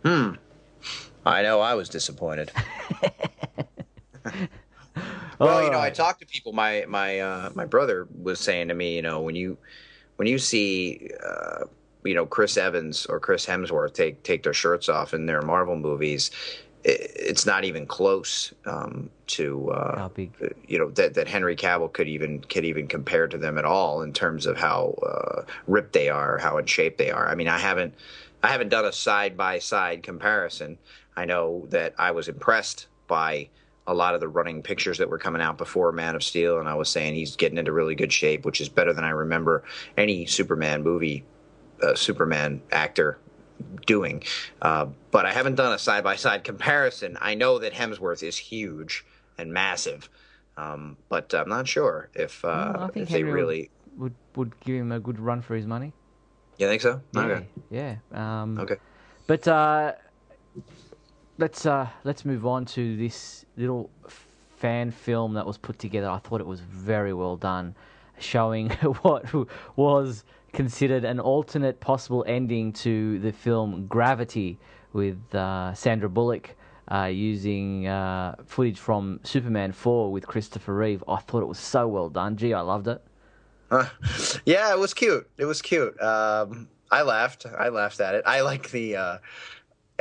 Hmm. 0.04 0.32
I 1.26 1.43
know 1.43 1.62
I 1.62 1.76
was 1.76 1.88
disappointed. 1.88 2.52
well, 5.39 5.64
you 5.64 5.72
know, 5.72 5.80
I 5.80 5.89
talked 5.91 6.20
to 6.20 6.26
people. 6.26 6.52
My 6.52 6.86
my 6.88 7.20
uh, 7.20 7.49
my 7.54 7.66
brother 7.66 8.08
was 8.22 8.39
saying 8.39 8.68
to 8.68 8.74
me, 8.74 8.95
you 8.95 9.02
know, 9.02 9.22
when 9.22 9.36
you 9.36 9.58
when 10.22 10.28
you 10.28 10.38
see 10.38 11.09
uh, 11.28 11.63
you 12.03 12.13
know 12.13 12.28
Chris 12.28 12.55
Evans 12.55 13.07
or 13.07 13.19
Chris 13.19 13.43
Hemsworth 13.43 13.95
take 13.95 14.22
take 14.22 14.43
their 14.43 14.53
shirts 14.53 14.88
off 14.88 15.15
in 15.15 15.26
their 15.26 15.41
Marvel 15.41 15.76
movies, 15.76 16.30
it, 16.84 17.11
it's 17.15 17.47
not 17.47 17.63
even 17.63 17.88
close 17.88 18.53
um, 18.67 19.09
to 19.26 19.72
uh, 19.72 20.09
you 20.67 20.78
know 20.78 20.91
that, 20.91 21.15
that 21.15 21.28
Henry 21.28 21.55
Cavill 21.55 21.91
could 21.91 22.07
even 22.07 22.39
could 22.41 22.65
even 22.65 22.86
compare 22.86 23.28
to 23.28 23.39
them 23.39 23.57
at 23.57 23.65
all 23.65 24.03
in 24.03 24.13
terms 24.13 24.45
of 24.45 24.57
how 24.57 24.93
uh, 25.01 25.41
ripped 25.65 25.93
they 25.93 26.07
are, 26.07 26.38
how 26.38 26.59
in 26.59 26.67
shape 26.67 26.97
they 26.97 27.09
are. 27.09 27.28
I 27.28 27.34
mean, 27.34 27.47
I 27.47 27.57
haven't 27.57 27.95
I 28.43 28.49
haven't 28.49 28.69
done 28.69 28.86
a 28.86 28.93
side 28.93 29.36
by 29.36 29.57
side 29.57 30.03
comparison. 30.03 30.78
I 31.17 31.26
know 31.26 31.65
that 31.69 31.95
I 31.97 32.11
was 32.11 32.28
impressed 32.28 32.86
by 33.07 33.49
a 33.88 33.94
lot 33.94 34.14
of 34.14 34.20
the 34.22 34.28
running 34.28 34.62
pictures 34.62 35.00
that 35.00 35.10
were 35.10 35.18
coming 35.18 35.42
out 35.42 35.58
before 35.58 35.92
Man 35.92 36.16
of 36.16 36.24
Steel, 36.24 36.60
and 36.60 36.70
I 36.70 36.76
was 36.76 36.90
saying 36.90 37.16
he's 37.16 37.36
getting 37.36 37.58
into 37.58 37.72
really 37.72 37.96
good 37.96 38.14
shape, 38.14 38.46
which 38.46 38.62
is 38.62 38.70
better 38.70 38.94
than 38.94 39.04
I 39.04 39.10
remember 39.10 39.64
any 39.98 40.26
Superman 40.26 40.84
movie, 40.84 41.24
uh, 41.82 41.96
Superman 41.96 42.62
actor 42.72 43.18
doing. 43.86 44.24
Uh, 44.62 44.88
but 45.12 45.26
I 45.26 45.32
haven't 45.34 45.56
done 45.56 45.74
a 45.74 45.80
side 45.80 46.04
by 46.04 46.16
side 46.16 46.44
comparison. 46.44 47.18
I 47.22 47.34
know 47.36 47.60
that 47.60 47.74
Hemsworth 47.74 48.24
is 48.24 48.38
huge 48.38 49.04
and 49.38 49.52
massive, 49.52 50.10
um, 50.58 50.98
but 51.10 51.34
I'm 51.34 51.50
not 51.50 51.68
sure 51.68 52.10
if, 52.14 52.46
uh, 52.46 52.88
think 52.90 53.04
if 53.04 53.10
they 53.10 53.20
Henry 53.20 53.32
really. 53.32 53.70
would 53.98 54.14
would 54.36 54.58
give 54.62 54.76
him 54.76 54.92
a 54.92 55.00
good 55.00 55.20
run 55.20 55.42
for 55.42 55.56
his 55.56 55.66
money. 55.66 55.92
You 56.58 56.68
think 56.68 56.82
so? 56.82 57.02
Yeah, 57.14 57.22
Okay. 57.22 57.48
yeah. 57.70 57.96
Um, 58.14 58.60
Okay. 58.60 58.76
But 59.28 59.48
uh, 59.48 59.94
let's 61.42 61.66
uh, 61.66 61.89
let's 62.04 62.24
move 62.24 62.46
on 62.46 62.64
to 62.64 62.96
this 62.96 63.46
little 63.58 63.89
fan 64.56 64.92
film 64.92 65.34
that 65.34 65.46
was 65.46 65.58
put 65.58 65.80
together. 65.80 66.08
I 66.08 66.20
thought 66.20 66.39
it 66.39 66.48
was 66.48 66.62
very 66.62 67.14
well 67.14 67.36
done, 67.36 67.76
showing 68.20 68.70
what 69.02 69.26
was 69.76 70.24
considered 70.54 71.04
an 71.04 71.20
alternate 71.20 71.80
possible 71.80 72.24
ending 72.28 72.72
to 72.74 73.20
the 73.20 73.32
film 73.34 73.88
Gravity 73.88 74.60
with 74.94 75.20
uh, 75.36 75.74
Sandra 75.74 76.08
Bullock. 76.10 76.56
Uh, 76.92 77.06
using 77.06 77.88
uh, 77.88 78.36
footage 78.46 78.78
from 78.78 79.18
Superman 79.24 79.72
4 79.72 80.12
with 80.12 80.28
Christopher 80.28 80.76
Reeve. 80.76 81.02
I 81.08 81.18
thought 81.18 81.42
it 81.42 81.46
was 81.46 81.60
so 81.60 81.88
well 81.88 82.10
done. 82.10 82.36
Gee, 82.36 82.54
I 82.54 82.60
loved 82.60 82.89
it. 82.89 83.02
Uh, 83.70 83.88
yeah, 84.46 84.74
it 84.74 84.78
was 84.78 84.94
cute. 84.94 85.30
It 85.38 85.46
was 85.46 85.62
cute. 85.62 85.98
Um, 86.02 86.68
I 86.92 87.04
laughed. 87.04 87.46
I 87.46 87.70
laughed 87.70 88.02
at 88.02 88.16
it. 88.16 88.24
I 88.26 88.42
like 88.42 88.72
the 88.72 88.98
uh, 88.98 89.18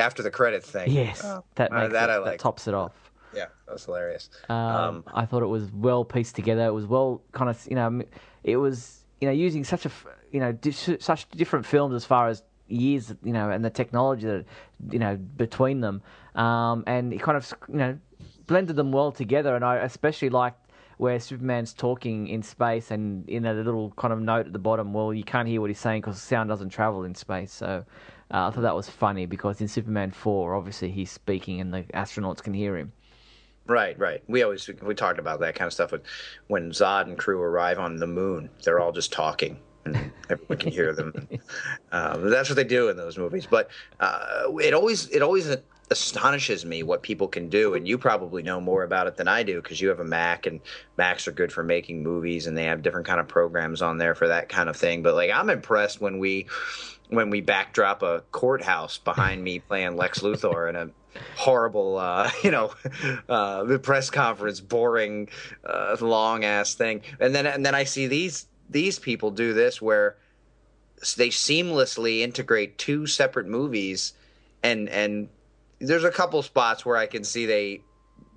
after 0.00 0.22
the 0.22 0.30
credits 0.30 0.68
thing. 0.70 0.90
Yes, 0.90 1.22
Uh, 1.24 1.40
that 1.54 1.70
uh, 1.72 1.80
makes 1.80 1.92
that 1.92 2.08
it, 2.08 2.12
I 2.12 2.16
that 2.18 2.24
like. 2.24 2.38
tops 2.40 2.66
it 2.66 2.74
off. 2.74 2.92
Yeah, 3.34 3.46
that 3.66 3.72
was 3.72 3.84
hilarious. 3.84 4.28
Um, 4.48 4.56
Um, 4.56 5.04
I 5.14 5.24
thought 5.24 5.42
it 5.42 5.46
was 5.46 5.70
well 5.72 6.04
pieced 6.04 6.34
together. 6.34 6.66
It 6.66 6.72
was 6.74 6.86
well 6.86 7.22
kind 7.32 7.48
of 7.48 7.64
you 7.68 7.76
know 7.76 8.02
it 8.42 8.56
was 8.56 9.04
you 9.20 9.28
know 9.28 9.32
using 9.32 9.62
such 9.64 9.86
a 9.86 9.90
you 10.32 10.40
know 10.40 10.52
di- 10.52 10.72
such 10.72 11.28
different 11.30 11.64
films 11.66 11.94
as 11.94 12.04
far 12.04 12.28
as 12.28 12.42
years 12.66 13.14
you 13.24 13.32
know 13.32 13.50
and 13.50 13.64
the 13.64 13.70
technology 13.70 14.26
that 14.26 14.44
you 14.90 14.98
know 14.98 15.16
between 15.16 15.80
them 15.80 16.00
um, 16.36 16.84
and 16.86 17.12
it 17.12 17.20
kind 17.20 17.36
of 17.36 17.52
you 17.68 17.76
know 17.76 17.98
blended 18.46 18.74
them 18.76 18.90
well 18.90 19.12
together. 19.12 19.54
And 19.54 19.64
I 19.64 19.76
especially 19.76 20.30
liked 20.30 20.66
where 20.96 21.18
Superman's 21.20 21.72
talking 21.72 22.26
in 22.28 22.42
space 22.42 22.90
and 22.90 23.28
in 23.28 23.46
a 23.46 23.54
little 23.54 23.92
kind 23.96 24.12
of 24.12 24.20
note 24.20 24.46
at 24.46 24.52
the 24.52 24.58
bottom. 24.58 24.92
Well, 24.92 25.14
you 25.14 25.24
can't 25.24 25.46
hear 25.48 25.60
what 25.60 25.70
he's 25.70 25.78
saying 25.78 26.00
because 26.02 26.20
sound 26.20 26.48
doesn't 26.48 26.70
travel 26.70 27.04
in 27.04 27.14
space. 27.14 27.52
So. 27.52 27.84
Uh, 28.32 28.46
I 28.46 28.50
thought 28.50 28.62
that 28.62 28.76
was 28.76 28.88
funny 28.88 29.26
because 29.26 29.60
in 29.60 29.68
Superman 29.68 30.10
4, 30.12 30.54
obviously 30.54 30.90
he's 30.90 31.10
speaking 31.10 31.60
and 31.60 31.74
the 31.74 31.82
astronauts 31.94 32.42
can 32.42 32.54
hear 32.54 32.76
him. 32.76 32.92
Right, 33.66 33.98
right. 33.98 34.22
We 34.26 34.42
always 34.42 34.68
we 34.82 34.94
talked 34.94 35.18
about 35.18 35.40
that 35.40 35.54
kind 35.54 35.66
of 35.66 35.72
stuff 35.72 35.92
with 35.92 36.02
when 36.48 36.70
Zod 36.70 37.02
and 37.02 37.16
crew 37.16 37.40
arrive 37.40 37.78
on 37.78 37.96
the 37.96 38.06
moon. 38.06 38.50
They're 38.64 38.80
all 38.80 38.90
just 38.90 39.12
talking, 39.12 39.58
and 39.84 40.10
everyone 40.28 40.58
can 40.58 40.72
hear 40.72 40.92
them. 40.92 41.28
Um, 41.92 42.30
that's 42.30 42.48
what 42.48 42.54
they 42.54 42.64
do 42.64 42.88
in 42.88 42.96
those 42.96 43.18
movies. 43.18 43.46
But 43.46 43.68
uh, 43.98 44.44
it 44.60 44.74
always 44.74 45.08
it 45.08 45.22
always 45.22 45.56
astonishes 45.90 46.64
me 46.64 46.84
what 46.84 47.02
people 47.02 47.26
can 47.26 47.48
do, 47.48 47.74
and 47.74 47.86
you 47.86 47.98
probably 47.98 48.42
know 48.44 48.60
more 48.60 48.84
about 48.84 49.08
it 49.08 49.16
than 49.16 49.26
I 49.26 49.42
do 49.42 49.60
because 49.60 49.80
you 49.80 49.88
have 49.88 49.98
a 49.98 50.04
Mac, 50.04 50.46
and 50.46 50.60
Macs 50.96 51.26
are 51.26 51.32
good 51.32 51.52
for 51.52 51.64
making 51.64 52.04
movies, 52.04 52.46
and 52.46 52.56
they 52.56 52.64
have 52.64 52.82
different 52.82 53.08
kind 53.08 53.18
of 53.18 53.26
programs 53.26 53.82
on 53.82 53.98
there 53.98 54.14
for 54.14 54.28
that 54.28 54.48
kind 54.48 54.68
of 54.68 54.76
thing. 54.76 55.02
But 55.02 55.14
like, 55.14 55.30
I'm 55.32 55.50
impressed 55.50 56.00
when 56.00 56.18
we 56.20 56.46
when 57.10 57.30
we 57.30 57.40
backdrop 57.40 58.02
a 58.02 58.22
courthouse 58.32 58.98
behind 58.98 59.42
me 59.42 59.58
playing 59.58 59.96
Lex 59.96 60.20
Luthor 60.20 60.68
in 60.68 60.76
a 60.76 60.90
horrible, 61.36 61.98
uh, 61.98 62.30
you 62.44 62.50
know, 62.50 62.72
uh, 63.28 63.64
the 63.64 63.78
press 63.78 64.10
conference, 64.10 64.60
boring, 64.60 65.28
uh, 65.64 65.96
long 66.00 66.44
ass 66.44 66.74
thing, 66.74 67.02
and 67.18 67.34
then 67.34 67.46
and 67.46 67.66
then 67.66 67.74
I 67.74 67.84
see 67.84 68.06
these 68.06 68.46
these 68.68 68.98
people 68.98 69.30
do 69.30 69.52
this 69.52 69.82
where 69.82 70.16
they 71.16 71.28
seamlessly 71.28 72.20
integrate 72.20 72.78
two 72.78 73.06
separate 73.06 73.46
movies, 73.46 74.12
and 74.62 74.88
and 74.88 75.28
there's 75.80 76.04
a 76.04 76.10
couple 76.10 76.42
spots 76.42 76.86
where 76.86 76.96
I 76.96 77.06
can 77.06 77.24
see 77.24 77.46
they. 77.46 77.82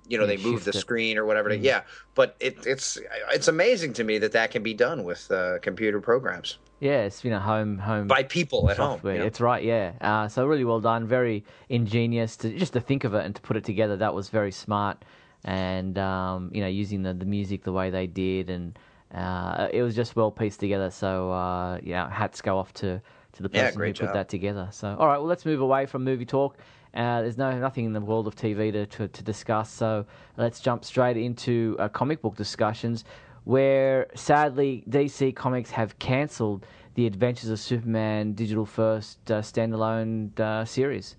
You 0.06 0.18
know, 0.18 0.26
they 0.26 0.36
move 0.36 0.64
the 0.64 0.70
it. 0.70 0.74
screen 0.74 1.16
or 1.16 1.24
whatever. 1.24 1.48
Mm. 1.48 1.62
Yeah, 1.62 1.80
but 2.14 2.36
it, 2.38 2.66
it's 2.66 2.98
it's 3.32 3.48
amazing 3.48 3.94
to 3.94 4.04
me 4.04 4.18
that 4.18 4.32
that 4.32 4.50
can 4.50 4.62
be 4.62 4.74
done 4.74 5.02
with 5.02 5.30
uh, 5.30 5.60
computer 5.60 5.98
programs 5.98 6.58
Yeah, 6.84 7.04
it's 7.04 7.24
you 7.24 7.30
know 7.30 7.38
home 7.38 7.78
home 7.78 8.08
by 8.08 8.24
people 8.24 8.68
at 8.68 8.76
home. 8.76 8.96
software. 8.96 9.14
you 9.14 9.20
know? 9.20 9.26
It's 9.26 9.40
right, 9.40 9.64
yeah. 9.64 9.92
Uh, 10.02 10.28
so 10.28 10.44
really 10.44 10.64
well 10.64 10.80
done, 10.80 11.06
very 11.06 11.42
ingenious 11.70 12.36
to 12.36 12.50
just 12.50 12.74
to 12.74 12.80
think 12.80 13.04
of 13.04 13.14
it 13.14 13.24
and 13.24 13.34
to 13.34 13.40
put 13.40 13.56
it 13.56 13.64
together. 13.64 13.96
That 13.96 14.12
was 14.12 14.28
very 14.28 14.52
smart, 14.52 15.02
and 15.44 15.96
um, 15.96 16.50
you 16.52 16.60
know 16.60 16.68
using 16.68 17.02
the, 17.02 17.14
the 17.14 17.24
music 17.24 17.62
the 17.64 17.72
way 17.72 17.88
they 17.88 18.06
did, 18.06 18.50
and 18.50 18.78
uh, 19.14 19.68
it 19.72 19.82
was 19.82 19.96
just 19.96 20.14
well 20.14 20.30
pieced 20.30 20.60
together. 20.60 20.90
So 20.90 21.32
uh, 21.32 21.78
yeah, 21.82 22.10
hats 22.10 22.42
go 22.42 22.58
off 22.58 22.74
to 22.74 23.00
to 23.32 23.42
the 23.42 23.48
Yeah, 23.50 23.62
person 23.62 23.78
great 23.78 23.96
who 23.96 24.06
put 24.06 24.12
that 24.12 24.28
together. 24.28 24.68
So 24.70 24.94
all 24.98 25.06
right, 25.06 25.16
well 25.16 25.26
let's 25.26 25.46
move 25.46 25.62
away 25.62 25.86
from 25.86 26.04
movie 26.04 26.26
talk. 26.26 26.58
Uh, 26.92 27.22
there's 27.22 27.38
no 27.38 27.58
nothing 27.58 27.86
in 27.86 27.94
the 27.94 28.00
world 28.02 28.26
of 28.26 28.36
TV 28.36 28.70
to, 28.72 28.84
to, 28.86 29.08
to 29.08 29.22
discuss, 29.24 29.70
so 29.70 30.04
let's 30.36 30.60
jump 30.60 30.84
straight 30.84 31.16
into 31.16 31.76
uh, 31.78 31.88
comic 31.88 32.20
book 32.20 32.36
discussions, 32.36 33.04
where 33.44 34.08
sadly 34.14 34.84
DC 34.88 35.34
Comics 35.34 35.70
have 35.70 35.98
cancelled 35.98 36.66
the 36.94 37.06
Adventures 37.06 37.50
of 37.50 37.60
Superman 37.60 38.32
digital 38.32 38.66
first 38.66 39.30
uh, 39.30 39.40
standalone 39.40 40.38
uh, 40.38 40.64
series. 40.64 41.16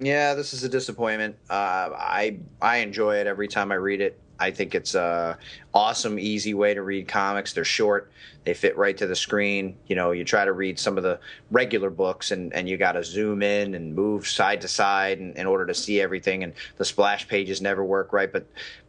Yeah, 0.00 0.34
this 0.34 0.52
is 0.52 0.64
a 0.64 0.68
disappointment. 0.68 1.36
Uh, 1.48 1.90
I 1.94 2.38
I 2.60 2.78
enjoy 2.78 3.16
it 3.16 3.26
every 3.26 3.48
time 3.48 3.70
I 3.70 3.76
read 3.76 4.00
it. 4.00 4.18
I 4.38 4.50
think 4.50 4.74
it's 4.74 4.94
a 4.94 5.38
awesome, 5.72 6.18
easy 6.18 6.54
way 6.54 6.74
to 6.74 6.82
read 6.82 7.06
comics. 7.06 7.52
They're 7.52 7.64
short, 7.64 8.10
they 8.44 8.52
fit 8.52 8.76
right 8.76 8.96
to 8.96 9.06
the 9.06 9.14
screen. 9.14 9.76
You 9.86 9.96
know, 9.96 10.10
you 10.10 10.24
try 10.24 10.44
to 10.44 10.52
read 10.52 10.78
some 10.78 10.96
of 10.96 11.04
the 11.04 11.20
regular 11.50 11.90
books, 11.90 12.32
and, 12.32 12.52
and 12.52 12.68
you 12.68 12.76
got 12.76 12.92
to 12.92 13.04
zoom 13.04 13.42
in 13.42 13.74
and 13.74 13.94
move 13.94 14.26
side 14.26 14.60
to 14.62 14.68
side 14.68 15.18
in, 15.18 15.34
in 15.34 15.46
order 15.46 15.66
to 15.66 15.74
see 15.74 16.00
everything. 16.00 16.42
And 16.42 16.52
the 16.76 16.84
splash 16.84 17.28
pages 17.28 17.62
never 17.62 17.84
work 17.84 18.12
right. 18.12 18.32
But 18.32 18.46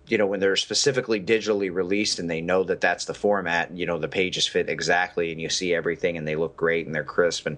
you 0.08 0.18
know, 0.18 0.28
when 0.28 0.40
they're 0.40 0.56
specifically 0.56 1.20
digitally 1.20 1.74
released 1.74 2.20
and 2.20 2.30
they 2.30 2.42
know 2.42 2.64
that 2.64 2.82
that's 2.82 3.06
the 3.06 3.14
format, 3.14 3.76
you 3.76 3.86
know, 3.86 3.98
the 3.98 4.08
pages 4.08 4.46
fit 4.46 4.70
exactly, 4.70 5.32
and 5.32 5.42
you 5.42 5.50
see 5.50 5.74
everything, 5.74 6.18
and 6.18 6.28
they 6.28 6.36
look 6.36 6.56
great 6.56 6.86
and 6.86 6.94
they're 6.94 7.04
crisp. 7.04 7.48
And 7.48 7.58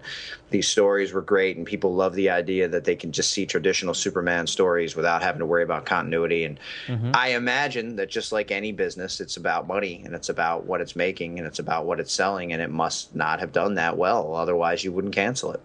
these 0.50 0.68
stories 0.68 1.12
were 1.12 1.22
great, 1.22 1.58
and 1.58 1.66
people 1.66 1.94
love 1.94 2.16
the 2.16 2.30
idea 2.30 2.68
that 2.70 2.86
they 2.86 2.96
can 2.96 3.12
just 3.12 3.32
see 3.32 3.46
traditional 3.46 3.94
Superman 3.94 4.48
stories 4.48 4.96
without 4.96 5.22
having 5.22 5.40
to 5.40 5.46
worry 5.46 5.64
about 5.64 5.86
continuity. 5.86 6.46
And 6.46 6.60
mm-hmm. 6.88 7.12
I 7.14 7.30
imagine 7.30 7.98
that 7.98 8.10
just 8.10 8.32
like 8.32 8.52
any 8.52 8.72
business, 8.72 9.20
it's 9.20 9.38
about 9.38 9.68
money 9.68 10.02
and 10.06 10.16
it's 10.16 10.30
about 10.30 10.66
what 10.66 10.82
it's 10.82 10.96
making 10.96 11.40
and 11.40 11.48
it's 11.48 11.60
about 11.60 11.86
what 11.86 12.00
it's 12.00 12.14
selling, 12.14 12.54
and 12.54 12.62
it 12.62 12.72
must 12.72 13.16
not 13.16 13.40
have 13.42 13.52
done 13.52 13.76
that 13.76 13.98
well. 13.98 14.36
Otherwise, 14.36 14.84
you 14.84 14.92
wouldn't 14.92 15.16
cancel 15.16 15.52
it. 15.52 15.62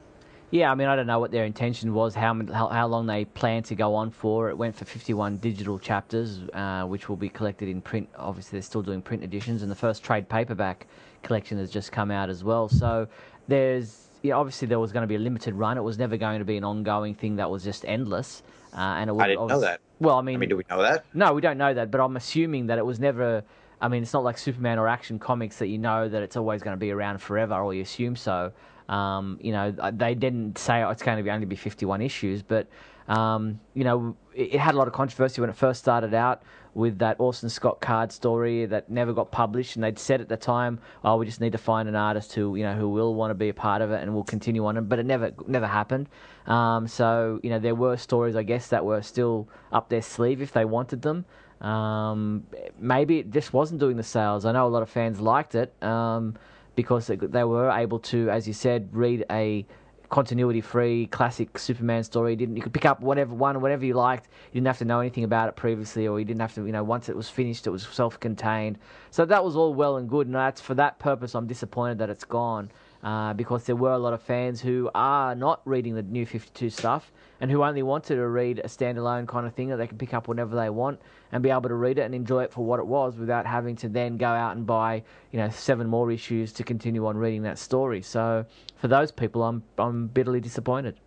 Yeah, 0.53 0.71
I 0.71 0.75
mean, 0.75 0.87
I 0.87 0.97
don't 0.97 1.07
know 1.07 1.19
what 1.19 1.31
their 1.31 1.47
intention 1.47 1.95
was, 1.95 2.15
how 2.15 2.35
how, 2.53 2.69
how 2.69 2.87
long 2.87 3.07
they 3.07 3.25
plan 3.25 3.63
to 3.65 3.75
go 3.75 3.95
on 3.95 4.11
for. 4.11 4.51
It 4.51 4.59
went 4.59 4.77
for 4.77 4.85
51 4.85 5.39
digital 5.39 5.79
chapters, 5.79 6.41
uh, 6.53 6.85
which 6.85 7.09
will 7.09 7.17
be 7.17 7.31
collected 7.31 7.71
in 7.71 7.81
print. 7.81 8.07
Obviously, 8.19 8.59
they're 8.59 8.63
still 8.63 8.83
doing 8.83 9.01
print 9.01 9.25
editions, 9.25 9.63
and 9.63 9.71
the 9.71 9.75
first 9.75 10.05
trade 10.05 10.29
paperback 10.29 10.87
collection 11.23 11.57
has 11.57 11.71
just 11.71 11.91
come 11.91 12.11
out 12.11 12.29
as 12.29 12.45
well. 12.45 12.69
So 12.69 13.09
there's, 13.49 14.11
yeah, 14.21 14.35
obviously 14.35 14.69
there 14.69 14.79
was 14.79 14.93
going 14.93 15.01
to 15.01 15.07
be 15.07 15.15
a 15.15 15.19
limited 15.19 15.55
run. 15.55 15.79
It 15.79 15.85
was 15.85 15.99
never 15.99 16.19
going 16.19 16.39
to 16.41 16.45
be 16.45 16.59
an 16.59 16.65
ongoing 16.65 17.15
thing 17.15 17.37
that 17.37 17.51
was 17.51 17.65
just 17.65 17.87
endless. 17.87 18.43
Uh, 18.75 18.81
and 18.81 19.09
it 19.09 19.15
would 19.15 19.25
I 19.25 19.29
didn't 19.29 19.47
know 19.47 19.61
that. 19.61 19.81
Well, 20.01 20.19
I 20.19 20.23
mean, 20.23 20.37
I 20.37 20.39
mean, 20.39 20.49
do 20.51 20.59
we 20.59 20.65
know 20.69 20.83
that? 20.83 21.07
no, 21.15 21.33
we 21.33 21.41
don't 21.41 21.57
know 21.57 21.73
that, 21.73 21.91
but 21.91 21.99
I'm 22.03 22.17
assuming 22.19 22.67
that 22.67 22.77
it 22.77 22.85
was 22.85 23.01
never. 23.01 23.43
I 23.81 23.89
mean, 23.89 24.03
it's 24.03 24.13
not 24.13 24.23
like 24.23 24.37
Superman 24.37 24.79
or 24.79 24.87
Action 24.87 25.19
Comics 25.19 25.57
that 25.57 25.69
you 25.69 25.79
know 25.79 26.11
that 26.11 26.23
it's 26.23 26.37
always 26.37 26.63
going 26.63 26.77
to 26.77 26.81
be 26.81 26.91
around 26.91 27.23
forever, 27.23 27.55
or 27.55 27.73
you 27.73 27.81
assume 27.81 28.17
so. 28.17 28.53
Um, 28.89 29.39
you 29.41 29.53
know, 29.53 29.71
they 29.93 30.15
didn't 30.15 30.59
say 30.59 30.83
oh, 30.83 30.91
it's 30.91 31.03
going 31.03 31.17
to 31.17 31.23
be 31.23 31.31
only 31.31 31.47
be 31.47 31.57
51 31.57 32.03
issues, 32.03 32.43
but 32.43 32.67
um, 33.09 33.61
you 33.75 33.85
know, 33.85 34.17
it, 34.35 34.55
it 34.55 34.61
had 34.61 34.75
a 34.75 34.79
lot 34.79 34.87
of 34.87 34.93
controversy 34.93 35.41
when 35.41 35.51
it 35.51 35.57
first 35.57 35.81
started 35.81 36.15
out 36.15 36.43
with 36.75 36.99
that 36.99 37.21
Orson 37.21 37.51
Scott 37.51 37.81
Card 37.81 38.11
story 38.13 38.65
that 38.67 38.91
never 38.91 39.13
got 39.13 39.31
published, 39.31 39.77
and 39.77 39.85
they'd 39.85 39.99
said 39.99 40.21
at 40.21 40.29
the 40.29 40.37
time, 40.37 40.79
"Oh, 41.05 41.17
we 41.17 41.27
just 41.27 41.41
need 41.41 41.53
to 41.53 41.59
find 41.59 41.89
an 41.89 41.95
artist 41.95 42.33
who 42.33 42.57
you 42.57 42.63
know 42.63 42.75
who 42.75 42.89
will 42.89 43.15
want 43.15 43.31
to 43.31 43.35
be 43.35 43.49
a 43.49 43.55
part 43.55 43.83
of 43.83 43.91
it, 43.91 44.03
and 44.03 44.15
will 44.15 44.25
continue 44.25 44.65
on 44.65 44.77
it." 44.77 44.83
But 44.83 44.99
it 44.99 45.07
never 45.07 45.33
never 45.47 45.67
happened. 45.67 46.09
Um, 46.47 46.89
so 46.89 47.41
you 47.43 47.51
know, 47.51 47.59
there 47.59 47.75
were 47.75 47.97
stories, 47.97 48.37
I 48.37 48.43
guess, 48.43 48.69
that 48.69 48.85
were 48.85 49.03
still 49.03 49.49
up 49.73 49.89
their 49.89 50.03
sleeve 50.03 50.41
if 50.41 50.53
they 50.53 50.65
wanted 50.65 51.03
them. 51.03 51.25
Um, 51.61 52.45
maybe 52.79 53.19
it 53.21 53.31
just 53.31 53.53
wasn't 53.53 53.79
doing 53.79 53.97
the 53.97 54.03
sales. 54.03 54.45
I 54.45 54.53
know 54.53 54.67
a 54.67 54.69
lot 54.69 54.83
of 54.83 54.91
fans 54.91 55.21
liked 55.21 55.55
it 55.55 55.73
um, 55.83 56.35
because 56.75 57.07
they 57.07 57.45
were 57.45 57.71
able 57.71 57.99
to, 57.99 58.31
as 58.31 58.47
you 58.47 58.55
said, 58.55 58.89
read 58.93 59.25
a 59.31 59.67
continuity 60.13 60.61
free 60.61 61.07
classic 61.07 61.59
Superman 61.59 62.05
story. 62.05 62.33
You 62.33 62.37
didn't 62.37 62.57
you 62.57 62.63
could 62.63 62.75
pick 62.75 62.85
up 62.85 63.01
whatever 63.01 63.35
one 63.35 63.61
whatever 63.61 63.85
you 63.85 63.95
liked. 63.95 64.29
You 64.53 64.61
didn't 64.61 64.67
have 64.67 64.79
to 64.79 64.85
know 64.85 65.01
anything 65.01 65.25
about 65.25 65.49
it 65.49 65.57
previously, 65.57 66.07
or 66.07 66.19
you 66.19 66.25
didn't 66.25 66.41
have 66.41 66.55
to 66.55 66.67
you 66.67 66.73
know 66.73 66.85
once 66.85 67.09
it 67.09 67.17
was 67.17 67.29
finished, 67.29 67.67
it 67.67 67.71
was 67.71 67.87
self 67.91 68.21
contained. 68.21 68.79
So 69.11 69.25
that 69.25 69.43
was 69.43 69.57
all 69.57 69.75
well 69.75 69.97
and 69.97 70.09
good, 70.09 70.27
and 70.27 70.37
that's 70.37 70.61
for 70.61 70.75
that 70.75 70.99
purpose. 70.99 71.35
I'm 71.35 71.47
disappointed 71.47 71.99
that 71.99 72.11
it's 72.11 72.25
gone. 72.25 72.71
Uh, 73.03 73.33
because 73.33 73.65
there 73.65 73.75
were 73.75 73.91
a 73.91 73.99
lot 73.99 74.13
of 74.13 74.23
fans 74.23 74.61
who 74.61 74.89
are 74.95 75.35
not 75.35 75.61
reading 75.65 75.97
the 75.97 76.03
new 76.03 76.25
52 76.25 76.71
stuff 76.71 77.11
and 77.41 77.51
who 77.51 77.65
only 77.65 77.83
wanted 77.83 78.15
to 78.15 78.29
read 78.29 78.61
a 78.61 78.69
standalone 78.69 79.27
kind 79.27 79.45
of 79.45 79.53
thing 79.55 79.69
that 79.71 79.77
they 79.77 79.89
can 79.89 79.99
pick 79.99 80.15
up 80.15 80.29
whenever 80.29 80.55
they 80.55 80.71
want 80.71 81.01
and 81.33 81.43
be 81.43 81.51
able 81.51 81.63
to 81.63 81.75
read 81.75 81.99
it 81.99 82.03
and 82.03 82.15
enjoy 82.15 82.45
it 82.45 82.53
for 82.53 82.65
what 82.65 82.79
it 82.79 82.87
was 82.87 83.17
without 83.17 83.45
having 83.45 83.75
to 83.75 83.89
then 83.89 84.17
go 84.17 84.29
out 84.29 84.55
and 84.55 84.65
buy 84.65 85.03
you 85.33 85.41
know 85.41 85.49
seven 85.49 85.89
more 85.89 86.13
issues 86.13 86.53
to 86.53 86.63
continue 86.63 87.05
on 87.05 87.17
reading 87.17 87.43
that 87.43 87.59
story. 87.59 88.03
So 88.03 88.47
for 88.77 88.87
those 88.87 89.11
people, 89.11 89.43
I'm 89.43 89.65
I'm 89.79 90.07
bitterly 90.07 90.39
disappointed. 90.39 91.01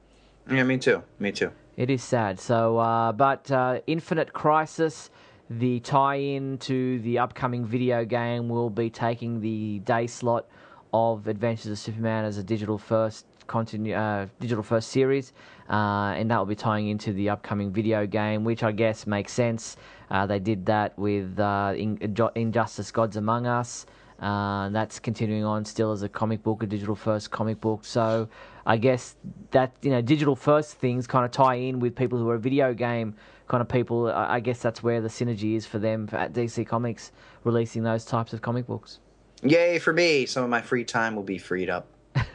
Yeah, 0.51 0.63
me 0.63 0.77
too. 0.77 1.01
Me 1.17 1.31
too. 1.31 1.51
It 1.77 1.89
is 1.89 2.03
sad. 2.03 2.39
So, 2.39 2.77
uh, 2.77 3.11
but 3.13 3.49
uh, 3.51 3.79
Infinite 3.87 4.31
Crisis, 4.33 5.09
the 5.49 5.79
tie-in 5.79 6.57
to 6.59 6.99
the 6.99 7.19
upcoming 7.19 7.65
video 7.65 8.05
game, 8.05 8.47
will 8.47 8.69
be 8.69 8.89
taking 8.89 9.41
the 9.41 9.79
day 9.79 10.07
slot 10.07 10.45
of 10.95 11.27
Adventures 11.27 11.71
of 11.71 11.77
Superman 11.77 12.23
as 12.23 12.37
a 12.37 12.43
digital 12.43 12.77
first 12.77 13.25
continue 13.47 13.93
uh, 13.93 14.27
digital 14.39 14.63
first 14.63 14.89
series, 14.89 15.33
uh, 15.69 16.15
and 16.17 16.31
that 16.31 16.37
will 16.37 16.45
be 16.45 16.55
tying 16.55 16.87
into 16.87 17.13
the 17.13 17.29
upcoming 17.29 17.71
video 17.71 18.05
game, 18.07 18.43
which 18.43 18.63
I 18.63 18.71
guess 18.71 19.05
makes 19.05 19.33
sense. 19.33 19.77
Uh, 20.09 20.25
they 20.25 20.39
did 20.39 20.65
that 20.67 20.97
with 20.97 21.39
uh, 21.39 21.73
Injustice: 21.75 22.91
Gods 22.91 23.17
Among 23.17 23.45
Us. 23.45 23.85
Uh, 24.19 24.69
that's 24.69 24.97
continuing 24.99 25.43
on 25.43 25.65
still 25.65 25.91
as 25.91 26.01
a 26.01 26.07
comic 26.07 26.41
book, 26.41 26.63
a 26.63 26.65
digital 26.65 26.95
first 26.95 27.29
comic 27.29 27.59
book. 27.59 27.83
So 27.83 28.29
I 28.65 28.77
guess 28.77 29.15
that 29.51 29.73
you 29.81 29.91
know 29.91 30.01
digital 30.01 30.35
first 30.35 30.75
things 30.75 31.07
kind 31.07 31.25
of 31.25 31.31
tie 31.31 31.55
in 31.55 31.79
with 31.79 31.95
people 31.95 32.17
who 32.17 32.29
are 32.29 32.37
video 32.37 32.73
game 32.73 33.15
kind 33.47 33.61
of 33.61 33.67
people. 33.67 34.07
I 34.09 34.39
guess 34.39 34.59
that's 34.59 34.81
where 34.81 35.01
the 35.01 35.09
synergy 35.09 35.55
is 35.55 35.65
for 35.65 35.79
them 35.79 36.07
at 36.13 36.33
DC 36.33 36.65
Comics 36.65 37.11
releasing 37.43 37.83
those 37.83 38.05
types 38.05 38.31
of 38.33 38.41
comic 38.41 38.65
books. 38.65 38.99
Yay 39.43 39.79
for 39.79 39.93
me! 39.93 40.25
Some 40.25 40.43
of 40.43 40.49
my 40.49 40.61
free 40.61 40.83
time 40.83 41.15
will 41.15 41.23
be 41.23 41.37
freed 41.37 41.69
up. 41.69 41.87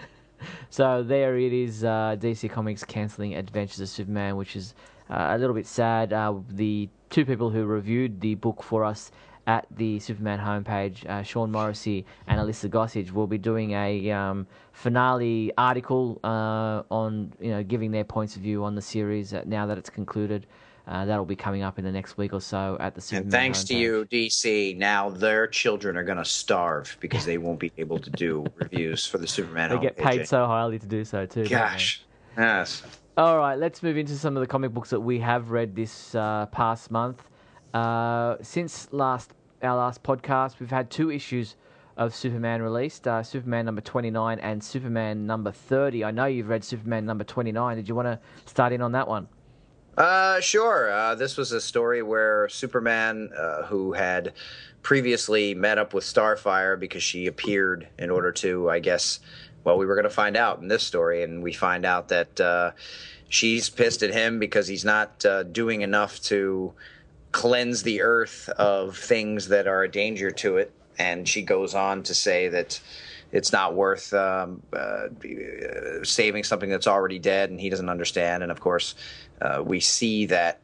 so 0.71 1.03
there 1.03 1.37
it 1.37 1.53
is. 1.53 1.85
Uh, 1.85 2.17
DC 2.19 2.51
Comics 2.51 2.85
canceling 2.85 3.35
Adventures 3.35 3.81
of 3.81 3.89
Superman, 3.89 4.37
which 4.37 4.55
is 4.57 4.75
uh, 5.09 5.29
a 5.31 5.39
little 5.39 5.55
bit 5.55 5.67
sad. 5.67 6.13
Uh, 6.13 6.35
the 6.51 6.89
two 7.09 7.25
people 7.25 7.51
who 7.51 7.65
reviewed 7.65 8.21
the 8.21 8.35
book 8.37 8.63
for 8.63 8.85
us 8.85 9.11
at 9.47 9.67
the 9.77 9.99
Superman 9.99 10.39
homepage, 10.39 11.05
uh, 11.07 11.23
Sean 11.23 11.51
Morrissey 11.51 12.05
and 12.27 12.39
Alyssa 12.39 12.69
Gossage, 12.69 13.11
will 13.11 13.27
be 13.27 13.39
doing 13.39 13.73
a 13.73 14.11
um, 14.11 14.47
finale 14.73 15.51
article 15.59 16.21
uh, 16.23 16.83
on 16.91 17.33
you 17.41 17.51
know 17.51 17.63
giving 17.63 17.91
their 17.91 18.05
points 18.05 18.37
of 18.37 18.43
view 18.43 18.65
on 18.65 18.75
the 18.75 18.83
series 18.83 19.35
now 19.47 19.67
that 19.67 19.79
it's 19.79 19.91
concluded. 19.91 20.47
Uh, 20.91 21.05
that'll 21.05 21.25
be 21.25 21.37
coming 21.37 21.63
up 21.63 21.79
in 21.79 21.85
the 21.85 21.93
next 21.93 22.19
week 22.19 22.33
or 22.33 22.41
so 22.41 22.77
at 22.81 22.97
the 22.97 23.01
Superman. 23.01 23.23
And 23.23 23.31
thanks 23.31 23.63
to 23.65 23.77
you, 23.77 24.07
DC, 24.11 24.77
now 24.77 25.09
their 25.09 25.47
children 25.47 25.97
are 25.97 26.03
going 26.03 26.19
to 26.19 26.25
starve 26.25 26.97
because 26.99 27.25
they 27.25 27.39
won't 27.39 27.61
be 27.61 27.71
able 27.79 28.01
to 28.01 28.11
do 28.11 28.45
reviews 28.57 29.07
for 29.07 29.19
the 29.19 29.27
Superman. 29.29 29.71
They 29.71 29.79
get 29.79 29.97
paid 29.97 30.27
so 30.27 30.47
highly 30.47 30.81
to 30.81 30.87
do 30.87 31.05
so 31.05 31.27
too. 31.27 31.47
Gosh, 31.47 32.03
yes. 32.37 32.83
All 33.17 33.39
right, 33.39 33.57
let's 33.57 33.85
move 33.85 33.99
into 33.99 34.17
some 34.17 34.37
of 34.37 34.41
the 34.41 34.49
comic 34.49 34.75
books 34.75 34.91
that 34.91 34.99
we 34.99 35.21
have 35.21 35.53
read 35.53 35.77
this 35.77 36.13
uh, 36.17 36.47
past 36.47 36.91
month. 36.91 37.23
Uh, 37.73 38.37
since 38.43 38.93
last 38.93 39.31
our 39.63 39.77
last 39.77 40.03
podcast, 40.03 40.59
we've 40.59 40.71
had 40.71 40.91
two 40.91 41.13
issues 41.13 41.55
of 41.99 42.13
Superman 42.17 42.63
released 42.63 43.07
uh, 43.07 43.23
Superman 43.23 43.65
number 43.65 43.81
29 43.81 44.41
and 44.41 44.65
Superman 44.65 45.25
number 45.25 45.53
30. 45.53 46.03
I 46.03 46.11
know 46.11 46.25
you've 46.25 46.49
read 46.49 46.65
Superman 46.65 47.07
number 47.07 47.23
29. 47.23 47.77
Did 47.77 47.89
you 47.89 47.95
want 47.95 48.07
to 48.07 48.19
start 48.47 48.73
in 48.73 48.83
on 48.83 48.91
that 48.93 49.07
one? 49.07 49.29
Uh, 49.97 50.41
sure. 50.41 50.91
Uh, 50.91 51.15
this 51.15 51.37
was 51.37 51.53
a 51.53 51.61
story 51.61 52.03
where 52.03 52.49
Superman, 52.49 53.31
uh, 53.37 53.65
who 53.65 53.93
had 53.93 54.33
previously 54.83 55.55
met 55.55 55.79
up 55.79 55.93
with 55.93 56.05
Starfire 56.05 56.79
because 56.79 57.03
she 57.03 57.27
appeared 57.27 57.89
in 57.99 58.11
order 58.11 58.33
to, 58.33 58.71
I 58.71 58.79
guess, 58.79 59.21
well, 59.65 59.77
we 59.77 59.87
were 59.87 59.95
going 59.95 60.05
to 60.05 60.11
find 60.11 60.37
out 60.37 60.61
in 60.61 60.69
this 60.69 60.83
story, 60.83 61.23
and 61.23 61.43
we 61.43 61.53
find 61.53 61.85
out 61.85 62.09
that 62.09 62.41
uh, 62.41 62.71
she's 63.29 63.69
pissed 63.69 64.03
at 64.03 64.13
him 64.13 64.39
because 64.39 64.67
he's 64.69 64.85
not 64.85 65.25
uh, 65.27 65.43
doing 65.43 65.83
enough 65.83 66.21
to 66.23 66.73
cleanse 67.33 67.83
the 67.83 68.01
earth 68.01 68.49
of 68.51 68.97
things 68.97 69.49
that 69.49 69.67
are 69.67 69.83
a 69.83 69.91
danger 69.91 70.31
to 70.31 70.57
it. 70.57 70.73
And 70.99 71.29
she 71.29 71.43
goes 71.43 71.75
on 71.75 72.03
to 72.05 72.15
say 72.15 72.49
that 72.49 72.81
it's 73.33 73.53
not 73.53 73.75
worth 73.75 74.13
um, 74.13 74.63
uh, 74.73 75.09
saving 76.03 76.45
something 76.45 76.71
that's 76.71 76.87
already 76.87 77.19
dead, 77.19 77.51
and 77.51 77.61
he 77.61 77.71
doesn't 77.71 77.89
understand. 77.89 78.43
And 78.43 78.51
of 78.51 78.61
course, 78.61 78.95
uh, 79.41 79.63
we 79.65 79.81
see 79.81 80.27
that 80.27 80.61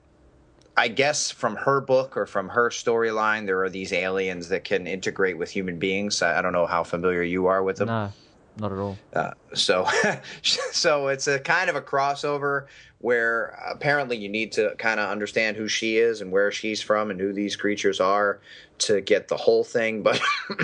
I 0.77 0.89
guess 0.89 1.31
from 1.31 1.57
her 1.57 1.81
book 1.81 2.17
or 2.17 2.27
from 2.27 2.51
her 2.51 2.69
storyline, 2.69 3.47
there 3.47 3.63
are 3.63 3.71
these 3.71 3.93
aliens 3.93 4.49
that 4.51 4.65
can 4.65 4.87
integrate 4.87 5.39
with 5.39 5.51
human 5.51 5.79
beings. 5.79 6.21
I, 6.21 6.43
don't 6.43 6.53
know 6.53 6.67
how 6.67 6.85
familiar 6.85 7.23
you 7.23 7.47
are 7.47 7.63
with 7.63 7.79
them. 7.79 7.89
No, 7.89 8.13
not 8.59 8.73
at 8.73 8.79
all. 8.79 8.99
Uh, 9.15 9.31
so, 9.55 9.89
so 10.43 11.09
it's 11.09 11.29
a 11.29 11.39
kind 11.39 11.71
of 11.71 11.77
a 11.77 11.81
crossover 11.81 12.67
where 12.99 13.59
apparently 13.67 14.19
you 14.19 14.29
need 14.29 14.53
to 14.53 14.75
kind 14.77 15.01
of 15.01 15.09
understand 15.09 15.57
who 15.57 15.67
she 15.67 15.97
is 15.97 16.21
and 16.21 16.31
where 16.31 16.53
she's 16.53 16.83
from 16.83 17.11
and 17.11 17.21
who 17.21 17.33
these 17.33 17.57
creatures 17.57 17.99
are 17.99 18.41
to 18.79 19.01
get 19.01 19.29
the 19.29 19.37
whole 19.37 19.65
thing. 19.65 20.03
But 20.03 20.21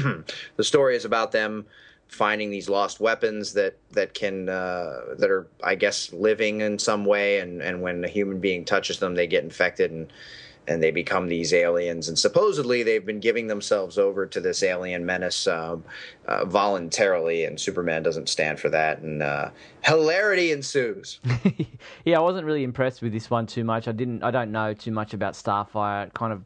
the 0.57 0.65
story 0.65 0.95
is 0.95 1.07
about 1.07 1.33
them 1.33 1.65
finding 2.13 2.51
these 2.51 2.69
lost 2.69 3.01
weapons 3.01 3.55
that 3.55 3.77
that 3.93 4.15
can 4.15 4.49
uh, 4.49 5.01
that 5.19 5.31
are 5.31 5.47
I 5.65 5.75
guess 5.75 6.13
living 6.13 6.61
in 6.61 6.79
some 6.79 7.05
way, 7.05 7.39
and 7.39 7.63
and 7.63 7.83
when 7.83 8.05
a 8.05 8.09
human 8.09 8.39
being 8.39 8.65
touches 8.65 8.99
them, 8.99 9.15
they 9.15 9.27
get 9.27 9.43
infected 9.43 9.91
and 9.91 10.13
and 10.69 10.81
they 10.81 10.93
become 10.93 11.27
these 11.27 11.53
aliens. 11.53 12.09
And 12.09 12.17
supposedly 12.17 12.83
they've 12.85 13.05
been 13.05 13.19
giving 13.19 13.49
themselves 13.49 13.99
over 13.99 14.27
to 14.27 14.41
this 14.41 14.63
alien 14.63 15.05
menace 15.05 15.49
um, 15.49 15.83
uh, 16.27 16.45
voluntarily, 16.45 17.45
and 17.45 17.59
Superman 17.59 18.03
doesn't 18.03 18.29
stand 18.29 18.61
for 18.61 18.69
that, 18.69 18.99
and 19.01 19.23
uh, 19.23 19.51
hilarity 19.85 20.53
ensues. 20.53 21.19
yeah, 22.05 22.19
I 22.19 22.21
wasn't 22.21 22.47
really 22.47 22.63
impressed 22.63 23.03
with 23.03 23.13
this 23.13 23.31
one 23.31 23.47
too 23.47 23.65
much. 23.65 23.89
I 23.89 23.93
didn't. 23.93 24.23
I 24.23 24.31
don't 24.31 24.53
know 24.53 24.75
too 24.75 24.93
much 24.93 25.15
about 25.15 25.35
Starfire. 25.35 26.07
It 26.07 26.15
kind 26.15 26.33
of 26.33 26.45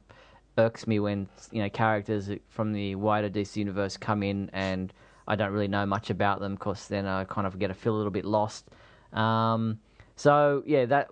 irks 0.59 0.87
me 0.87 1.01
when 1.01 1.29
you 1.51 1.63
know 1.63 1.69
characters 1.69 2.31
from 2.49 2.73
the 2.73 2.95
wider 2.95 3.29
DC 3.29 3.57
universe 3.57 3.97
come 3.97 4.23
in 4.23 4.49
and 4.53 4.93
I 5.29 5.37
don't 5.37 5.53
really 5.53 5.69
know 5.69 5.87
much 5.87 6.11
about 6.11 6.41
them 6.41 6.55
because 6.55 6.89
then 6.89 7.07
I 7.07 7.25
kind 7.25 7.47
of 7.47 7.59
get 7.59 7.69
to 7.69 7.75
feel 7.75 7.95
a 7.95 7.99
little 7.99 8.13
bit 8.13 8.25
lost. 8.25 8.69
Um, 9.13 9.81
so 10.17 10.63
yeah, 10.67 10.87
that 10.87 11.09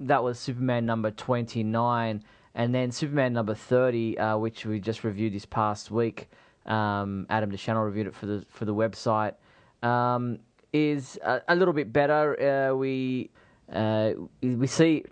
that 0.00 0.22
was 0.22 0.38
Superman 0.38 0.86
number 0.86 1.10
twenty 1.10 1.62
nine, 1.62 2.22
and 2.54 2.74
then 2.74 2.90
Superman 2.90 3.32
number 3.32 3.54
thirty, 3.54 4.18
uh, 4.18 4.36
which 4.36 4.66
we 4.66 4.80
just 4.80 5.04
reviewed 5.04 5.32
this 5.32 5.46
past 5.46 5.90
week. 5.90 6.28
Um, 6.66 7.26
Adam 7.28 7.50
DeChannel 7.50 7.84
reviewed 7.84 8.06
it 8.06 8.14
for 8.14 8.26
the 8.26 8.44
for 8.48 8.64
the 8.64 8.74
website. 8.74 9.34
Um, 9.82 10.38
is 10.72 11.18
a, 11.24 11.42
a, 11.48 11.56
little 11.56 11.74
bit 11.74 11.92
better. 11.92 12.70
Uh, 12.70 12.74
we 12.74 13.30
uh, 13.72 14.12
we 14.42 14.66
see 14.66 15.04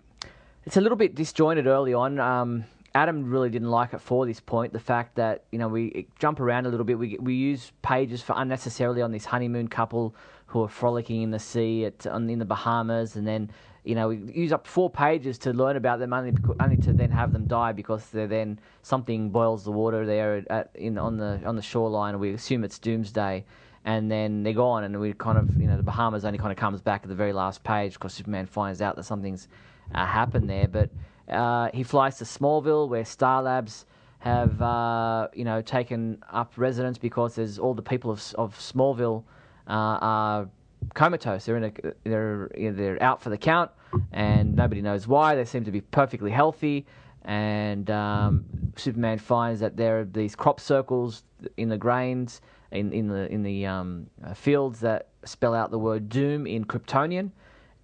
it's 0.65 0.77
a 0.77 0.81
little 0.81 0.97
bit 0.97 1.15
disjointed 1.15 1.67
early 1.67 1.93
on. 1.93 2.19
Um, 2.19 2.65
Adam 2.93 3.29
really 3.29 3.49
didn't 3.49 3.69
like 3.69 3.93
it 3.93 4.01
for 4.01 4.25
this 4.25 4.39
point. 4.39 4.73
The 4.73 4.79
fact 4.79 5.15
that 5.15 5.45
you 5.51 5.59
know 5.59 5.69
we 5.69 6.07
jump 6.19 6.39
around 6.39 6.65
a 6.65 6.69
little 6.69 6.85
bit. 6.85 6.99
We 6.99 7.17
we 7.19 7.35
use 7.35 7.71
pages 7.81 8.21
for 8.21 8.33
unnecessarily 8.35 9.01
on 9.01 9.11
this 9.11 9.25
honeymoon 9.25 9.69
couple 9.69 10.13
who 10.47 10.63
are 10.63 10.67
frolicking 10.67 11.21
in 11.21 11.31
the 11.31 11.39
sea 11.39 11.85
at 11.85 12.05
on, 12.05 12.29
in 12.29 12.39
the 12.39 12.45
Bahamas, 12.45 13.15
and 13.15 13.25
then 13.25 13.49
you 13.85 13.95
know 13.95 14.09
we 14.09 14.17
use 14.33 14.51
up 14.51 14.67
four 14.67 14.89
pages 14.89 15.37
to 15.39 15.53
learn 15.53 15.77
about 15.77 15.99
them 15.99 16.11
only 16.11 16.33
only 16.59 16.75
to 16.77 16.91
then 16.91 17.11
have 17.11 17.31
them 17.31 17.45
die 17.47 17.71
because 17.71 18.05
they're 18.07 18.27
then 18.27 18.59
something 18.81 19.29
boils 19.29 19.63
the 19.63 19.71
water 19.71 20.05
there 20.05 20.43
at 20.49 20.71
in 20.75 20.97
on 20.97 21.15
the 21.15 21.41
on 21.45 21.55
the 21.55 21.61
shoreline. 21.61 22.19
We 22.19 22.33
assume 22.33 22.63
it's 22.63 22.79
doomsday. 22.79 23.45
And 23.83 24.11
then 24.11 24.43
they're 24.43 24.53
gone, 24.53 24.83
and 24.83 24.99
we 24.99 25.11
kind 25.13 25.39
of, 25.39 25.59
you 25.59 25.65
know, 25.65 25.75
the 25.75 25.81
Bahamas 25.81 26.23
only 26.23 26.37
kind 26.37 26.51
of 26.51 26.57
comes 26.59 26.81
back 26.81 27.01
at 27.01 27.09
the 27.09 27.15
very 27.15 27.33
last 27.33 27.63
page 27.63 27.93
because 27.93 28.13
Superman 28.13 28.45
finds 28.45 28.79
out 28.79 28.95
that 28.95 29.05
something's 29.05 29.47
uh, 29.95 30.05
happened 30.05 30.47
there. 30.47 30.67
But 30.67 30.91
uh, 31.29 31.69
he 31.73 31.83
flies 31.83 32.17
to 32.17 32.25
Smallville, 32.25 32.89
where 32.89 33.05
Star 33.05 33.41
Labs 33.41 33.85
have 34.19 34.61
uh, 34.61 35.27
you 35.33 35.43
know 35.43 35.61
taken 35.61 36.23
up 36.31 36.53
residence 36.55 36.97
because 36.97 37.35
there's 37.35 37.57
all 37.59 37.73
the 37.73 37.81
people 37.81 38.11
of, 38.11 38.33
of 38.37 38.57
Smallville 38.57 39.23
uh, 39.67 39.97
are 40.01 40.49
comatose. 40.93 41.45
They're 41.45 41.57
in 41.57 41.63
a 41.65 41.71
they're 42.03 42.49
they're 42.55 43.01
out 43.01 43.21
for 43.21 43.29
the 43.29 43.37
count, 43.37 43.71
and 44.11 44.55
nobody 44.55 44.81
knows 44.81 45.07
why. 45.07 45.35
They 45.35 45.45
seem 45.45 45.63
to 45.65 45.71
be 45.71 45.81
perfectly 45.81 46.31
healthy, 46.31 46.85
and 47.23 47.89
um, 47.89 48.45
Superman 48.75 49.19
finds 49.19 49.59
that 49.59 49.77
there 49.77 49.99
are 49.99 50.05
these 50.05 50.35
crop 50.35 50.59
circles 50.59 51.23
in 51.57 51.69
the 51.69 51.77
grains 51.77 52.41
in 52.71 52.93
in 52.93 53.07
the 53.07 53.31
in 53.31 53.43
the 53.43 53.65
um, 53.65 54.07
fields 54.33 54.79
that 54.81 55.07
spell 55.23 55.53
out 55.53 55.71
the 55.71 55.79
word 55.79 56.09
doom 56.09 56.47
in 56.47 56.65
Kryptonian, 56.65 57.31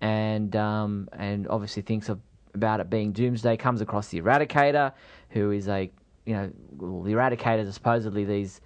and 0.01 0.55
um, 0.55 1.09
and 1.13 1.47
obviously 1.47 1.81
thinks 1.81 2.09
of 2.09 2.19
about 2.57 2.79
it 2.79 2.89
being 2.89 3.11
Doomsday 3.11 3.57
comes 3.57 3.81
across 3.81 4.09
the 4.09 4.21
Eradicator, 4.21 4.91
who 5.29 5.51
is 5.51 5.67
a 5.67 5.89
you 6.25 6.33
know 6.33 6.51
the 7.05 7.13
Eradicators 7.13 7.69
are 7.69 7.71
supposedly 7.71 8.25
these 8.25 8.59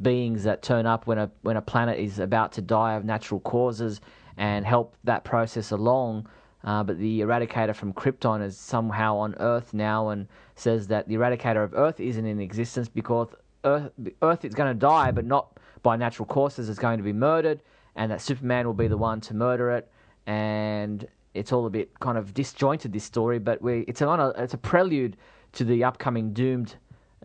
beings 0.00 0.42
that 0.44 0.62
turn 0.62 0.86
up 0.86 1.06
when 1.06 1.18
a 1.18 1.30
when 1.42 1.56
a 1.56 1.62
planet 1.62 1.98
is 1.98 2.18
about 2.18 2.52
to 2.52 2.62
die 2.62 2.94
of 2.94 3.04
natural 3.04 3.40
causes, 3.40 4.00
and 4.36 4.64
help 4.64 4.96
that 5.04 5.24
process 5.24 5.70
along. 5.70 6.26
Uh, 6.64 6.82
but 6.82 6.98
the 6.98 7.20
Eradicator 7.20 7.74
from 7.74 7.92
Krypton 7.92 8.42
is 8.42 8.56
somehow 8.56 9.18
on 9.18 9.34
Earth 9.38 9.74
now 9.74 10.08
and 10.08 10.26
says 10.54 10.86
that 10.86 11.06
the 11.06 11.14
Eradicator 11.14 11.62
of 11.62 11.74
Earth 11.74 12.00
isn't 12.00 12.24
in 12.24 12.40
existence 12.40 12.88
because 12.88 13.28
Earth, 13.64 13.92
Earth 14.22 14.46
is 14.46 14.54
going 14.54 14.72
to 14.72 14.78
die, 14.78 15.10
but 15.10 15.26
not 15.26 15.58
by 15.82 15.96
natural 15.96 16.24
causes. 16.24 16.70
It's 16.70 16.78
going 16.78 16.96
to 16.96 17.04
be 17.04 17.12
murdered, 17.12 17.60
and 17.96 18.10
that 18.10 18.22
Superman 18.22 18.66
will 18.66 18.72
be 18.72 18.88
the 18.88 18.96
one 18.96 19.20
to 19.22 19.34
murder 19.34 19.72
it. 19.72 19.90
And 20.26 21.06
it's 21.34 21.52
all 21.52 21.66
a 21.66 21.70
bit 21.70 21.98
kind 22.00 22.16
of 22.16 22.32
disjointed 22.32 22.92
this 22.92 23.04
story, 23.04 23.38
but 23.38 23.60
we 23.60 23.80
it's 23.88 24.00
a 24.00 24.32
it's 24.38 24.54
a 24.54 24.58
prelude 24.58 25.16
to 25.52 25.64
the 25.64 25.84
upcoming 25.84 26.32
Doomed 26.32 26.76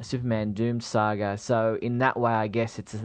Superman 0.01 0.53
Doomed 0.53 0.84
saga. 0.84 1.38
So 1.38 1.78
in 1.82 1.97
that 1.99 2.20
way, 2.20 2.32
I 2.32 2.47
guess 2.47 2.80
it's 2.80 2.95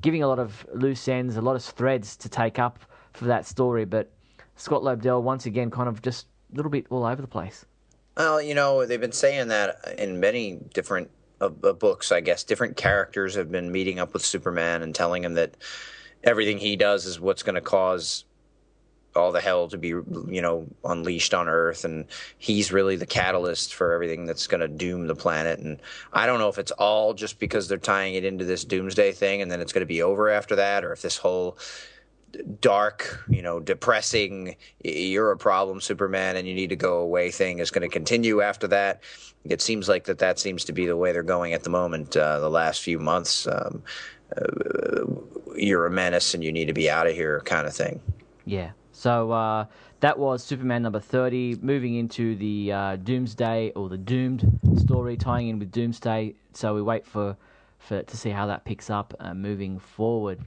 giving 0.00 0.22
a 0.22 0.28
lot 0.28 0.38
of 0.38 0.66
loose 0.74 1.08
ends, 1.08 1.36
a 1.36 1.40
lot 1.40 1.56
of 1.56 1.62
threads 1.62 2.16
to 2.18 2.28
take 2.28 2.58
up 2.58 2.78
for 3.12 3.24
that 3.26 3.46
story. 3.46 3.84
But 3.84 4.12
Scott 4.56 4.82
Lobdell 4.82 5.22
once 5.22 5.46
again, 5.46 5.70
kind 5.70 5.88
of 5.88 6.02
just 6.02 6.26
a 6.52 6.56
little 6.56 6.70
bit 6.70 6.86
all 6.90 7.04
over 7.04 7.20
the 7.20 7.28
place. 7.28 7.64
Well, 8.16 8.40
you 8.40 8.54
know, 8.54 8.86
they've 8.86 9.00
been 9.00 9.12
saying 9.12 9.48
that 9.48 9.76
in 9.98 10.20
many 10.20 10.58
different 10.72 11.10
uh, 11.40 11.48
books. 11.48 12.12
I 12.12 12.20
guess 12.20 12.44
different 12.44 12.76
characters 12.76 13.34
have 13.34 13.50
been 13.50 13.70
meeting 13.72 13.98
up 13.98 14.12
with 14.12 14.24
Superman 14.24 14.82
and 14.82 14.94
telling 14.94 15.24
him 15.24 15.34
that 15.34 15.56
everything 16.24 16.58
he 16.58 16.76
does 16.76 17.04
is 17.04 17.20
what's 17.20 17.42
going 17.42 17.56
to 17.56 17.60
cause 17.60 18.24
all 19.16 19.32
the 19.32 19.40
hell 19.40 19.68
to 19.68 19.78
be 19.78 19.88
you 19.88 20.40
know 20.40 20.66
unleashed 20.84 21.34
on 21.34 21.48
earth 21.48 21.84
and 21.84 22.04
he's 22.38 22.70
really 22.70 22.96
the 22.96 23.06
catalyst 23.06 23.74
for 23.74 23.92
everything 23.92 24.26
that's 24.26 24.46
going 24.46 24.60
to 24.60 24.68
doom 24.68 25.06
the 25.06 25.14
planet 25.14 25.58
and 25.58 25.80
i 26.12 26.26
don't 26.26 26.38
know 26.38 26.48
if 26.48 26.58
it's 26.58 26.72
all 26.72 27.14
just 27.14 27.38
because 27.38 27.68
they're 27.68 27.78
tying 27.78 28.14
it 28.14 28.24
into 28.24 28.44
this 28.44 28.64
doomsday 28.64 29.12
thing 29.12 29.42
and 29.42 29.50
then 29.50 29.60
it's 29.60 29.72
going 29.72 29.80
to 29.80 29.86
be 29.86 30.02
over 30.02 30.28
after 30.28 30.56
that 30.56 30.84
or 30.84 30.92
if 30.92 31.02
this 31.02 31.16
whole 31.16 31.58
dark 32.60 33.24
you 33.28 33.42
know 33.42 33.60
depressing 33.60 34.56
you're 34.82 35.30
a 35.30 35.36
problem 35.36 35.80
superman 35.80 36.36
and 36.36 36.46
you 36.46 36.54
need 36.54 36.68
to 36.68 36.76
go 36.76 36.98
away 36.98 37.30
thing 37.30 37.58
is 37.58 37.70
going 37.70 37.88
to 37.88 37.92
continue 37.92 38.40
after 38.40 38.66
that. 38.66 39.02
It 39.44 39.62
seems 39.62 39.88
like 39.88 40.04
that 40.04 40.18
that 40.18 40.38
seems 40.38 40.64
to 40.64 40.72
be 40.72 40.86
the 40.86 40.96
way 40.96 41.12
they're 41.12 41.22
going 41.22 41.52
at 41.52 41.62
the 41.62 41.70
moment 41.70 42.16
uh, 42.16 42.40
the 42.40 42.50
last 42.50 42.82
few 42.82 42.98
months 42.98 43.46
um, 43.46 43.82
uh, 44.36 45.04
you're 45.54 45.86
a 45.86 45.90
menace 45.90 46.34
and 46.34 46.42
you 46.42 46.52
need 46.52 46.66
to 46.66 46.72
be 46.72 46.90
out 46.90 47.06
of 47.06 47.14
here 47.14 47.40
kind 47.44 47.66
of 47.66 47.74
thing. 47.74 48.00
Yeah 48.44 48.72
so 49.06 49.30
uh, 49.30 49.66
that 50.00 50.18
was 50.18 50.42
Superman 50.42 50.82
number 50.82 50.98
30, 50.98 51.58
moving 51.62 51.94
into 51.94 52.34
the 52.34 52.72
uh, 52.72 52.96
Doomsday 52.96 53.70
or 53.76 53.88
the 53.88 53.96
Doomed 53.96 54.58
story, 54.78 55.16
tying 55.16 55.46
in 55.46 55.60
with 55.60 55.70
Doomsday. 55.70 56.34
So 56.54 56.74
we 56.74 56.82
wait 56.82 57.06
for, 57.06 57.36
for 57.78 58.02
to 58.02 58.16
see 58.16 58.30
how 58.30 58.46
that 58.48 58.64
picks 58.64 58.90
up 58.90 59.14
uh, 59.20 59.32
moving 59.32 59.78
forward. 59.78 60.40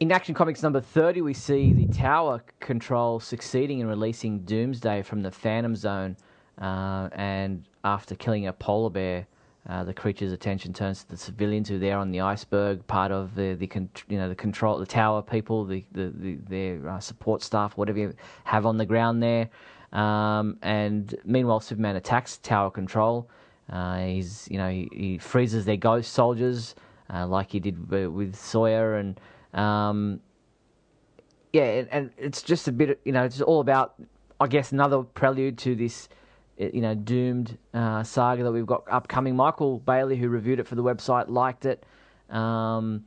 In 0.00 0.10
Action 0.10 0.34
Comics 0.34 0.64
number 0.64 0.80
30, 0.80 1.20
we 1.20 1.32
see 1.32 1.72
the 1.72 1.86
Tower 1.86 2.42
Control 2.58 3.20
succeeding 3.20 3.78
in 3.78 3.86
releasing 3.86 4.40
Doomsday 4.40 5.02
from 5.02 5.22
the 5.22 5.30
Phantom 5.30 5.76
Zone. 5.76 6.16
Uh, 6.60 7.08
and 7.12 7.68
after 7.84 8.16
killing 8.16 8.48
a 8.48 8.52
polar 8.52 8.90
bear, 8.90 9.28
uh, 9.68 9.82
the 9.82 9.92
creature's 9.92 10.32
attention 10.32 10.72
turns 10.72 11.02
to 11.02 11.10
the 11.10 11.16
civilians 11.16 11.68
who 11.68 11.76
are 11.76 11.78
there 11.78 11.98
on 11.98 12.12
the 12.12 12.20
iceberg, 12.20 12.86
part 12.86 13.10
of 13.10 13.34
the, 13.34 13.54
the 13.54 13.68
you 14.08 14.16
know 14.16 14.28
the 14.28 14.34
control 14.34 14.78
the 14.78 14.86
tower 14.86 15.20
people, 15.22 15.64
the, 15.64 15.84
the, 15.92 16.12
the 16.16 16.34
their 16.48 16.88
uh, 16.88 17.00
support 17.00 17.42
staff, 17.42 17.76
whatever 17.76 17.98
you 17.98 18.14
have 18.44 18.64
on 18.64 18.76
the 18.76 18.86
ground 18.86 19.20
there. 19.22 19.48
Um, 19.92 20.58
and 20.62 21.14
meanwhile, 21.24 21.58
Superman 21.58 21.96
attacks 21.96 22.38
tower 22.38 22.70
control. 22.70 23.28
Uh, 23.68 23.98
he's 23.98 24.46
you 24.50 24.58
know 24.58 24.70
he, 24.70 24.88
he, 24.92 25.18
freezes 25.18 25.64
their 25.64 25.76
ghost 25.76 26.12
soldiers 26.12 26.76
uh, 27.12 27.26
like 27.26 27.50
he 27.50 27.58
did 27.58 27.90
with 27.90 28.36
Sawyer, 28.36 28.96
and 28.96 29.20
um, 29.52 30.20
yeah, 31.52 31.64
and, 31.64 31.88
and 31.90 32.10
it's 32.16 32.42
just 32.42 32.68
a 32.68 32.72
bit 32.72 33.00
you 33.04 33.10
know 33.10 33.24
it's 33.24 33.40
all 33.40 33.60
about 33.60 33.94
I 34.38 34.46
guess 34.46 34.70
another 34.70 35.02
prelude 35.02 35.58
to 35.58 35.74
this 35.74 36.08
you 36.56 36.80
know, 36.80 36.94
doomed 36.94 37.58
uh, 37.74 38.02
saga 38.02 38.42
that 38.44 38.52
we've 38.52 38.66
got 38.66 38.84
upcoming. 38.90 39.36
Michael 39.36 39.78
Bailey, 39.78 40.16
who 40.16 40.28
reviewed 40.28 40.60
it 40.60 40.66
for 40.66 40.74
the 40.74 40.82
website, 40.82 41.28
liked 41.28 41.66
it. 41.66 41.84
Um, 42.30 43.04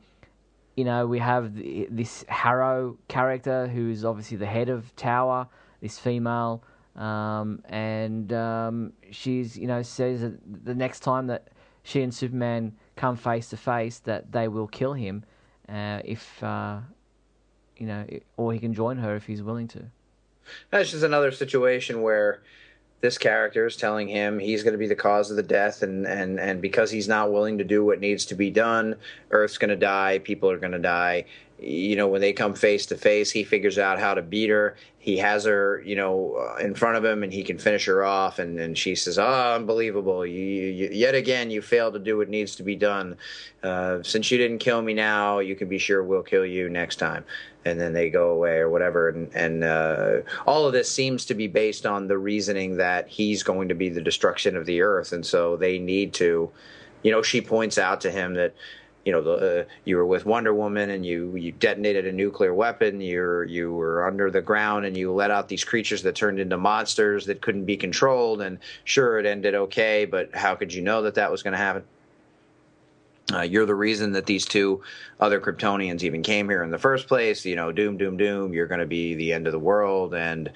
you 0.76 0.84
know, 0.84 1.06
we 1.06 1.18
have 1.18 1.54
the, 1.54 1.88
this 1.90 2.24
Harrow 2.28 2.96
character 3.08 3.66
who's 3.66 4.04
obviously 4.04 4.36
the 4.36 4.46
head 4.46 4.68
of 4.68 4.94
Tower, 4.96 5.48
this 5.80 5.98
female, 5.98 6.62
um, 6.96 7.62
and 7.68 8.32
um, 8.32 8.92
she's, 9.10 9.58
you 9.58 9.66
know, 9.66 9.82
says 9.82 10.20
that 10.20 10.64
the 10.64 10.74
next 10.74 11.00
time 11.00 11.26
that 11.26 11.48
she 11.82 12.02
and 12.02 12.14
Superman 12.14 12.76
come 12.96 13.16
face 13.16 13.48
to 13.50 13.56
face, 13.56 13.98
that 14.00 14.32
they 14.32 14.48
will 14.48 14.66
kill 14.66 14.92
him 14.92 15.24
uh, 15.68 16.00
if, 16.04 16.42
uh, 16.42 16.78
you 17.76 17.86
know, 17.86 18.06
or 18.36 18.52
he 18.52 18.58
can 18.58 18.74
join 18.74 18.98
her 18.98 19.16
if 19.16 19.26
he's 19.26 19.42
willing 19.42 19.68
to. 19.68 19.84
That's 20.70 20.90
just 20.90 21.04
another 21.04 21.30
situation 21.30 22.02
where 22.02 22.42
this 23.00 23.16
character 23.16 23.66
is 23.66 23.76
telling 23.76 24.08
him 24.08 24.38
he's 24.38 24.62
going 24.62 24.72
to 24.72 24.78
be 24.78 24.86
the 24.86 24.94
cause 24.94 25.30
of 25.30 25.36
the 25.36 25.42
death 25.42 25.82
and 25.82 26.06
and 26.06 26.38
and 26.38 26.60
because 26.60 26.90
he's 26.90 27.08
not 27.08 27.32
willing 27.32 27.58
to 27.58 27.64
do 27.64 27.84
what 27.84 28.00
needs 28.00 28.26
to 28.26 28.34
be 28.34 28.50
done 28.50 28.94
earth's 29.30 29.58
going 29.58 29.70
to 29.70 29.76
die 29.76 30.18
people 30.18 30.50
are 30.50 30.58
going 30.58 30.72
to 30.72 30.78
die. 30.78 31.24
You 31.62 31.94
know 31.96 32.08
when 32.08 32.22
they 32.22 32.32
come 32.32 32.54
face 32.54 32.86
to 32.86 32.96
face 32.96 33.30
he 33.30 33.44
figures 33.44 33.78
out 33.78 33.98
how 33.98 34.14
to 34.14 34.22
beat 34.22 34.48
her. 34.48 34.76
He 34.98 35.18
has 35.18 35.44
her 35.44 35.82
you 35.84 35.96
know 35.96 36.36
uh, 36.36 36.56
in 36.56 36.74
front 36.74 36.96
of 36.96 37.04
him 37.04 37.22
and 37.22 37.32
he 37.32 37.42
can 37.42 37.58
finish 37.58 37.84
her 37.86 38.04
off 38.04 38.38
and, 38.38 38.58
and 38.58 38.76
she 38.76 38.94
says 38.94 39.18
oh 39.18 39.54
unbelievable. 39.54 40.24
You, 40.24 40.42
you, 40.42 40.88
yet 40.92 41.14
again 41.14 41.50
you 41.50 41.60
failed 41.60 41.94
to 41.94 42.00
do 42.00 42.16
what 42.16 42.28
needs 42.28 42.56
to 42.56 42.62
be 42.62 42.76
done. 42.76 43.16
Uh, 43.62 44.02
since 44.02 44.30
you 44.30 44.38
didn't 44.38 44.58
kill 44.58 44.80
me 44.80 44.94
now 44.94 45.38
you 45.38 45.54
can 45.54 45.68
be 45.68 45.78
sure 45.78 46.02
we'll 46.02 46.22
kill 46.22 46.46
you 46.46 46.68
next 46.70 46.96
time 46.96 47.24
and 47.64 47.80
then 47.80 47.92
they 47.92 48.10
go 48.10 48.30
away 48.30 48.58
or 48.58 48.70
whatever. 48.70 49.08
And, 49.08 49.34
and 49.34 49.64
uh, 49.64 50.20
all 50.46 50.66
of 50.66 50.72
this 50.72 50.90
seems 50.90 51.24
to 51.26 51.34
be 51.34 51.46
based 51.46 51.86
on 51.86 52.08
the 52.08 52.18
reasoning 52.18 52.76
that 52.78 53.08
he's 53.08 53.42
going 53.42 53.68
to 53.68 53.74
be 53.74 53.88
the 53.88 54.00
destruction 54.00 54.56
of 54.56 54.66
the 54.66 54.82
earth, 54.82 55.12
and 55.12 55.24
so 55.24 55.56
they 55.56 55.78
need 55.78 56.12
to. 56.14 56.50
You 57.02 57.10
know, 57.10 57.22
she 57.22 57.40
points 57.40 57.78
out 57.78 58.02
to 58.02 58.10
him 58.10 58.34
that 58.34 58.54
you 59.04 59.12
know 59.12 59.22
the 59.22 59.60
uh, 59.60 59.64
you 59.84 59.96
were 59.96 60.06
with 60.06 60.26
Wonder 60.26 60.52
Woman 60.52 60.90
and 60.90 61.04
you 61.04 61.34
you 61.34 61.52
detonated 61.52 62.06
a 62.06 62.12
nuclear 62.12 62.52
weapon. 62.52 63.00
You're 63.00 63.44
you 63.44 63.72
were 63.72 64.06
under 64.06 64.30
the 64.30 64.42
ground 64.42 64.84
and 64.84 64.96
you 64.96 65.12
let 65.12 65.30
out 65.30 65.48
these 65.48 65.64
creatures 65.64 66.02
that 66.02 66.14
turned 66.14 66.38
into 66.38 66.58
monsters 66.58 67.26
that 67.26 67.40
couldn't 67.40 67.64
be 67.64 67.76
controlled. 67.76 68.42
And 68.42 68.58
sure, 68.84 69.18
it 69.18 69.26
ended 69.26 69.54
okay, 69.54 70.04
but 70.04 70.34
how 70.34 70.54
could 70.54 70.72
you 70.72 70.82
know 70.82 71.02
that 71.02 71.14
that 71.14 71.30
was 71.30 71.42
going 71.42 71.52
to 71.52 71.58
happen? 71.58 71.84
Uh, 73.32 73.42
you're 73.42 73.66
the 73.66 73.74
reason 73.74 74.12
that 74.12 74.26
these 74.26 74.44
two 74.44 74.82
other 75.18 75.40
Kryptonians 75.40 76.02
even 76.02 76.22
came 76.22 76.48
here 76.48 76.62
in 76.62 76.70
the 76.70 76.78
first 76.78 77.06
place. 77.06 77.44
You 77.44 77.56
know, 77.56 77.72
doom, 77.72 77.96
doom, 77.96 78.16
doom. 78.16 78.52
You're 78.52 78.66
going 78.66 78.80
to 78.80 78.86
be 78.86 79.14
the 79.14 79.32
end 79.32 79.46
of 79.46 79.52
the 79.52 79.58
world, 79.58 80.14
and 80.14 80.50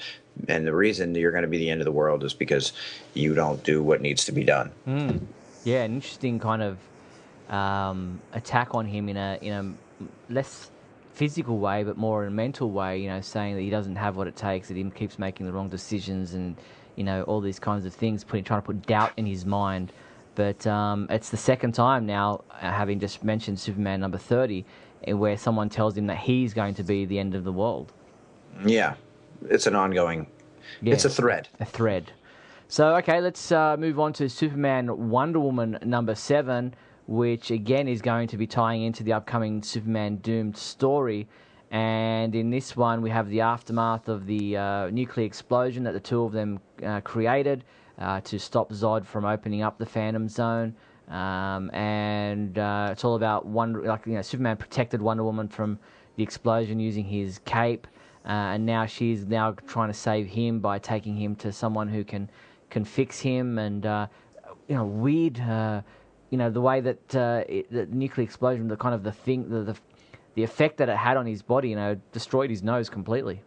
and 0.49 0.67
the 0.67 0.75
reason 0.75 1.15
you're 1.15 1.31
going 1.31 1.43
to 1.43 1.49
be 1.49 1.59
the 1.59 1.71
end 1.71 1.81
of 1.81 1.85
the 1.85 1.93
world 1.93 2.25
is 2.25 2.35
because 2.35 2.73
you 3.15 3.35
don't 3.35 3.63
do 3.63 3.83
what 3.83 4.01
needs 4.01 4.25
to 4.25 4.33
be 4.33 4.45
done. 4.45 4.73
Mm. 4.87 5.21
Yeah, 5.65 5.85
an 5.85 5.95
interesting 5.95 6.39
kind 6.39 6.63
of 6.63 6.79
um, 7.49 8.21
attack 8.33 8.75
on 8.75 8.87
him 8.87 9.09
in 9.09 9.17
a 9.17 9.39
in 9.41 9.53
a 9.53 10.33
less 10.33 10.71
physical 11.15 11.59
way, 11.59 11.85
but 11.85 11.97
more 11.97 12.23
in 12.23 12.29
a 12.29 12.35
mental 12.35 12.71
way. 12.71 12.99
You 12.99 13.09
know, 13.09 13.21
saying 13.21 13.55
that 13.55 13.63
he 13.63 13.71
doesn't 13.71 13.97
have 13.97 14.17
what 14.17 14.27
it 14.27 14.37
takes, 14.37 14.69
that 14.69 14.77
he 14.77 14.85
keeps 14.91 15.19
making 15.19 15.47
the 15.47 15.53
wrong 15.53 15.69
decisions, 15.69 16.35
and 16.35 16.57
you 16.97 17.05
know 17.05 17.23
all 17.23 17.41
these 17.41 17.59
kinds 17.59 17.87
of 17.87 17.95
things, 17.95 18.25
putting 18.25 18.45
trying 18.45 18.61
to 18.61 18.67
put 18.67 18.87
doubt 18.87 19.13
in 19.17 19.27
his 19.27 19.47
mind. 19.47 19.93
But 20.35 20.67
um, 20.67 21.07
it's 21.11 21.31
the 21.31 21.37
second 21.37 21.73
time 21.73 22.07
now, 22.07 22.45
uh, 22.51 22.71
having 22.71 22.99
just 22.99 23.23
mentioned 23.23 23.59
Superman 23.59 24.01
number 24.01 24.19
30, 24.19 24.65
eh, 25.07 25.13
where 25.13 25.37
someone 25.37 25.69
tells 25.69 25.97
him 25.97 26.07
that 26.09 26.19
he's 26.19 26.55
going 26.55 26.75
to 26.75 26.83
be 26.83 27.05
the 27.05 27.19
end 27.19 27.35
of 27.35 27.45
the 27.45 27.53
world. 27.53 27.93
Yeah, 28.65 28.95
it's 29.49 29.67
an 29.67 29.75
ongoing, 29.75 30.27
yeah, 30.81 30.95
it's 30.95 31.05
a 31.05 31.11
thread. 31.11 31.49
A 31.61 31.65
thread. 31.65 32.13
So, 32.69 32.97
okay, 32.97 33.21
let's 33.21 33.53
uh, 33.53 33.77
move 33.77 34.01
on 34.01 34.13
to 34.15 34.29
Superman 34.29 35.11
Wonder 35.11 35.39
Woman 35.39 35.79
number 35.85 36.15
7, 36.15 36.75
which 37.07 37.51
again 37.51 37.87
is 37.87 38.01
going 38.01 38.29
to 38.29 38.37
be 38.37 38.47
tying 38.47 38.83
into 38.83 39.03
the 39.05 39.13
upcoming 39.13 39.63
Superman 39.63 40.17
Doomed 40.17 40.57
story. 40.57 41.29
And 41.71 42.35
in 42.35 42.51
this 42.51 42.77
one, 42.77 43.03
we 43.03 43.11
have 43.11 43.29
the 43.29 43.41
aftermath 43.43 44.09
of 44.09 44.27
the 44.27 44.57
uh, 44.57 44.91
nuclear 44.91 45.27
explosion 45.27 45.85
that 45.85 45.93
the 45.93 46.01
two 46.01 46.23
of 46.23 46.33
them 46.33 46.61
uh, 46.85 47.01
created 47.01 47.65
uh, 47.99 48.21
to 48.23 48.39
stop 48.39 48.71
Zod 48.71 49.05
from 49.05 49.25
opening 49.25 49.63
up 49.63 49.79
the 49.79 49.87
Phantom 49.87 50.29
Zone. 50.29 50.75
Um, 51.09 51.71
and 51.75 52.59
uh, 52.59 52.89
it's 52.93 53.05
all 53.05 53.15
about 53.15 53.47
Wonder, 53.47 53.83
like 53.83 54.07
you 54.07 54.15
know, 54.15 54.23
Superman 54.23 54.57
protected 54.57 55.03
Wonder 55.03 55.23
Woman 55.23 55.49
from 55.49 55.79
the 56.17 56.23
explosion 56.23 56.81
using 56.81 57.05
his 57.05 57.41
cape, 57.45 57.87
uh, 58.25 58.55
and 58.55 58.65
now 58.65 58.87
she's 58.87 59.27
now 59.27 59.53
trying 59.67 59.89
to 59.89 59.95
save 59.95 60.27
him 60.27 60.61
by 60.61 60.79
taking 60.79 61.17
him 61.17 61.37
to 61.37 61.53
someone 61.53 61.89
who 61.89 62.05
can 62.05 62.31
can 62.71 62.85
fix 62.85 63.21
him. 63.21 63.59
And 63.59 63.85
uh, 63.85 64.07
you 64.67 64.77
know, 64.77 64.85
weird, 64.85 65.39
uh, 65.41 65.83
you 66.31 66.39
know, 66.39 66.49
the 66.49 66.61
way 66.63 66.81
that 66.81 67.15
uh, 67.15 67.45
it, 67.47 67.71
the 67.71 67.85
nuclear 67.87 68.25
explosion, 68.25 68.69
the 68.69 68.77
kind 68.77 68.95
of 68.95 69.03
the 69.03 69.13
thing, 69.13 69.51
the, 69.51 69.63
the 69.63 69.77
the 70.37 70.43
effect 70.43 70.79
that 70.79 70.89
it 70.89 70.97
had 70.97 71.19
on 71.19 71.27
his 71.27 71.43
body, 71.43 71.69
you 71.69 71.77
know, 71.77 72.01
destroyed 72.13 72.49
his 72.49 72.63
nose 72.63 72.89
completely. 72.89 73.43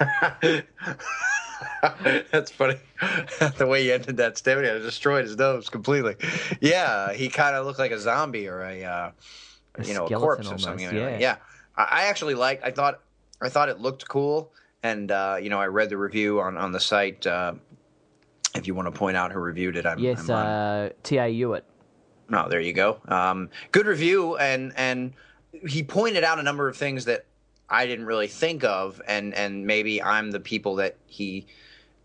That's 2.30 2.50
funny. 2.50 2.76
the 3.58 3.66
way 3.66 3.84
you 3.84 3.94
ended 3.94 4.16
that 4.18 4.38
statement, 4.38 4.66
it 4.66 4.80
destroyed 4.80 5.24
his 5.24 5.36
nose 5.36 5.68
completely. 5.68 6.16
Yeah, 6.60 7.12
he 7.12 7.28
kind 7.28 7.56
of 7.56 7.66
looked 7.66 7.78
like 7.78 7.90
a 7.90 7.98
zombie 7.98 8.48
or 8.48 8.62
a, 8.62 8.84
uh, 8.84 9.10
a 9.74 9.84
you 9.84 9.94
know, 9.94 10.06
a 10.06 10.14
corpse 10.14 10.50
or 10.50 10.58
something. 10.58 10.94
Yeah. 10.94 11.18
yeah. 11.18 11.36
I 11.76 12.06
actually 12.06 12.34
liked. 12.34 12.64
I 12.64 12.70
thought 12.70 13.00
I 13.40 13.48
thought 13.48 13.68
it 13.68 13.78
looked 13.78 14.06
cool, 14.08 14.52
and 14.82 15.10
uh, 15.10 15.38
you 15.40 15.48
know, 15.48 15.58
I 15.60 15.66
read 15.66 15.90
the 15.90 15.96
review 15.96 16.40
on 16.40 16.56
on 16.56 16.72
the 16.72 16.80
site. 16.80 17.26
Uh, 17.26 17.54
if 18.54 18.66
you 18.66 18.74
want 18.74 18.92
to 18.92 18.98
point 18.98 19.16
out 19.16 19.32
who 19.32 19.38
reviewed 19.38 19.76
it, 19.76 19.86
I'm 19.86 19.98
yes, 19.98 20.28
I'm 20.28 20.86
uh, 20.86 20.88
T.A. 21.02 21.28
Hewitt. 21.28 21.64
No, 22.28 22.48
there 22.48 22.60
you 22.60 22.72
go. 22.72 23.00
Um, 23.08 23.50
good 23.72 23.86
review, 23.86 24.36
and 24.36 24.72
and 24.76 25.14
he 25.66 25.82
pointed 25.82 26.24
out 26.24 26.38
a 26.38 26.42
number 26.42 26.68
of 26.68 26.76
things 26.76 27.06
that 27.06 27.24
I 27.70 27.86
didn't 27.86 28.06
really 28.06 28.26
think 28.26 28.64
of, 28.64 29.00
and 29.06 29.34
and 29.34 29.66
maybe 29.66 30.02
I'm 30.02 30.30
the 30.30 30.40
people 30.40 30.76
that 30.76 30.96
he 31.06 31.46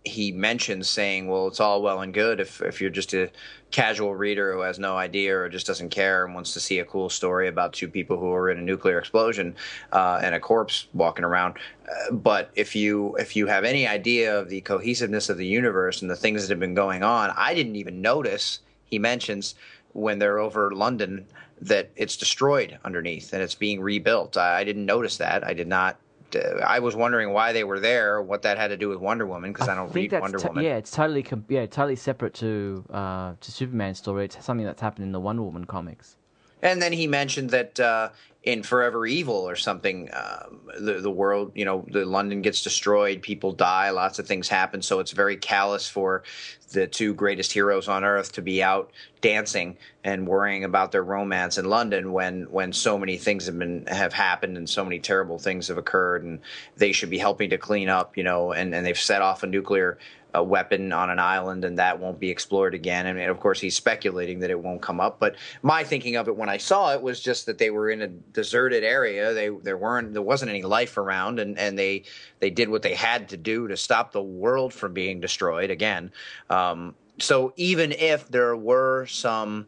he 0.06 0.32
mentions 0.32 0.88
saying, 0.88 1.28
well, 1.28 1.48
it's 1.48 1.60
all 1.60 1.82
well 1.82 2.02
and 2.02 2.14
good 2.14 2.40
if 2.40 2.62
if 2.62 2.80
you're 2.80 2.92
just 2.92 3.14
a 3.14 3.32
casual 3.72 4.16
reader 4.16 4.54
who 4.54 4.62
has 4.62 4.78
no 4.78 4.96
idea 4.96 5.36
or 5.36 5.50
just 5.50 5.66
doesn't 5.66 5.90
care 5.90 6.24
and 6.24 6.34
wants 6.36 6.54
to 6.54 6.60
see 6.60 6.80
a 6.80 6.86
cool 6.86 7.10
story 7.10 7.48
about 7.48 7.74
two 7.74 7.90
people 7.90 8.18
who 8.18 8.32
are 8.32 8.50
in 8.50 8.60
a 8.60 8.62
nuclear 8.62 9.00
explosion 9.00 9.56
uh, 9.92 10.20
and 10.24 10.36
a 10.36 10.40
corpse 10.40 10.88
walking 10.94 11.26
around. 11.26 11.56
Uh, 11.90 12.14
but 12.14 12.52
if 12.56 12.76
you 12.76 13.16
if 13.16 13.36
you 13.36 13.48
have 13.48 13.64
any 13.64 13.88
idea 13.88 14.40
of 14.40 14.50
the 14.50 14.62
cohesiveness 14.62 15.30
of 15.30 15.38
the 15.38 15.48
universe 15.48 16.02
and 16.02 16.12
the 16.12 16.16
things 16.16 16.42
that 16.42 16.50
have 16.52 16.60
been 16.60 16.76
going 16.76 17.02
on, 17.02 17.32
I 17.36 17.56
didn't 17.56 17.76
even 17.76 18.02
notice. 18.02 18.60
He 18.86 19.00
mentions 19.00 19.56
when 19.94 20.20
they're 20.20 20.40
over 20.40 20.72
London 20.72 21.26
that 21.62 21.90
it's 21.96 22.18
destroyed 22.18 22.78
underneath 22.84 23.34
and 23.34 23.42
it's 23.42 23.56
being 23.56 23.82
rebuilt. 23.82 24.38
I, 24.38 24.60
I 24.60 24.64
didn't 24.64 24.86
notice 24.86 25.18
that. 25.18 25.44
I 25.46 25.54
did 25.54 25.68
not 25.68 25.98
uh, 26.36 26.60
I 26.66 26.80
was 26.80 26.96
wondering 26.96 27.32
why 27.32 27.54
they 27.54 27.64
were 27.64 27.80
there, 27.80 28.22
what 28.22 28.42
that 28.42 28.58
had 28.58 28.70
to 28.70 28.78
do 28.78 28.90
with 28.90 29.00
Wonder 29.00 29.26
Woman, 29.26 29.54
because 29.54 29.68
I, 29.68 29.74
I, 29.74 29.76
don't 29.76 29.94
read 29.94 30.12
Wonder 30.12 30.38
t- 30.38 30.48
Woman. 30.48 30.64
Yeah, 30.64 30.78
it's 30.78 30.92
totally 30.92 31.24
com- 31.24 31.46
yeah, 31.50 31.66
totally 31.66 31.96
separate 31.96 32.34
to 32.36 32.84
uh, 32.90 33.34
to 33.40 33.52
Superman 33.52 33.96
story. 33.96 34.26
It's 34.26 34.44
something 34.44 34.66
that's 34.66 34.82
happened 34.82 35.06
in 35.06 35.12
the 35.12 35.20
Wonder 35.20 35.44
Woman 35.44 35.66
comics. 35.66 36.18
And 36.62 36.82
then 36.82 36.94
he 36.94 37.08
mentioned 37.08 37.52
that 37.52 37.80
uh, 37.80 38.10
in 38.44 38.62
Forever 38.62 39.06
Evil 39.06 39.36
or 39.36 39.56
something, 39.56 40.10
um, 40.14 40.62
the 40.80 40.94
the 41.02 41.12
world, 41.12 41.52
you 41.56 41.66
know, 41.66 41.84
the 41.90 42.06
London 42.06 42.42
gets 42.42 42.62
destroyed, 42.62 43.22
people 43.22 43.52
die, 43.52 43.90
lots 43.90 44.20
of 44.20 44.28
things 44.28 44.48
happen. 44.48 44.82
So 44.82 45.00
it's 45.00 45.12
very 45.12 45.36
callous 45.36 45.90
for 45.90 46.24
the 46.72 46.86
two 46.86 47.14
greatest 47.14 47.52
heroes 47.52 47.88
on 47.88 48.04
earth 48.04 48.34
to 48.34 48.42
be 48.42 48.62
out 48.62 48.92
dancing 49.22 49.78
and 50.04 50.28
worrying 50.28 50.64
about 50.64 50.92
their 50.92 51.04
romance 51.04 51.58
in 51.58 51.66
London 51.66 52.12
when 52.12 52.44
when 52.52 52.72
so 52.72 52.98
many 52.98 53.18
things 53.18 53.48
have 53.48 53.58
been 53.58 53.86
have 53.88 54.14
happened 54.14 54.58
and 54.58 54.70
so 54.70 54.84
many 54.84 55.00
terrible 55.00 55.40
things 55.40 55.68
have 55.68 55.78
occurred 55.78 56.24
and 56.24 56.40
they 56.78 56.92
should 56.92 57.10
be 57.10 57.18
helping 57.18 57.50
to 57.50 57.58
clean 57.58 57.90
up, 57.90 58.16
you 58.16 58.24
know, 58.24 58.52
and, 58.52 58.76
and 58.76 58.86
they've 58.86 58.98
set 58.98 59.24
off 59.24 59.42
a 59.42 59.48
nuclear 59.48 59.98
a 60.36 60.44
weapon 60.44 60.92
on 60.92 61.10
an 61.10 61.18
island 61.18 61.64
and 61.64 61.80
that 61.80 62.00
won't 62.00 62.20
be 62.20 62.30
explored 62.30 62.74
again. 62.74 63.06
Mean, 63.16 63.30
of 63.30 63.40
course, 63.40 63.60
he's 63.60 63.76
speculating 63.76 64.40
that 64.40 64.50
it 64.50 64.60
won't 64.60 64.82
come 64.82 65.00
up. 65.00 65.18
But 65.20 65.36
my 65.64 65.84
thinking 65.84 66.18
of 66.18 66.28
it 66.28 66.36
when 66.36 66.50
I 66.50 66.58
saw 66.58 66.94
it 66.94 67.02
was 67.02 67.22
just 67.22 67.46
that 67.46 67.58
they 67.58 67.70
were 67.70 67.90
in 67.90 68.02
a 68.02 68.08
deserted 68.08 68.84
area. 68.84 69.34
They 69.34 69.50
there 69.50 69.78
weren't 69.78 70.14
there 70.14 70.22
wasn't 70.22 70.52
any 70.52 70.62
life 70.62 70.98
around, 70.98 71.40
and 71.40 71.58
and 71.58 71.80
they 71.80 72.04
they 72.40 72.50
did 72.50 72.70
what 72.70 72.82
they 72.82 72.94
had 72.94 73.30
to 73.30 73.38
do 73.38 73.68
to 73.70 73.78
stop 73.78 74.12
the 74.12 74.22
world 74.22 74.74
from 74.74 74.94
being 74.94 75.22
destroyed 75.22 75.72
again. 75.72 76.12
Um, 76.50 76.96
so 77.18 77.54
even 77.56 77.94
if 77.94 78.28
there 78.28 78.58
were 78.58 79.06
some 79.06 79.68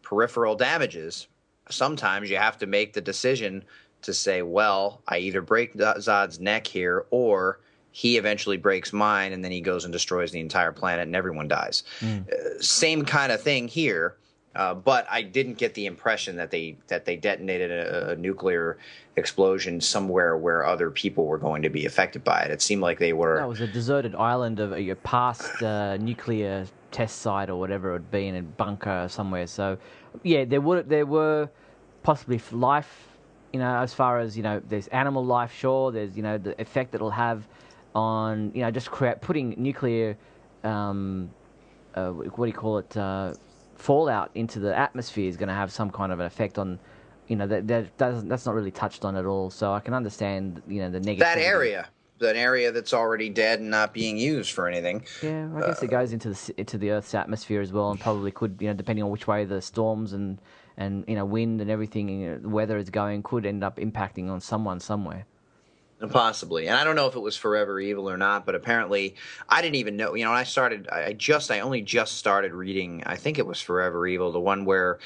peripheral 0.00 0.56
damages, 0.56 1.28
sometimes 1.68 2.30
you 2.30 2.38
have 2.38 2.56
to 2.58 2.66
make 2.66 2.94
the 2.94 3.02
decision 3.02 3.64
to 4.02 4.14
say, 4.14 4.40
well, 4.40 5.02
I 5.06 5.18
either 5.18 5.42
break 5.42 5.74
Zod's 5.74 6.40
neck 6.40 6.66
here 6.66 7.04
or 7.10 7.60
he 7.96 8.18
eventually 8.18 8.58
breaks 8.58 8.92
mine 8.92 9.32
and 9.32 9.42
then 9.42 9.50
he 9.50 9.62
goes 9.62 9.84
and 9.84 9.90
destroys 9.90 10.30
the 10.30 10.38
entire 10.38 10.70
planet 10.70 11.06
and 11.06 11.16
everyone 11.16 11.48
dies. 11.48 11.82
Mm. 12.00 12.30
Uh, 12.30 12.60
same 12.60 13.06
kind 13.06 13.32
of 13.32 13.40
thing 13.40 13.68
here. 13.68 14.16
Uh, 14.54 14.74
but 14.74 15.06
I 15.10 15.22
didn't 15.22 15.54
get 15.56 15.72
the 15.72 15.86
impression 15.86 16.36
that 16.36 16.50
they 16.50 16.76
that 16.88 17.06
they 17.06 17.16
detonated 17.16 17.70
a, 17.70 18.10
a, 18.10 18.16
nuclear 18.16 18.76
explosion 19.16 19.80
somewhere 19.80 20.36
where 20.36 20.66
other 20.66 20.90
people 20.90 21.24
were 21.24 21.38
going 21.38 21.62
to 21.62 21.70
be 21.70 21.86
affected 21.86 22.22
by 22.22 22.42
it. 22.42 22.50
It 22.50 22.60
seemed 22.60 22.82
like 22.82 22.98
they 22.98 23.14
were. 23.14 23.38
That 23.38 23.48
was 23.48 23.62
a 23.62 23.66
deserted 23.66 24.14
island 24.14 24.60
of 24.60 24.74
a 24.74 24.94
past 24.96 25.62
uh, 25.62 25.96
nuclear 25.96 26.66
test 26.90 27.22
site 27.22 27.48
or 27.48 27.56
whatever 27.56 27.90
it 27.90 27.92
would 27.94 28.10
be 28.10 28.26
in 28.26 28.36
a 28.36 28.42
bunker 28.42 29.06
somewhere. 29.10 29.46
So, 29.46 29.78
yeah, 30.22 30.44
there 30.44 30.60
would 30.60 30.86
there 30.90 31.06
were 31.06 31.48
possibly 32.02 32.40
life. 32.52 33.08
You 33.54 33.60
know, 33.60 33.76
as 33.78 33.94
far 33.94 34.20
as 34.20 34.36
you 34.36 34.42
know, 34.42 34.60
there's 34.68 34.88
animal 34.88 35.24
life. 35.24 35.54
Sure, 35.54 35.90
there's 35.90 36.14
you 36.14 36.22
know 36.22 36.36
the 36.36 36.60
effect 36.60 36.92
that 36.92 36.96
it'll 36.96 37.10
have 37.10 37.46
on 37.96 38.52
you 38.54 38.60
know 38.60 38.70
just 38.70 38.90
create, 38.90 39.20
putting 39.22 39.54
nuclear 39.56 40.16
um, 40.62 41.30
uh, 41.94 42.10
what 42.10 42.44
do 42.44 42.46
you 42.46 42.52
call 42.52 42.78
it 42.78 42.96
uh, 42.96 43.32
fallout 43.74 44.30
into 44.34 44.60
the 44.60 44.76
atmosphere 44.76 45.28
is 45.28 45.36
going 45.36 45.48
to 45.48 45.54
have 45.54 45.72
some 45.72 45.90
kind 45.90 46.12
of 46.12 46.20
an 46.20 46.26
effect 46.26 46.58
on 46.58 46.78
you 47.26 47.36
know 47.36 47.46
that, 47.46 47.66
that 47.66 47.96
doesn't 47.96 48.28
that's 48.28 48.44
not 48.44 48.54
really 48.54 48.70
touched 48.70 49.04
on 49.04 49.16
at 49.16 49.24
all. 49.24 49.50
So 49.50 49.72
i 49.72 49.80
can 49.80 49.94
understand 49.94 50.62
you 50.68 50.80
know 50.80 50.90
the 50.90 51.00
negative 51.00 51.20
that 51.20 51.38
area. 51.38 51.88
An 52.18 52.34
area 52.34 52.72
that's 52.72 52.94
already 52.94 53.28
dead 53.28 53.60
and 53.60 53.70
not 53.70 53.92
being 53.92 54.16
used 54.16 54.52
for 54.52 54.68
anything. 54.68 55.04
Yeah 55.22 55.48
i 55.54 55.60
guess 55.60 55.82
uh, 55.82 55.86
it 55.86 55.90
goes 55.90 56.12
into 56.12 56.30
the 56.30 56.54
into 56.58 56.78
the 56.78 56.90
earth's 56.90 57.14
atmosphere 57.14 57.60
as 57.62 57.72
well 57.72 57.90
and 57.90 58.00
probably 58.00 58.30
could 58.30 58.56
you 58.60 58.68
know 58.68 58.74
depending 58.74 59.02
on 59.02 59.10
which 59.10 59.26
way 59.26 59.44
the 59.44 59.60
storms 59.62 60.12
and 60.12 60.38
and 60.76 61.04
you 61.08 61.14
know 61.14 61.24
wind 61.24 61.60
and 61.62 61.70
everything 61.70 62.08
you 62.08 62.30
know, 62.30 62.38
the 62.38 62.48
weather 62.48 62.76
is 62.76 62.90
going 62.90 63.22
could 63.22 63.46
end 63.46 63.64
up 63.64 63.76
impacting 63.78 64.30
on 64.30 64.40
someone 64.40 64.80
somewhere 64.80 65.26
Possibly. 66.10 66.68
And 66.68 66.76
I 66.76 66.84
don't 66.84 66.94
know 66.94 67.06
if 67.06 67.16
it 67.16 67.20
was 67.20 67.36
Forever 67.36 67.80
Evil 67.80 68.10
or 68.10 68.18
not, 68.18 68.44
but 68.44 68.54
apparently 68.54 69.14
I 69.48 69.62
didn't 69.62 69.76
even 69.76 69.96
know. 69.96 70.14
You 70.14 70.24
know, 70.24 70.32
I 70.32 70.44
started, 70.44 70.88
I 70.88 71.14
just, 71.14 71.50
I 71.50 71.60
only 71.60 71.80
just 71.80 72.18
started 72.18 72.52
reading, 72.52 73.02
I 73.06 73.16
think 73.16 73.38
it 73.38 73.46
was 73.46 73.60
Forever 73.60 74.06
Evil, 74.06 74.30
the 74.30 74.40
one 74.40 74.66
where 74.66 74.98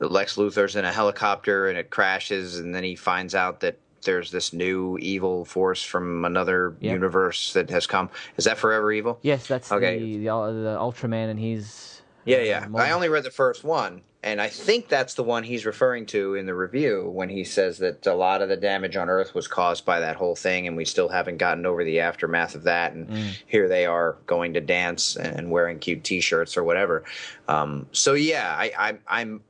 Lex 0.00 0.36
Luthor's 0.36 0.74
in 0.74 0.86
a 0.86 0.92
helicopter 0.92 1.68
and 1.68 1.76
it 1.76 1.90
crashes, 1.90 2.58
and 2.58 2.74
then 2.74 2.82
he 2.82 2.96
finds 2.96 3.34
out 3.34 3.60
that 3.60 3.76
there's 4.04 4.30
this 4.30 4.52
new 4.52 4.98
evil 4.98 5.44
force 5.44 5.82
from 5.82 6.24
another 6.24 6.76
yep. 6.80 6.94
universe 6.94 7.52
that 7.52 7.70
has 7.70 7.86
come. 7.86 8.10
Is 8.36 8.44
that 8.46 8.58
Forever 8.58 8.90
Evil? 8.90 9.18
Yes, 9.22 9.46
that's 9.46 9.70
okay. 9.70 9.98
the, 9.98 10.16
the, 10.16 10.24
the 10.24 10.76
Ultraman 10.78 11.30
and 11.30 11.38
his. 11.38 11.91
Yeah, 12.24 12.40
yeah. 12.40 12.68
I 12.74 12.92
only 12.92 13.08
read 13.08 13.24
the 13.24 13.30
first 13.30 13.64
one, 13.64 14.02
and 14.22 14.40
I 14.40 14.48
think 14.48 14.88
that's 14.88 15.14
the 15.14 15.24
one 15.24 15.42
he's 15.42 15.66
referring 15.66 16.06
to 16.06 16.34
in 16.34 16.46
the 16.46 16.54
review 16.54 17.10
when 17.12 17.28
he 17.28 17.42
says 17.42 17.78
that 17.78 18.06
a 18.06 18.14
lot 18.14 18.42
of 18.42 18.48
the 18.48 18.56
damage 18.56 18.96
on 18.96 19.08
Earth 19.08 19.34
was 19.34 19.48
caused 19.48 19.84
by 19.84 20.00
that 20.00 20.16
whole 20.16 20.36
thing, 20.36 20.66
and 20.66 20.76
we 20.76 20.84
still 20.84 21.08
haven't 21.08 21.38
gotten 21.38 21.66
over 21.66 21.82
the 21.82 22.00
aftermath 22.00 22.54
of 22.54 22.62
that. 22.64 22.92
And 22.92 23.08
mm. 23.08 23.42
here 23.46 23.68
they 23.68 23.86
are 23.86 24.16
going 24.26 24.54
to 24.54 24.60
dance 24.60 25.16
and 25.16 25.50
wearing 25.50 25.78
cute 25.78 26.04
T-shirts 26.04 26.56
or 26.56 26.62
whatever. 26.62 27.04
Um, 27.48 27.86
so 27.92 28.14
yeah, 28.14 28.54
I, 28.56 28.72
I, 28.78 28.98
I'm 29.08 29.42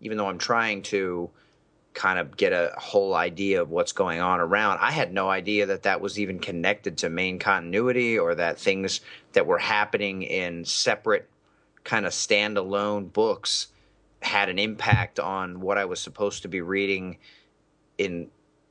even 0.00 0.16
though 0.16 0.28
I'm 0.28 0.38
trying 0.38 0.82
to 0.82 1.30
kind 1.94 2.18
of 2.20 2.36
get 2.36 2.52
a 2.52 2.72
whole 2.78 3.14
idea 3.14 3.60
of 3.60 3.70
what's 3.70 3.90
going 3.90 4.20
on 4.20 4.38
around. 4.38 4.78
I 4.80 4.92
had 4.92 5.12
no 5.12 5.28
idea 5.28 5.66
that 5.66 5.82
that 5.82 6.00
was 6.00 6.18
even 6.18 6.38
connected 6.38 6.98
to 6.98 7.08
main 7.08 7.40
continuity 7.40 8.16
or 8.16 8.36
that 8.36 8.58
things 8.58 9.00
that 9.32 9.46
were 9.46 9.58
happening 9.58 10.22
in 10.22 10.64
separate 10.64 11.28
kind 11.88 12.04
of 12.04 12.12
standalone 12.12 13.10
books 13.10 13.68
had 14.20 14.50
an 14.50 14.58
impact 14.58 15.18
on 15.18 15.58
what 15.58 15.78
I 15.78 15.86
was 15.86 15.98
supposed 15.98 16.42
to 16.42 16.48
be 16.48 16.60
reading 16.60 17.16
in 17.96 18.28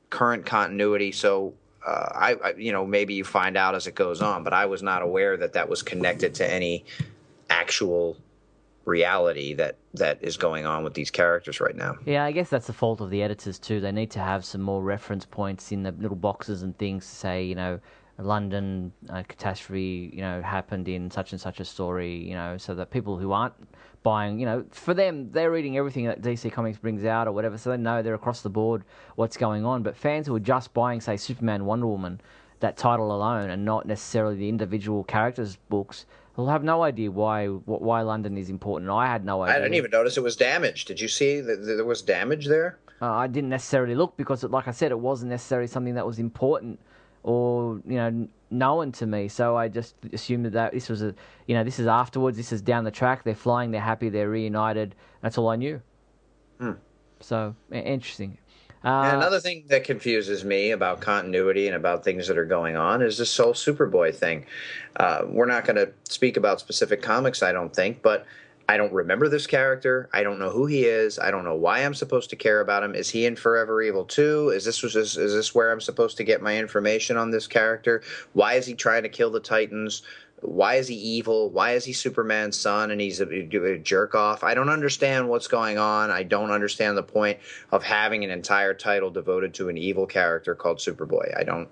current 0.08 0.46
continuity. 0.46 1.10
So 1.10 1.54
uh, 1.84 2.10
I, 2.14 2.34
I, 2.44 2.54
you 2.56 2.70
know, 2.70 2.86
maybe 2.86 3.14
you 3.14 3.24
find 3.24 3.56
out 3.56 3.74
as 3.74 3.88
it 3.88 3.96
goes 3.96 4.22
on, 4.22 4.44
but 4.44 4.52
I 4.52 4.66
was 4.66 4.84
not 4.84 5.02
aware 5.02 5.36
that 5.36 5.54
that 5.54 5.68
was 5.68 5.82
connected 5.82 6.32
to 6.36 6.48
any 6.48 6.84
actual 7.50 8.16
reality 8.84 9.52
that 9.54 9.76
that 9.94 10.22
is 10.22 10.36
going 10.36 10.64
on 10.64 10.84
with 10.84 10.94
these 10.94 11.10
characters 11.10 11.60
right 11.60 11.74
now. 11.74 11.96
Yeah, 12.06 12.24
I 12.24 12.30
guess 12.30 12.48
that's 12.48 12.68
the 12.68 12.72
fault 12.72 13.00
of 13.00 13.10
the 13.10 13.24
editors 13.24 13.58
too. 13.58 13.80
They 13.80 13.90
need 13.90 14.12
to 14.12 14.20
have 14.20 14.44
some 14.44 14.60
more 14.60 14.80
reference 14.80 15.26
points 15.26 15.72
in 15.72 15.82
the 15.82 15.90
little 15.90 16.16
boxes 16.16 16.62
and 16.62 16.78
things 16.78 17.04
to 17.04 17.14
say, 17.16 17.42
you 17.42 17.56
know, 17.56 17.80
London 18.18 18.92
uh, 19.10 19.22
catastrophe, 19.28 20.10
you 20.12 20.20
know, 20.20 20.42
happened 20.42 20.88
in 20.88 21.10
such 21.10 21.32
and 21.32 21.40
such 21.40 21.60
a 21.60 21.64
story, 21.64 22.16
you 22.16 22.34
know, 22.34 22.56
so 22.58 22.74
that 22.74 22.90
people 22.90 23.16
who 23.16 23.32
aren't 23.32 23.54
buying, 24.02 24.38
you 24.38 24.46
know, 24.46 24.64
for 24.70 24.92
them, 24.92 25.30
they're 25.30 25.50
reading 25.50 25.76
everything 25.76 26.06
that 26.06 26.20
DC 26.20 26.50
Comics 26.50 26.78
brings 26.78 27.04
out 27.04 27.28
or 27.28 27.32
whatever, 27.32 27.56
so 27.56 27.70
they 27.70 27.76
know 27.76 28.02
they're 28.02 28.14
across 28.14 28.42
the 28.42 28.50
board 28.50 28.84
what's 29.14 29.36
going 29.36 29.64
on. 29.64 29.82
But 29.82 29.96
fans 29.96 30.26
who 30.26 30.34
are 30.34 30.40
just 30.40 30.74
buying, 30.74 31.00
say, 31.00 31.16
Superman, 31.16 31.64
Wonder 31.64 31.86
Woman, 31.86 32.20
that 32.60 32.76
title 32.76 33.14
alone, 33.14 33.50
and 33.50 33.64
not 33.64 33.86
necessarily 33.86 34.36
the 34.36 34.48
individual 34.48 35.04
characters' 35.04 35.56
books, 35.68 36.04
will 36.34 36.48
have 36.48 36.62
no 36.62 36.84
idea 36.84 37.10
why 37.10 37.46
why 37.46 38.00
London 38.02 38.38
is 38.38 38.48
important. 38.48 38.90
I 38.90 39.06
had 39.06 39.24
no 39.24 39.42
idea. 39.42 39.56
I 39.56 39.58
didn't 39.58 39.74
even 39.74 39.90
notice 39.90 40.16
it 40.16 40.22
was 40.22 40.36
damaged. 40.36 40.86
Did 40.86 41.00
you 41.00 41.08
see 41.08 41.40
that 41.40 41.56
there 41.64 41.84
was 41.84 42.00
damage 42.00 42.46
there? 42.46 42.78
Uh, 43.02 43.12
I 43.12 43.26
didn't 43.26 43.50
necessarily 43.50 43.94
look 43.94 44.16
because, 44.16 44.42
like 44.44 44.66
I 44.68 44.72
said, 44.72 44.90
it 44.90 44.98
wasn't 44.98 45.30
necessarily 45.30 45.68
something 45.68 45.94
that 45.94 46.06
was 46.06 46.18
important 46.18 46.80
or 47.22 47.80
you 47.86 47.96
know 47.96 48.28
known 48.50 48.92
to 48.92 49.06
me. 49.06 49.28
So 49.28 49.56
I 49.56 49.68
just 49.68 49.94
assumed 50.12 50.46
that 50.46 50.72
this 50.72 50.88
was 50.88 51.02
a 51.02 51.14
you 51.46 51.54
know 51.54 51.64
this 51.64 51.78
is 51.78 51.86
afterwards. 51.86 52.36
This 52.36 52.52
is 52.52 52.62
down 52.62 52.84
the 52.84 52.90
track. 52.90 53.24
They're 53.24 53.34
flying. 53.34 53.70
They're 53.70 53.80
happy. 53.80 54.08
They're 54.08 54.30
reunited. 54.30 54.94
That's 55.22 55.38
all 55.38 55.48
I 55.48 55.56
knew. 55.56 55.80
Hmm. 56.58 56.72
So 57.20 57.54
interesting. 57.72 58.38
Uh, 58.84 59.02
and 59.06 59.16
another 59.16 59.40
thing 59.40 59.64
that 59.68 59.82
confuses 59.82 60.44
me 60.44 60.70
about 60.70 61.00
continuity 61.00 61.66
and 61.66 61.74
about 61.74 62.04
things 62.04 62.28
that 62.28 62.38
are 62.38 62.44
going 62.44 62.76
on 62.76 63.02
is 63.02 63.18
this 63.18 63.36
whole 63.36 63.52
Superboy 63.52 64.14
thing. 64.14 64.46
Uh, 64.96 65.22
we're 65.26 65.46
not 65.46 65.64
going 65.64 65.76
to 65.76 65.92
speak 66.04 66.36
about 66.36 66.60
specific 66.60 67.02
comics, 67.02 67.42
I 67.42 67.50
don't 67.50 67.74
think, 67.74 68.02
but 68.02 68.24
I 68.70 68.76
don't 68.76 68.92
remember 68.92 69.30
this 69.30 69.46
character. 69.46 70.10
I 70.12 70.22
don't 70.22 70.38
know 70.38 70.50
who 70.50 70.66
he 70.66 70.84
is. 70.84 71.18
I 71.18 71.30
don't 71.30 71.44
know 71.44 71.54
why 71.54 71.80
I'm 71.80 71.94
supposed 71.94 72.28
to 72.30 72.36
care 72.36 72.60
about 72.60 72.82
him. 72.82 72.94
Is 72.94 73.08
he 73.08 73.24
in 73.24 73.34
Forever 73.34 73.80
Evil 73.80 74.04
2? 74.04 74.50
Is 74.50 74.66
this 74.66 74.82
was 74.82 74.94
is, 74.94 75.16
is 75.16 75.32
this 75.32 75.54
where 75.54 75.72
I'm 75.72 75.80
supposed 75.80 76.18
to 76.18 76.24
get 76.24 76.42
my 76.42 76.58
information 76.58 77.16
on 77.16 77.30
this 77.30 77.46
character? 77.46 78.02
Why 78.34 78.54
is 78.54 78.66
he 78.66 78.74
trying 78.74 79.04
to 79.04 79.08
kill 79.08 79.30
the 79.30 79.40
Titans? 79.40 80.02
Why 80.42 80.74
is 80.74 80.86
he 80.86 80.94
evil? 80.94 81.48
Why 81.48 81.72
is 81.72 81.86
he 81.86 81.94
Superman's 81.94 82.58
son 82.58 82.90
and 82.90 83.00
he's 83.00 83.20
a, 83.20 83.28
a 83.28 83.78
jerk 83.78 84.14
off? 84.14 84.44
I 84.44 84.52
don't 84.52 84.68
understand 84.68 85.30
what's 85.30 85.48
going 85.48 85.78
on. 85.78 86.10
I 86.10 86.22
don't 86.22 86.50
understand 86.50 86.98
the 86.98 87.02
point 87.02 87.38
of 87.72 87.82
having 87.82 88.22
an 88.22 88.30
entire 88.30 88.74
title 88.74 89.10
devoted 89.10 89.54
to 89.54 89.70
an 89.70 89.78
evil 89.78 90.06
character 90.06 90.54
called 90.54 90.76
Superboy. 90.76 91.36
I 91.36 91.42
don't 91.42 91.68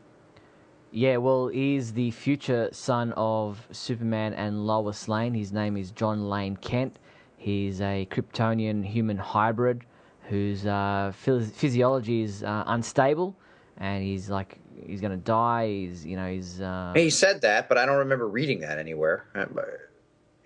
yeah, 0.97 1.18
well, 1.18 1.48
he's 1.48 1.93
the 1.93 2.10
future 2.10 2.70
son 2.73 3.12
of 3.18 3.68
Superman 3.70 4.32
and 4.32 4.66
Lois 4.66 5.09
Lane. 5.09 5.35
His 5.35 5.52
name 5.52 5.77
is 5.77 5.90
Jon 5.90 6.31
Lane 6.31 6.56
Kent. 6.56 6.98
He's 7.36 7.82
a 7.82 8.09
Kryptonian 8.10 8.82
human 8.82 9.18
hybrid 9.18 9.82
whose 10.23 10.64
uh, 10.64 11.12
physiology 11.14 12.23
is 12.23 12.43
uh, 12.43 12.64
unstable, 12.68 13.36
and 13.77 14.02
he's 14.02 14.31
like 14.31 14.59
he's 14.86 15.02
going 15.02 15.10
to 15.10 15.18
die. 15.18 15.68
He's 15.68 16.06
you 16.06 16.16
know 16.16 16.32
he's. 16.32 16.62
Uh... 16.62 16.94
He 16.97 17.10
said 17.10 17.43
that, 17.43 17.68
but 17.68 17.77
I 17.77 17.85
don't 17.85 17.98
remember 17.98 18.27
reading 18.27 18.60
that 18.60 18.78
anywhere. 18.78 19.27
Uh, 19.35 19.44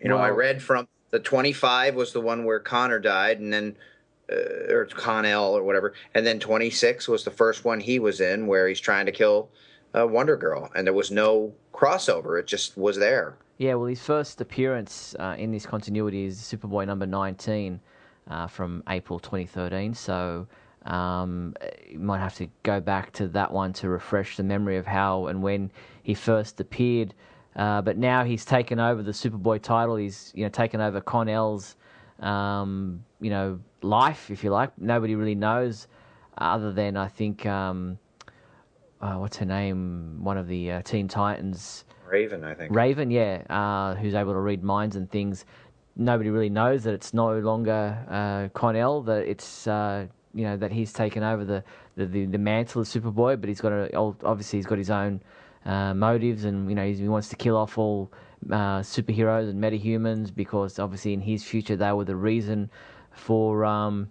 you 0.02 0.08
know, 0.08 0.16
well, 0.16 0.24
I 0.24 0.30
read 0.30 0.60
from 0.60 0.88
the 1.10 1.20
twenty 1.20 1.52
five 1.52 1.94
was 1.94 2.12
the 2.12 2.20
one 2.20 2.44
where 2.44 2.58
Connor 2.58 2.98
died, 2.98 3.38
and 3.38 3.52
then. 3.52 3.76
Uh, 4.32 4.72
or 4.72 4.86
Kon-El 4.86 5.56
or 5.56 5.64
whatever, 5.64 5.92
and 6.14 6.24
then 6.24 6.38
26 6.38 7.08
was 7.08 7.24
the 7.24 7.32
first 7.32 7.64
one 7.64 7.80
he 7.80 7.98
was 7.98 8.20
in 8.20 8.46
where 8.46 8.68
he's 8.68 8.78
trying 8.78 9.06
to 9.06 9.10
kill 9.10 9.50
uh, 9.96 10.06
Wonder 10.06 10.36
Girl, 10.36 10.70
and 10.74 10.86
there 10.86 10.94
was 10.94 11.10
no 11.10 11.52
crossover. 11.72 12.38
It 12.38 12.46
just 12.46 12.76
was 12.76 12.96
there. 12.96 13.36
Yeah, 13.58 13.74
well, 13.74 13.86
his 13.88 14.00
first 14.02 14.40
appearance 14.40 15.14
uh, 15.18 15.36
in 15.38 15.50
this 15.50 15.66
continuity 15.66 16.24
is 16.24 16.38
Superboy 16.38 16.86
number 16.86 17.06
19 17.06 17.80
uh, 18.30 18.46
from 18.46 18.82
April 18.88 19.18
2013. 19.18 19.92
So 19.92 20.46
um, 20.86 21.54
you 21.88 21.98
might 21.98 22.20
have 22.20 22.34
to 22.36 22.48
go 22.62 22.80
back 22.80 23.12
to 23.14 23.28
that 23.28 23.52
one 23.52 23.72
to 23.74 23.88
refresh 23.88 24.36
the 24.36 24.42
memory 24.42 24.78
of 24.78 24.86
how 24.86 25.26
and 25.26 25.42
when 25.42 25.70
he 26.02 26.14
first 26.14 26.58
appeared. 26.60 27.12
Uh, 27.56 27.82
but 27.82 27.98
now 27.98 28.24
he's 28.24 28.44
taken 28.44 28.78
over 28.78 29.02
the 29.02 29.12
Superboy 29.12 29.60
title. 29.60 29.96
He's 29.96 30.32
you 30.34 30.44
know 30.44 30.50
taken 30.50 30.80
over 30.80 31.00
Kon-El's 31.00 31.76
um, 32.20 33.04
you 33.20 33.28
know 33.28 33.60
life, 33.82 34.30
if 34.30 34.42
you 34.42 34.50
like. 34.50 34.70
Nobody 34.78 35.16
really 35.16 35.34
knows, 35.34 35.88
other 36.38 36.72
than 36.72 36.96
I 36.96 37.08
think. 37.08 37.44
Um, 37.44 37.98
uh, 39.00 39.14
what's 39.14 39.36
her 39.38 39.46
name? 39.46 40.18
One 40.22 40.36
of 40.36 40.46
the 40.46 40.72
uh, 40.72 40.82
Teen 40.82 41.08
Titans. 41.08 41.84
Raven, 42.06 42.44
I 42.44 42.54
think. 42.54 42.74
Raven, 42.74 43.10
yeah, 43.10 43.42
uh, 43.48 43.94
who's 43.94 44.14
able 44.14 44.32
to 44.32 44.40
read 44.40 44.62
minds 44.62 44.96
and 44.96 45.10
things. 45.10 45.44
Nobody 45.96 46.30
really 46.30 46.50
knows 46.50 46.84
that 46.84 46.94
it's 46.94 47.14
no 47.14 47.38
longer 47.38 47.96
uh, 48.08 48.48
Kon-El. 48.58 49.02
That 49.02 49.28
it's 49.28 49.66
uh, 49.66 50.06
you 50.34 50.44
know 50.44 50.56
that 50.56 50.72
he's 50.72 50.92
taken 50.92 51.22
over 51.22 51.44
the, 51.44 51.64
the, 51.96 52.06
the, 52.06 52.26
the, 52.26 52.38
mantle 52.38 52.82
of 52.82 52.88
Superboy, 52.88 53.40
but 53.40 53.48
he's 53.48 53.60
got 53.60 53.72
a 53.72 53.96
obviously 53.96 54.58
he's 54.58 54.66
got 54.66 54.78
his 54.78 54.90
own 54.90 55.22
uh, 55.64 55.94
motives, 55.94 56.44
and 56.44 56.68
you 56.68 56.74
know 56.74 56.86
he 56.86 57.08
wants 57.08 57.28
to 57.28 57.36
kill 57.36 57.56
off 57.56 57.78
all 57.78 58.10
superheroes 58.48 59.50
and 59.50 59.62
metahumans 59.62 60.34
because 60.34 60.78
obviously 60.78 61.12
in 61.12 61.20
his 61.20 61.44
future 61.44 61.76
they 61.76 61.92
were 61.92 62.06
the 62.06 62.16
reason 62.16 62.70
for 63.12 63.66
um, 63.66 64.08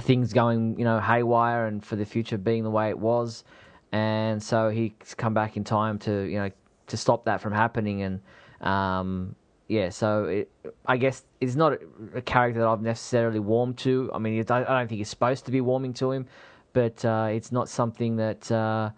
things 0.00 0.32
going 0.32 0.78
you 0.78 0.84
know 0.84 0.98
haywire 0.98 1.66
and 1.66 1.84
for 1.84 1.96
the 1.96 2.04
future 2.06 2.38
being 2.38 2.62
the 2.62 2.70
way 2.70 2.88
it 2.88 2.98
was 2.98 3.44
and 3.92 4.42
so 4.42 4.68
he's 4.70 5.14
come 5.16 5.34
back 5.34 5.56
in 5.56 5.64
time 5.64 5.98
to 6.00 6.22
you 6.22 6.38
know 6.38 6.50
to 6.88 6.96
stop 6.96 7.24
that 7.24 7.40
from 7.40 7.52
happening. 7.52 8.02
And 8.02 8.20
um, 8.60 9.34
yeah 9.68 9.90
so 9.90 10.24
it, 10.24 10.50
I 10.86 10.96
guess 10.96 11.24
it's 11.40 11.54
not 11.54 11.78
a 12.14 12.22
character 12.22 12.60
that 12.60 12.68
I've 12.68 12.82
necessarily 12.82 13.38
warmed 13.38 13.78
to. 13.78 14.10
I 14.14 14.18
mean 14.18 14.40
I 14.40 14.62
don't 14.62 14.88
think 14.88 15.00
it's 15.00 15.10
supposed 15.10 15.44
to 15.46 15.50
be 15.50 15.60
warming 15.60 15.94
to 15.94 16.12
him 16.12 16.26
but 16.72 17.04
uh, 17.04 17.28
it's 17.30 17.52
not 17.52 17.68
something 17.68 18.16
that 18.16 18.50
uh, 18.52 18.90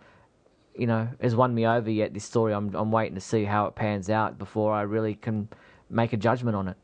you 0.75 0.87
know 0.87 1.09
has 1.21 1.35
won 1.35 1.55
me 1.55 1.67
over 1.67 1.91
yet 1.91 2.15
this 2.15 2.25
story. 2.25 2.53
I'm 2.53 2.75
I'm 2.75 2.91
waiting 2.91 3.15
to 3.15 3.21
see 3.21 3.45
how 3.45 3.67
it 3.67 3.75
pans 3.75 4.11
out 4.11 4.39
before 4.39 4.73
I 4.75 4.83
really 4.83 5.15
can 5.15 5.49
make 5.89 6.13
a 6.13 6.17
judgment 6.17 6.57
on 6.57 6.69
it. 6.69 6.77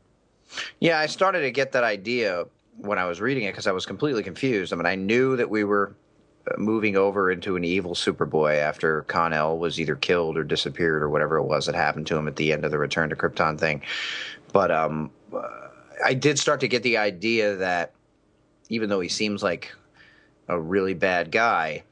Yeah 0.79 0.99
I 0.99 1.05
started 1.07 1.41
to 1.41 1.51
get 1.51 1.71
that 1.73 1.83
idea 1.83 2.45
when 2.77 2.97
I 2.97 3.05
was 3.05 3.19
reading 3.19 3.43
it 3.43 3.51
because 3.51 3.67
I 3.67 3.71
was 3.71 3.85
completely 3.85 4.23
confused. 4.23 4.73
I 4.73 4.75
mean 4.75 4.85
I 4.85 4.95
knew 4.95 5.35
that 5.35 5.49
we 5.49 5.63
were 5.63 5.95
moving 6.57 6.95
over 6.95 7.31
into 7.31 7.55
an 7.55 7.63
evil 7.63 7.93
Superboy 7.93 8.57
after 8.57 9.03
Kon-El 9.03 9.57
was 9.57 9.79
either 9.79 9.95
killed 9.95 10.37
or 10.37 10.43
disappeared 10.43 11.01
or 11.01 11.09
whatever 11.09 11.37
it 11.37 11.43
was 11.43 11.65
that 11.65 11.75
happened 11.75 12.07
to 12.07 12.17
him 12.17 12.27
at 12.27 12.35
the 12.35 12.53
end 12.53 12.65
of 12.65 12.71
the 12.71 12.77
Return 12.77 13.09
to 13.09 13.15
Krypton 13.15 13.59
thing. 13.59 13.81
But 14.53 14.71
um, 14.71 15.11
I 16.03 16.13
did 16.13 16.39
start 16.39 16.59
to 16.61 16.67
get 16.67 16.83
the 16.83 16.97
idea 16.97 17.55
that 17.57 17.93
even 18.69 18.89
though 18.89 18.99
he 18.99 19.09
seems 19.09 19.43
like 19.43 19.73
a 20.47 20.59
really 20.59 20.93
bad 20.93 21.31
guy, 21.31 21.83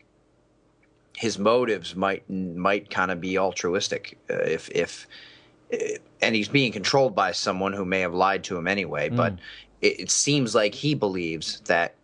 his 1.16 1.40
motives 1.40 1.96
might 1.96 2.30
might 2.30 2.90
kind 2.90 3.12
of 3.12 3.22
be 3.22 3.38
altruistic. 3.38 4.18
Uh, 4.30 4.36
if 4.36 4.70
if 4.70 5.08
and 6.22 6.36
he's 6.36 6.48
being 6.48 6.72
controlled 6.72 7.16
by 7.16 7.32
someone 7.32 7.74
who 7.74 7.86
may 7.86 8.02
have 8.02 8.14
lied 8.14 8.44
to 8.46 8.58
him 8.58 8.68
anyway. 8.68 9.10
Mm. 9.10 9.16
But 9.16 9.34
it, 9.82 10.00
it 10.02 10.12
seems 10.12 10.56
like 10.56 10.74
he 10.74 10.94
believes 10.94 11.62
that 11.62 11.96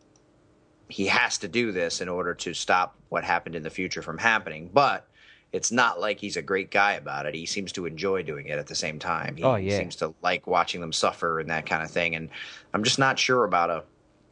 he 0.91 1.07
has 1.07 1.37
to 1.39 1.47
do 1.47 1.71
this 1.71 2.01
in 2.01 2.09
order 2.09 2.33
to 2.33 2.53
stop 2.53 2.95
what 3.09 3.23
happened 3.23 3.55
in 3.55 3.63
the 3.63 3.69
future 3.69 4.01
from 4.01 4.17
happening. 4.17 4.69
But 4.73 5.07
it's 5.51 5.71
not 5.71 5.99
like 5.99 6.19
he's 6.19 6.37
a 6.37 6.41
great 6.41 6.71
guy 6.71 6.93
about 6.93 7.25
it. 7.25 7.35
He 7.35 7.45
seems 7.45 7.71
to 7.73 7.85
enjoy 7.85 8.23
doing 8.23 8.47
it 8.47 8.57
at 8.57 8.67
the 8.67 8.75
same 8.75 8.99
time. 8.99 9.35
He 9.35 9.43
oh, 9.43 9.55
yeah. 9.55 9.77
seems 9.77 9.95
to 9.97 10.13
like 10.21 10.47
watching 10.47 10.81
them 10.81 10.93
suffer 10.93 11.39
and 11.39 11.49
that 11.49 11.65
kind 11.65 11.83
of 11.83 11.91
thing. 11.91 12.15
And 12.15 12.29
I'm 12.73 12.83
just 12.83 12.99
not 12.99 13.19
sure 13.19 13.43
about 13.43 13.69
a, 13.69 13.83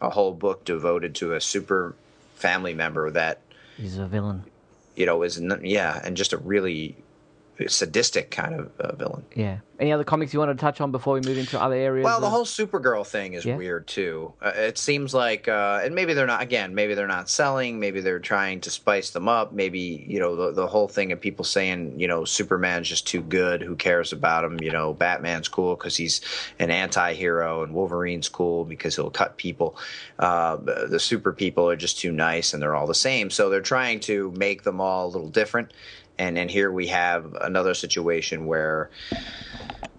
a 0.01 0.09
whole 0.09 0.33
book 0.33 0.63
devoted 0.65 1.15
to 1.15 1.33
a 1.33 1.41
super 1.41 1.95
family 2.35 2.73
member 2.73 3.09
that 3.11 3.41
he's 3.75 3.97
a 3.97 4.07
villain. 4.07 4.43
You 4.95 5.05
know, 5.05 5.23
is 5.23 5.41
yeah, 5.61 6.01
and 6.03 6.17
just 6.17 6.33
a 6.33 6.37
really 6.37 6.95
sadistic 7.67 8.31
kind 8.31 8.55
of 8.55 8.79
uh, 8.79 8.95
villain. 8.95 9.25
Yeah. 9.35 9.59
Any 9.79 9.93
other 9.93 10.03
comics 10.03 10.33
you 10.33 10.39
want 10.39 10.51
to 10.51 10.61
touch 10.61 10.81
on 10.81 10.91
before 10.91 11.13
we 11.13 11.21
move 11.21 11.37
into 11.37 11.61
other 11.61 11.75
areas? 11.75 12.03
Well, 12.03 12.19
the 12.19 12.29
whole 12.29 12.43
Supergirl 12.43 13.07
thing 13.07 13.33
is 13.33 13.45
yeah. 13.45 13.55
weird 13.55 13.87
too. 13.87 14.33
Uh, 14.41 14.51
it 14.53 14.77
seems 14.77 15.13
like, 15.13 15.47
uh, 15.47 15.79
and 15.81 15.95
maybe 15.95 16.13
they're 16.13 16.27
not. 16.27 16.41
Again, 16.41 16.75
maybe 16.75 16.95
they're 16.95 17.07
not 17.07 17.29
selling. 17.29 17.79
Maybe 17.79 18.01
they're 18.01 18.19
trying 18.19 18.59
to 18.61 18.71
spice 18.71 19.11
them 19.11 19.29
up. 19.29 19.53
Maybe 19.53 20.05
you 20.05 20.19
know 20.19 20.35
the 20.35 20.51
the 20.51 20.67
whole 20.67 20.89
thing 20.89 21.13
of 21.13 21.21
people 21.21 21.45
saying 21.45 21.97
you 21.97 22.09
know 22.09 22.25
Superman's 22.25 22.89
just 22.89 23.07
too 23.07 23.21
good. 23.21 23.61
Who 23.61 23.77
cares 23.77 24.11
about 24.11 24.43
him? 24.43 24.59
You 24.61 24.71
know, 24.71 24.93
Batman's 24.93 25.47
cool 25.47 25.75
because 25.75 25.95
he's 25.95 26.19
an 26.59 26.71
anti-hero, 26.71 27.63
and 27.63 27.73
Wolverine's 27.73 28.27
cool 28.27 28.65
because 28.65 28.97
he'll 28.97 29.09
cut 29.09 29.37
people. 29.37 29.77
Uh, 30.17 30.57
the 30.57 30.99
super 30.99 31.31
people 31.31 31.69
are 31.69 31.77
just 31.77 31.99
too 31.99 32.11
nice, 32.11 32.53
and 32.53 32.61
they're 32.61 32.75
all 32.75 32.87
the 32.87 32.93
same. 32.93 33.29
So 33.29 33.49
they're 33.49 33.61
trying 33.61 34.01
to 34.01 34.31
make 34.35 34.63
them 34.63 34.81
all 34.81 35.07
a 35.07 35.11
little 35.11 35.29
different 35.29 35.71
and 36.19 36.37
and 36.37 36.51
here 36.51 36.71
we 36.71 36.87
have 36.87 37.33
another 37.41 37.73
situation 37.73 38.45
where 38.45 38.91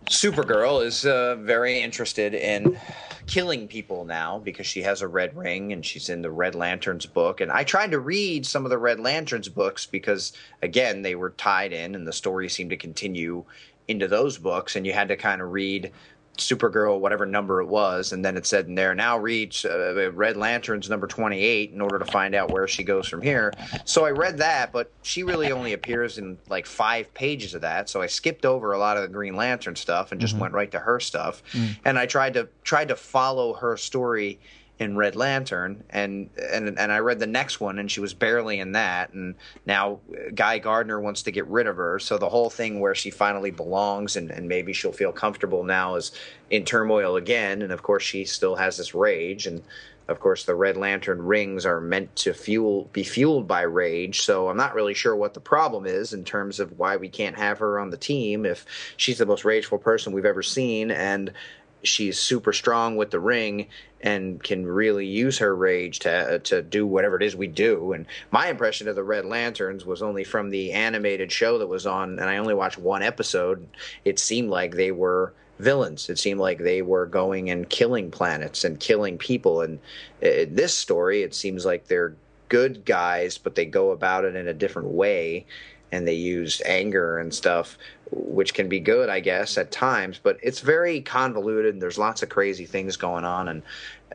Supergirl 0.06 0.84
is 0.84 1.06
uh, 1.06 1.36
very 1.36 1.80
interested 1.80 2.34
in 2.34 2.78
killing 3.26 3.68
people 3.68 4.04
now 4.04 4.38
because 4.40 4.66
she 4.66 4.82
has 4.82 5.02
a 5.02 5.08
red 5.08 5.36
ring 5.36 5.72
and 5.72 5.86
she's 5.86 6.08
in 6.08 6.20
the 6.20 6.30
Red 6.30 6.56
Lanterns 6.56 7.06
book. 7.06 7.40
And 7.40 7.50
I 7.50 7.62
tried 7.62 7.92
to 7.92 8.00
read 8.00 8.44
some 8.44 8.64
of 8.64 8.70
the 8.70 8.78
Red 8.78 8.98
Lanterns 8.98 9.48
books 9.48 9.86
because, 9.86 10.32
again, 10.62 11.02
they 11.02 11.14
were 11.14 11.30
tied 11.30 11.72
in 11.72 11.94
and 11.94 12.06
the 12.06 12.12
story 12.12 12.48
seemed 12.48 12.70
to 12.70 12.76
continue 12.76 13.44
into 13.86 14.08
those 14.08 14.36
books. 14.36 14.74
And 14.74 14.84
you 14.84 14.92
had 14.92 15.08
to 15.08 15.16
kind 15.16 15.40
of 15.40 15.52
read 15.52 15.92
Supergirl, 16.40 16.98
whatever 17.00 17.26
number 17.26 17.60
it 17.60 17.66
was, 17.66 18.12
and 18.12 18.24
then 18.24 18.36
it 18.36 18.46
said 18.46 18.66
in 18.66 18.74
there, 18.74 18.94
now 18.94 19.18
reach 19.18 19.64
uh, 19.64 20.10
Red 20.12 20.36
Lanterns 20.36 20.90
number 20.90 21.06
28 21.06 21.72
in 21.72 21.80
order 21.80 21.98
to 21.98 22.04
find 22.04 22.34
out 22.34 22.50
where 22.50 22.66
she 22.66 22.82
goes 22.82 23.08
from 23.08 23.22
here. 23.22 23.52
So 23.84 24.04
I 24.04 24.10
read 24.10 24.38
that, 24.38 24.72
but 24.72 24.90
she 25.02 25.22
really 25.22 25.52
only 25.52 25.72
appears 25.72 26.18
in 26.18 26.38
like 26.48 26.66
five 26.66 27.12
pages 27.14 27.54
of 27.54 27.60
that. 27.62 27.88
So 27.88 28.02
I 28.02 28.06
skipped 28.06 28.44
over 28.44 28.72
a 28.72 28.78
lot 28.78 28.96
of 28.96 29.02
the 29.02 29.08
Green 29.08 29.36
Lantern 29.36 29.76
stuff 29.76 30.12
and 30.12 30.20
just 30.20 30.34
mm-hmm. 30.34 30.42
went 30.42 30.54
right 30.54 30.70
to 30.72 30.78
her 30.78 31.00
stuff. 31.00 31.42
Mm. 31.52 31.76
And 31.84 31.98
I 31.98 32.06
tried 32.06 32.34
to 32.34 32.48
tried 32.64 32.88
to 32.88 32.96
follow 32.96 33.54
her 33.54 33.76
story 33.76 34.38
in 34.80 34.96
Red 34.96 35.14
Lantern, 35.14 35.84
and 35.90 36.30
and 36.52 36.78
and 36.78 36.90
I 36.90 36.98
read 37.00 37.18
the 37.18 37.26
next 37.26 37.60
one, 37.60 37.78
and 37.78 37.90
she 37.90 38.00
was 38.00 38.14
barely 38.14 38.58
in 38.58 38.72
that, 38.72 39.12
and 39.12 39.34
now 39.66 40.00
Guy 40.34 40.58
Gardner 40.58 40.98
wants 40.98 41.22
to 41.24 41.30
get 41.30 41.46
rid 41.48 41.66
of 41.66 41.76
her. 41.76 41.98
So 41.98 42.16
the 42.16 42.30
whole 42.30 42.48
thing 42.48 42.80
where 42.80 42.94
she 42.94 43.10
finally 43.10 43.50
belongs, 43.50 44.16
and 44.16 44.30
and 44.30 44.48
maybe 44.48 44.72
she'll 44.72 44.90
feel 44.90 45.12
comfortable 45.12 45.64
now 45.64 45.96
is 45.96 46.12
in 46.48 46.64
turmoil 46.64 47.16
again, 47.16 47.60
and 47.60 47.72
of 47.72 47.82
course 47.82 48.02
she 48.02 48.24
still 48.24 48.56
has 48.56 48.78
this 48.78 48.94
rage, 48.94 49.46
and 49.46 49.62
of 50.08 50.18
course 50.18 50.44
the 50.44 50.54
Red 50.54 50.78
Lantern 50.78 51.22
rings 51.22 51.66
are 51.66 51.80
meant 51.80 52.16
to 52.16 52.32
fuel 52.32 52.88
be 52.94 53.04
fueled 53.04 53.46
by 53.46 53.60
rage. 53.62 54.22
So 54.22 54.48
I'm 54.48 54.56
not 54.56 54.74
really 54.74 54.94
sure 54.94 55.14
what 55.14 55.34
the 55.34 55.40
problem 55.40 55.84
is 55.84 56.14
in 56.14 56.24
terms 56.24 56.58
of 56.58 56.78
why 56.78 56.96
we 56.96 57.10
can't 57.10 57.36
have 57.36 57.58
her 57.58 57.78
on 57.78 57.90
the 57.90 57.98
team 57.98 58.46
if 58.46 58.64
she's 58.96 59.18
the 59.18 59.26
most 59.26 59.44
rageful 59.44 59.78
person 59.78 60.14
we've 60.14 60.24
ever 60.24 60.42
seen, 60.42 60.90
and 60.90 61.34
she's 61.82 62.18
super 62.18 62.52
strong 62.52 62.96
with 62.96 63.10
the 63.10 63.20
ring 63.20 63.66
and 64.02 64.42
can 64.42 64.66
really 64.66 65.06
use 65.06 65.38
her 65.38 65.54
rage 65.54 65.98
to 66.00 66.10
uh, 66.10 66.38
to 66.38 66.62
do 66.62 66.86
whatever 66.86 67.16
it 67.16 67.22
is 67.22 67.36
we 67.36 67.46
do. 67.46 67.92
And 67.92 68.06
my 68.30 68.48
impression 68.48 68.88
of 68.88 68.96
the 68.96 69.02
Red 69.02 69.24
Lanterns 69.24 69.84
was 69.84 70.02
only 70.02 70.24
from 70.24 70.50
the 70.50 70.72
animated 70.72 71.30
show 71.30 71.58
that 71.58 71.66
was 71.66 71.86
on, 71.86 72.18
and 72.18 72.28
I 72.28 72.38
only 72.38 72.54
watched 72.54 72.78
one 72.78 73.02
episode. 73.02 73.66
It 74.04 74.18
seemed 74.18 74.50
like 74.50 74.74
they 74.74 74.92
were 74.92 75.32
villains. 75.58 76.08
It 76.08 76.18
seemed 76.18 76.40
like 76.40 76.58
they 76.58 76.82
were 76.82 77.06
going 77.06 77.50
and 77.50 77.68
killing 77.68 78.10
planets 78.10 78.64
and 78.64 78.80
killing 78.80 79.18
people. 79.18 79.60
And 79.60 79.78
in 80.20 80.54
this 80.54 80.76
story, 80.76 81.22
it 81.22 81.34
seems 81.34 81.64
like 81.64 81.86
they're 81.86 82.14
good 82.48 82.84
guys, 82.84 83.38
but 83.38 83.54
they 83.54 83.66
go 83.66 83.90
about 83.90 84.24
it 84.24 84.34
in 84.34 84.48
a 84.48 84.54
different 84.54 84.88
way 84.88 85.46
and 85.92 86.06
they 86.06 86.14
use 86.14 86.62
anger 86.64 87.18
and 87.18 87.34
stuff, 87.34 87.76
which 88.10 88.54
can 88.54 88.68
be 88.68 88.80
good, 88.80 89.08
I 89.08 89.20
guess, 89.20 89.58
at 89.58 89.70
times. 89.70 90.20
But 90.22 90.38
it's 90.42 90.60
very 90.60 91.00
convoluted, 91.00 91.74
and 91.74 91.82
there's 91.82 91.98
lots 91.98 92.22
of 92.22 92.28
crazy 92.28 92.66
things 92.66 92.96
going 92.96 93.24
on. 93.24 93.48
And 93.48 93.62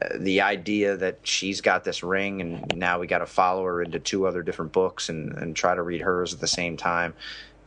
uh, 0.02 0.10
the 0.20 0.42
idea 0.42 0.98
that 0.98 1.20
she's 1.24 1.62
got 1.62 1.84
this 1.84 2.04
ring, 2.04 2.42
and 2.42 2.76
now 2.76 3.00
we 3.00 3.08
got 3.08 3.20
to 3.20 3.26
follow 3.26 3.64
her 3.64 3.82
into 3.82 4.00
two 4.00 4.28
other 4.28 4.44
different 4.44 4.72
books 4.72 5.10
and, 5.10 5.34
and 5.34 5.56
try 5.56 5.76
to 5.76 5.82
read 5.82 6.02
hers 6.02 6.34
at 6.34 6.40
the 6.40 6.48
same 6.48 6.78
time. 6.78 7.14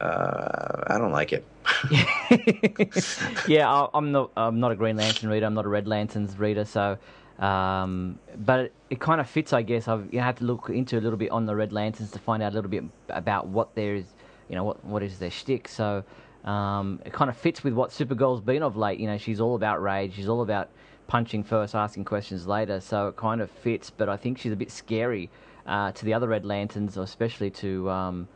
Uh, 0.01 0.85
I 0.87 0.99
don't 0.99 1.11
like 1.11 1.33
it. 1.33 1.45
yeah, 3.49 3.87
I'm 3.93 4.13
not. 4.13 4.31
I'm 4.37 4.61
not 4.61 4.73
a 4.73 4.77
Green 4.77 4.97
Lantern 4.97 5.29
reader. 5.29 5.47
I'm 5.47 5.55
not 5.55 5.65
a 5.65 5.69
Red 5.69 5.89
Lanterns 5.89 6.39
reader. 6.39 6.65
So, 6.65 6.99
um, 7.41 8.19
but 8.45 8.61
it, 8.61 8.73
it, 8.91 9.01
kind 9.01 9.21
of 9.21 9.29
fits, 9.29 9.53
I 9.53 9.63
guess. 9.63 9.89
I've 9.89 10.13
you 10.13 10.21
had 10.21 10.37
to 10.37 10.45
look 10.45 10.71
into 10.71 10.99
a 10.99 11.01
little 11.01 11.19
bit 11.19 11.31
on 11.31 11.47
the 11.47 11.57
Red 11.57 11.73
Lanterns 11.73 12.13
to 12.13 12.19
find 12.21 12.43
out 12.43 12.53
a 12.53 12.55
little 12.55 12.71
bit 12.71 12.85
about 13.09 13.49
what 13.49 13.75
there 13.75 13.97
is, 13.97 14.07
you 14.49 14.57
know, 14.57 14.65
what 14.65 14.85
what 14.85 15.03
is 15.03 15.19
their 15.19 15.31
shtick. 15.31 15.69
So, 15.69 16.05
um, 16.45 17.01
it 17.05 17.13
kind 17.13 17.31
of 17.31 17.37
fits 17.37 17.63
with 17.65 17.75
what 17.75 17.91
Supergirl's 17.91 18.41
been 18.41 18.63
of 18.63 18.77
late. 18.77 19.01
You 19.01 19.07
know, 19.07 19.19
she's 19.19 19.41
all 19.41 19.55
about 19.55 19.83
rage. 19.83 20.15
She's 20.15 20.29
all 20.29 20.43
about 20.43 20.71
punching 21.07 21.45
first, 21.45 21.75
asking 21.75 22.05
questions 22.05 22.47
later. 22.47 22.81
So 22.81 23.09
it 23.09 23.17
kind 23.17 23.41
of 23.41 23.51
fits. 23.51 23.91
But 23.91 24.09
I 24.09 24.17
think 24.17 24.39
she's 24.39 24.53
a 24.53 24.57
bit 24.57 24.71
scary 24.71 25.31
uh, 25.67 25.93
to 25.93 26.05
the 26.05 26.15
other 26.15 26.29
Red 26.29 26.45
Lanterns, 26.45 26.97
especially 26.97 27.51
to. 27.51 27.91
Um, 27.91 28.29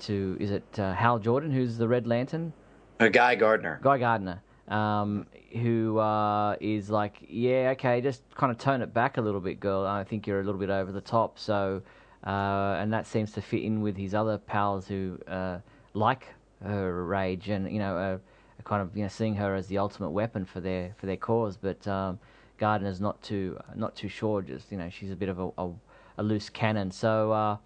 to 0.00 0.36
is 0.40 0.50
it 0.50 0.78
uh, 0.78 0.94
Hal 0.94 1.18
Jordan 1.18 1.50
who's 1.50 1.76
the 1.76 1.88
Red 1.88 2.06
Lantern? 2.06 2.52
Uh, 3.00 3.08
Guy 3.08 3.34
Gardner. 3.34 3.80
Guy 3.82 3.98
Gardner, 3.98 4.42
um, 4.68 5.26
who 5.52 5.98
uh, 5.98 6.56
is 6.60 6.90
like, 6.90 7.18
yeah, 7.28 7.70
okay, 7.72 8.00
just 8.00 8.22
kind 8.34 8.52
of 8.52 8.58
tone 8.58 8.82
it 8.82 8.94
back 8.94 9.16
a 9.16 9.20
little 9.20 9.40
bit, 9.40 9.60
girl. 9.60 9.84
I 9.84 10.04
think 10.04 10.26
you're 10.26 10.40
a 10.40 10.44
little 10.44 10.60
bit 10.60 10.70
over 10.70 10.92
the 10.92 11.00
top. 11.00 11.38
So, 11.38 11.82
uh, 12.26 12.76
and 12.78 12.92
that 12.92 13.06
seems 13.06 13.32
to 13.32 13.42
fit 13.42 13.62
in 13.62 13.80
with 13.80 13.96
his 13.96 14.14
other 14.14 14.38
pals 14.38 14.88
who 14.88 15.18
uh, 15.28 15.58
like 15.94 16.26
her 16.64 17.04
rage 17.04 17.48
and 17.48 17.70
you 17.70 17.78
know, 17.78 17.96
uh, 17.96 18.18
kind 18.64 18.80
of 18.80 18.96
you 18.96 19.02
know 19.02 19.08
seeing 19.08 19.34
her 19.34 19.54
as 19.54 19.66
the 19.66 19.78
ultimate 19.78 20.10
weapon 20.10 20.44
for 20.44 20.60
their 20.60 20.94
for 20.98 21.06
their 21.06 21.16
cause. 21.16 21.56
But 21.56 21.86
um, 21.86 22.18
Gardner's 22.58 23.00
not 23.00 23.20
too 23.22 23.58
not 23.74 23.94
too 23.94 24.08
sure. 24.08 24.42
Just 24.42 24.72
you 24.72 24.78
know, 24.78 24.88
she's 24.90 25.10
a 25.10 25.16
bit 25.16 25.28
of 25.28 25.38
a, 25.38 25.50
a, 25.58 25.70
a 26.18 26.22
loose 26.22 26.48
cannon. 26.48 26.90
So 26.90 27.58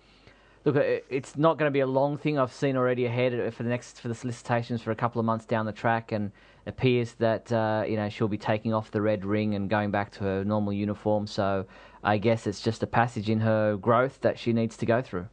look, 0.64 1.02
it's 1.09 1.36
not 1.36 1.59
going 1.59 1.68
to 1.68 1.72
be 1.72 1.80
a 1.80 1.86
long 1.86 2.16
thing. 2.16 2.39
I've 2.39 2.52
seen 2.52 2.76
already 2.76 3.06
ahead 3.06 3.55
for 3.55 3.62
the 3.62 3.68
next 3.68 4.01
for 4.01 4.09
the 4.09 4.14
solicitations 4.14 4.82
for 4.82 4.90
a 4.90 4.97
couple 4.97 5.18
of 5.18 5.26
months 5.26 5.47
down 5.47 5.66
the 5.66 5.72
track, 5.72 6.12
and 6.12 6.30
it 6.66 6.70
appears 6.70 7.14
that 7.14 7.51
uh, 7.52 7.85
you 7.86 7.97
know 7.97 8.09
she'll 8.09 8.28
be 8.28 8.39
taking 8.39 8.74
off 8.74 8.90
the 8.90 9.01
red 9.01 9.24
ring 9.24 9.55
and 9.55 9.70
going 9.70 9.90
back 9.90 10.10
to 10.12 10.24
her 10.24 10.44
normal 10.44 10.72
uniform. 10.72 11.26
So 11.26 11.66
I 12.09 12.16
guess 12.16 12.47
it's 12.47 12.62
just 12.62 12.82
a 12.82 12.86
passage 12.86 13.28
in 13.28 13.40
her 13.40 13.76
growth 13.76 14.22
that 14.22 14.39
she 14.39 14.55
needs 14.55 14.78
to 14.78 14.86
go 14.86 15.02
through. 15.02 15.26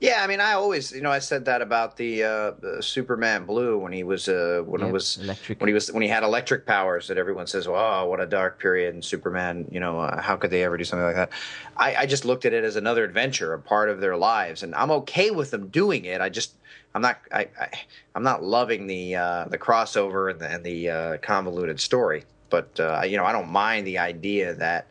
Yeah, 0.00 0.22
I 0.22 0.26
mean, 0.26 0.38
I 0.38 0.52
always, 0.52 0.92
you 0.92 1.00
know, 1.00 1.10
I 1.10 1.20
said 1.20 1.46
that 1.46 1.62
about 1.62 1.96
the, 1.96 2.24
uh, 2.24 2.82
Superman 2.82 3.46
Blue 3.46 3.78
when 3.78 3.90
he 3.90 4.02
was, 4.02 4.28
uh, 4.28 4.62
when 4.66 4.82
yep, 4.82 4.90
it 4.90 4.92
was, 4.92 5.16
electric. 5.16 5.60
when 5.60 5.68
he 5.68 5.72
was, 5.72 5.90
when 5.90 6.02
he 6.02 6.08
had 6.08 6.24
electric 6.24 6.66
powers. 6.66 7.08
That 7.08 7.16
everyone 7.16 7.46
says, 7.46 7.66
"Oh, 7.66 8.04
what 8.04 8.20
a 8.20 8.26
dark 8.26 8.58
period!" 8.58 8.92
And 8.92 9.02
Superman, 9.02 9.66
you 9.70 9.80
know, 9.80 9.98
uh, 10.00 10.20
how 10.20 10.36
could 10.36 10.50
they 10.50 10.62
ever 10.62 10.76
do 10.76 10.84
something 10.84 11.06
like 11.06 11.14
that? 11.14 11.30
I, 11.76 11.94
I 12.02 12.06
just 12.06 12.26
looked 12.26 12.44
at 12.44 12.52
it 12.52 12.64
as 12.64 12.76
another 12.76 13.04
adventure, 13.04 13.54
a 13.54 13.58
part 13.58 13.88
of 13.88 14.00
their 14.00 14.16
lives, 14.16 14.62
and 14.62 14.74
I'm 14.74 14.90
okay 14.90 15.30
with 15.30 15.52
them 15.52 15.68
doing 15.68 16.04
it. 16.04 16.20
I 16.20 16.28
just, 16.28 16.52
I'm 16.94 17.00
not, 17.00 17.18
I, 17.32 17.48
I 17.58 17.70
am 18.14 18.24
not 18.24 18.42
loving 18.42 18.88
the 18.88 19.16
uh, 19.16 19.44
the 19.48 19.58
crossover 19.58 20.30
and 20.30 20.38
the, 20.38 20.48
and 20.50 20.64
the 20.64 20.90
uh, 20.90 21.16
convoluted 21.18 21.80
story. 21.80 22.24
But 22.50 22.78
uh, 22.78 23.02
you 23.06 23.16
know, 23.16 23.24
I 23.24 23.32
don't 23.32 23.48
mind 23.48 23.86
the 23.86 23.98
idea 23.98 24.52
that 24.54 24.88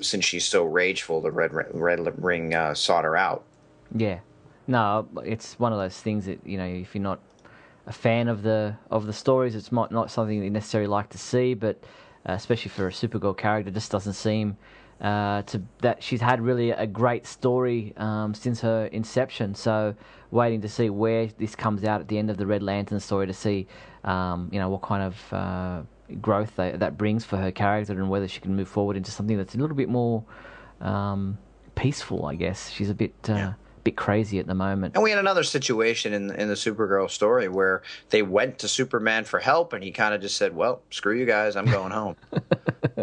since 0.00 0.24
she's 0.24 0.44
so 0.44 0.64
rageful, 0.64 1.20
the 1.20 1.30
red 1.30 1.52
red 1.52 2.22
ring 2.22 2.54
uh, 2.54 2.74
sought 2.74 3.04
her 3.04 3.16
out. 3.16 3.44
Yeah, 3.94 4.20
no, 4.66 5.08
it's 5.24 5.58
one 5.58 5.72
of 5.72 5.78
those 5.78 5.98
things 5.98 6.26
that 6.26 6.40
you 6.46 6.58
know 6.58 6.66
if 6.66 6.94
you're 6.94 7.02
not 7.02 7.20
a 7.86 7.92
fan 7.92 8.28
of 8.28 8.42
the 8.42 8.76
of 8.90 9.06
the 9.06 9.12
stories, 9.12 9.54
it's 9.54 9.72
not 9.72 9.92
not 9.92 10.10
something 10.10 10.42
you 10.42 10.50
necessarily 10.50 10.88
like 10.88 11.08
to 11.10 11.18
see. 11.18 11.54
But 11.54 11.82
uh, 12.28 12.32
especially 12.32 12.70
for 12.70 12.86
a 12.86 12.90
Supergirl 12.90 13.36
character, 13.36 13.70
just 13.70 13.90
doesn't 13.90 14.12
seem 14.12 14.56
uh, 15.00 15.42
to 15.42 15.62
that 15.80 16.02
she's 16.02 16.20
had 16.20 16.40
really 16.40 16.70
a 16.70 16.86
great 16.86 17.26
story 17.26 17.94
um, 17.96 18.34
since 18.34 18.60
her 18.60 18.86
inception. 18.86 19.54
So 19.54 19.94
waiting 20.30 20.60
to 20.60 20.68
see 20.68 20.90
where 20.90 21.26
this 21.38 21.56
comes 21.56 21.84
out 21.84 22.00
at 22.00 22.08
the 22.08 22.18
end 22.18 22.30
of 22.30 22.36
the 22.36 22.46
Red 22.46 22.62
Lantern 22.62 23.00
story 23.00 23.26
to 23.26 23.32
see 23.32 23.66
um, 24.04 24.48
you 24.52 24.58
know 24.58 24.68
what 24.68 24.82
kind 24.82 25.02
of 25.02 25.32
uh, 25.32 25.82
growth 26.20 26.56
they, 26.56 26.72
that 26.72 26.98
brings 26.98 27.24
for 27.24 27.36
her 27.36 27.50
character 27.50 27.92
and 27.92 28.08
whether 28.08 28.28
she 28.28 28.40
can 28.40 28.54
move 28.54 28.68
forward 28.68 28.96
into 28.96 29.10
something 29.10 29.36
that's 29.36 29.54
a 29.54 29.58
little 29.58 29.76
bit 29.76 29.88
more 29.88 30.24
um, 30.80 31.38
peaceful. 31.74 32.26
I 32.26 32.34
guess 32.34 32.70
she's 32.70 32.90
a 32.90 32.94
bit. 32.94 33.14
Uh, 33.28 33.34
yeah 33.34 33.52
bit 33.82 33.96
crazy 33.96 34.38
at 34.38 34.46
the 34.46 34.54
moment. 34.54 34.94
And 34.94 35.02
we 35.02 35.10
had 35.10 35.18
another 35.18 35.42
situation 35.42 36.12
in 36.12 36.30
in 36.34 36.48
the 36.48 36.54
Supergirl 36.54 37.10
story 37.10 37.48
where 37.48 37.82
they 38.10 38.22
went 38.22 38.58
to 38.60 38.68
Superman 38.68 39.24
for 39.24 39.40
help, 39.40 39.72
and 39.72 39.82
he 39.82 39.90
kind 39.90 40.14
of 40.14 40.20
just 40.20 40.36
said, 40.36 40.54
"Well, 40.54 40.82
screw 40.90 41.16
you 41.16 41.26
guys, 41.26 41.56
I'm 41.56 41.66
going 41.66 41.90
home." 41.90 42.16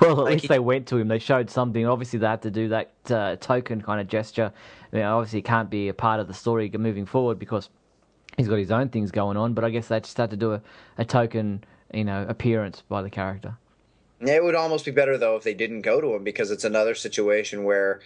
well, 0.00 0.12
at 0.12 0.18
like 0.18 0.32
least 0.32 0.42
he... 0.42 0.48
they 0.48 0.58
went 0.58 0.86
to 0.88 0.96
him. 0.96 1.08
They 1.08 1.18
showed 1.18 1.50
something. 1.50 1.86
Obviously, 1.86 2.18
they 2.18 2.26
had 2.26 2.42
to 2.42 2.50
do 2.50 2.68
that 2.68 2.92
uh, 3.10 3.36
token 3.36 3.80
kind 3.80 4.00
of 4.00 4.08
gesture. 4.08 4.52
I 4.92 4.96
mean, 4.96 5.04
obviously, 5.04 5.40
it 5.40 5.44
can't 5.44 5.70
be 5.70 5.88
a 5.88 5.94
part 5.94 6.20
of 6.20 6.28
the 6.28 6.34
story 6.34 6.70
moving 6.70 7.06
forward 7.06 7.38
because 7.38 7.68
he's 8.36 8.48
got 8.48 8.56
his 8.58 8.70
own 8.70 8.88
things 8.88 9.10
going 9.10 9.36
on. 9.36 9.54
But 9.54 9.64
I 9.64 9.70
guess 9.70 9.88
they 9.88 10.00
just 10.00 10.16
had 10.16 10.30
to 10.30 10.36
do 10.36 10.54
a, 10.54 10.62
a 10.98 11.04
token, 11.04 11.64
you 11.92 12.04
know, 12.04 12.26
appearance 12.28 12.82
by 12.88 13.02
the 13.02 13.10
character. 13.10 13.56
It 14.20 14.44
would 14.44 14.54
almost 14.54 14.84
be 14.84 14.90
better 14.90 15.16
though 15.16 15.36
if 15.36 15.44
they 15.44 15.54
didn't 15.54 15.80
go 15.80 16.00
to 16.00 16.14
him 16.14 16.24
because 16.24 16.50
it's 16.50 16.64
another 16.64 16.94
situation 16.94 17.64
where 17.64 18.00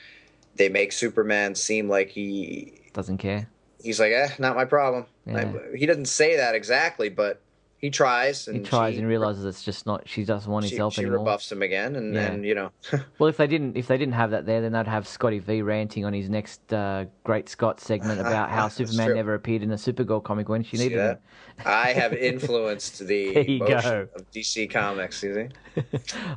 they 0.57 0.69
make 0.69 0.93
Superman 0.93 1.55
seem 1.55 1.89
like 1.89 2.11
he 2.11 2.81
doesn't 2.93 3.19
care. 3.19 3.49
He's 3.83 4.01
like, 4.01 4.13
eh, 4.13 4.29
not 4.39 4.57
my 4.57 4.65
problem. 4.65 5.07
Yeah. 5.27 5.53
I, 5.73 5.77
he 5.77 5.87
doesn't 5.87 6.07
say 6.07 6.37
that 6.37 6.55
exactly, 6.55 7.09
but 7.09 7.41
he 7.85 7.91
tries. 7.91 8.49
and 8.49 8.57
he 8.57 8.63
tries 8.63 8.95
she, 8.95 9.01
and 9.01 9.07
realizes 9.07 9.45
it's 9.45 9.63
just 9.63 9.85
not. 9.85 10.09
She 10.09 10.25
doesn't 10.25 10.51
want 10.51 10.65
his 10.65 10.71
she, 10.71 10.79
help 10.79 10.95
she 10.95 11.03
anymore. 11.03 11.19
She 11.19 11.21
rebuffs 11.21 11.53
him 11.53 11.61
again, 11.61 11.97
and 11.97 12.17
then 12.17 12.43
yeah. 12.43 12.49
you 12.49 12.55
know. 12.55 12.71
well, 13.19 13.29
if 13.29 13.37
they 13.37 13.47
didn't, 13.47 13.77
if 13.77 13.89
they 13.89 13.99
didn't 13.99 14.15
have 14.15 14.31
that 14.31 14.47
there, 14.47 14.63
then 14.63 14.73
they'd 14.73 14.87
have 14.87 15.07
Scotty 15.07 15.39
V 15.39 15.61
ranting 15.61 16.07
on 16.07 16.15
his 16.15 16.31
next 16.31 16.73
uh, 16.73 17.05
Great 17.25 17.47
Scott 17.51 17.81
segment 17.81 18.21
about 18.23 18.49
how 18.49 18.69
Superman 18.69 19.09
true. 19.09 19.17
never 19.17 19.35
appeared 19.35 19.63
in 19.63 19.71
a 19.71 19.77
Supergirl 19.77 20.25
comic 20.25 20.49
when 20.49 20.63
she 20.63 20.79
needed 20.79 20.99
him. 20.99 21.19
I 21.67 21.93
have 21.93 22.15
influenced 22.33 23.07
the 23.07 23.57
emotion 23.57 24.09
of 24.15 24.31
DC 24.33 24.71
Comics. 24.71 25.23
You 25.23 25.51
see. 25.77 25.83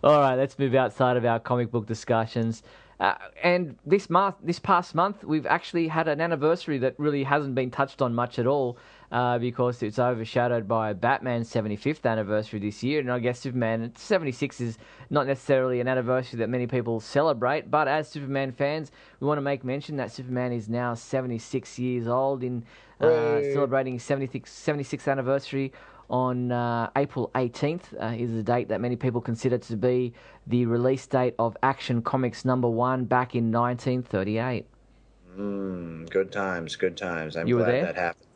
All 0.03 0.19
right, 0.19 0.35
let's 0.35 0.59
move 0.59 0.75
outside 0.75 1.15
of 1.15 1.23
our 1.23 1.39
comic 1.39 1.71
book 1.71 1.85
discussions. 1.85 2.61
Uh, 2.99 3.13
and 3.43 3.77
this 3.85 4.09
month, 4.09 4.35
this 4.43 4.59
past 4.59 4.95
month, 4.95 5.23
we've 5.23 5.45
actually 5.45 5.87
had 5.87 6.07
an 6.07 6.19
anniversary 6.19 6.79
that 6.79 6.95
really 6.97 7.23
hasn't 7.23 7.55
been 7.55 7.69
touched 7.69 8.01
on 8.01 8.13
much 8.13 8.37
at 8.37 8.47
all, 8.47 8.77
uh, 9.11 9.37
because 9.37 9.81
it's 9.83 9.99
overshadowed 9.99 10.67
by 10.67 10.93
Batman's 10.93 11.51
75th 11.51 12.05
anniversary 12.05 12.59
this 12.59 12.83
year. 12.83 12.99
And 12.99 13.11
I 13.11 13.19
guess 13.19 13.39
Superman 13.39 13.93
76 13.95 14.61
is 14.61 14.77
not 15.09 15.27
necessarily 15.27 15.79
an 15.79 15.87
anniversary 15.87 16.39
that 16.39 16.49
many 16.49 16.67
people 16.67 16.99
celebrate, 16.99 17.71
but 17.71 17.87
as 17.87 18.09
Superman 18.09 18.51
fans, 18.51 18.91
we 19.19 19.27
want 19.27 19.37
to 19.37 19.41
make 19.41 19.63
mention 19.63 19.97
that 19.97 20.11
Superman 20.11 20.51
is 20.51 20.67
now 20.67 20.93
76 20.93 21.79
years 21.79 22.07
old 22.07 22.43
in 22.43 22.63
uh, 22.99 23.41
celebrating 23.53 23.93
his 23.93 24.03
76th, 24.03 24.45
76th 24.45 25.09
anniversary 25.09 25.71
on 26.09 26.51
uh, 26.51 26.89
April 26.95 27.29
18th 27.35 27.81
uh, 28.01 28.15
is 28.17 28.31
the 28.31 28.43
date 28.43 28.69
that 28.69 28.79
many 28.79 28.95
people 28.95 29.19
consider 29.21 29.57
to 29.57 29.75
be 29.75 30.13
the 30.47 30.65
release 30.65 31.05
date 31.05 31.35
of 31.37 31.57
Action 31.63 32.01
Comics 32.01 32.45
number 32.45 32.69
one 32.69 33.05
back 33.05 33.35
in 33.35 33.51
1938. 33.51 34.65
Mm, 35.37 36.09
good 36.09 36.31
times, 36.31 36.75
good 36.75 36.97
times. 36.97 37.35
I'm 37.35 37.47
you 37.47 37.57
glad 37.57 37.83
that 37.83 37.95
happened. 37.95 38.26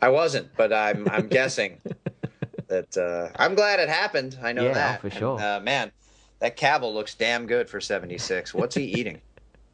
I 0.00 0.08
wasn't, 0.08 0.54
but 0.56 0.72
I'm 0.72 1.08
I'm 1.10 1.28
guessing 1.28 1.80
that 2.68 2.96
uh, 2.96 3.30
I'm 3.36 3.54
glad 3.54 3.80
it 3.80 3.88
happened. 3.88 4.38
I 4.42 4.52
know 4.52 4.64
yeah, 4.64 4.74
that 4.74 5.00
for 5.00 5.10
sure. 5.10 5.34
And, 5.34 5.42
uh, 5.42 5.60
man, 5.60 5.92
that 6.40 6.56
Cavill 6.56 6.92
looks 6.92 7.14
damn 7.14 7.46
good 7.46 7.68
for 7.68 7.80
76. 7.80 8.54
What's 8.54 8.74
he 8.74 8.84
eating? 8.84 9.20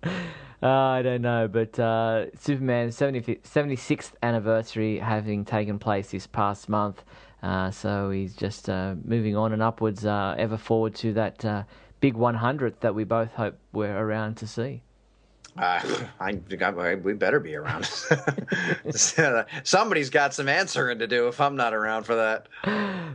Uh, 0.63 0.69
I 0.69 1.03
don't 1.03 1.23
know, 1.23 1.49
but 1.49 1.77
uh, 1.77 2.27
Superman's 2.39 2.97
76th 2.97 4.13
anniversary 4.23 5.01
having 5.01 5.45
taken 5.45 5.81
place 5.81 6.13
this 6.13 6.29
past 6.29 6.69
month, 6.69 7.03
uh, 7.43 7.73
so 7.73 8.11
he's 8.11 8.37
just 8.37 8.71
uh, 8.71 8.95
moving 9.05 9.37
on 9.37 9.53
and 9.53 9.61
upwards, 9.61 10.07
uh, 10.07 10.37
ever 10.39 10.57
forward 10.57 10.95
to 10.95 11.13
that 11.15 11.45
uh, 11.45 11.65
big 11.99 12.15
100th 12.15 12.79
that 12.79 12.95
we 12.95 13.03
both 13.03 13.33
hope 13.33 13.59
we're 13.73 13.99
around 13.99 14.37
to 14.37 14.47
see. 14.47 14.83
Uh, 15.59 15.81
I, 16.21 16.39
I, 16.51 16.95
we 16.95 17.13
better 17.13 17.41
be 17.41 17.55
around. 17.55 17.85
Somebody's 19.65 20.11
got 20.11 20.35
some 20.35 20.49
answering 20.49 20.99
to 20.99 21.07
do 21.07 21.29
if 21.29 21.41
I'm 21.41 21.57
not 21.57 21.75
around 21.75 22.05
for 22.05 22.15
that. 22.17 22.49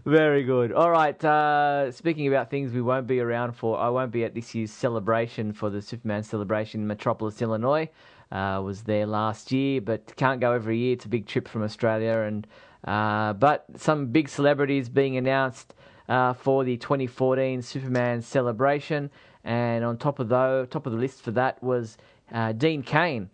Very 0.05 0.43
good. 0.43 0.71
All 0.71 0.91
right. 0.91 1.21
Uh, 1.23 1.91
speaking 1.91 2.27
about 2.27 2.49
things 2.49 2.71
we 2.71 2.81
won't 2.81 3.07
be 3.07 3.19
around 3.19 3.53
for, 3.53 3.77
I 3.79 3.89
won't 3.89 4.11
be 4.11 4.23
at 4.23 4.33
this 4.35 4.53
year's 4.55 4.71
celebration 4.71 5.51
for 5.53 5.69
the 5.69 5.81
Superman 5.81 6.23
celebration 6.23 6.81
in 6.81 6.87
Metropolis, 6.87 7.41
Illinois. 7.41 7.89
Uh, 8.31 8.61
was 8.63 8.83
there 8.83 9.05
last 9.05 9.51
year, 9.53 9.79
but 9.79 10.13
can't 10.17 10.41
go 10.41 10.51
every 10.51 10.77
year. 10.77 10.93
It's 10.93 11.05
a 11.05 11.09
big 11.09 11.27
trip 11.27 11.47
from 11.47 11.63
Australia, 11.63 12.19
and 12.27 12.45
Uh, 12.85 13.33
but 13.33 13.65
some 13.75 14.07
big 14.07 14.29
celebrities 14.29 14.87
being 14.89 15.17
announced 15.17 15.73
uh, 16.07 16.33
for 16.33 16.63
the 16.63 16.77
2014 16.77 17.61
Superman 17.61 18.21
celebration, 18.21 19.09
and 19.43 19.83
on 19.83 19.97
top 19.97 20.19
of 20.19 20.29
the 20.29 20.67
top 20.69 20.85
of 20.85 20.93
the 20.93 20.99
list 20.99 21.21
for 21.21 21.31
that 21.31 21.61
was 21.63 21.97
uh, 22.31 22.51
Dean 22.51 22.83
Cain, 22.83 23.29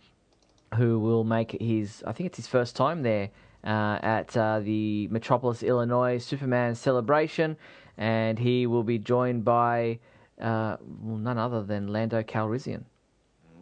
who 0.75 0.99
will 0.99 1.23
make 1.23 1.51
his 1.59 2.03
I 2.05 2.11
think 2.13 2.27
it's 2.27 2.37
his 2.37 2.47
first 2.47 2.75
time 2.75 3.03
there 3.03 3.29
uh, 3.63 3.99
at 4.01 4.35
uh, 4.35 4.59
the 4.59 5.07
Metropolis, 5.09 5.63
Illinois 5.63 6.17
Superman 6.17 6.75
celebration, 6.75 7.57
and 7.97 8.37
he 8.39 8.67
will 8.67 8.83
be 8.83 8.97
joined 8.97 9.45
by 9.45 9.99
uh, 10.41 10.77
well, 11.01 11.17
none 11.17 11.37
other 11.37 11.63
than 11.63 11.87
Lando 11.87 12.21
Calrissian. 12.23 12.83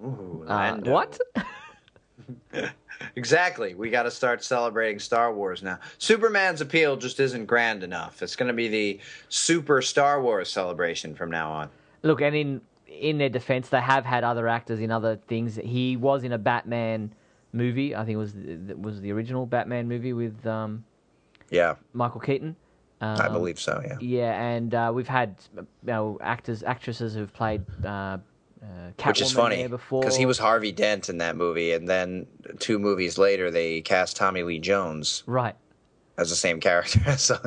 Ooh, 0.03 0.43
Uh, 0.47 0.53
Lando. 0.53 0.91
what? 0.91 1.19
Exactly. 3.15 3.73
We 3.73 3.89
got 3.89 4.03
to 4.03 4.11
start 4.11 4.43
celebrating 4.43 4.99
Star 4.99 5.33
Wars 5.33 5.63
now. 5.63 5.79
Superman's 5.97 6.61
appeal 6.61 6.95
just 6.95 7.19
isn't 7.19 7.45
grand 7.45 7.83
enough. 7.83 8.21
It's 8.21 8.35
going 8.35 8.47
to 8.47 8.53
be 8.53 8.67
the 8.67 8.99
super 9.29 9.81
Star 9.81 10.21
Wars 10.21 10.49
celebration 10.49 11.15
from 11.15 11.31
now 11.31 11.51
on. 11.51 11.69
Look, 12.03 12.21
and 12.21 12.35
in 12.35 12.61
in 12.99 13.17
their 13.17 13.29
defense, 13.29 13.69
they 13.69 13.81
have 13.81 14.05
had 14.05 14.23
other 14.23 14.47
actors 14.47 14.79
in 14.79 14.91
other 14.91 15.15
things. 15.15 15.55
He 15.55 15.97
was 15.97 16.23
in 16.23 16.31
a 16.31 16.37
Batman 16.37 17.13
movie. 17.53 17.95
I 17.95 18.05
think 18.05 18.15
it 18.15 18.17
was 18.17 18.35
it 18.35 18.79
was 18.79 19.01
the 19.01 19.11
original 19.11 19.45
Batman 19.45 19.87
movie 19.87 20.13
with 20.13 20.45
um, 20.45 20.85
Yeah, 21.49 21.75
Michael 21.93 22.21
Keaton. 22.21 22.55
Um, 22.99 23.19
I 23.19 23.29
believe 23.29 23.59
so. 23.59 23.81
Yeah. 23.83 23.97
Yeah, 23.99 24.41
and 24.41 24.75
uh, 24.75 24.91
we've 24.93 25.07
had 25.07 25.35
you 25.55 25.67
know 25.83 26.19
actors, 26.21 26.63
actresses 26.63 27.15
who've 27.15 27.33
played 27.33 27.63
uh, 27.83 28.17
uh, 28.61 28.91
Which 29.05 29.21
is 29.21 29.31
funny 29.31 29.67
because 29.67 30.15
he 30.15 30.27
was 30.27 30.37
Harvey 30.37 30.71
Dent 30.71 31.09
in 31.09 31.17
that 31.17 31.35
movie, 31.35 31.71
and 31.71 31.87
then 31.87 32.27
two 32.59 32.77
movies 32.77 33.17
later 33.17 33.49
they 33.49 33.81
cast 33.81 34.17
Tommy 34.17 34.43
Lee 34.43 34.59
Jones 34.59 35.23
right. 35.25 35.55
As 36.21 36.29
the 36.29 36.35
same 36.35 36.59
character. 36.59 36.99
so 37.17 37.37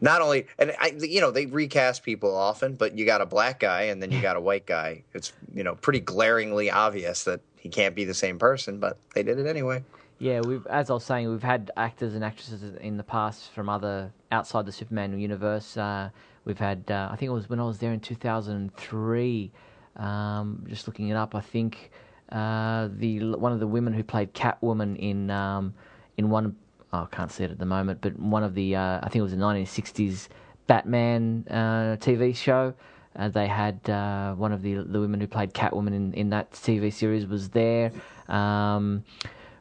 not 0.00 0.20
only, 0.20 0.46
and 0.58 0.74
I, 0.80 0.94
you 1.00 1.20
know, 1.20 1.30
they 1.30 1.46
recast 1.46 2.02
people 2.02 2.34
often, 2.34 2.74
but 2.74 2.98
you 2.98 3.06
got 3.06 3.20
a 3.20 3.26
black 3.26 3.60
guy 3.60 3.82
and 3.82 4.02
then 4.02 4.10
you 4.10 4.20
got 4.20 4.36
a 4.36 4.40
white 4.40 4.66
guy. 4.66 5.04
It's 5.14 5.32
you 5.54 5.64
know 5.64 5.76
pretty 5.76 6.00
glaringly 6.00 6.70
obvious 6.70 7.24
that 7.24 7.40
he 7.56 7.68
can't 7.68 7.94
be 7.94 8.04
the 8.04 8.14
same 8.14 8.38
person, 8.38 8.78
but 8.78 8.98
they 9.14 9.22
did 9.22 9.38
it 9.38 9.46
anyway. 9.46 9.84
Yeah, 10.18 10.40
we've 10.40 10.66
as 10.66 10.90
I 10.90 10.94
was 10.94 11.04
saying, 11.04 11.28
we've 11.30 11.42
had 11.42 11.70
actors 11.76 12.14
and 12.14 12.22
actresses 12.22 12.62
in 12.80 12.96
the 12.96 13.02
past 13.02 13.50
from 13.52 13.68
other 13.68 14.12
outside 14.30 14.66
the 14.66 14.72
Superman 14.72 15.18
universe. 15.18 15.76
Uh, 15.76 16.10
we've 16.44 16.58
had, 16.58 16.84
uh, 16.90 17.08
I 17.10 17.16
think 17.16 17.28
it 17.28 17.32
was 17.32 17.48
when 17.48 17.58
I 17.58 17.64
was 17.64 17.78
there 17.78 17.92
in 17.92 18.00
two 18.00 18.14
thousand 18.14 18.74
three. 18.76 19.50
Um, 19.96 20.64
just 20.68 20.86
looking 20.86 21.08
it 21.08 21.14
up, 21.14 21.34
I 21.34 21.40
think 21.40 21.90
uh, 22.30 22.88
the 22.96 23.34
one 23.34 23.52
of 23.52 23.60
the 23.60 23.66
women 23.66 23.92
who 23.92 24.02
played 24.02 24.32
Catwoman 24.32 24.96
in 24.96 25.30
um, 25.30 25.74
in 26.16 26.30
one, 26.30 26.56
oh, 26.92 27.08
I 27.10 27.14
can't 27.16 27.30
see 27.30 27.44
it 27.44 27.50
at 27.50 27.58
the 27.58 27.66
moment, 27.66 28.00
but 28.00 28.18
one 28.18 28.42
of 28.42 28.54
the, 28.54 28.76
uh, 28.76 28.98
I 29.02 29.04
think 29.04 29.16
it 29.16 29.22
was 29.22 29.32
the 29.32 29.38
nineteen 29.38 29.66
sixties 29.66 30.28
Batman 30.66 31.46
uh, 31.50 31.96
TV 32.00 32.34
show. 32.34 32.74
Uh, 33.14 33.28
they 33.28 33.46
had 33.46 33.78
uh, 33.90 34.34
one 34.34 34.52
of 34.52 34.62
the 34.62 34.74
the 34.74 35.00
women 35.00 35.20
who 35.20 35.26
played 35.26 35.52
Catwoman 35.52 35.94
in, 35.94 36.14
in 36.14 36.30
that 36.30 36.52
TV 36.52 36.92
series 36.92 37.26
was 37.26 37.50
there. 37.50 37.92
Um, 38.28 39.04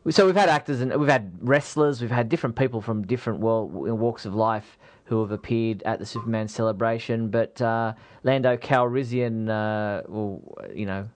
so 0.10 0.26
we've 0.26 0.36
had 0.36 0.50
actors 0.50 0.82
and 0.82 0.96
we've 0.96 1.10
had 1.10 1.32
wrestlers, 1.42 2.02
we've 2.02 2.10
had 2.10 2.28
different 2.30 2.56
people 2.56 2.82
from 2.82 3.06
different 3.06 3.40
world, 3.40 3.72
walks 3.72 4.26
of 4.26 4.34
life 4.34 4.78
who 5.06 5.20
have 5.22 5.32
appeared 5.32 5.84
at 5.84 6.00
the 6.00 6.06
Superman 6.06 6.48
celebration. 6.48 7.30
But 7.30 7.62
uh, 7.62 7.94
Lando 8.24 8.58
Calrissian, 8.58 9.50
uh, 9.50 10.04
well, 10.08 10.42
you 10.74 10.86
know, 10.86 11.08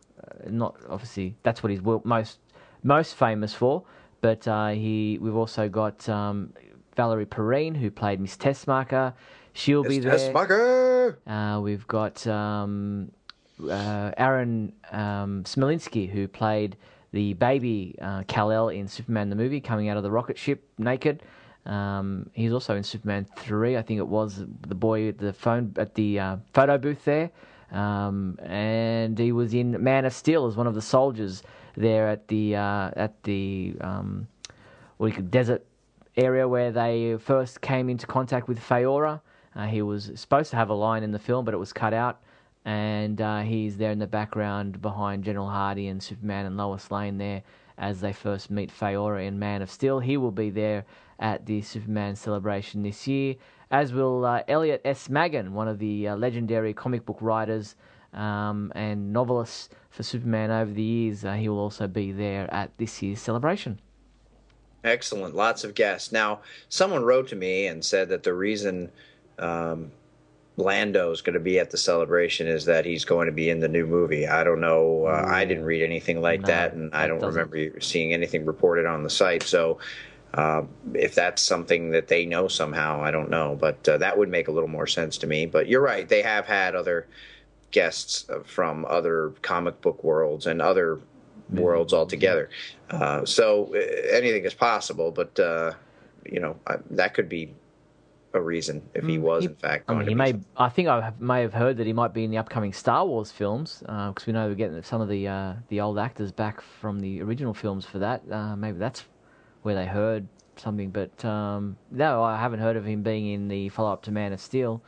not 0.47 0.75
obviously 0.89 1.35
that's 1.43 1.63
what 1.63 1.71
he's 1.71 1.81
most 2.03 2.39
most 2.83 3.15
famous 3.15 3.53
for. 3.53 3.83
But 4.25 4.47
uh, 4.47 4.69
he, 4.69 5.19
we've 5.21 5.35
also 5.35 5.69
got 5.69 6.09
um, 6.09 6.51
Valerie 6.95 7.27
Perrine 7.27 7.75
who 7.75 7.91
played 7.91 8.19
Miss 8.19 8.35
Tessmacher. 8.35 9.13
She'll 9.53 9.83
be 9.83 9.99
there. 9.99 10.17
Tessmacher! 10.17 11.17
Uh, 11.27 11.61
we've 11.61 11.85
got 11.85 12.25
um, 12.25 13.11
uh, 13.63 14.09
Aaron 14.17 14.73
um, 14.91 15.43
Smolinski, 15.43 16.09
who 16.09 16.27
played 16.27 16.75
the 17.11 17.33
baby 17.33 17.95
uh, 18.01 18.23
Kal-El 18.27 18.69
in 18.69 18.87
Superman 18.87 19.29
the 19.29 19.35
movie, 19.35 19.61
coming 19.61 19.89
out 19.89 19.97
of 19.97 20.01
the 20.01 20.09
rocket 20.09 20.39
ship 20.39 20.67
naked. 20.79 21.21
Um, 21.67 22.27
he's 22.33 22.51
also 22.51 22.75
in 22.75 22.81
Superman 22.81 23.27
3. 23.37 23.77
I 23.77 23.83
think 23.83 23.99
it 23.99 24.07
was 24.07 24.43
the 24.67 24.73
boy 24.73 25.09
at 25.09 25.19
the 25.19 25.33
phone 25.33 25.71
at 25.77 25.93
the 25.93 26.19
uh, 26.19 26.37
photo 26.51 26.79
booth 26.79 27.05
there. 27.05 27.29
Um, 27.71 28.39
and 28.41 29.19
he 29.19 29.31
was 29.31 29.53
in 29.53 29.83
Man 29.83 30.03
of 30.05 30.13
Steel 30.13 30.47
as 30.47 30.55
one 30.55 30.65
of 30.65 30.73
the 30.73 30.81
soldiers 30.81 31.43
there 31.75 32.07
at 32.07 32.27
the 32.27 32.55
uh, 32.55 32.91
at 32.95 33.23
the 33.23 33.75
um, 33.81 34.27
desert 35.29 35.65
area 36.17 36.47
where 36.47 36.71
they 36.71 37.17
first 37.19 37.61
came 37.61 37.89
into 37.89 38.07
contact 38.07 38.47
with 38.47 38.59
Faora. 38.59 39.21
Uh, 39.55 39.67
he 39.67 39.81
was 39.81 40.11
supposed 40.15 40.49
to 40.51 40.55
have 40.55 40.69
a 40.69 40.73
line 40.73 41.03
in 41.03 41.11
the 41.11 41.19
film, 41.19 41.45
but 41.45 41.53
it 41.53 41.57
was 41.57 41.73
cut 41.73 41.93
out. 41.93 42.21
And 42.65 43.21
uh, 43.21 43.41
he's 43.41 43.77
there 43.77 43.91
in 43.91 43.99
the 43.99 44.07
background 44.07 44.81
behind 44.81 45.23
General 45.23 45.49
Hardy 45.49 45.87
and 45.87 46.01
Superman 46.01 46.45
and 46.45 46.57
Lois 46.57 46.89
Lane 46.89 47.17
there 47.17 47.43
as 47.77 48.01
they 48.01 48.13
first 48.13 48.49
meet 48.49 48.71
Faora 48.71 49.25
in 49.25 49.37
Man 49.37 49.61
of 49.61 49.69
Steel. 49.69 49.99
He 49.99 50.17
will 50.17 50.31
be 50.31 50.49
there 50.49 50.85
at 51.19 51.45
the 51.45 51.61
Superman 51.61 52.15
celebration 52.15 52.81
this 52.83 53.07
year, 53.07 53.35
as 53.71 53.93
will 53.93 54.25
uh, 54.25 54.41
Elliot 54.47 54.81
S. 54.83 55.09
Maggin, 55.09 55.53
one 55.53 55.67
of 55.67 55.79
the 55.79 56.09
uh, 56.09 56.15
legendary 56.15 56.73
comic 56.73 57.05
book 57.05 57.17
writers 57.21 57.75
um, 58.13 58.71
and 58.75 59.13
novelists 59.13 59.69
for 59.95 60.03
Superman 60.03 60.51
over 60.51 60.71
the 60.71 60.83
years. 60.83 61.23
Uh, 61.25 61.33
he 61.33 61.49
will 61.49 61.59
also 61.59 61.87
be 61.87 62.11
there 62.11 62.53
at 62.53 62.77
this 62.77 63.01
year's 63.01 63.19
celebration. 63.21 63.79
Excellent. 64.83 65.33
Lots 65.35 65.63
of 65.63 65.73
guests. 65.73 66.11
Now, 66.11 66.41
someone 66.69 67.03
wrote 67.03 67.27
to 67.29 67.35
me 67.35 67.65
and 67.67 67.83
said 67.83 68.09
that 68.09 68.21
the 68.23 68.33
reason 68.33 68.91
um, 69.39 69.91
Lando 70.57 71.11
is 71.11 71.21
going 71.21 71.33
to 71.33 71.39
be 71.39 71.57
at 71.59 71.71
the 71.71 71.77
celebration 71.77 72.45
is 72.47 72.65
that 72.65 72.85
he's 72.85 73.03
going 73.03 73.25
to 73.25 73.31
be 73.31 73.49
in 73.49 73.59
the 73.61 73.67
new 73.67 73.87
movie. 73.87 74.27
I 74.27 74.43
don't 74.43 74.61
know. 74.61 75.05
Uh, 75.05 75.25
I 75.27 75.43
didn't 75.45 75.63
read 75.65 75.83
anything 75.83 76.21
like 76.21 76.41
No, 76.41 76.47
that, 76.47 76.73
and 76.73 76.93
I 76.93 77.07
don't 77.07 77.19
doesn't- 77.19 77.49
remember 77.51 77.79
seeing 77.81 78.13
anything 78.13 78.45
reported 78.45 78.85
on 78.85 79.01
the 79.01 79.09
site. 79.09 79.41
So, 79.43 79.79
uh, 80.35 80.63
if 80.93 81.15
that's 81.15 81.41
something 81.41 81.91
that 81.91 82.07
they 82.09 82.25
know 82.25 82.47
somehow, 82.47 83.01
I 83.01 83.09
don't 83.09 83.29
know. 83.29 83.57
But 83.59 83.87
uh, 83.89 83.97
that 83.99 84.17
would 84.17 84.29
make 84.29 84.49
a 84.49 84.51
little 84.51 84.69
more 84.69 84.85
sense 84.85 85.17
to 85.19 85.27
me. 85.27 85.45
But 85.47 85.67
you're 85.67 85.81
right. 85.81 86.07
They 86.07 86.21
have 86.21 86.45
had 86.45 86.75
other 86.75 87.07
guests 87.75 88.25
uh, 88.29 88.39
from 88.45 88.85
other 88.97 89.33
comic 89.41 89.75
book 89.81 90.01
worlds 90.03 90.47
and 90.47 90.61
other 90.61 90.99
worlds 91.51 91.93
altogether. 91.93 92.49
Uh, 92.89 93.25
so 93.25 93.75
uh, 93.75 94.15
anything 94.19 94.45
is 94.45 94.53
possible, 94.53 95.11
but 95.11 95.37
uh, 95.39 95.73
you 96.25 96.39
know 96.39 96.55
I, 96.65 96.77
that 96.91 97.13
could 97.13 97.27
be 97.29 97.53
a 98.33 98.41
reason 98.41 98.81
if 98.93 99.05
he 99.05 99.17
Mm, 99.17 99.21
was 99.21 99.41
he- 99.43 99.49
in 99.49 99.55
fact 99.55 99.83
I 99.89 99.93
mean, 99.93 100.07
he 100.07 100.15
may. 100.15 100.33
I 100.57 100.69
think 100.69 100.87
I 100.87 101.01
have, 101.01 101.19
may 101.19 101.41
have 101.41 101.53
heard 101.53 101.77
that 101.77 101.85
he 101.85 101.93
might 101.93 102.13
be 102.13 102.23
in 102.23 102.31
the 102.31 102.37
upcoming 102.37 102.73
Star 102.73 103.05
Wars 103.05 103.31
films 103.31 103.79
because 103.81 104.25
we 104.25 104.33
know 104.33 104.47
we're 104.47 104.55
getting 104.55 104.81
some 104.83 105.01
of 105.01 105.09
the 105.09 105.27
uh, 105.27 105.53
the 105.67 105.81
old 105.81 105.99
actors 105.99 106.31
back 106.31 106.61
from 106.61 107.01
the 107.01 107.21
original 107.21 107.53
films 107.53 107.85
for 107.85 107.99
that. 107.99 108.21
Uh, 108.31 108.55
maybe 108.55 108.77
that's 108.79 109.03
where 109.63 109.75
they 109.75 109.85
heard 109.85 110.27
something. 110.57 110.89
But 110.89 111.23
um, 111.25 111.77
no, 111.91 112.23
I 112.23 112.37
haven't 112.39 112.59
heard 112.59 112.77
of 112.77 112.85
him 112.85 113.03
being 113.03 113.27
in 113.27 113.47
the 113.47 113.69
follow 113.69 113.91
up 113.93 114.01
to 114.03 114.11
Man 114.11 114.33
of 114.33 114.39
Steel. 114.39 114.81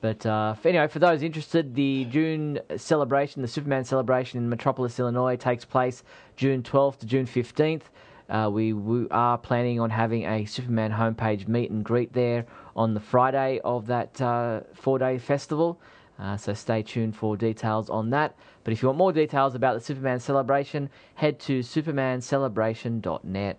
But 0.00 0.24
uh, 0.24 0.54
anyway, 0.64 0.88
for 0.88 0.98
those 0.98 1.22
interested, 1.22 1.74
the 1.74 2.06
June 2.06 2.58
celebration, 2.76 3.42
the 3.42 3.48
Superman 3.48 3.84
celebration 3.84 4.38
in 4.38 4.48
Metropolis, 4.48 4.98
Illinois, 4.98 5.36
takes 5.36 5.64
place 5.64 6.02
June 6.36 6.62
12th 6.62 6.98
to 7.00 7.06
June 7.06 7.26
15th. 7.26 7.82
Uh, 8.30 8.48
we, 8.50 8.72
we 8.72 9.08
are 9.10 9.36
planning 9.36 9.80
on 9.80 9.90
having 9.90 10.24
a 10.24 10.44
Superman 10.46 10.92
homepage 10.92 11.48
meet 11.48 11.70
and 11.70 11.84
greet 11.84 12.12
there 12.12 12.46
on 12.76 12.94
the 12.94 13.00
Friday 13.00 13.60
of 13.64 13.86
that 13.88 14.20
uh, 14.20 14.60
four 14.72 14.98
day 14.98 15.18
festival. 15.18 15.80
Uh, 16.18 16.36
so 16.36 16.54
stay 16.54 16.82
tuned 16.82 17.16
for 17.16 17.36
details 17.36 17.90
on 17.90 18.10
that. 18.10 18.36
But 18.62 18.72
if 18.72 18.82
you 18.82 18.88
want 18.88 18.98
more 18.98 19.12
details 19.12 19.54
about 19.54 19.74
the 19.74 19.80
Superman 19.80 20.20
celebration, 20.20 20.90
head 21.14 21.40
to 21.40 21.60
supermancelebration.net. 21.60 23.58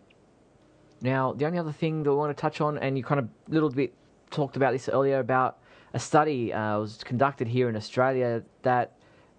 Now, 1.02 1.34
the 1.34 1.46
only 1.46 1.58
other 1.58 1.72
thing 1.72 2.04
that 2.04 2.12
we 2.12 2.16
want 2.16 2.36
to 2.36 2.40
touch 2.40 2.62
on, 2.62 2.78
and 2.78 2.98
you 2.98 3.04
kind 3.04 3.20
of 3.20 3.28
little 3.48 3.72
bit 3.72 3.94
talked 4.30 4.56
about 4.56 4.74
this 4.74 4.88
earlier 4.88 5.20
about 5.20 5.58
a 5.94 6.00
study 6.00 6.54
uh, 6.54 6.80
was 6.80 7.04
conducted 7.04 7.48
here 7.48 7.70
in 7.70 7.76
Australia 7.76 8.44
that 8.64 8.94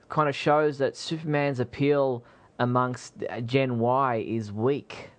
kind 0.09 0.29
of 0.29 0.37
shows 0.37 0.79
that 0.79 0.97
Superman's 0.97 1.61
appeal 1.61 2.23
amongst 2.59 3.15
Gen 3.47 3.79
Y 3.79 4.17
is 4.27 4.53
weak, 4.53 5.11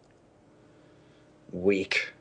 weak. 1.51 2.13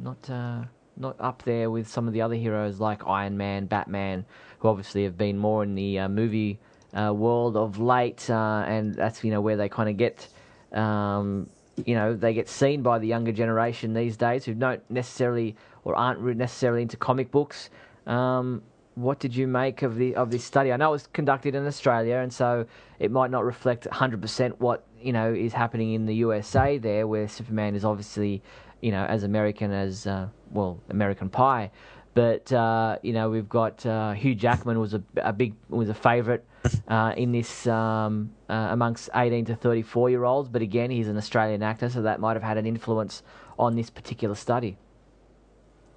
not 0.00 0.28
uh, 0.28 0.62
not 0.96 1.16
up 1.20 1.42
there 1.44 1.70
with 1.70 1.88
some 1.88 2.06
of 2.06 2.12
the 2.12 2.20
other 2.20 2.34
heroes 2.34 2.80
like 2.80 3.06
Iron 3.06 3.36
Man, 3.36 3.66
Batman, 3.66 4.24
who 4.58 4.68
obviously 4.68 5.04
have 5.04 5.16
been 5.16 5.38
more 5.38 5.62
in 5.62 5.74
the 5.74 6.00
uh, 6.00 6.08
movie 6.08 6.58
uh, 6.92 7.12
world 7.14 7.56
of 7.56 7.78
late, 7.78 8.28
uh, 8.28 8.64
and 8.66 8.94
that's 8.94 9.22
you 9.24 9.30
know 9.30 9.40
where 9.40 9.56
they 9.56 9.68
kind 9.68 9.88
of 9.88 9.96
get. 9.96 10.28
Um, 10.72 11.48
you 11.86 11.94
know, 11.94 12.14
they 12.14 12.34
get 12.34 12.50
seen 12.50 12.82
by 12.82 12.98
the 12.98 13.06
younger 13.06 13.32
generation 13.32 13.94
these 13.94 14.16
days 14.18 14.44
who 14.44 14.52
don't 14.52 14.82
necessarily 14.90 15.56
or 15.84 15.94
aren't 15.96 16.20
necessarily 16.36 16.82
into 16.82 16.96
comic 16.96 17.30
books. 17.30 17.70
Um, 18.06 18.62
what 18.94 19.18
did 19.18 19.34
you 19.34 19.46
make 19.46 19.82
of 19.82 19.96
the 19.96 20.14
of 20.16 20.30
this 20.30 20.44
study? 20.44 20.72
I 20.72 20.76
know 20.76 20.90
it 20.90 20.92
was 20.92 21.06
conducted 21.12 21.54
in 21.54 21.66
Australia, 21.66 22.16
and 22.16 22.32
so 22.32 22.66
it 22.98 23.10
might 23.10 23.30
not 23.30 23.44
reflect 23.44 23.86
100% 23.90 24.58
what 24.58 24.84
you 25.00 25.12
know 25.12 25.32
is 25.32 25.52
happening 25.52 25.94
in 25.94 26.06
the 26.06 26.14
USA 26.16 26.78
there, 26.78 27.06
where 27.06 27.28
Superman 27.28 27.74
is 27.74 27.84
obviously 27.84 28.42
you 28.80 28.90
know 28.90 29.04
as 29.04 29.22
American 29.22 29.72
as 29.72 30.06
uh, 30.06 30.28
well 30.50 30.80
American 30.90 31.28
Pie. 31.28 31.70
But 32.14 32.52
uh, 32.52 32.98
you 33.02 33.14
know 33.14 33.30
we've 33.30 33.48
got 33.48 33.84
uh, 33.86 34.12
Hugh 34.12 34.34
Jackman 34.34 34.78
was 34.78 34.92
a, 34.94 35.02
a 35.16 35.32
big 35.32 35.54
was 35.68 35.88
a 35.88 35.94
favourite 35.94 36.44
uh, 36.88 37.14
in 37.16 37.32
this 37.32 37.66
um, 37.66 38.32
uh, 38.50 38.68
amongst 38.70 39.08
18 39.14 39.46
to 39.46 39.56
34 39.56 40.10
year 40.10 40.24
olds. 40.24 40.50
But 40.50 40.60
again, 40.60 40.90
he's 40.90 41.08
an 41.08 41.16
Australian 41.16 41.62
actor, 41.62 41.88
so 41.88 42.02
that 42.02 42.20
might 42.20 42.34
have 42.34 42.42
had 42.42 42.58
an 42.58 42.66
influence 42.66 43.22
on 43.58 43.76
this 43.76 43.88
particular 43.88 44.34
study. 44.34 44.76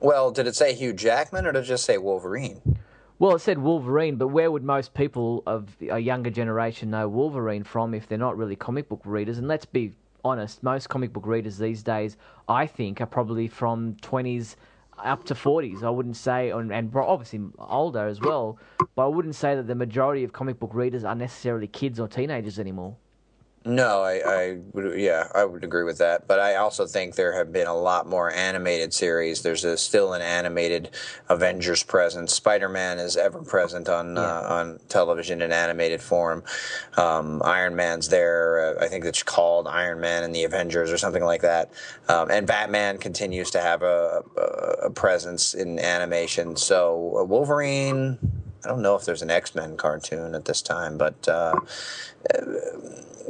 Well, 0.05 0.29
did 0.29 0.45
it 0.45 0.55
say 0.55 0.75
Hugh 0.75 0.93
Jackman 0.93 1.47
or 1.47 1.51
did 1.51 1.63
it 1.63 1.65
just 1.65 1.83
say 1.83 1.97
Wolverine? 1.97 2.61
Well, 3.17 3.37
it 3.37 3.39
said 3.39 3.57
Wolverine, 3.57 4.17
but 4.17 4.27
where 4.27 4.51
would 4.51 4.63
most 4.63 4.93
people 4.93 5.41
of 5.47 5.75
a 5.81 5.97
younger 5.97 6.29
generation 6.29 6.91
know 6.91 7.09
Wolverine 7.09 7.63
from 7.63 7.95
if 7.95 8.07
they're 8.07 8.19
not 8.19 8.37
really 8.37 8.55
comic 8.55 8.87
book 8.87 9.01
readers? 9.03 9.39
And 9.39 9.47
let's 9.47 9.65
be 9.65 9.93
honest, 10.23 10.61
most 10.61 10.89
comic 10.89 11.11
book 11.11 11.25
readers 11.25 11.57
these 11.57 11.81
days, 11.81 12.17
I 12.47 12.67
think, 12.67 13.01
are 13.01 13.07
probably 13.07 13.47
from 13.47 13.95
20s 14.03 14.57
up 14.99 15.23
to 15.23 15.33
40s. 15.33 15.81
I 15.81 15.89
wouldn't 15.89 16.17
say, 16.17 16.51
and, 16.51 16.71
and 16.71 16.95
obviously 16.95 17.41
older 17.57 18.05
as 18.05 18.21
well, 18.21 18.59
but 18.93 19.05
I 19.05 19.07
wouldn't 19.07 19.33
say 19.33 19.55
that 19.55 19.65
the 19.65 19.73
majority 19.73 20.23
of 20.23 20.31
comic 20.33 20.59
book 20.59 20.75
readers 20.75 21.03
are 21.03 21.15
necessarily 21.15 21.65
kids 21.65 21.99
or 21.99 22.07
teenagers 22.07 22.59
anymore. 22.59 22.95
No, 23.67 24.03
I, 24.03 24.21
I 24.25 24.57
would, 24.73 24.99
yeah, 24.99 25.27
I 25.33 25.43
would 25.43 25.63
agree 25.63 25.83
with 25.83 25.97
that. 25.97 26.27
But 26.27 26.39
I 26.39 26.55
also 26.55 26.85
think 26.85 27.15
there 27.15 27.33
have 27.33 27.51
been 27.51 27.65
a 27.65 27.75
lot 27.75 28.07
more 28.07 28.31
animated 28.31 28.93
series. 28.93 29.41
There's 29.41 29.63
a, 29.63 29.75
still 29.75 30.13
an 30.13 30.21
animated 30.21 30.91
Avengers 31.29 31.81
presence. 31.81 32.31
Spider 32.31 32.69
Man 32.69 32.99
is 32.99 33.17
ever 33.17 33.41
present 33.41 33.89
on 33.89 34.17
yeah. 34.17 34.21
uh, 34.21 34.53
on 34.53 34.79
television 34.87 35.41
in 35.41 35.51
animated 35.51 35.99
form. 35.99 36.43
Um, 36.95 37.41
Iron 37.43 37.75
Man's 37.75 38.09
there. 38.09 38.77
Uh, 38.77 38.85
I 38.85 38.87
think 38.87 39.03
it's 39.03 39.23
called 39.23 39.67
Iron 39.67 39.99
Man 39.99 40.23
and 40.23 40.35
the 40.35 40.43
Avengers 40.43 40.91
or 40.91 40.99
something 40.99 41.23
like 41.23 41.41
that. 41.41 41.71
Um, 42.07 42.29
and 42.29 42.45
Batman 42.45 42.99
continues 42.99 43.49
to 43.51 43.61
have 43.61 43.81
a, 43.81 44.21
a, 44.37 44.41
a 44.85 44.89
presence 44.91 45.55
in 45.55 45.79
animation. 45.79 46.55
So 46.55 47.17
uh, 47.17 47.23
Wolverine. 47.23 48.19
I 48.63 48.69
don't 48.69 48.81
know 48.81 48.95
if 48.95 49.05
there's 49.05 49.21
an 49.21 49.29
X 49.29 49.53
Men 49.53 49.77
cartoon 49.77 50.33
at 50.33 50.45
this 50.45 50.63
time, 50.63 50.97
but 50.97 51.27
uh, 51.27 51.53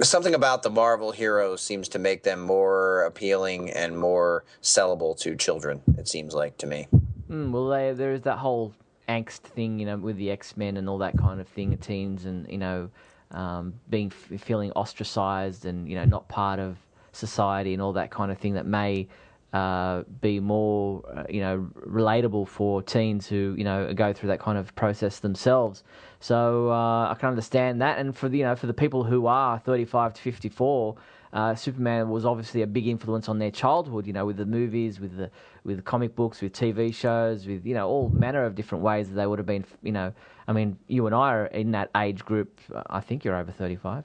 something 0.01 0.34
about 0.34 0.63
the 0.63 0.69
Marvel 0.69 1.11
heroes 1.11 1.61
seems 1.61 1.88
to 1.89 1.99
make 1.99 2.23
them 2.23 2.41
more 2.41 3.03
appealing 3.03 3.72
and 3.72 3.97
more 3.97 4.43
sellable 4.61 5.17
to 5.19 5.35
children. 5.35 5.81
It 5.97 6.07
seems 6.07 6.34
like 6.34 6.57
to 6.57 6.67
me. 6.67 6.88
Mm, 7.30 7.51
well, 7.51 7.67
they, 7.67 7.93
there's 7.93 8.22
that 8.22 8.38
whole 8.38 8.73
angst 9.07 9.39
thing, 9.39 9.80
you 9.80 9.85
know, 9.85 9.97
with 9.97 10.17
the 10.17 10.31
X 10.31 10.57
Men 10.57 10.77
and 10.77 10.89
all 10.89 10.97
that 10.99 11.17
kind 11.17 11.39
of 11.39 11.47
thing, 11.47 11.76
teens 11.77 12.26
and 12.26 12.49
you 12.49 12.57
know, 12.57 12.89
um, 13.31 13.73
being 13.89 14.09
feeling 14.09 14.72
ostracized 14.72 15.65
and 15.65 15.88
you 15.89 15.95
know 15.95 16.05
not 16.05 16.27
part 16.27 16.59
of 16.59 16.77
society 17.11 17.73
and 17.73 17.81
all 17.81 17.93
that 17.93 18.11
kind 18.11 18.31
of 18.31 18.38
thing 18.38 18.53
that 18.53 18.65
may 18.65 19.07
uh, 19.56 20.03
be 20.19 20.41
more, 20.41 21.02
uh, 21.15 21.23
you 21.30 21.40
know, 21.40 21.65
relatable 21.88 22.45
for 22.45 22.82
teens 22.82 23.26
who, 23.26 23.56
you 23.57 23.64
know, 23.64 23.94
go 23.94 24.11
through 24.11 24.27
that 24.27 24.41
kind 24.41 24.57
of 24.57 24.76
process 24.76 25.19
themselves. 25.19 25.82
So 26.19 26.69
uh, 26.72 27.10
I 27.10 27.15
can 27.18 27.30
understand 27.30 27.82
that, 27.82 27.98
and 27.98 28.14
for 28.14 28.27
the, 28.27 28.40
you 28.40 28.44
know, 28.44 28.57
for 28.57 28.68
the 28.68 28.73
people 28.73 29.06
who 29.06 29.27
are 29.27 29.57
35 29.60 30.15
to 30.15 30.22
54, 30.22 30.95
uh, 31.32 31.56
Superman 31.56 32.10
was 32.10 32.26
obviously 32.26 32.64
a 32.64 32.68
big 32.68 32.86
influence 32.86 33.30
on 33.30 33.40
their 33.40 33.52
childhood. 33.52 34.06
You 34.06 34.11
know, 34.11 34.26
with 34.26 34.36
the 34.36 34.45
movies, 34.45 34.99
with 34.99 35.15
the 35.15 35.32
with 35.64 35.86
comic 35.86 36.15
books, 36.15 36.41
with 36.41 36.52
TV 36.52 36.94
shows, 36.94 37.48
with 37.48 37.65
you 37.65 37.76
know 37.76 37.88
all 37.88 38.10
manner 38.10 38.44
of 38.44 38.56
different 38.56 38.84
ways 38.84 39.07
that 39.07 39.15
they 39.15 39.26
would 39.26 39.40
have 39.40 39.45
been. 39.45 39.64
You 39.84 39.94
know, 39.94 40.14
I 40.49 40.52
mean, 40.52 40.77
you 40.90 41.06
and 41.06 41.15
I 41.15 41.34
are 41.34 41.45
in 41.45 41.72
that 41.72 41.91
age 41.95 42.26
group. 42.26 42.60
I 42.90 42.99
think 42.99 43.23
you're 43.23 43.38
over 43.38 43.53
35. 43.53 44.03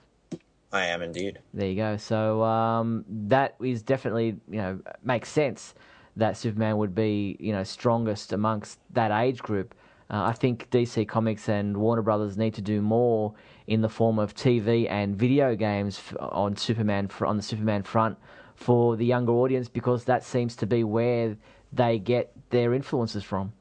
I 0.72 0.86
am 0.86 1.02
indeed. 1.02 1.40
There 1.52 1.68
you 1.68 1.76
go. 1.76 1.96
So 1.96 2.42
um, 2.42 3.04
that 3.08 3.56
is 3.62 3.82
definitely 3.82 4.36
you 4.48 4.58
know 4.58 4.80
makes 5.02 5.28
sense 5.28 5.74
that 6.16 6.36
Superman 6.36 6.78
would 6.78 6.94
be 6.94 7.36
you 7.40 7.52
know 7.52 7.64
strongest 7.64 8.32
amongst 8.32 8.78
that 8.92 9.10
age 9.10 9.40
group. 9.40 9.74
Uh, 10.10 10.24
I 10.24 10.32
think 10.32 10.68
DC 10.70 11.06
Comics 11.06 11.48
and 11.48 11.76
Warner 11.76 12.02
Brothers 12.02 12.36
need 12.36 12.54
to 12.54 12.62
do 12.62 12.82
more 12.82 13.32
in 13.68 13.80
the 13.80 13.88
form 13.88 14.18
of 14.18 14.34
TV 14.34 14.90
and 14.90 15.16
video 15.16 15.54
games 15.54 16.00
on 16.18 16.56
Superman 16.56 17.08
on 17.20 17.36
the 17.36 17.42
Superman 17.42 17.82
front 17.82 18.18
for 18.54 18.96
the 18.96 19.06
younger 19.06 19.32
audience 19.32 19.68
because 19.68 20.04
that 20.04 20.24
seems 20.24 20.56
to 20.56 20.66
be 20.66 20.84
where 20.84 21.36
they 21.72 21.98
get 21.98 22.32
their 22.50 22.74
influences 22.74 23.22
from. 23.22 23.52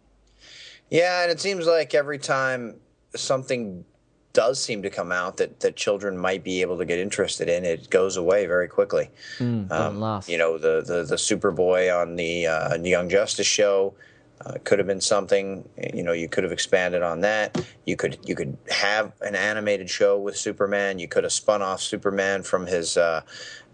Yeah, 0.90 1.22
and 1.24 1.32
it 1.32 1.40
seems 1.40 1.68
like 1.68 1.94
every 1.94 2.18
time 2.18 2.80
something 3.16 3.86
does 4.34 4.64
seem 4.64 4.82
to 4.84 4.90
come 4.90 5.12
out 5.12 5.38
that, 5.38 5.60
that 5.62 5.76
children 5.76 6.18
might 6.18 6.44
be 6.44 6.62
able 6.62 6.78
to 6.78 6.86
get 6.86 7.00
interested 7.00 7.50
in, 7.50 7.66
it 7.66 7.90
goes 7.90 8.16
away 8.16 8.46
very 8.46 8.68
quickly. 8.68 9.10
Mm, 9.40 9.72
um, 9.72 10.24
you 10.28 10.38
know, 10.38 10.58
the, 10.58 10.82
the, 10.82 11.04
the 11.04 11.16
Superboy 11.16 11.96
on 11.96 12.16
the 12.16 12.48
uh, 12.48 12.78
Young 12.78 13.10
Justice 13.10 13.48
show 13.48 13.96
uh, 14.46 14.54
could 14.64 14.80
have 14.80 14.88
been 14.88 15.02
something. 15.02 15.68
You 15.94 16.04
know, 16.04 16.14
you 16.14 16.30
could 16.30 16.44
have 16.44 16.54
expanded 16.54 17.02
on 17.04 17.22
that. 17.22 17.62
You 17.86 17.96
could 17.98 18.20
you 18.26 18.36
could 18.36 18.58
have 18.70 19.12
an 19.22 19.36
animated 19.36 19.90
show 19.90 20.18
with 20.18 20.38
Superman. 20.38 20.98
You 21.00 21.08
could 21.08 21.24
have 21.24 21.34
spun 21.34 21.62
off 21.62 21.82
Superman 21.82 22.44
from 22.44 22.66
his. 22.66 22.98
Uh, 22.98 23.22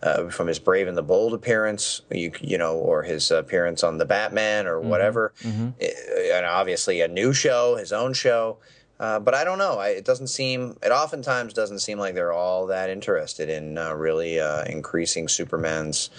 uh, 0.04 0.30
from 0.30 0.46
his 0.46 0.60
Brave 0.60 0.88
and 0.88 0.96
the 0.96 1.02
Bold 1.02 1.34
appearance, 1.34 2.02
you 2.12 2.32
you 2.40 2.60
know, 2.60 2.76
or 2.76 3.02
his 3.02 3.32
appearance 3.32 3.82
on 3.82 3.98
the 3.98 4.06
Batman 4.06 4.68
or 4.68 4.80
mm-hmm. 4.80 4.90
whatever, 4.90 5.34
mm-hmm. 5.42 5.70
and 5.80 6.46
obviously 6.46 7.02
a 7.02 7.08
new 7.08 7.34
show, 7.34 7.76
his 7.76 7.92
own 7.92 8.14
show. 8.14 8.58
Uh, 9.00 9.20
but 9.20 9.34
I 9.34 9.44
don't 9.44 9.58
know. 9.58 9.78
I, 9.78 9.90
it 9.90 10.06
doesn't 10.06 10.28
seem. 10.28 10.78
It 10.82 10.92
oftentimes 10.92 11.54
doesn't 11.54 11.80
seem 11.80 12.00
like 12.00 12.16
they're 12.16 12.32
all 12.32 12.68
that 12.68 12.90
interested 12.90 13.50
in 13.50 13.78
uh, 13.78 13.94
really 13.94 14.40
uh, 14.40 14.64
increasing 14.64 15.28
Superman's 15.28 16.10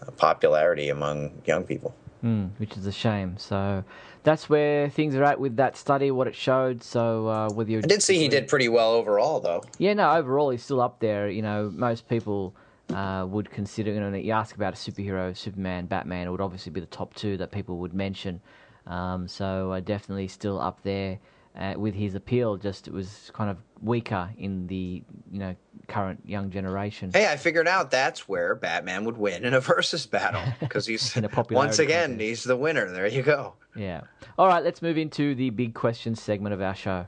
uh, 0.00 0.10
popularity 0.12 0.88
among 0.88 1.42
young 1.44 1.64
people. 1.64 1.94
Mm, 2.24 2.50
which 2.56 2.76
is 2.78 2.86
a 2.86 2.92
shame. 2.92 3.36
So 3.36 3.84
that's 4.22 4.48
where 4.48 4.88
things 4.88 5.14
are 5.14 5.24
at 5.24 5.38
with 5.38 5.56
that 5.56 5.76
study, 5.76 6.10
what 6.10 6.26
it 6.26 6.34
showed. 6.34 6.82
So 6.82 7.28
uh, 7.28 7.50
whether 7.50 7.70
you, 7.70 7.78
I 7.78 7.82
did 7.82 8.02
see 8.02 8.18
he 8.18 8.28
did 8.28 8.48
pretty 8.48 8.70
well 8.70 8.92
overall, 8.92 9.40
though. 9.40 9.62
Yeah, 9.76 9.92
no, 9.92 10.10
overall 10.10 10.48
he's 10.48 10.62
still 10.62 10.80
up 10.80 11.00
there. 11.00 11.28
You 11.28 11.42
know, 11.42 11.70
most 11.74 12.08
people. 12.08 12.54
Uh, 12.90 13.24
would 13.24 13.50
consider, 13.50 13.90
you 13.90 13.98
know, 13.98 14.14
you 14.14 14.30
ask 14.30 14.54
about 14.54 14.74
a 14.74 14.76
superhero, 14.76 15.34
Superman, 15.34 15.86
Batman, 15.86 16.26
it 16.26 16.30
would 16.30 16.42
obviously 16.42 16.70
be 16.70 16.80
the 16.80 16.86
top 16.86 17.14
two 17.14 17.38
that 17.38 17.50
people 17.50 17.78
would 17.78 17.94
mention. 17.94 18.42
Um, 18.86 19.26
so 19.26 19.80
definitely 19.82 20.28
still 20.28 20.60
up 20.60 20.82
there 20.82 21.18
uh, 21.58 21.74
with 21.76 21.94
his 21.94 22.14
appeal. 22.14 22.56
Just 22.56 22.88
it 22.88 22.92
was 22.92 23.30
kind 23.34 23.50
of 23.50 23.58
weaker 23.80 24.30
in 24.38 24.66
the 24.66 25.02
you 25.30 25.38
know 25.38 25.54
current 25.88 26.20
young 26.26 26.50
generation. 26.50 27.10
Hey, 27.12 27.30
I 27.30 27.36
figured 27.36 27.68
out 27.68 27.90
that's 27.90 28.28
where 28.28 28.54
Batman 28.54 29.04
would 29.04 29.16
win 29.16 29.44
in 29.44 29.54
a 29.54 29.60
versus 29.60 30.06
battle 30.06 30.42
because 30.60 30.86
he's 30.86 31.14
once 31.50 31.78
again 31.78 32.10
contest. 32.10 32.20
he's 32.20 32.44
the 32.44 32.56
winner. 32.56 32.90
There 32.90 33.06
you 33.06 33.22
go. 33.22 33.54
Yeah. 33.76 34.02
All 34.38 34.46
right, 34.46 34.62
let's 34.62 34.82
move 34.82 34.96
into 34.98 35.34
the 35.34 35.50
big 35.50 35.74
question 35.74 36.14
segment 36.14 36.54
of 36.54 36.62
our 36.62 36.74
show. 36.74 37.06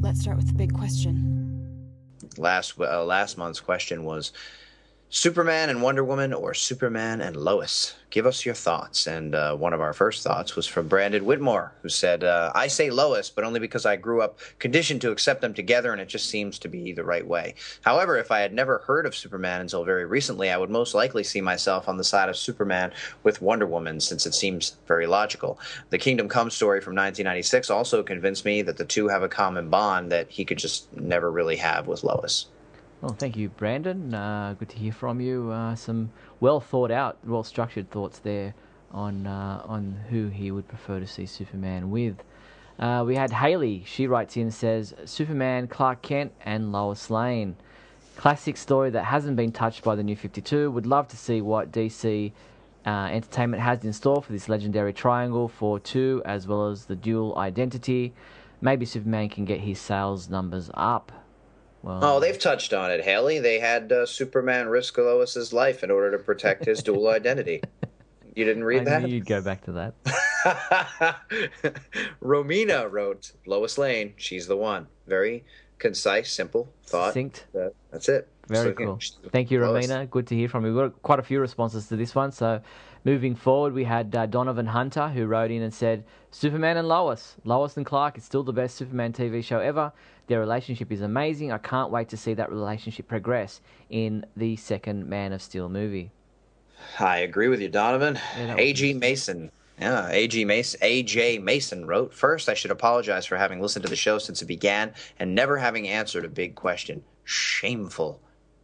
Let's 0.00 0.20
start 0.20 0.36
with 0.36 0.48
the 0.48 0.54
big 0.54 0.74
question. 0.74 1.38
Last 2.36 2.78
uh, 2.78 3.04
last 3.04 3.38
month's 3.38 3.60
question 3.60 4.04
was 4.04 4.32
Superman 5.14 5.68
and 5.68 5.82
Wonder 5.82 6.02
Woman 6.02 6.32
or 6.32 6.54
Superman 6.54 7.20
and 7.20 7.36
Lois? 7.36 7.94
Give 8.08 8.24
us 8.24 8.46
your 8.46 8.54
thoughts. 8.54 9.06
And 9.06 9.34
uh, 9.34 9.54
one 9.54 9.74
of 9.74 9.80
our 9.82 9.92
first 9.92 10.22
thoughts 10.22 10.56
was 10.56 10.66
from 10.66 10.88
Brandon 10.88 11.26
Whitmore, 11.26 11.74
who 11.82 11.90
said, 11.90 12.24
uh, 12.24 12.50
I 12.54 12.68
say 12.68 12.88
Lois, 12.88 13.28
but 13.28 13.44
only 13.44 13.60
because 13.60 13.84
I 13.84 13.96
grew 13.96 14.22
up 14.22 14.38
conditioned 14.58 15.02
to 15.02 15.10
accept 15.10 15.42
them 15.42 15.52
together 15.52 15.92
and 15.92 16.00
it 16.00 16.08
just 16.08 16.30
seems 16.30 16.58
to 16.60 16.68
be 16.68 16.94
the 16.94 17.04
right 17.04 17.26
way. 17.26 17.56
However, 17.82 18.16
if 18.16 18.30
I 18.30 18.40
had 18.40 18.54
never 18.54 18.78
heard 18.78 19.04
of 19.04 19.14
Superman 19.14 19.60
until 19.60 19.84
very 19.84 20.06
recently, 20.06 20.48
I 20.48 20.56
would 20.56 20.70
most 20.70 20.94
likely 20.94 21.24
see 21.24 21.42
myself 21.42 21.90
on 21.90 21.98
the 21.98 22.04
side 22.04 22.30
of 22.30 22.36
Superman 22.38 22.90
with 23.22 23.42
Wonder 23.42 23.66
Woman, 23.66 24.00
since 24.00 24.24
it 24.24 24.32
seems 24.32 24.78
very 24.88 25.06
logical. 25.06 25.60
The 25.90 25.98
Kingdom 25.98 26.30
Come 26.30 26.48
story 26.48 26.80
from 26.80 26.94
1996 26.94 27.68
also 27.68 28.02
convinced 28.02 28.46
me 28.46 28.62
that 28.62 28.78
the 28.78 28.86
two 28.86 29.08
have 29.08 29.22
a 29.22 29.28
common 29.28 29.68
bond 29.68 30.10
that 30.10 30.30
he 30.30 30.46
could 30.46 30.58
just 30.58 30.90
never 30.96 31.30
really 31.30 31.56
have 31.56 31.86
with 31.86 32.02
Lois. 32.02 32.46
Well, 33.02 33.16
thank 33.18 33.36
you, 33.36 33.48
Brandon. 33.48 34.14
Uh, 34.14 34.54
good 34.56 34.68
to 34.68 34.76
hear 34.76 34.92
from 34.92 35.20
you. 35.20 35.50
Uh, 35.50 35.74
some 35.74 36.12
well 36.38 36.60
thought 36.60 36.92
out, 36.92 37.18
well 37.24 37.42
structured 37.42 37.90
thoughts 37.90 38.20
there 38.20 38.54
on 38.92 39.26
uh, 39.26 39.60
on 39.64 39.98
who 40.08 40.28
he 40.28 40.52
would 40.52 40.68
prefer 40.68 41.00
to 41.00 41.06
see 41.08 41.26
Superman 41.26 41.90
with. 41.90 42.22
Uh, 42.78 43.02
we 43.04 43.16
had 43.16 43.32
Haley. 43.32 43.82
She 43.84 44.06
writes 44.06 44.36
in 44.36 44.42
and 44.42 44.54
says 44.54 44.94
Superman, 45.04 45.66
Clark 45.66 46.02
Kent, 46.02 46.30
and 46.42 46.70
Lois 46.70 47.10
Lane. 47.10 47.56
Classic 48.14 48.56
story 48.56 48.90
that 48.90 49.06
hasn't 49.06 49.36
been 49.36 49.50
touched 49.50 49.82
by 49.82 49.96
the 49.96 50.04
New 50.04 50.14
52. 50.14 50.70
Would 50.70 50.86
love 50.86 51.08
to 51.08 51.16
see 51.16 51.40
what 51.40 51.72
DC 51.72 52.30
uh, 52.86 52.88
Entertainment 53.10 53.64
has 53.64 53.82
in 53.82 53.92
store 53.92 54.22
for 54.22 54.32
this 54.32 54.48
legendary 54.48 54.92
triangle 54.92 55.48
for 55.48 55.80
two, 55.80 56.22
as 56.24 56.46
well 56.46 56.68
as 56.68 56.84
the 56.84 56.94
dual 56.94 57.36
identity. 57.36 58.12
Maybe 58.60 58.86
Superman 58.86 59.28
can 59.28 59.44
get 59.44 59.58
his 59.58 59.80
sales 59.80 60.30
numbers 60.30 60.70
up. 60.74 61.10
Well, 61.82 61.98
oh, 62.02 62.20
they've 62.20 62.38
touched 62.38 62.72
on 62.72 62.90
it, 62.90 63.02
Haley. 63.04 63.38
They 63.40 63.58
had 63.58 63.90
uh, 63.90 64.06
Superman 64.06 64.68
risk 64.68 64.96
Lois's 64.98 65.52
life 65.52 65.82
in 65.82 65.90
order 65.90 66.10
to 66.16 66.18
protect 66.22 66.64
his 66.64 66.82
dual 66.82 67.08
identity. 67.10 67.62
You 68.34 68.44
didn't 68.44 68.64
read 68.64 68.82
I 68.82 68.84
that? 68.84 69.02
knew 69.02 69.08
you'd 69.08 69.26
go 69.26 69.42
back 69.42 69.64
to 69.64 69.72
that. 69.72 69.94
Romina 72.22 72.90
wrote 72.90 73.32
Lois 73.46 73.78
Lane. 73.78 74.14
She's 74.16 74.46
the 74.46 74.56
one. 74.56 74.86
Very 75.06 75.44
concise, 75.78 76.30
simple 76.32 76.72
thought. 76.86 77.08
Succinct. 77.08 77.46
That- 77.52 77.74
that's 77.90 78.08
it. 78.08 78.28
Very 78.52 78.70
So, 78.70 78.72
cool. 78.74 78.98
she's 78.98 79.16
Thank 79.30 79.50
you, 79.50 79.60
Lois. 79.60 79.86
Romina. 79.86 80.08
Good 80.10 80.26
to 80.28 80.34
hear 80.36 80.48
from 80.48 80.64
you. 80.64 80.74
We've 80.74 80.90
got 80.90 81.02
quite 81.02 81.18
a 81.18 81.22
few 81.22 81.40
responses 81.40 81.88
to 81.88 81.96
this 81.96 82.14
one. 82.14 82.32
So, 82.32 82.60
moving 83.04 83.34
forward, 83.34 83.72
we 83.72 83.84
had 83.84 84.14
uh, 84.14 84.26
Donovan 84.26 84.66
Hunter 84.66 85.08
who 85.08 85.26
wrote 85.26 85.50
in 85.50 85.62
and 85.62 85.72
said, 85.72 86.04
Superman 86.30 86.76
and 86.76 86.88
Lois. 86.88 87.36
Lois 87.44 87.76
and 87.76 87.84
Clark 87.86 88.18
is 88.18 88.24
still 88.24 88.42
the 88.42 88.52
best 88.52 88.76
Superman 88.76 89.12
TV 89.12 89.42
show 89.42 89.58
ever. 89.58 89.92
Their 90.28 90.40
relationship 90.40 90.92
is 90.92 91.00
amazing. 91.02 91.52
I 91.52 91.58
can't 91.58 91.90
wait 91.90 92.08
to 92.10 92.16
see 92.16 92.34
that 92.34 92.50
relationship 92.50 93.08
progress 93.08 93.60
in 93.90 94.24
the 94.36 94.56
second 94.56 95.06
Man 95.08 95.32
of 95.32 95.42
Steel 95.42 95.68
movie. 95.68 96.10
I 96.98 97.18
agree 97.18 97.48
with 97.48 97.60
you, 97.60 97.68
Donovan. 97.68 98.18
Yeah, 98.36 98.46
that 98.48 98.56
was 98.56 98.64
A.G. 98.64 98.94
Mason. 98.94 99.50
Yeah, 99.80 100.08
A.G. 100.10 100.44
Mason. 100.44 100.78
A.J. 100.82 101.38
Mason 101.38 101.86
wrote 101.86 102.14
First, 102.14 102.48
I 102.48 102.54
should 102.54 102.70
apologize 102.70 103.26
for 103.26 103.36
having 103.36 103.60
listened 103.60 103.84
to 103.84 103.88
the 103.88 103.96
show 103.96 104.18
since 104.18 104.42
it 104.42 104.46
began 104.46 104.92
and 105.18 105.34
never 105.34 105.58
having 105.58 105.88
answered 105.88 106.24
a 106.24 106.28
big 106.28 106.54
question. 106.54 107.02
Shameful. 107.24 108.20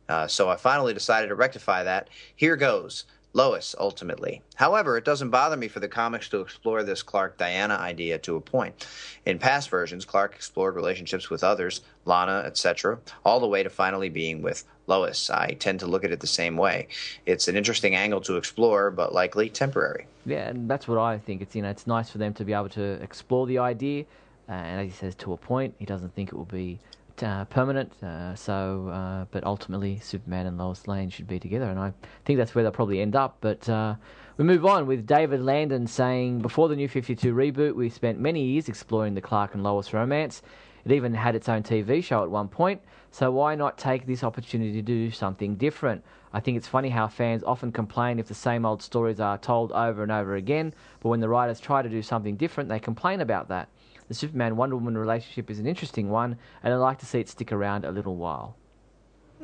Uh, 0.08 0.26
so 0.26 0.48
I 0.48 0.56
finally 0.56 0.94
decided 0.94 1.28
to 1.28 1.34
rectify 1.34 1.84
that. 1.84 2.08
Here 2.34 2.56
goes. 2.56 3.04
Lois, 3.34 3.74
ultimately. 3.78 4.42
However, 4.54 4.96
it 4.96 5.04
doesn't 5.04 5.30
bother 5.30 5.56
me 5.56 5.68
for 5.68 5.80
the 5.80 5.88
comics 5.88 6.28
to 6.30 6.40
explore 6.40 6.82
this 6.82 7.02
Clark 7.02 7.36
Diana 7.36 7.74
idea 7.74 8.18
to 8.20 8.36
a 8.36 8.40
point. 8.40 8.86
In 9.26 9.38
past 9.38 9.68
versions, 9.68 10.06
Clark 10.06 10.34
explored 10.34 10.74
relationships 10.74 11.28
with 11.28 11.44
others, 11.44 11.82
Lana, 12.06 12.42
etc., 12.46 12.98
all 13.24 13.38
the 13.38 13.46
way 13.46 13.62
to 13.62 13.68
finally 13.68 14.08
being 14.08 14.40
with 14.40 14.64
Lois. 14.86 15.28
I 15.28 15.52
tend 15.52 15.80
to 15.80 15.86
look 15.86 16.04
at 16.04 16.10
it 16.10 16.20
the 16.20 16.26
same 16.26 16.56
way. 16.56 16.88
It's 17.26 17.48
an 17.48 17.56
interesting 17.56 17.94
angle 17.94 18.22
to 18.22 18.36
explore, 18.36 18.90
but 18.90 19.12
likely 19.12 19.50
temporary. 19.50 20.06
Yeah, 20.24 20.48
and 20.48 20.68
that's 20.68 20.88
what 20.88 20.98
I 20.98 21.18
think. 21.18 21.42
It's 21.42 21.54
you 21.54 21.62
know 21.62 21.70
it's 21.70 21.86
nice 21.86 22.08
for 22.10 22.18
them 22.18 22.32
to 22.34 22.44
be 22.44 22.54
able 22.54 22.70
to 22.70 23.00
explore 23.02 23.46
the 23.46 23.58
idea, 23.58 24.04
uh, 24.48 24.52
and 24.52 24.80
as 24.80 24.86
he 24.86 24.92
says, 24.92 25.14
to 25.16 25.34
a 25.34 25.36
point. 25.36 25.74
He 25.78 25.84
doesn't 25.84 26.14
think 26.14 26.30
it 26.30 26.34
will 26.34 26.44
be 26.46 26.78
uh, 27.22 27.44
permanent. 27.46 27.92
Uh, 28.02 28.34
so, 28.34 28.88
uh, 28.88 29.26
but 29.30 29.44
ultimately, 29.44 29.98
Superman 29.98 30.46
and 30.46 30.58
Lois 30.58 30.86
Lane 30.88 31.10
should 31.10 31.26
be 31.26 31.38
together, 31.38 31.66
and 31.70 31.78
I 31.78 31.92
think 32.24 32.38
that's 32.38 32.54
where 32.54 32.62
they'll 32.62 32.72
probably 32.72 33.00
end 33.00 33.16
up. 33.16 33.38
But 33.40 33.68
uh, 33.68 33.94
we 34.36 34.44
move 34.44 34.64
on 34.66 34.86
with 34.86 35.06
David 35.06 35.40
Landon 35.40 35.86
saying, 35.86 36.40
before 36.40 36.68
the 36.68 36.76
New 36.76 36.88
Fifty 36.88 37.14
Two 37.14 37.34
reboot, 37.34 37.74
we 37.74 37.88
spent 37.88 38.18
many 38.18 38.44
years 38.44 38.68
exploring 38.68 39.14
the 39.14 39.20
Clark 39.20 39.54
and 39.54 39.62
Lois 39.62 39.92
romance. 39.92 40.42
It 40.84 40.92
even 40.92 41.12
had 41.12 41.34
its 41.34 41.48
own 41.48 41.62
TV 41.62 42.02
show 42.02 42.22
at 42.22 42.30
one 42.30 42.48
point. 42.48 42.80
So 43.10 43.30
why 43.30 43.54
not 43.54 43.78
take 43.78 44.06
this 44.06 44.22
opportunity 44.22 44.72
to 44.72 44.82
do 44.82 45.10
something 45.10 45.56
different? 45.56 46.04
I 46.32 46.40
think 46.40 46.56
it's 46.56 46.68
funny 46.68 46.90
how 46.90 47.08
fans 47.08 47.42
often 47.42 47.72
complain 47.72 48.18
if 48.18 48.28
the 48.28 48.34
same 48.34 48.66
old 48.66 48.82
stories 48.82 49.18
are 49.18 49.38
told 49.38 49.72
over 49.72 50.02
and 50.02 50.12
over 50.12 50.36
again, 50.36 50.74
but 51.00 51.08
when 51.08 51.20
the 51.20 51.28
writers 51.28 51.58
try 51.58 51.82
to 51.82 51.88
do 51.88 52.02
something 52.02 52.36
different, 52.36 52.68
they 52.68 52.78
complain 52.78 53.20
about 53.20 53.48
that. 53.48 53.68
The 54.08 54.14
Superman 54.14 54.56
Wonder 54.56 54.76
Woman 54.76 54.96
relationship 54.96 55.50
is 55.50 55.58
an 55.58 55.66
interesting 55.66 56.08
one, 56.08 56.38
and 56.62 56.72
I'd 56.72 56.78
like 56.78 56.98
to 57.00 57.06
see 57.06 57.20
it 57.20 57.28
stick 57.28 57.52
around 57.52 57.84
a 57.84 57.92
little 57.92 58.16
while. 58.16 58.56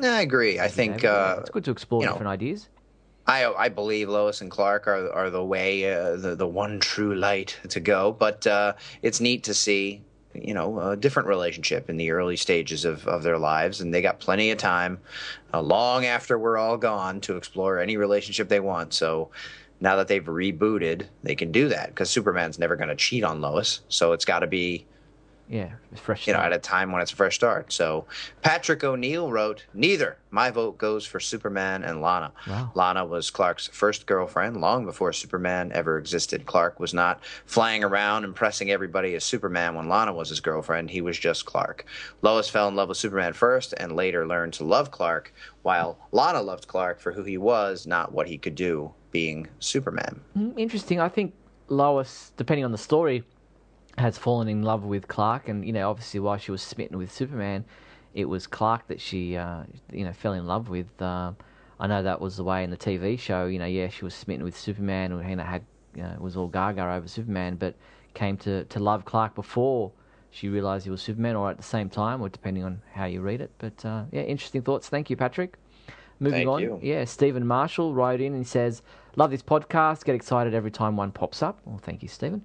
I 0.03 0.23
agree. 0.23 0.59
I 0.59 0.69
think 0.69 1.03
David, 1.03 1.11
uh, 1.11 1.37
it's 1.41 1.51
good 1.51 1.65
to 1.65 1.71
explore 1.71 2.01
you 2.01 2.07
know, 2.07 2.13
different 2.15 2.31
ideas. 2.31 2.69
I 3.27 3.45
I 3.47 3.69
believe 3.69 4.09
Lois 4.09 4.41
and 4.41 4.51
Clark 4.51 4.89
are 4.89 5.13
are 5.13 5.31
the 5.31 5.45
way, 5.45 5.93
uh, 5.93 6.17
the 6.17 6.35
the 6.35 6.47
one 6.47 6.81
true 6.81 7.15
light 7.15 7.59
to 7.69 7.79
go. 7.79 8.13
But 8.13 8.47
uh, 8.47 8.73
it's 9.03 9.21
neat 9.21 9.45
to 9.45 9.55
see, 9.55 10.03
you 10.35 10.55
know, 10.55 10.81
a 10.81 10.97
different 10.97 11.29
relationship 11.29 11.91
in 11.91 11.99
the 11.99 12.11
early 12.11 12.37
stages 12.37 12.87
of 12.87 13.07
of 13.07 13.23
their 13.23 13.39
lives, 13.39 13.83
and 13.83 13.93
they 13.93 14.01
got 14.01 14.19
plenty 14.19 14.51
of 14.51 14.57
time, 14.59 14.99
uh, 15.53 15.61
long 15.61 16.07
after 16.07 16.39
we're 16.39 16.57
all 16.57 16.79
gone, 16.79 17.21
to 17.21 17.37
explore 17.37 17.79
any 17.79 17.99
relationship 17.99 18.49
they 18.49 18.61
want. 18.61 18.95
So. 18.95 19.31
Now 19.85 19.97
that 19.97 20.09
they've 20.09 20.25
rebooted, 20.25 21.09
they 21.23 21.35
can 21.35 21.53
do 21.53 21.69
that 21.69 21.89
because 21.91 22.09
Superman's 22.09 22.59
never 22.59 22.75
going 22.75 22.89
to 22.89 22.97
cheat 22.97 23.23
on 23.23 23.43
Lois. 23.43 23.83
So 23.91 24.13
it's 24.13 24.25
got 24.25 24.39
to 24.39 24.47
be 24.47 24.87
Yeah, 25.47 25.73
fresh. 25.95 26.27
you 26.27 26.33
know, 26.33 26.39
at 26.39 26.55
a 26.55 26.59
time 26.59 26.91
when 26.91 27.03
it's 27.03 27.13
a 27.13 27.17
fresh 27.17 27.35
start. 27.35 27.71
So 27.71 28.07
Patrick 28.41 28.83
O'Neill 28.83 29.31
wrote, 29.31 29.67
Neither. 29.75 30.17
My 30.31 30.51
vote 30.51 30.79
goes 30.79 31.05
for 31.05 31.21
Superman 31.21 31.85
and 31.85 32.01
Lana. 32.01 32.33
Wow. 32.49 32.73
Lana 32.75 33.05
was 33.05 33.31
Clark's 33.31 33.67
first 33.69 34.07
girlfriend 34.07 34.57
long 34.61 34.87
before 34.87 35.13
Superman 35.13 35.71
ever 35.75 35.99
existed. 35.99 36.47
Clark 36.47 36.81
was 36.81 36.95
not 36.95 37.23
flying 37.45 37.85
around 37.85 38.25
impressing 38.25 38.71
everybody 38.71 39.15
as 39.15 39.23
Superman 39.23 39.75
when 39.75 39.91
Lana 39.91 40.15
was 40.15 40.31
his 40.31 40.41
girlfriend. 40.41 40.91
He 40.91 41.03
was 41.03 41.19
just 41.19 41.45
Clark. 41.45 41.85
Lois 42.23 42.49
fell 42.49 42.69
in 42.69 42.75
love 42.75 42.89
with 42.89 42.97
Superman 42.99 43.35
first 43.35 43.75
and 43.77 43.95
later 43.95 44.27
learned 44.27 44.55
to 44.55 44.65
love 44.65 44.91
Clark, 44.91 45.33
while 45.63 45.99
Lana 46.11 46.41
loved 46.41 46.67
Clark 46.69 47.01
for 47.01 47.13
who 47.13 47.23
he 47.23 47.37
was, 47.37 47.87
not 47.87 48.13
what 48.13 48.27
he 48.29 48.39
could 48.39 48.55
do, 48.55 48.95
being 49.15 49.47
Superman. 49.61 50.21
Mm, 50.37 50.59
Interesting. 50.59 51.01
I 51.01 51.09
think 51.09 51.33
Lois, 51.69 52.33
depending 52.37 52.65
on 52.65 52.73
the 52.73 52.79
story, 52.91 53.23
has 53.97 54.19
fallen 54.19 54.49
in 54.49 54.63
love 54.63 54.85
with 54.85 55.07
Clark, 55.09 55.49
and 55.49 55.65
you 55.65 55.73
know, 55.73 55.89
obviously, 55.89 56.21
while 56.21 56.37
she 56.37 56.51
was 56.51 56.61
smitten 56.61 56.99
with 56.99 57.11
Superman, 57.13 57.65
it 58.13 58.27
was 58.27 58.47
Clark 58.49 58.89
that 58.89 59.01
she, 59.01 59.37
uh, 59.37 59.63
you 59.93 60.05
know, 60.05 60.13
fell 60.13 60.35
in 60.35 60.47
love 60.47 60.69
with. 60.69 60.91
Um 61.01 61.37
I 61.81 61.87
know 61.89 62.03
that 62.05 62.21
was 62.21 62.37
the 62.37 62.45
way 62.45 62.63
in 62.63 62.71
the 62.71 62.77
TV 62.77 63.19
show. 63.19 63.47
You 63.47 63.59
know, 63.59 63.67
yeah, 63.67 63.89
she 63.89 64.05
was 64.05 64.15
smitten 64.15 64.45
with 64.45 64.57
Superman, 64.57 65.13
and 65.13 65.29
you 65.31 65.37
know, 65.37 65.43
had 65.45 65.63
you 65.95 66.03
know, 66.03 66.17
was 66.21 66.37
all 66.37 66.49
Gaga 66.49 66.83
over 66.97 67.09
Superman, 67.09 67.57
but 67.57 67.75
came 68.15 68.37
to 68.39 68.65
to 68.65 68.79
love 68.81 69.05
Clark 69.05 69.35
before 69.37 69.93
she 70.31 70.49
realised 70.49 70.85
he 70.85 70.91
was 70.91 71.03
Superman, 71.03 71.37
or 71.37 71.51
at 71.51 71.57
the 71.57 71.63
same 71.77 71.89
time, 71.89 72.21
or 72.21 72.29
depending 72.29 72.65
on 72.65 72.81
how 72.93 73.05
you 73.05 73.21
read 73.21 73.41
it. 73.41 73.53
But 73.59 73.85
uh, 73.85 74.05
yeah, 74.11 74.23
interesting 74.23 74.63
thoughts. 74.63 74.89
Thank 74.89 75.09
you, 75.11 75.17
Patrick. 75.17 75.57
Moving 76.21 76.47
Thank 76.47 76.49
on, 76.49 76.61
you. 76.63 76.81
yeah, 76.83 77.05
Stephen 77.05 77.45
Marshall 77.47 77.93
wrote 77.93 78.21
in 78.21 78.35
and 78.35 78.47
says, 78.47 78.83
Love 79.17 79.31
this 79.31 79.43
podcast. 79.43 80.05
Get 80.05 80.15
excited 80.15 80.55
every 80.55 80.71
time 80.71 80.97
one 80.97 81.13
pops 81.13 81.43
up. 81.43 81.61
Well, 81.65 81.79
thank 81.79 82.03
you, 82.03 82.09
Stephen. 82.09 82.45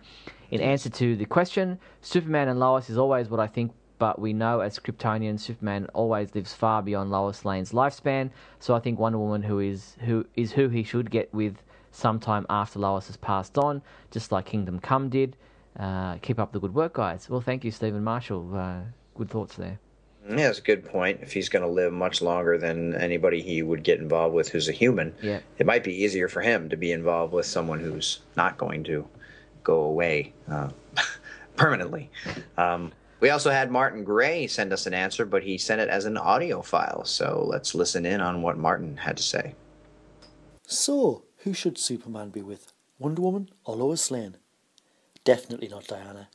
In 0.52 0.62
answer 0.62 0.90
to 0.90 1.16
the 1.16 1.26
question, 1.26 1.80
Superman 2.02 2.48
and 2.48 2.60
Lois 2.60 2.90
is 2.90 2.98
always 2.98 3.30
what 3.30 3.40
I 3.40 3.48
think, 3.48 3.72
but 3.98 4.20
we 4.20 4.34
know 4.34 4.60
as 4.60 4.78
Kryptonians, 4.78 5.40
Superman 5.40 5.88
always 5.94 6.34
lives 6.36 6.54
far 6.54 6.82
beyond 6.82 7.10
Lois 7.10 7.44
Lane's 7.44 7.72
lifespan. 7.72 8.30
So 8.60 8.76
I 8.76 8.80
think 8.80 9.00
Wonder 9.00 9.18
Woman, 9.18 9.44
who 9.44 9.60
is 9.60 9.96
who 10.02 10.26
is 10.36 10.52
who 10.52 10.70
he 10.70 10.84
should 10.84 11.10
get 11.10 11.34
with 11.34 11.58
sometime 11.92 12.46
after 12.50 12.80
Lois 12.80 13.08
has 13.08 13.18
passed 13.18 13.58
on, 13.58 13.82
just 14.12 14.32
like 14.32 14.46
Kingdom 14.46 14.80
Come 14.80 15.10
did. 15.10 15.36
Uh, 15.78 16.18
keep 16.18 16.40
up 16.40 16.52
the 16.52 16.60
good 16.60 16.74
work, 16.74 16.94
guys. 16.94 17.30
Well, 17.30 17.42
thank 17.42 17.64
you, 17.64 17.72
Stephen 17.72 18.04
Marshall. 18.04 18.56
Uh, 18.56 18.82
good 19.16 19.30
thoughts 19.30 19.56
there. 19.56 19.80
Yeah, 20.28 20.36
that's 20.48 20.60
a 20.60 20.64
good 20.64 20.86
point. 20.86 21.20
If 21.22 21.32
he's 21.34 21.50
going 21.50 21.64
to 21.64 21.70
live 21.70 21.92
much 21.94 22.22
longer 22.22 22.58
than 22.58 22.94
anybody 22.96 23.42
he 23.42 23.64
would 23.64 23.84
get 23.84 24.00
involved 24.00 24.36
with 24.36 24.50
who's 24.50 24.70
a 24.70 24.74
human, 24.74 25.16
Yeah. 25.22 25.40
it 25.58 25.66
might 25.66 25.84
be 25.84 26.04
easier 26.04 26.28
for 26.28 26.42
him 26.42 26.70
to 26.70 26.78
be 26.78 26.92
involved 26.92 27.34
with 27.34 27.46
someone 27.46 27.80
who's 27.80 28.20
not 28.36 28.58
going 28.58 28.84
to 28.86 29.08
go 29.64 29.82
away 29.82 30.34
uh, 30.50 30.70
permanently. 31.56 32.12
Um, 32.58 32.92
we 33.22 33.32
also 33.32 33.50
had 33.50 33.72
Martin 33.72 34.04
Gray 34.04 34.46
send 34.48 34.72
us 34.72 34.86
an 34.86 34.94
answer, 34.94 35.26
but 35.26 35.44
he 35.44 35.58
sent 35.58 35.82
it 35.82 35.90
as 35.90 36.06
an 36.06 36.18
audio 36.18 36.62
file. 36.62 37.06
So 37.06 37.44
let's 37.48 37.74
listen 37.74 38.06
in 38.06 38.22
on 38.22 38.42
what 38.42 38.58
Martin 38.58 38.98
had 38.98 39.18
to 39.18 39.24
say. 39.24 39.56
So, 40.68 41.24
who 41.38 41.54
should 41.54 41.78
Superman 41.78 42.30
be 42.30 42.42
with? 42.42 42.72
Wonder 43.00 43.22
Woman 43.22 43.50
or 43.66 43.76
Lois 43.76 44.12
Lane? 44.12 44.38
Definitely 45.24 45.68
not 45.70 45.88
Diana. 45.88 46.30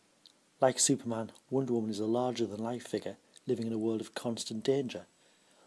Like 0.60 0.78
Superman, 0.78 1.30
Wonder 1.50 1.74
Woman 1.74 1.90
is 1.90 2.00
a 2.00 2.06
larger 2.06 2.46
than 2.46 2.62
life 2.62 2.86
figure 2.86 3.16
living 3.46 3.66
in 3.66 3.72
a 3.72 3.78
world 3.78 4.00
of 4.00 4.14
constant 4.14 4.64
danger. 4.64 5.06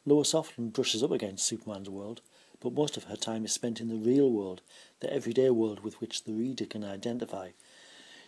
Lois 0.05 0.33
often 0.33 0.69
brushes 0.69 1.03
up 1.03 1.11
against 1.11 1.45
Superman's 1.45 1.89
world, 1.89 2.21
but 2.59 2.73
most 2.73 2.97
of 2.97 3.05
her 3.05 3.15
time 3.15 3.45
is 3.45 3.51
spent 3.51 3.79
in 3.79 3.89
the 3.89 3.95
real 3.95 4.29
world, 4.29 4.61
the 4.99 5.11
everyday 5.13 5.49
world 5.49 5.81
with 5.81 5.99
which 6.01 6.23
the 6.23 6.33
reader 6.33 6.65
can 6.65 6.83
identify. 6.83 7.49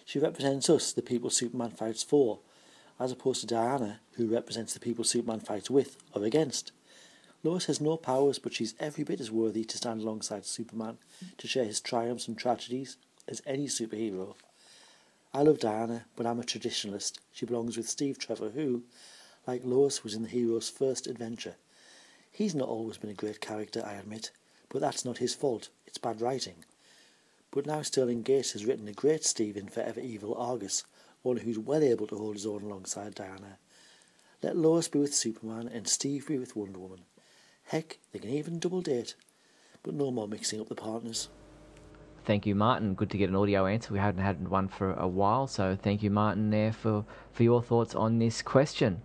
She 0.05 0.19
represents 0.19 0.69
us, 0.69 0.91
the 0.91 1.01
people 1.01 1.29
Superman 1.29 1.71
fights 1.71 2.03
for, 2.03 2.39
as 2.99 3.11
opposed 3.11 3.41
to 3.41 3.47
Diana, 3.47 4.01
who 4.13 4.27
represents 4.27 4.73
the 4.73 4.79
people 4.79 5.03
Superman 5.03 5.39
fights 5.39 5.69
with 5.69 5.97
or 6.13 6.23
against. 6.23 6.71
Lois 7.43 7.65
has 7.65 7.79
no 7.79 7.95
powers, 7.95 8.37
but 8.37 8.53
she's 8.53 8.75
every 8.79 9.05
bit 9.05 9.21
as 9.21 9.31
worthy 9.31 9.63
to 9.63 9.77
stand 9.77 10.01
alongside 10.01 10.45
Superman, 10.45 10.97
to 11.37 11.47
share 11.47 11.63
his 11.63 11.79
triumphs 11.79 12.27
and 12.27 12.37
tragedies, 12.37 12.97
as 13.27 13.41
any 13.45 13.67
superhero. 13.67 14.35
I 15.33 15.43
love 15.43 15.59
Diana, 15.59 16.05
but 16.15 16.25
I'm 16.25 16.39
a 16.39 16.43
traditionalist. 16.43 17.19
She 17.31 17.45
belongs 17.45 17.77
with 17.77 17.87
Steve 17.87 18.17
Trevor, 18.17 18.49
who, 18.49 18.83
like 19.49 19.65
Lois, 19.65 20.03
was 20.03 20.13
in 20.13 20.21
the 20.21 20.29
hero's 20.29 20.69
first 20.69 21.07
adventure. 21.07 21.55
He's 22.31 22.53
not 22.53 22.69
always 22.69 22.97
been 22.97 23.09
a 23.09 23.15
great 23.15 23.41
character, 23.41 23.83
I 23.83 23.93
admit, 23.93 24.29
but 24.69 24.79
that's 24.79 25.03
not 25.03 25.17
his 25.17 25.33
fault. 25.33 25.69
It's 25.87 25.97
bad 25.97 26.21
writing. 26.21 26.65
But 27.49 27.65
now 27.65 27.81
Sterling 27.81 28.21
Gates 28.21 28.51
has 28.51 28.63
written 28.63 28.87
a 28.87 28.93
great 28.93 29.25
Steve 29.25 29.57
in 29.57 29.67
Forever 29.67 30.01
Evil 30.01 30.35
Argus, 30.35 30.83
one 31.23 31.37
who's 31.37 31.57
well 31.57 31.81
able 31.81 32.05
to 32.07 32.15
hold 32.15 32.35
his 32.35 32.45
own 32.45 32.61
alongside 32.61 33.15
Diana. 33.15 33.57
Let 34.43 34.55
Lois 34.55 34.87
be 34.87 34.99
with 34.99 35.15
Superman 35.15 35.67
and 35.67 35.87
Steve 35.87 36.27
be 36.27 36.37
with 36.37 36.55
Wonder 36.55 36.77
Woman. 36.77 37.05
Heck, 37.63 37.97
they 38.11 38.19
can 38.19 38.29
even 38.29 38.59
double 38.59 38.81
date. 38.81 39.15
But 39.81 39.95
no 39.95 40.11
more 40.11 40.27
mixing 40.27 40.61
up 40.61 40.69
the 40.69 40.75
partners. 40.75 41.27
Thank 42.23 42.45
you, 42.45 42.53
Martin. 42.53 42.93
Good 42.93 43.09
to 43.09 43.17
get 43.17 43.29
an 43.29 43.35
audio 43.35 43.65
answer. 43.65 43.93
We 43.93 43.99
haven't 43.99 44.23
had 44.23 44.47
one 44.47 44.67
for 44.67 44.93
a 44.93 45.07
while, 45.07 45.47
so 45.47 45.75
thank 45.75 46.03
you, 46.03 46.11
Martin, 46.11 46.51
there 46.51 46.71
for, 46.71 47.03
for 47.31 47.41
your 47.41 47.63
thoughts 47.63 47.95
on 47.95 48.19
this 48.19 48.43
question. 48.43 49.01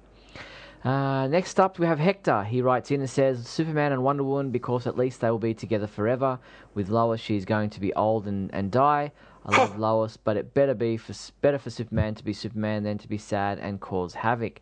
Uh, 0.85 1.27
next 1.29 1.59
up, 1.59 1.79
we 1.79 1.87
have 1.87 1.99
Hector. 1.99 2.45
He 2.45 2.61
writes 2.61 2.91
in 2.91 3.01
and 3.01 3.09
says 3.09 3.49
Superman 3.49 3.93
and 3.93 4.03
Wonder 4.03 4.23
Woman 4.23 4.51
because 4.51 4.87
at 4.87 4.99
least 4.99 5.23
they 5.23 5.31
will 5.31 5.39
be 5.39 5.55
together 5.55 5.87
forever. 5.87 6.39
With 6.75 6.91
Lois, 6.91 7.21
she's 7.21 7.47
going 7.47 7.71
to 7.71 7.81
be 7.81 7.95
old 7.95 8.27
and, 8.27 8.51
and 8.53 8.71
die. 8.71 9.13
I 9.47 9.57
love 9.57 9.79
Lois, 9.79 10.19
but 10.19 10.37
it 10.37 10.53
better 10.53 10.75
be 10.75 10.99
for 10.99 11.15
better 11.41 11.59
for 11.59 11.71
Superman 11.71 12.15
to 12.17 12.25
be 12.25 12.35
Superman 12.35 12.83
than 12.83 12.99
to 12.99 13.09
be 13.09 13.17
sad 13.17 13.59
and 13.61 13.81
cause 13.81 14.13
havoc. 14.13 14.61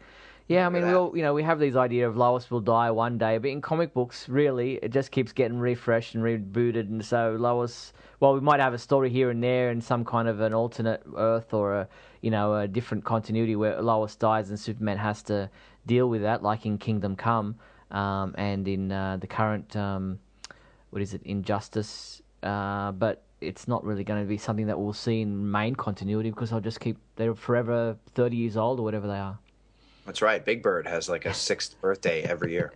Yeah, 0.49 0.67
I 0.67 0.69
mean, 0.69 0.87
we 0.87 0.93
all, 0.93 1.17
you 1.17 1.23
know, 1.23 1.33
we 1.33 1.43
have 1.45 1.59
these 1.59 1.77
idea 1.77 2.07
of 2.07 2.17
Lois 2.17 2.51
will 2.51 2.61
die 2.61 2.91
one 2.91 3.17
day, 3.17 3.39
but 3.39 3.49
in 3.49 3.61
comic 3.61 3.95
books, 3.95 4.29
really, 4.29 4.75
it 4.83 4.91
just 4.91 5.11
keeps 5.11 5.33
getting 5.33 5.59
refreshed 5.59 6.15
and 6.15 6.23
rebooted, 6.23 6.89
and 6.89 7.05
so 7.05 7.37
Lois, 7.39 7.93
well, 8.21 8.35
we 8.35 8.41
might 8.41 8.61
have 8.61 8.75
a 8.75 8.79
story 8.79 9.09
here 9.09 9.31
and 9.31 9.43
there 9.43 9.71
in 9.71 9.81
some 9.81 10.05
kind 10.05 10.29
of 10.29 10.41
an 10.41 10.53
alternate 10.53 11.03
Earth 11.17 11.55
or 11.55 11.75
a, 11.75 11.89
you 12.23 12.31
know, 12.31 12.57
a 12.57 12.69
different 12.69 13.05
continuity 13.05 13.57
where 13.57 13.81
Lois 13.81 14.17
dies 14.17 14.51
and 14.51 14.59
Superman 14.59 14.99
has 14.99 15.23
to 15.25 15.49
deal 15.87 16.09
with 16.09 16.23
that, 16.23 16.43
like 16.43 16.67
in 16.67 16.79
Kingdom 16.79 17.17
Come, 17.17 17.57
um, 17.91 18.35
and 18.39 18.67
in 18.67 18.93
uh, 18.93 19.17
the 19.19 19.27
current, 19.27 19.75
um, 19.77 20.19
what 20.91 21.03
is 21.03 21.15
it, 21.15 21.23
Injustice, 21.25 22.23
uh, 22.43 22.93
but 22.93 23.23
it's 23.41 23.67
not 23.67 23.85
really 23.85 24.05
going 24.05 24.23
to 24.23 24.29
be 24.29 24.39
something 24.39 24.67
that 24.67 24.79
we'll 24.79 24.93
see 24.93 25.21
in 25.21 25.51
main 25.51 25.75
continuity 25.75 26.31
because 26.31 26.51
they'll 26.51 26.61
just 26.61 26.81
keep, 26.81 26.97
they're 27.17 27.35
forever 27.35 27.97
30 28.15 28.37
years 28.37 28.57
old 28.57 28.79
or 28.79 28.83
whatever 28.83 29.07
they 29.07 29.19
are. 29.19 29.39
That's 30.07 30.23
right. 30.23 30.45
Big 30.45 30.63
Bird 30.63 30.87
has 30.87 31.09
like 31.09 31.27
a 31.27 31.35
sixth 31.35 31.81
birthday 31.81 32.23
every 32.23 32.53
year. 32.53 32.73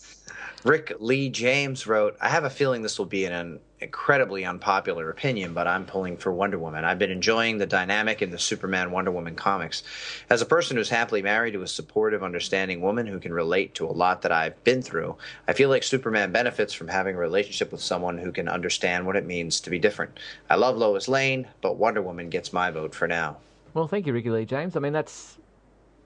Rick 0.64 0.94
Lee 0.98 1.28
James 1.28 1.86
wrote, 1.86 2.16
I 2.20 2.28
have 2.28 2.44
a 2.44 2.50
feeling 2.50 2.82
this 2.82 2.98
will 2.98 3.06
be 3.06 3.24
an 3.24 3.60
incredibly 3.80 4.44
unpopular 4.44 5.10
opinion, 5.10 5.52
but 5.52 5.66
I'm 5.66 5.84
pulling 5.84 6.16
for 6.16 6.32
Wonder 6.32 6.58
Woman. 6.58 6.84
I've 6.84 6.98
been 6.98 7.10
enjoying 7.10 7.58
the 7.58 7.66
dynamic 7.66 8.22
in 8.22 8.30
the 8.30 8.38
Superman 8.38 8.90
Wonder 8.90 9.10
Woman 9.10 9.34
comics. 9.34 9.82
As 10.30 10.40
a 10.40 10.46
person 10.46 10.76
who's 10.76 10.88
happily 10.88 11.20
married 11.20 11.52
to 11.52 11.62
a 11.62 11.68
supportive, 11.68 12.22
understanding 12.22 12.80
woman 12.80 13.06
who 13.06 13.20
can 13.20 13.34
relate 13.34 13.74
to 13.74 13.86
a 13.86 13.92
lot 13.92 14.22
that 14.22 14.32
I've 14.32 14.62
been 14.64 14.80
through, 14.80 15.16
I 15.46 15.52
feel 15.52 15.68
like 15.68 15.82
Superman 15.82 16.32
benefits 16.32 16.72
from 16.72 16.88
having 16.88 17.16
a 17.16 17.18
relationship 17.18 17.70
with 17.70 17.82
someone 17.82 18.16
who 18.18 18.32
can 18.32 18.48
understand 18.48 19.04
what 19.04 19.16
it 19.16 19.26
means 19.26 19.60
to 19.60 19.70
be 19.70 19.78
different. 19.78 20.18
I 20.48 20.56
love 20.56 20.76
Lois 20.76 21.08
Lane, 21.08 21.46
but 21.60 21.76
Wonder 21.76 22.00
Woman 22.00 22.30
gets 22.30 22.52
my 22.52 22.70
vote 22.70 22.94
for 22.94 23.06
now. 23.06 23.36
Well, 23.74 23.88
thank 23.88 24.06
you, 24.06 24.14
Ricky 24.14 24.30
Lee 24.30 24.46
James. 24.46 24.74
I 24.74 24.80
mean, 24.80 24.94
that's 24.94 25.36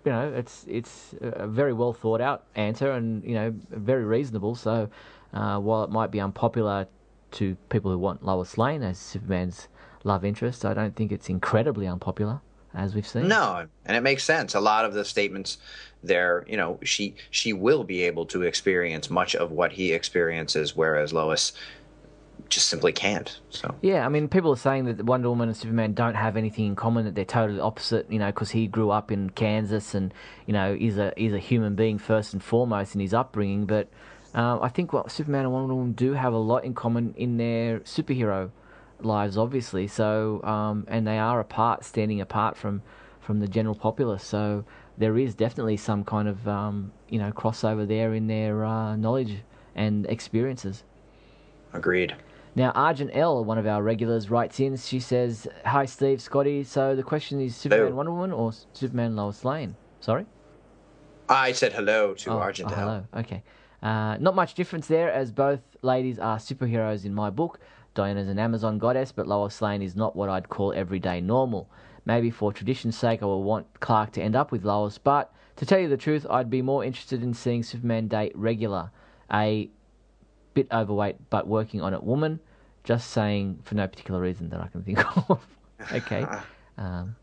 you 0.05 0.13
know, 0.13 0.33
it's 0.35 0.65
it's 0.67 1.15
a 1.21 1.47
very 1.47 1.73
well 1.73 1.93
thought 1.93 2.21
out 2.21 2.45
answer 2.57 2.91
and 2.91 3.23
you 3.23 3.35
know 3.35 3.55
very 3.71 4.05
reasonable. 4.05 4.55
So 4.55 4.89
uh, 5.35 5.59
while 5.59 5.85
it 5.85 5.91
might 5.91 6.11
be 6.11 6.21
unpopular 6.21 6.89
to 7.33 7.57
people 7.69 7.91
who 7.91 7.99
want 7.99 8.25
Lois 8.25 8.59
Lane 8.59 8.83
as 8.83 8.99
Superman's 8.99 9.69
love 10.05 10.25
interest, 10.25 10.65
I 10.65 10.75
don't 10.75 10.97
think 10.97 11.13
it's 11.13 11.29
incredibly 11.29 11.87
unpopular 11.87 12.41
as 12.75 12.95
we've 12.95 13.07
seen. 13.07 13.29
No, 13.29 13.67
and 13.85 13.97
it 13.97 14.03
makes 14.03 14.25
sense. 14.25 14.55
A 14.55 14.61
lot 14.61 14.85
of 14.85 14.95
the 14.95 15.05
statements 15.05 15.59
there, 16.03 16.45
you 16.49 16.57
know, 16.57 16.79
she 16.83 17.15
she 17.31 17.53
will 17.53 17.85
be 17.85 18.03
able 18.03 18.27
to 18.27 18.43
experience 18.43 19.11
much 19.11 19.35
of 19.35 19.51
what 19.51 19.73
he 19.73 19.93
experiences, 19.93 20.77
whereas 20.77 21.13
Lois 21.13 21.53
just 22.49 22.69
simply 22.69 22.93
can't. 22.93 23.39
So 23.51 23.75
yeah, 23.83 24.05
I 24.05 24.09
mean, 24.09 24.29
people 24.29 24.53
are 24.53 24.57
saying 24.57 24.87
that 24.87 25.05
Wonder 25.05 25.29
Woman 25.29 25.49
and 25.49 25.57
Superman 25.57 25.95
don't 25.95 26.15
have 26.15 26.37
anything 26.37 26.67
in 26.67 26.77
common; 26.77 27.05
that 27.05 27.15
they're 27.15 27.25
totally 27.25 27.61
opposite. 27.61 28.11
You 28.11 28.19
know, 28.19 28.27
because 28.27 28.51
he 28.51 28.67
grew 28.67 28.91
up 28.91 29.11
in 29.11 29.31
Kansas, 29.31 29.95
and 29.95 30.15
you 30.47 30.53
know, 30.53 30.77
is 30.79 30.99
a 30.99 31.19
is 31.21 31.33
a 31.33 31.39
human 31.39 31.75
being 31.75 31.99
first 31.99 32.33
and 32.33 32.43
foremost 32.43 32.95
in 32.95 33.01
his 33.01 33.15
upbringing. 33.15 33.67
But 33.67 33.89
uh, 34.35 34.59
I 34.61 34.69
think 34.69 34.93
what 34.93 35.11
Superman 35.11 35.45
and 35.45 35.53
Wonder 35.53 35.75
Woman 35.75 35.93
do 35.93 36.13
have 36.13 36.33
a 36.33 36.39
lot 36.39 36.65
in 36.65 36.75
common 36.75 37.15
in 37.17 37.37
their 37.37 37.81
superhero 37.81 38.51
lives, 39.01 39.37
obviously. 39.37 39.87
So 39.87 40.43
um, 40.45 40.85
and 40.89 41.07
they 41.07 41.19
are 41.19 41.41
apart, 41.41 41.85
standing 41.85 42.21
apart 42.21 42.57
from 42.57 42.83
from 43.21 43.41
the 43.41 43.49
general 43.49 43.75
populace. 43.75 44.25
So 44.25 44.65
there 44.99 45.19
is 45.19 45.35
definitely 45.35 45.77
some 45.77 46.05
kind 46.05 46.29
of 46.29 46.47
um, 46.47 46.93
you 47.09 47.19
know 47.19 47.33
crossover 47.33 47.87
there 47.87 48.15
in 48.15 48.27
their 48.27 48.65
uh, 48.65 48.97
knowledge 48.97 49.39
and 49.75 50.07
experiences. 50.07 50.85
Agreed. 51.73 52.17
Now, 52.57 52.73
Argent 52.73 53.13
L, 53.15 53.45
one 53.45 53.59
of 53.59 53.67
our 53.67 53.81
regulars, 53.81 54.29
writes 54.29 54.59
in. 54.59 54.77
She 54.77 54.99
says, 54.99 55.47
"Hi, 55.65 55.85
Steve, 55.87 56.21
Scotty. 56.21 56.65
So 56.65 56.97
the 56.97 57.03
question 57.03 57.41
is 57.41 57.55
Superman, 57.55 57.87
Hello. 57.87 57.97
Wonder 57.97 58.13
Woman, 58.13 58.33
or 58.33 58.53
Superman, 58.73 59.15
Lois 59.15 59.45
Lane? 59.45 59.77
Sorry. 60.01 60.27
I 61.29 61.53
said 61.53 61.73
hello 61.73 62.15
to 62.15 62.31
Oh, 62.31 62.39
Argent 62.39 62.71
oh, 62.73 62.75
L. 62.75 62.81
hello. 62.81 63.05
Okay. 63.19 63.43
Uh, 63.83 64.17
not 64.19 64.35
much 64.35 64.55
difference 64.55 64.87
there, 64.87 65.11
as 65.11 65.33
both 65.33 65.61
ladies 65.83 66.19
are 66.19 66.37
superheroes 66.39 67.05
in 67.05 67.15
my 67.15 67.31
book. 67.31 67.59
Diana's 67.95 68.29
an 68.29 68.39
Amazon 68.39 68.79
goddess, 68.79 69.11
but 69.13 69.27
Lois 69.27 69.61
Lane 69.63 69.83
is 69.83 69.97
not 69.97 70.15
what 70.15 70.29
I'd 70.29 70.49
call 70.49 70.73
everyday 70.73 71.21
normal. 71.21 71.69
Maybe 72.05 72.31
for 72.31 72.53
tradition's 72.53 72.97
sake, 72.97 73.23
I 73.23 73.27
will 73.27 73.43
want 73.43 73.67
Clark 73.81 74.13
to 74.13 74.23
end 74.23 74.37
up 74.37 74.53
with 74.53 74.65
Lois, 74.65 74.99
but 74.99 75.33
to 75.57 75.67
tell 75.67 75.79
you 75.79 75.89
the 75.89 75.97
truth, 75.97 76.27
I'd 76.31 76.51
be 76.51 76.63
more 76.63 76.85
interested 76.85 77.23
in 77.23 77.35
seeing 77.35 77.63
Superman 77.63 78.09
date 78.09 78.33
regular, 78.35 78.91
a 79.33 79.71
bit 80.55 80.67
overweight 80.73 81.17
but 81.31 81.47
working 81.47 81.81
on 81.81 81.95
it 81.95 82.03
woman. 82.03 82.41
Just 82.83 83.11
saying 83.11 83.61
for 83.63 83.75
no 83.75 83.87
particular 83.87 84.21
reason 84.21 84.49
that 84.51 84.61
I 84.61 84.69
can 84.69 84.83
think 84.83 84.99
of. 85.31 85.47
okay. 85.93 86.27
Um, 86.79 87.15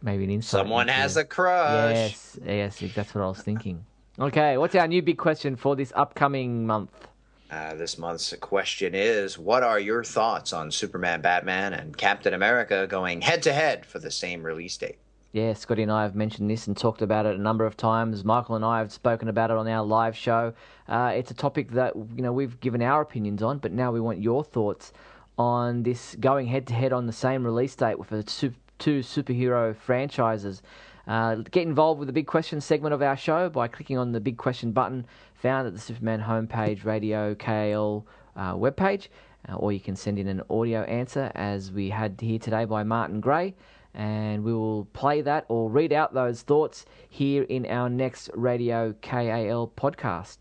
maybe 0.00 0.24
an 0.24 0.30
insight. 0.30 0.60
Someone 0.60 0.88
into- 0.88 0.94
has 0.94 1.18
a 1.18 1.24
crush. 1.24 1.94
Yes, 1.94 2.38
yes, 2.42 2.82
that's 2.94 3.14
what 3.14 3.22
I 3.22 3.26
was 3.28 3.42
thinking. 3.42 3.84
Okay, 4.18 4.56
what's 4.56 4.74
our 4.74 4.88
new 4.88 5.02
big 5.02 5.18
question 5.18 5.56
for 5.56 5.76
this 5.76 5.92
upcoming 5.94 6.66
month? 6.66 7.06
Uh, 7.50 7.74
this 7.74 7.98
month's 7.98 8.34
question 8.40 8.94
is 8.94 9.38
What 9.38 9.62
are 9.62 9.78
your 9.78 10.02
thoughts 10.02 10.54
on 10.54 10.70
Superman, 10.70 11.20
Batman, 11.20 11.74
and 11.74 11.94
Captain 11.94 12.32
America 12.32 12.86
going 12.88 13.20
head 13.20 13.42
to 13.42 13.52
head 13.52 13.84
for 13.84 13.98
the 13.98 14.10
same 14.10 14.42
release 14.42 14.74
date? 14.78 14.96
Yeah, 15.32 15.52
Scotty 15.52 15.82
and 15.82 15.92
I 15.92 16.02
have 16.02 16.14
mentioned 16.14 16.48
this 16.48 16.66
and 16.66 16.74
talked 16.74 17.02
about 17.02 17.26
it 17.26 17.36
a 17.36 17.42
number 17.42 17.66
of 17.66 17.76
times. 17.76 18.24
Michael 18.24 18.56
and 18.56 18.64
I 18.64 18.78
have 18.78 18.90
spoken 18.90 19.28
about 19.28 19.50
it 19.50 19.58
on 19.58 19.68
our 19.68 19.84
live 19.84 20.16
show. 20.16 20.54
Uh, 20.88 21.12
it's 21.14 21.30
a 21.30 21.34
topic 21.34 21.72
that 21.72 21.94
you 21.94 22.22
know 22.22 22.32
we've 22.32 22.58
given 22.60 22.80
our 22.80 23.02
opinions 23.02 23.42
on, 23.42 23.58
but 23.58 23.70
now 23.70 23.92
we 23.92 24.00
want 24.00 24.22
your 24.22 24.42
thoughts 24.42 24.94
on 25.36 25.82
this 25.82 26.16
going 26.18 26.46
head 26.46 26.66
to 26.68 26.72
head 26.72 26.94
on 26.94 27.06
the 27.06 27.12
same 27.12 27.44
release 27.44 27.76
date 27.76 27.98
with 27.98 28.08
the 28.08 28.22
two 28.22 29.00
superhero 29.00 29.76
franchises. 29.76 30.62
Uh, 31.06 31.36
get 31.36 31.62
involved 31.62 31.98
with 31.98 32.06
the 32.06 32.12
Big 32.12 32.26
Question 32.26 32.60
segment 32.60 32.92
of 32.92 33.02
our 33.02 33.16
show 33.16 33.48
by 33.48 33.68
clicking 33.68 33.96
on 33.98 34.12
the 34.12 34.20
Big 34.20 34.36
Question 34.36 34.72
button 34.72 35.06
found 35.34 35.66
at 35.66 35.72
the 35.72 35.80
Superman 35.80 36.20
homepage, 36.20 36.84
Radio 36.84 37.34
KAL 37.34 38.06
uh, 38.34 38.54
webpage, 38.54 39.08
uh, 39.48 39.54
or 39.54 39.72
you 39.72 39.80
can 39.80 39.94
send 39.94 40.18
in 40.18 40.26
an 40.26 40.42
audio 40.50 40.82
answer 40.82 41.30
as 41.34 41.70
we 41.70 41.90
had 41.90 42.20
here 42.20 42.38
today 42.38 42.64
by 42.64 42.82
Martin 42.82 43.20
Gray 43.20 43.54
and 43.96 44.44
we 44.44 44.52
will 44.52 44.84
play 44.92 45.22
that 45.22 45.46
or 45.48 45.70
read 45.70 45.92
out 45.92 46.12
those 46.12 46.42
thoughts 46.42 46.84
here 47.08 47.42
in 47.44 47.64
our 47.66 47.88
next 47.88 48.30
Radio 48.34 48.94
KAL 49.00 49.72
podcast. 49.76 50.38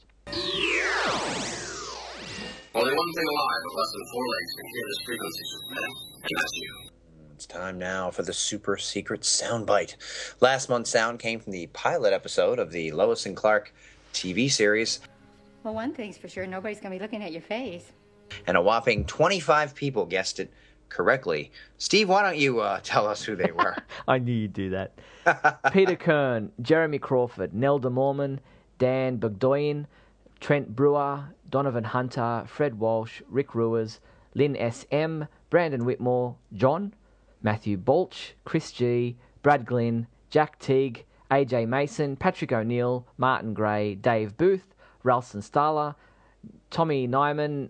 Only 2.76 2.92
one 2.92 3.12
thing 3.16 3.28
alive 3.32 3.62
with 3.64 3.76
less 3.76 3.92
than 3.94 4.06
four 4.12 4.26
legs 4.28 4.52
can 4.58 4.68
hear 4.68 4.86
this 4.88 5.02
frequency, 5.06 5.44
Superman, 5.46 5.92
and 6.16 6.32
that's 6.36 6.56
you. 6.56 6.95
It's 7.36 7.46
time 7.46 7.78
now 7.78 8.12
for 8.12 8.24
the 8.24 8.32
super 8.32 8.78
secret 8.78 9.22
soundbite. 9.22 9.96
Last 10.40 10.70
month's 10.70 10.90
sound 10.90 11.20
came 11.20 11.40
from 11.42 11.52
the 11.52 11.68
pilot 11.68 12.14
episode 12.14 12.60
of 12.60 12.72
the 12.72 12.92
Lois 12.94 13.26
and 13.26 13.36
Clark 13.36 13.74
TV 14.14 14.50
series, 14.50 15.02
Well, 15.64 15.74
one 15.74 15.94
thing's 15.94 16.18
for 16.18 16.30
sure, 16.30 16.48
nobody's 16.48 16.80
gonna 16.80 16.96
be 16.96 17.02
looking 17.02 17.22
at 17.22 17.34
your 17.34 17.42
face. 17.42 17.92
and 18.48 18.56
a 18.56 18.62
whopping 18.62 19.04
25 19.04 19.76
people 19.76 20.06
guessed 20.06 20.40
it 20.40 20.50
correctly. 20.88 21.52
Steve, 21.78 22.08
why 22.08 22.22
don't 22.22 22.38
you 22.38 22.62
uh, 22.62 22.80
tell 22.84 23.06
us 23.06 23.22
who 23.24 23.36
they 23.36 23.52
were? 23.52 23.76
I 24.08 24.20
knew 24.20 24.32
you'd 24.32 24.54
do 24.54 24.70
that. 24.70 24.94
Peter 25.74 25.98
Kern, 25.98 26.54
Jeremy 26.62 27.00
Crawford, 27.00 27.54
Nelda 27.54 27.90
Mormon, 27.90 28.40
Dan 28.80 29.18
Bogdoyan, 29.20 29.88
Trent 30.40 30.74
Brewer, 30.74 31.26
Donovan 31.50 31.84
Hunter, 31.84 32.46
Fred 32.48 32.80
Walsh, 32.80 33.22
Rick 33.28 33.54
Ruers, 33.54 34.00
Lynn 34.34 34.56
S.M., 34.56 35.28
Brandon 35.50 35.84
Whitmore, 35.84 36.36
John, 36.54 36.94
Matthew 37.46 37.78
Balch, 37.78 38.34
Chris 38.44 38.72
G., 38.72 39.18
Brad 39.44 39.68
Glynn, 39.68 40.08
Jack 40.32 40.58
Teague, 40.58 41.06
AJ 41.30 41.68
Mason, 41.68 42.16
Patrick 42.16 42.52
O'Neill, 42.52 43.06
Martin 43.20 43.54
Gray, 43.54 43.94
Dave 43.94 44.36
Booth, 44.36 44.74
Ralston 45.04 45.42
Starler, 45.44 45.94
Tommy 46.72 47.08
Nyman, 47.08 47.70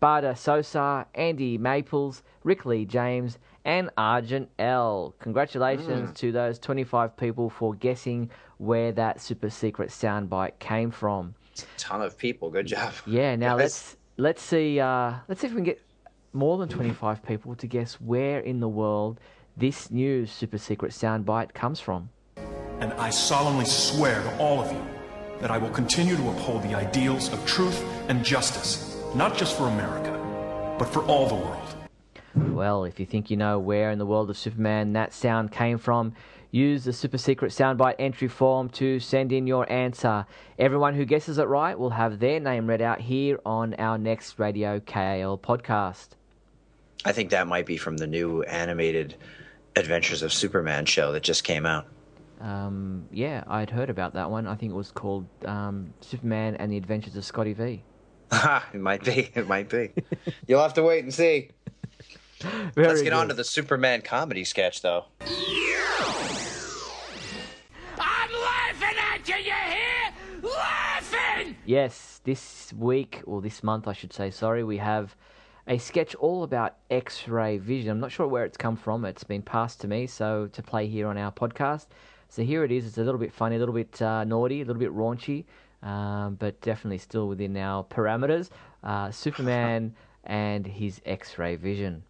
Bada 0.00 0.36
Sosa, 0.36 1.06
Andy 1.14 1.58
Maples, 1.58 2.22
Rick 2.44 2.64
Lee 2.64 2.86
James, 2.86 3.36
and 3.66 3.90
Argent 3.98 4.48
L. 4.58 5.14
Congratulations 5.18 6.18
to 6.18 6.32
those 6.32 6.58
25 6.58 7.14
people 7.18 7.50
for 7.50 7.74
guessing 7.74 8.30
where 8.56 8.90
that 8.92 9.20
super 9.20 9.50
secret 9.50 9.90
soundbite 9.90 10.58
came 10.60 10.90
from. 10.90 11.34
A 11.58 11.62
Ton 11.76 12.00
of 12.00 12.16
people. 12.16 12.48
Good 12.50 12.68
job. 12.68 12.94
Yeah, 13.06 13.36
now 13.36 13.58
Yes. 13.58 13.58
let's 13.58 13.96
let's 14.16 14.42
see 14.42 14.80
uh, 14.80 15.16
let's 15.28 15.42
see 15.42 15.46
if 15.46 15.52
we 15.52 15.56
can 15.56 15.64
get 15.64 15.82
more 16.32 16.58
than 16.58 16.68
25 16.68 17.24
people 17.24 17.54
to 17.56 17.66
guess 17.66 17.94
where 17.94 18.40
in 18.40 18.60
the 18.60 18.68
world 18.68 19.18
this 19.56 19.90
new 19.90 20.26
super 20.26 20.58
secret 20.58 20.92
soundbite 20.92 21.52
comes 21.52 21.80
from. 21.80 22.08
And 22.80 22.92
I 22.94 23.10
solemnly 23.10 23.66
swear 23.66 24.22
to 24.22 24.38
all 24.38 24.60
of 24.60 24.72
you 24.72 24.82
that 25.40 25.50
I 25.50 25.58
will 25.58 25.70
continue 25.70 26.16
to 26.16 26.30
uphold 26.30 26.62
the 26.62 26.74
ideals 26.74 27.32
of 27.32 27.44
truth 27.46 27.82
and 28.08 28.24
justice, 28.24 28.96
not 29.14 29.36
just 29.36 29.56
for 29.56 29.68
America, 29.68 30.16
but 30.78 30.86
for 30.86 31.02
all 31.04 31.26
the 31.26 31.34
world. 31.34 31.74
Well, 32.34 32.84
if 32.84 33.00
you 33.00 33.06
think 33.06 33.30
you 33.30 33.36
know 33.36 33.58
where 33.58 33.90
in 33.90 33.98
the 33.98 34.06
world 34.06 34.30
of 34.30 34.38
Superman 34.38 34.92
that 34.92 35.12
sound 35.12 35.50
came 35.50 35.78
from, 35.78 36.14
use 36.52 36.84
the 36.84 36.92
super 36.92 37.18
secret 37.18 37.52
soundbite 37.52 37.96
entry 37.98 38.28
form 38.28 38.68
to 38.70 39.00
send 39.00 39.32
in 39.32 39.46
your 39.46 39.70
answer. 39.70 40.26
Everyone 40.58 40.94
who 40.94 41.04
guesses 41.04 41.38
it 41.38 41.48
right 41.48 41.78
will 41.78 41.90
have 41.90 42.18
their 42.20 42.38
name 42.38 42.68
read 42.68 42.82
out 42.82 43.00
here 43.00 43.40
on 43.44 43.74
our 43.74 43.98
next 43.98 44.38
Radio 44.38 44.78
KAL 44.78 45.38
podcast. 45.38 46.10
I 47.04 47.12
think 47.12 47.30
that 47.30 47.46
might 47.46 47.66
be 47.66 47.76
from 47.76 47.96
the 47.96 48.06
new 48.06 48.42
animated 48.42 49.16
Adventures 49.76 50.22
of 50.22 50.32
Superman 50.32 50.84
show 50.84 51.12
that 51.12 51.22
just 51.22 51.44
came 51.44 51.64
out. 51.64 51.86
Um, 52.40 53.06
yeah, 53.12 53.44
I'd 53.46 53.70
heard 53.70 53.90
about 53.90 54.14
that 54.14 54.30
one. 54.30 54.46
I 54.46 54.54
think 54.54 54.72
it 54.72 54.74
was 54.74 54.90
called 54.90 55.26
um, 55.44 55.92
Superman 56.00 56.56
and 56.56 56.72
the 56.72 56.76
Adventures 56.76 57.16
of 57.16 57.24
Scotty 57.24 57.52
V. 57.52 57.82
it 58.32 58.80
might 58.80 59.04
be. 59.04 59.30
It 59.34 59.46
might 59.46 59.68
be. 59.68 59.90
You'll 60.46 60.62
have 60.62 60.74
to 60.74 60.82
wait 60.82 61.04
and 61.04 61.12
see. 61.12 61.50
Very 62.40 62.88
Let's 62.88 63.02
get 63.02 63.12
on 63.12 63.28
to 63.28 63.34
the 63.34 63.44
Superman 63.44 64.00
comedy 64.02 64.44
sketch, 64.44 64.80
though. 64.82 65.04
I'm 67.98 68.30
laughing 68.32 68.98
at 68.98 69.28
you, 69.28 69.36
you 69.36 69.52
hear? 69.52 70.50
Laughing! 70.50 71.56
Yes, 71.66 72.20
this 72.24 72.72
week, 72.72 73.20
or 73.26 73.42
this 73.42 73.62
month, 73.62 73.86
I 73.86 73.92
should 73.92 74.12
say, 74.12 74.30
sorry, 74.30 74.64
we 74.64 74.78
have 74.78 75.14
a 75.70 75.78
sketch 75.78 76.16
all 76.16 76.42
about 76.42 76.74
X 76.90 77.28
ray 77.28 77.56
vision. 77.56 77.92
I'm 77.92 78.00
not 78.00 78.10
sure 78.10 78.26
where 78.26 78.44
it's 78.44 78.56
come 78.56 78.76
from. 78.76 79.04
It's 79.04 79.22
been 79.22 79.40
passed 79.40 79.80
to 79.82 79.88
me, 79.88 80.08
so 80.08 80.48
to 80.48 80.62
play 80.64 80.88
here 80.88 81.06
on 81.06 81.16
our 81.16 81.30
podcast. 81.30 81.86
So 82.28 82.42
here 82.42 82.64
it 82.64 82.72
is. 82.72 82.86
It's 82.86 82.98
a 82.98 83.04
little 83.04 83.20
bit 83.20 83.32
funny, 83.32 83.54
a 83.54 83.58
little 83.60 83.74
bit 83.74 84.02
uh, 84.02 84.24
naughty, 84.24 84.62
a 84.62 84.64
little 84.64 84.80
bit 84.80 84.92
raunchy, 84.92 85.44
um, 85.84 86.34
but 86.34 86.60
definitely 86.60 86.98
still 86.98 87.28
within 87.28 87.56
our 87.56 87.84
parameters. 87.84 88.50
Uh, 88.82 89.12
Superman 89.12 89.94
and 90.24 90.66
his 90.66 91.00
X 91.06 91.38
ray 91.38 91.54
vision. 91.54 92.02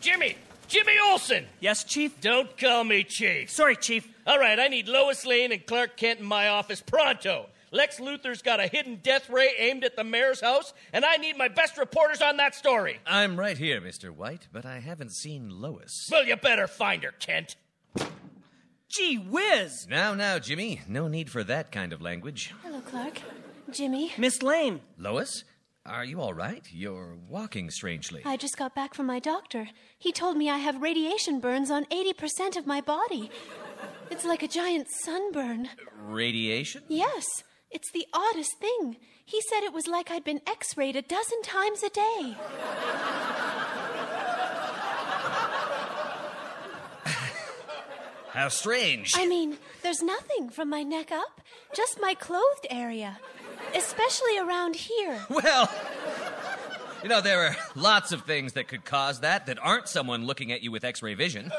Jimmy! 0.00 0.36
Jimmy 0.68 0.94
Olsen! 1.04 1.46
Yes, 1.58 1.82
Chief? 1.82 2.20
Don't 2.20 2.56
call 2.56 2.84
me 2.84 3.02
Chief. 3.02 3.50
Sorry, 3.50 3.74
Chief. 3.74 4.08
All 4.24 4.38
right, 4.38 4.60
I 4.60 4.68
need 4.68 4.86
Lois 4.86 5.26
Lane 5.26 5.50
and 5.50 5.66
Clark 5.66 5.96
Kent 5.96 6.20
in 6.20 6.26
my 6.26 6.46
office 6.48 6.80
pronto. 6.80 7.48
Lex 7.74 7.98
Luthor's 7.98 8.40
got 8.40 8.60
a 8.60 8.68
hidden 8.68 9.00
death 9.02 9.28
ray 9.28 9.50
aimed 9.58 9.82
at 9.82 9.96
the 9.96 10.04
mayor's 10.04 10.40
house, 10.40 10.72
and 10.92 11.04
I 11.04 11.16
need 11.16 11.36
my 11.36 11.48
best 11.48 11.76
reporters 11.76 12.22
on 12.22 12.36
that 12.36 12.54
story. 12.54 13.00
I'm 13.04 13.36
right 13.36 13.58
here, 13.58 13.80
Mr. 13.80 14.10
White, 14.10 14.46
but 14.52 14.64
I 14.64 14.78
haven't 14.78 15.12
seen 15.12 15.50
Lois. 15.50 16.08
Well, 16.08 16.24
you 16.24 16.36
better 16.36 16.68
find 16.68 17.02
her, 17.02 17.10
Kent. 17.10 17.56
Gee 18.88 19.16
whiz! 19.16 19.88
Now, 19.90 20.14
now, 20.14 20.38
Jimmy, 20.38 20.82
no 20.86 21.08
need 21.08 21.28
for 21.30 21.42
that 21.42 21.72
kind 21.72 21.92
of 21.92 22.00
language. 22.00 22.54
Hello, 22.62 22.80
Clark. 22.80 23.20
Jimmy. 23.72 24.12
Miss 24.16 24.40
Lane. 24.40 24.80
Lois, 24.96 25.42
are 25.84 26.04
you 26.04 26.20
all 26.20 26.32
right? 26.32 26.64
You're 26.70 27.16
walking 27.28 27.70
strangely. 27.70 28.22
I 28.24 28.36
just 28.36 28.56
got 28.56 28.76
back 28.76 28.94
from 28.94 29.06
my 29.06 29.18
doctor. 29.18 29.68
He 29.98 30.12
told 30.12 30.36
me 30.36 30.48
I 30.48 30.58
have 30.58 30.80
radiation 30.80 31.40
burns 31.40 31.72
on 31.72 31.86
80% 31.86 32.56
of 32.56 32.68
my 32.68 32.80
body. 32.80 33.32
It's 34.12 34.24
like 34.24 34.44
a 34.44 34.48
giant 34.48 34.86
sunburn. 35.02 35.70
Radiation? 35.98 36.84
Yes, 36.88 37.26
it's 37.74 37.90
the 37.90 38.06
oddest 38.14 38.58
thing. 38.58 38.96
He 39.26 39.40
said 39.50 39.62
it 39.64 39.72
was 39.74 39.86
like 39.86 40.10
I'd 40.10 40.24
been 40.24 40.40
x 40.46 40.76
rayed 40.76 40.96
a 40.96 41.02
dozen 41.02 41.42
times 41.42 41.82
a 41.82 41.90
day. 41.90 42.36
How 48.32 48.48
strange. 48.48 49.12
I 49.16 49.26
mean, 49.26 49.58
there's 49.82 50.02
nothing 50.02 50.48
from 50.50 50.68
my 50.68 50.82
neck 50.82 51.12
up, 51.12 51.40
just 51.74 52.00
my 52.00 52.14
clothed 52.14 52.66
area, 52.68 53.18
especially 53.74 54.38
around 54.38 54.76
here. 54.76 55.20
Well, 55.30 55.70
you 57.04 57.10
know, 57.10 57.20
there 57.20 57.46
are 57.46 57.56
lots 57.76 58.12
of 58.12 58.22
things 58.22 58.54
that 58.54 58.66
could 58.66 58.84
cause 58.84 59.20
that 59.20 59.46
that 59.46 59.58
aren't 59.62 59.88
someone 59.88 60.24
looking 60.24 60.50
at 60.50 60.62
you 60.62 60.72
with 60.72 60.84
x 60.84 61.02
ray 61.02 61.12
vision. 61.14 61.52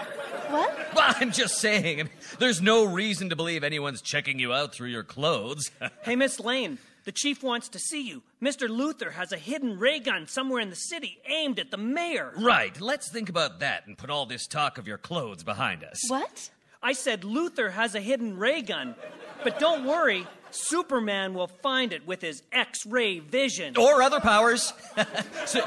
What? 0.50 0.76
Well, 0.96 1.16
I'm 1.20 1.32
just 1.32 1.60
saying, 1.60 2.00
I 2.00 2.04
mean, 2.04 2.12
there's 2.40 2.62
no 2.62 2.84
reason 2.84 3.30
to 3.30 3.36
believe 3.36 3.64
anyone's 3.64 4.02
checking 4.02 4.40
you 4.40 4.52
out 4.54 4.74
through 4.74 4.90
your 4.90 5.04
clothes. 5.04 5.72
Hey, 6.04 6.16
Miss 6.16 6.40
Lane. 6.40 6.78
The 7.06 7.12
chief 7.12 7.44
wants 7.44 7.70
to 7.70 7.80
see 7.80 8.08
you. 8.08 8.24
Mr. 8.42 8.68
Luthor 8.68 9.12
has 9.12 9.32
a 9.32 9.38
hidden 9.38 9.78
ray 9.78 10.00
gun 10.00 10.28
somewhere 10.28 10.60
in 10.60 10.72
the 10.72 10.76
city 10.76 11.20
aimed 11.28 11.60
at 11.60 11.70
the 11.70 11.78
mayor. 11.78 12.34
right, 12.38 12.80
let's 12.82 13.12
think 13.12 13.30
about 13.30 13.60
that 13.60 13.86
and 13.86 13.96
put 13.98 14.10
all 14.10 14.26
this 14.26 14.48
talk 14.48 14.80
of 14.80 14.88
your 14.88 14.98
clothes 14.98 15.44
behind 15.44 15.84
us. 15.84 16.00
What? 16.08 16.50
I 16.82 16.94
said 16.94 17.22
Luthor 17.22 17.72
has 17.72 17.94
a 17.94 18.00
hidden 18.02 18.38
ray 18.38 18.62
gun. 18.64 18.96
But 19.44 19.60
don't 19.60 19.86
worry, 19.86 20.26
Superman 20.56 21.34
will 21.34 21.48
find 21.48 21.94
it 21.94 22.08
with 22.08 22.22
his 22.22 22.42
X 22.52 22.86
ray 22.86 23.20
vision. 23.20 23.78
Or 23.78 24.02
other 24.02 24.20
powers. 24.20 24.74
Su- 25.46 25.62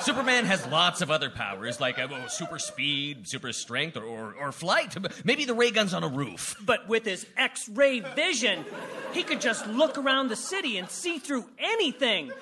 Superman 0.00 0.44
has 0.46 0.66
lots 0.68 1.02
of 1.02 1.10
other 1.10 1.28
powers, 1.30 1.80
like 1.80 1.98
uh, 1.98 2.08
oh, 2.10 2.26
super 2.28 2.58
speed, 2.58 3.28
super 3.28 3.52
strength, 3.52 3.96
or, 3.96 4.04
or, 4.04 4.34
or 4.40 4.52
flight. 4.52 4.96
Maybe 5.24 5.44
the 5.44 5.54
ray 5.54 5.70
gun's 5.70 5.92
on 5.92 6.04
a 6.04 6.08
roof. 6.08 6.56
But 6.64 6.88
with 6.88 7.04
his 7.04 7.26
X 7.36 7.68
ray 7.68 8.00
vision, 8.00 8.64
he 9.12 9.22
could 9.22 9.40
just 9.40 9.66
look 9.66 9.98
around 9.98 10.28
the 10.28 10.36
city 10.36 10.78
and 10.78 10.88
see 10.88 11.18
through 11.18 11.44
anything. 11.58 12.32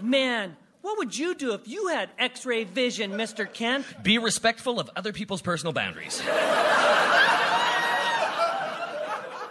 Man, 0.00 0.56
what 0.82 0.98
would 0.98 1.16
you 1.16 1.34
do 1.34 1.54
if 1.54 1.66
you 1.66 1.88
had 1.88 2.10
X 2.18 2.44
ray 2.46 2.64
vision, 2.64 3.12
Mr. 3.12 3.50
Kent? 3.50 3.86
Be 4.02 4.18
respectful 4.18 4.78
of 4.78 4.90
other 4.96 5.12
people's 5.12 5.42
personal 5.42 5.72
boundaries. 5.72 6.22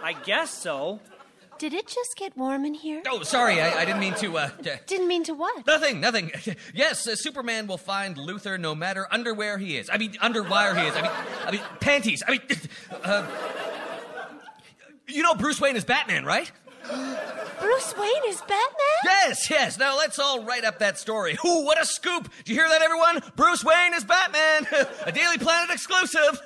I 0.02 0.14
guess 0.24 0.50
so. 0.50 1.00
Did 1.58 1.74
it 1.74 1.86
just 1.88 2.16
get 2.16 2.36
warm 2.36 2.64
in 2.64 2.74
here? 2.74 3.02
Oh, 3.08 3.22
sorry, 3.24 3.60
I, 3.60 3.80
I 3.80 3.84
didn't 3.84 4.00
mean 4.00 4.14
to. 4.14 4.38
Uh, 4.38 4.48
to- 4.48 4.78
Didn't 4.86 5.08
mean 5.08 5.24
to 5.24 5.34
what? 5.34 5.66
Nothing, 5.66 6.00
nothing. 6.00 6.30
Yes, 6.74 7.06
uh, 7.06 7.16
Superman 7.16 7.66
will 7.66 7.78
find 7.78 8.16
Luthor 8.16 8.58
no 8.60 8.74
matter 8.74 9.06
underwear 9.10 9.58
he 9.58 9.76
is. 9.76 9.90
I 9.92 9.98
mean, 9.98 10.12
underwire 10.14 10.80
he 10.80 10.86
is. 10.86 10.94
I 10.96 11.02
mean, 11.02 11.10
I 11.46 11.50
mean, 11.50 11.60
panties. 11.80 12.22
I 12.26 12.30
mean, 12.32 12.40
uh, 13.04 13.26
you 15.08 15.22
know 15.22 15.34
Bruce 15.34 15.60
Wayne 15.60 15.76
is 15.76 15.84
Batman, 15.84 16.24
right? 16.24 16.50
Bruce 17.60 17.94
Wayne 17.98 18.22
is 18.28 18.40
Batman? 18.40 18.98
Yes, 19.04 19.50
yes. 19.50 19.78
Now 19.78 19.96
let's 19.98 20.18
all 20.18 20.44
write 20.44 20.64
up 20.64 20.78
that 20.78 20.98
story. 20.98 21.36
Ooh, 21.44 21.64
what 21.64 21.80
a 21.80 21.84
scoop! 21.84 22.30
Did 22.44 22.48
you 22.50 22.54
hear 22.54 22.68
that, 22.68 22.82
everyone? 22.82 23.20
Bruce 23.36 23.64
Wayne 23.64 23.94
is 23.94 24.04
Batman, 24.04 24.66
a 25.06 25.12
Daily 25.12 25.38
Planet 25.38 25.70
exclusive. 25.70 26.40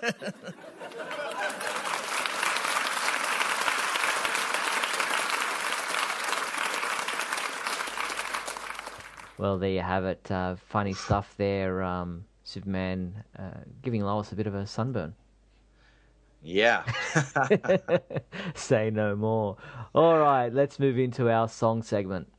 Well, 9.43 9.59
there 9.59 9.71
you 9.71 9.81
have 9.81 10.05
it. 10.05 10.31
Uh, 10.31 10.55
funny 10.55 10.93
stuff 10.93 11.35
there. 11.37 11.83
Um, 11.83 12.27
Superman 12.45 13.25
uh, 13.37 13.63
giving 13.83 14.01
Lois 14.01 14.31
a 14.31 14.37
bit 14.37 14.47
of 14.47 14.55
a 14.55 14.69
sunburn. 14.69 15.17
Yeah. 16.45 16.85
Say 18.55 18.91
no 18.91 19.17
more. 19.17 19.57
All 19.97 20.17
right, 20.21 20.55
let's 20.55 20.79
move 20.79 20.97
into 20.97 21.29
our 21.29 21.49
song 21.49 21.83
segment. 21.83 22.33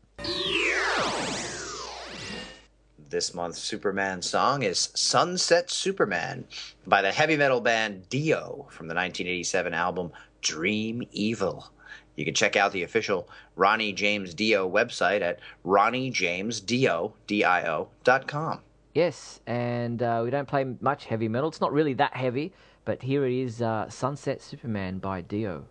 This 3.10 3.34
month's 3.34 3.60
Superman 3.60 4.22
song 4.22 4.64
is 4.64 4.90
Sunset 4.96 5.70
Superman 5.70 6.46
by 6.88 7.02
the 7.02 7.12
heavy 7.12 7.36
metal 7.36 7.60
band 7.60 8.08
Dio 8.08 8.66
from 8.70 8.88
the 8.88 8.96
1987 8.96 9.74
album 9.74 10.14
Dream 10.40 11.04
Evil. 11.12 11.70
You 12.16 12.26
can 12.26 12.34
check 12.34 12.56
out 12.56 12.72
the 12.72 12.84
official 12.84 13.28
Ronnie 13.56 13.94
James 13.94 14.34
Dio 14.34 14.68
website 14.70 15.22
at 15.22 15.40
ronniejamesdio.com. 15.66 18.60
Yes, 18.94 19.40
and 19.48 20.04
uh, 20.04 20.22
we 20.24 20.30
don't 20.30 20.48
play 20.48 20.66
much 20.80 21.06
heavy 21.06 21.28
metal. 21.28 21.50
It's 21.50 21.62
not 21.62 21.74
really 21.74 21.96
that 21.96 22.16
heavy, 22.16 22.54
but 22.86 23.02
here 23.02 23.26
it 23.26 23.34
is 23.34 23.62
uh, 23.62 23.90
Sunset 23.90 24.42
Superman 24.42 25.00
by 25.00 25.22
Dio. 25.22 25.66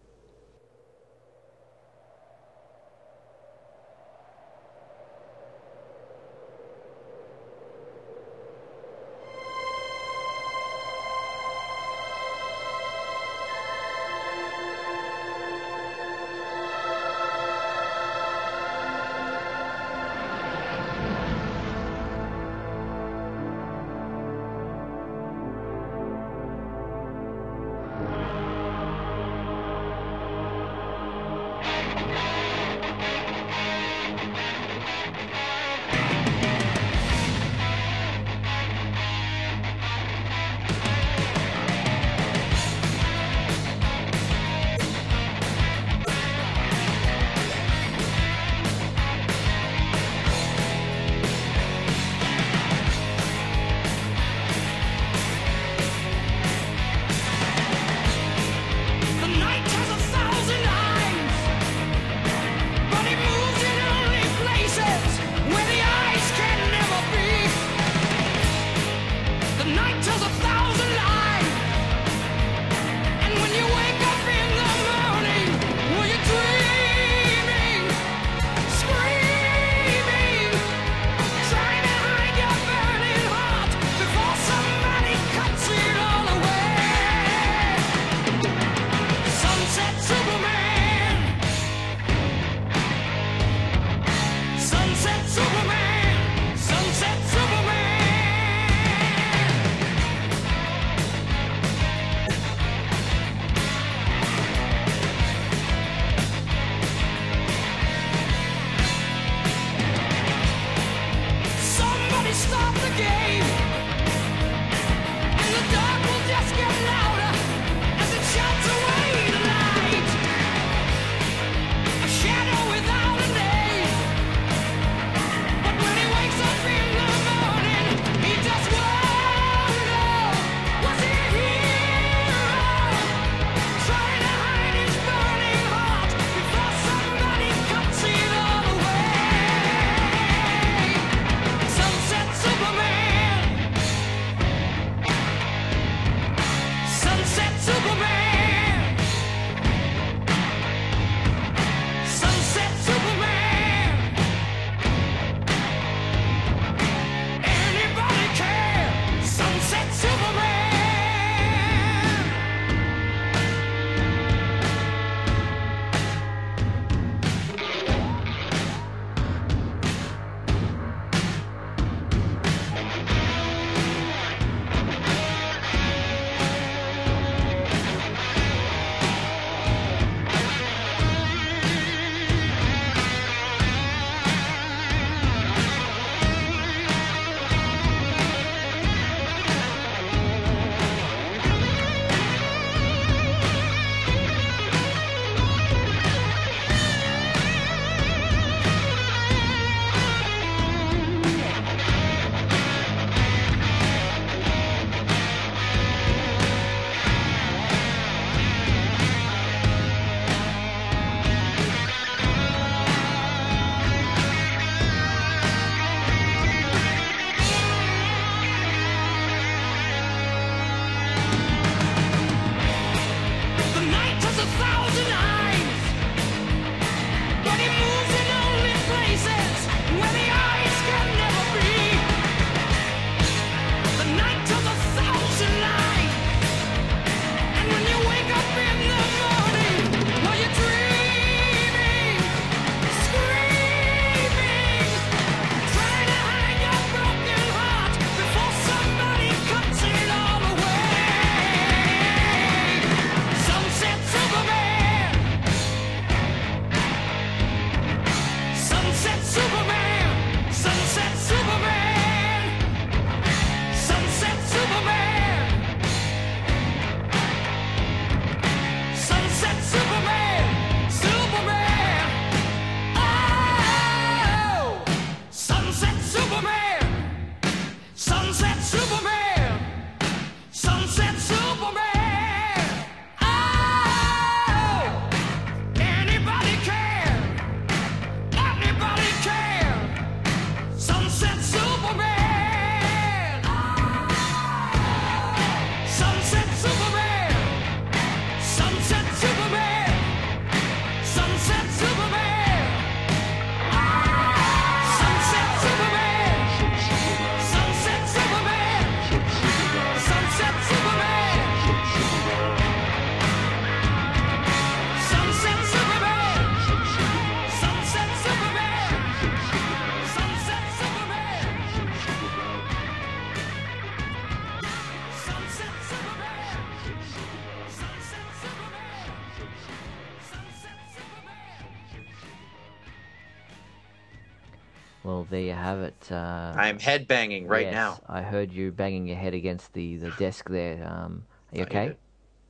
I'm 336.63 336.79
head 336.79 337.09
banging 337.09 337.47
right 337.47 337.67
yes, 337.67 337.75
now. 337.75 338.01
I 338.09 338.23
heard 338.23 338.53
you 338.53 338.73
banging 338.73 339.07
your 339.07 339.17
head 339.17 339.35
against 339.35 339.73
the, 339.73 339.97
the 339.97 340.11
desk 340.13 340.49
there. 340.49 340.87
Um, 340.87 341.25
are 341.53 341.59
you 341.59 341.65
okay? 341.65 341.97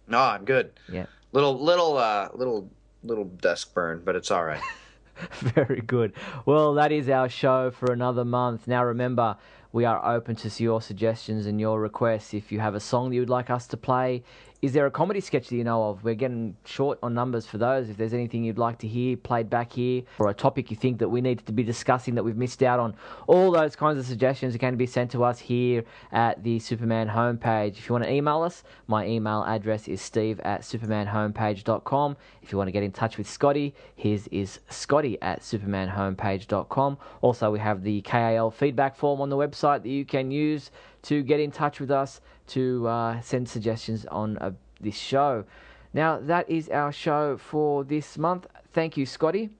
No, 0.07 0.19
I'm 0.19 0.45
good. 0.45 0.73
Yeah. 0.91 1.07
Little 1.33 1.59
little 1.59 1.97
uh 1.97 2.29
little 2.35 2.71
little 3.03 3.25
desk 3.25 3.73
burn, 3.73 4.03
but 4.05 4.17
it's 4.17 4.31
all 4.31 4.45
right. 4.45 4.61
Very 5.39 5.81
good. 5.81 6.13
Well, 6.47 6.75
that 6.75 6.93
is 6.93 7.09
our 7.09 7.29
show 7.29 7.71
for 7.71 7.93
another 7.93 8.25
month. 8.25 8.67
Now, 8.67 8.85
remember, 8.85 9.37
we 9.73 9.85
are 9.85 10.05
open 10.05 10.37
to 10.37 10.63
your 10.63 10.83
suggestions 10.83 11.47
and 11.47 11.61
your 11.61 11.81
requests. 11.81 12.35
If 12.35 12.53
you 12.53 12.61
have 12.61 12.75
a 12.75 12.81
song 12.81 13.11
that 13.11 13.15
you 13.15 13.23
would 13.23 13.31
like 13.31 13.51
us 13.51 13.67
to 13.69 13.77
play, 13.77 14.23
is 14.63 14.73
there 14.73 14.87
a 14.87 14.91
comedy 14.93 15.21
sketch 15.21 15.49
that 15.49 15.57
you 15.57 15.65
know 15.65 15.91
of? 15.91 16.05
We're 16.05 16.15
getting 16.15 16.57
short 16.65 17.01
on 17.03 17.15
numbers 17.15 17.45
for 17.47 17.59
those. 17.59 17.91
If 17.91 17.97
there's 17.97 18.15
anything 18.15 18.45
you'd 18.45 18.59
like 18.59 18.79
to 18.79 18.87
hear 18.87 19.17
played 19.17 19.51
back 19.51 19.73
here, 19.73 20.05
or 20.21 20.29
a 20.29 20.35
topic 20.35 20.71
you 20.71 20.77
think 20.77 21.01
that 21.01 21.09
we 21.09 21.21
need 21.21 21.45
to 21.45 21.53
be 21.53 21.65
discussing 21.65 22.15
that 22.15 22.23
we've 22.23 22.37
missed 22.37 22.63
out 22.63 22.79
on, 22.79 22.95
all 23.27 23.51
those 23.51 23.75
kinds 23.75 23.99
of 23.99 24.07
suggestions 24.07 24.57
can 24.57 24.77
be 24.77 24.87
sent 24.87 25.11
to 25.11 25.25
us 25.25 25.41
here 25.41 25.83
at 26.13 26.45
the 26.45 26.61
Superman 26.61 27.09
homepage. 27.09 27.71
If 27.71 27.89
you 27.89 27.93
want 27.93 28.05
to 28.05 28.13
email 28.13 28.43
us, 28.43 28.63
my 28.87 29.05
email 29.05 29.43
address 29.43 29.89
is 29.89 30.01
steve 30.01 30.39
at 30.41 30.61
supermanhomepage.com. 30.61 32.17
If 32.41 32.53
you 32.53 32.59
want 32.59 32.69
to 32.69 32.73
get 32.73 32.85
in 32.85 32.93
touch 32.93 33.19
with 33.19 33.29
Scotty, 33.29 33.75
his 33.97 34.29
is 34.29 34.61
scotty 34.69 35.21
at 35.23 35.41
supermanhomepage.com. 35.41 36.99
Also, 37.21 37.51
we 37.51 37.59
have 37.59 37.83
the 37.83 38.01
KAL 38.03 38.53
feedback 38.53 38.95
form 38.95 39.21
on 39.21 39.29
the 39.29 39.37
website 39.37 39.83
that 39.83 39.89
you 39.89 40.05
can 40.05 40.31
use 40.31 40.71
to 41.03 41.23
get 41.25 41.41
in 41.41 41.51
touch 41.51 41.81
with 41.81 41.91
us 41.91 42.21
to 42.53 42.87
uh, 42.87 43.21
send 43.21 43.49
suggestions 43.49 44.07
on 44.07 44.39
uh, 44.39 44.53
this 44.81 44.97
show. 44.97 45.45
Now, 45.95 46.19
that 46.21 46.49
is 46.49 46.69
our 46.69 46.93
show 46.93 47.37
for 47.37 47.85
this 47.85 48.17
month. 48.17 48.47
Thank 48.73 48.97
you, 48.97 49.05
Scotty. 49.07 49.51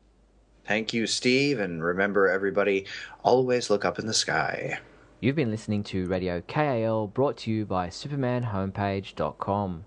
Thank 0.65 0.95
you, 0.95 1.07
Steve, 1.07 1.59
and 1.61 1.83
remember 1.83 2.29
everybody, 2.29 2.87
always 3.23 3.69
look 3.69 3.85
up 3.85 3.99
in 3.99 4.07
the 4.07 4.15
sky. 4.15 4.79
You've 5.21 5.37
been 5.37 5.51
listening 5.51 5.83
to 5.85 6.07
Radio 6.07 6.41
KAL 6.41 7.09
brought 7.09 7.37
to 7.39 7.51
you 7.51 7.65
by 7.67 7.89
supermanhomepage.com. 7.89 9.85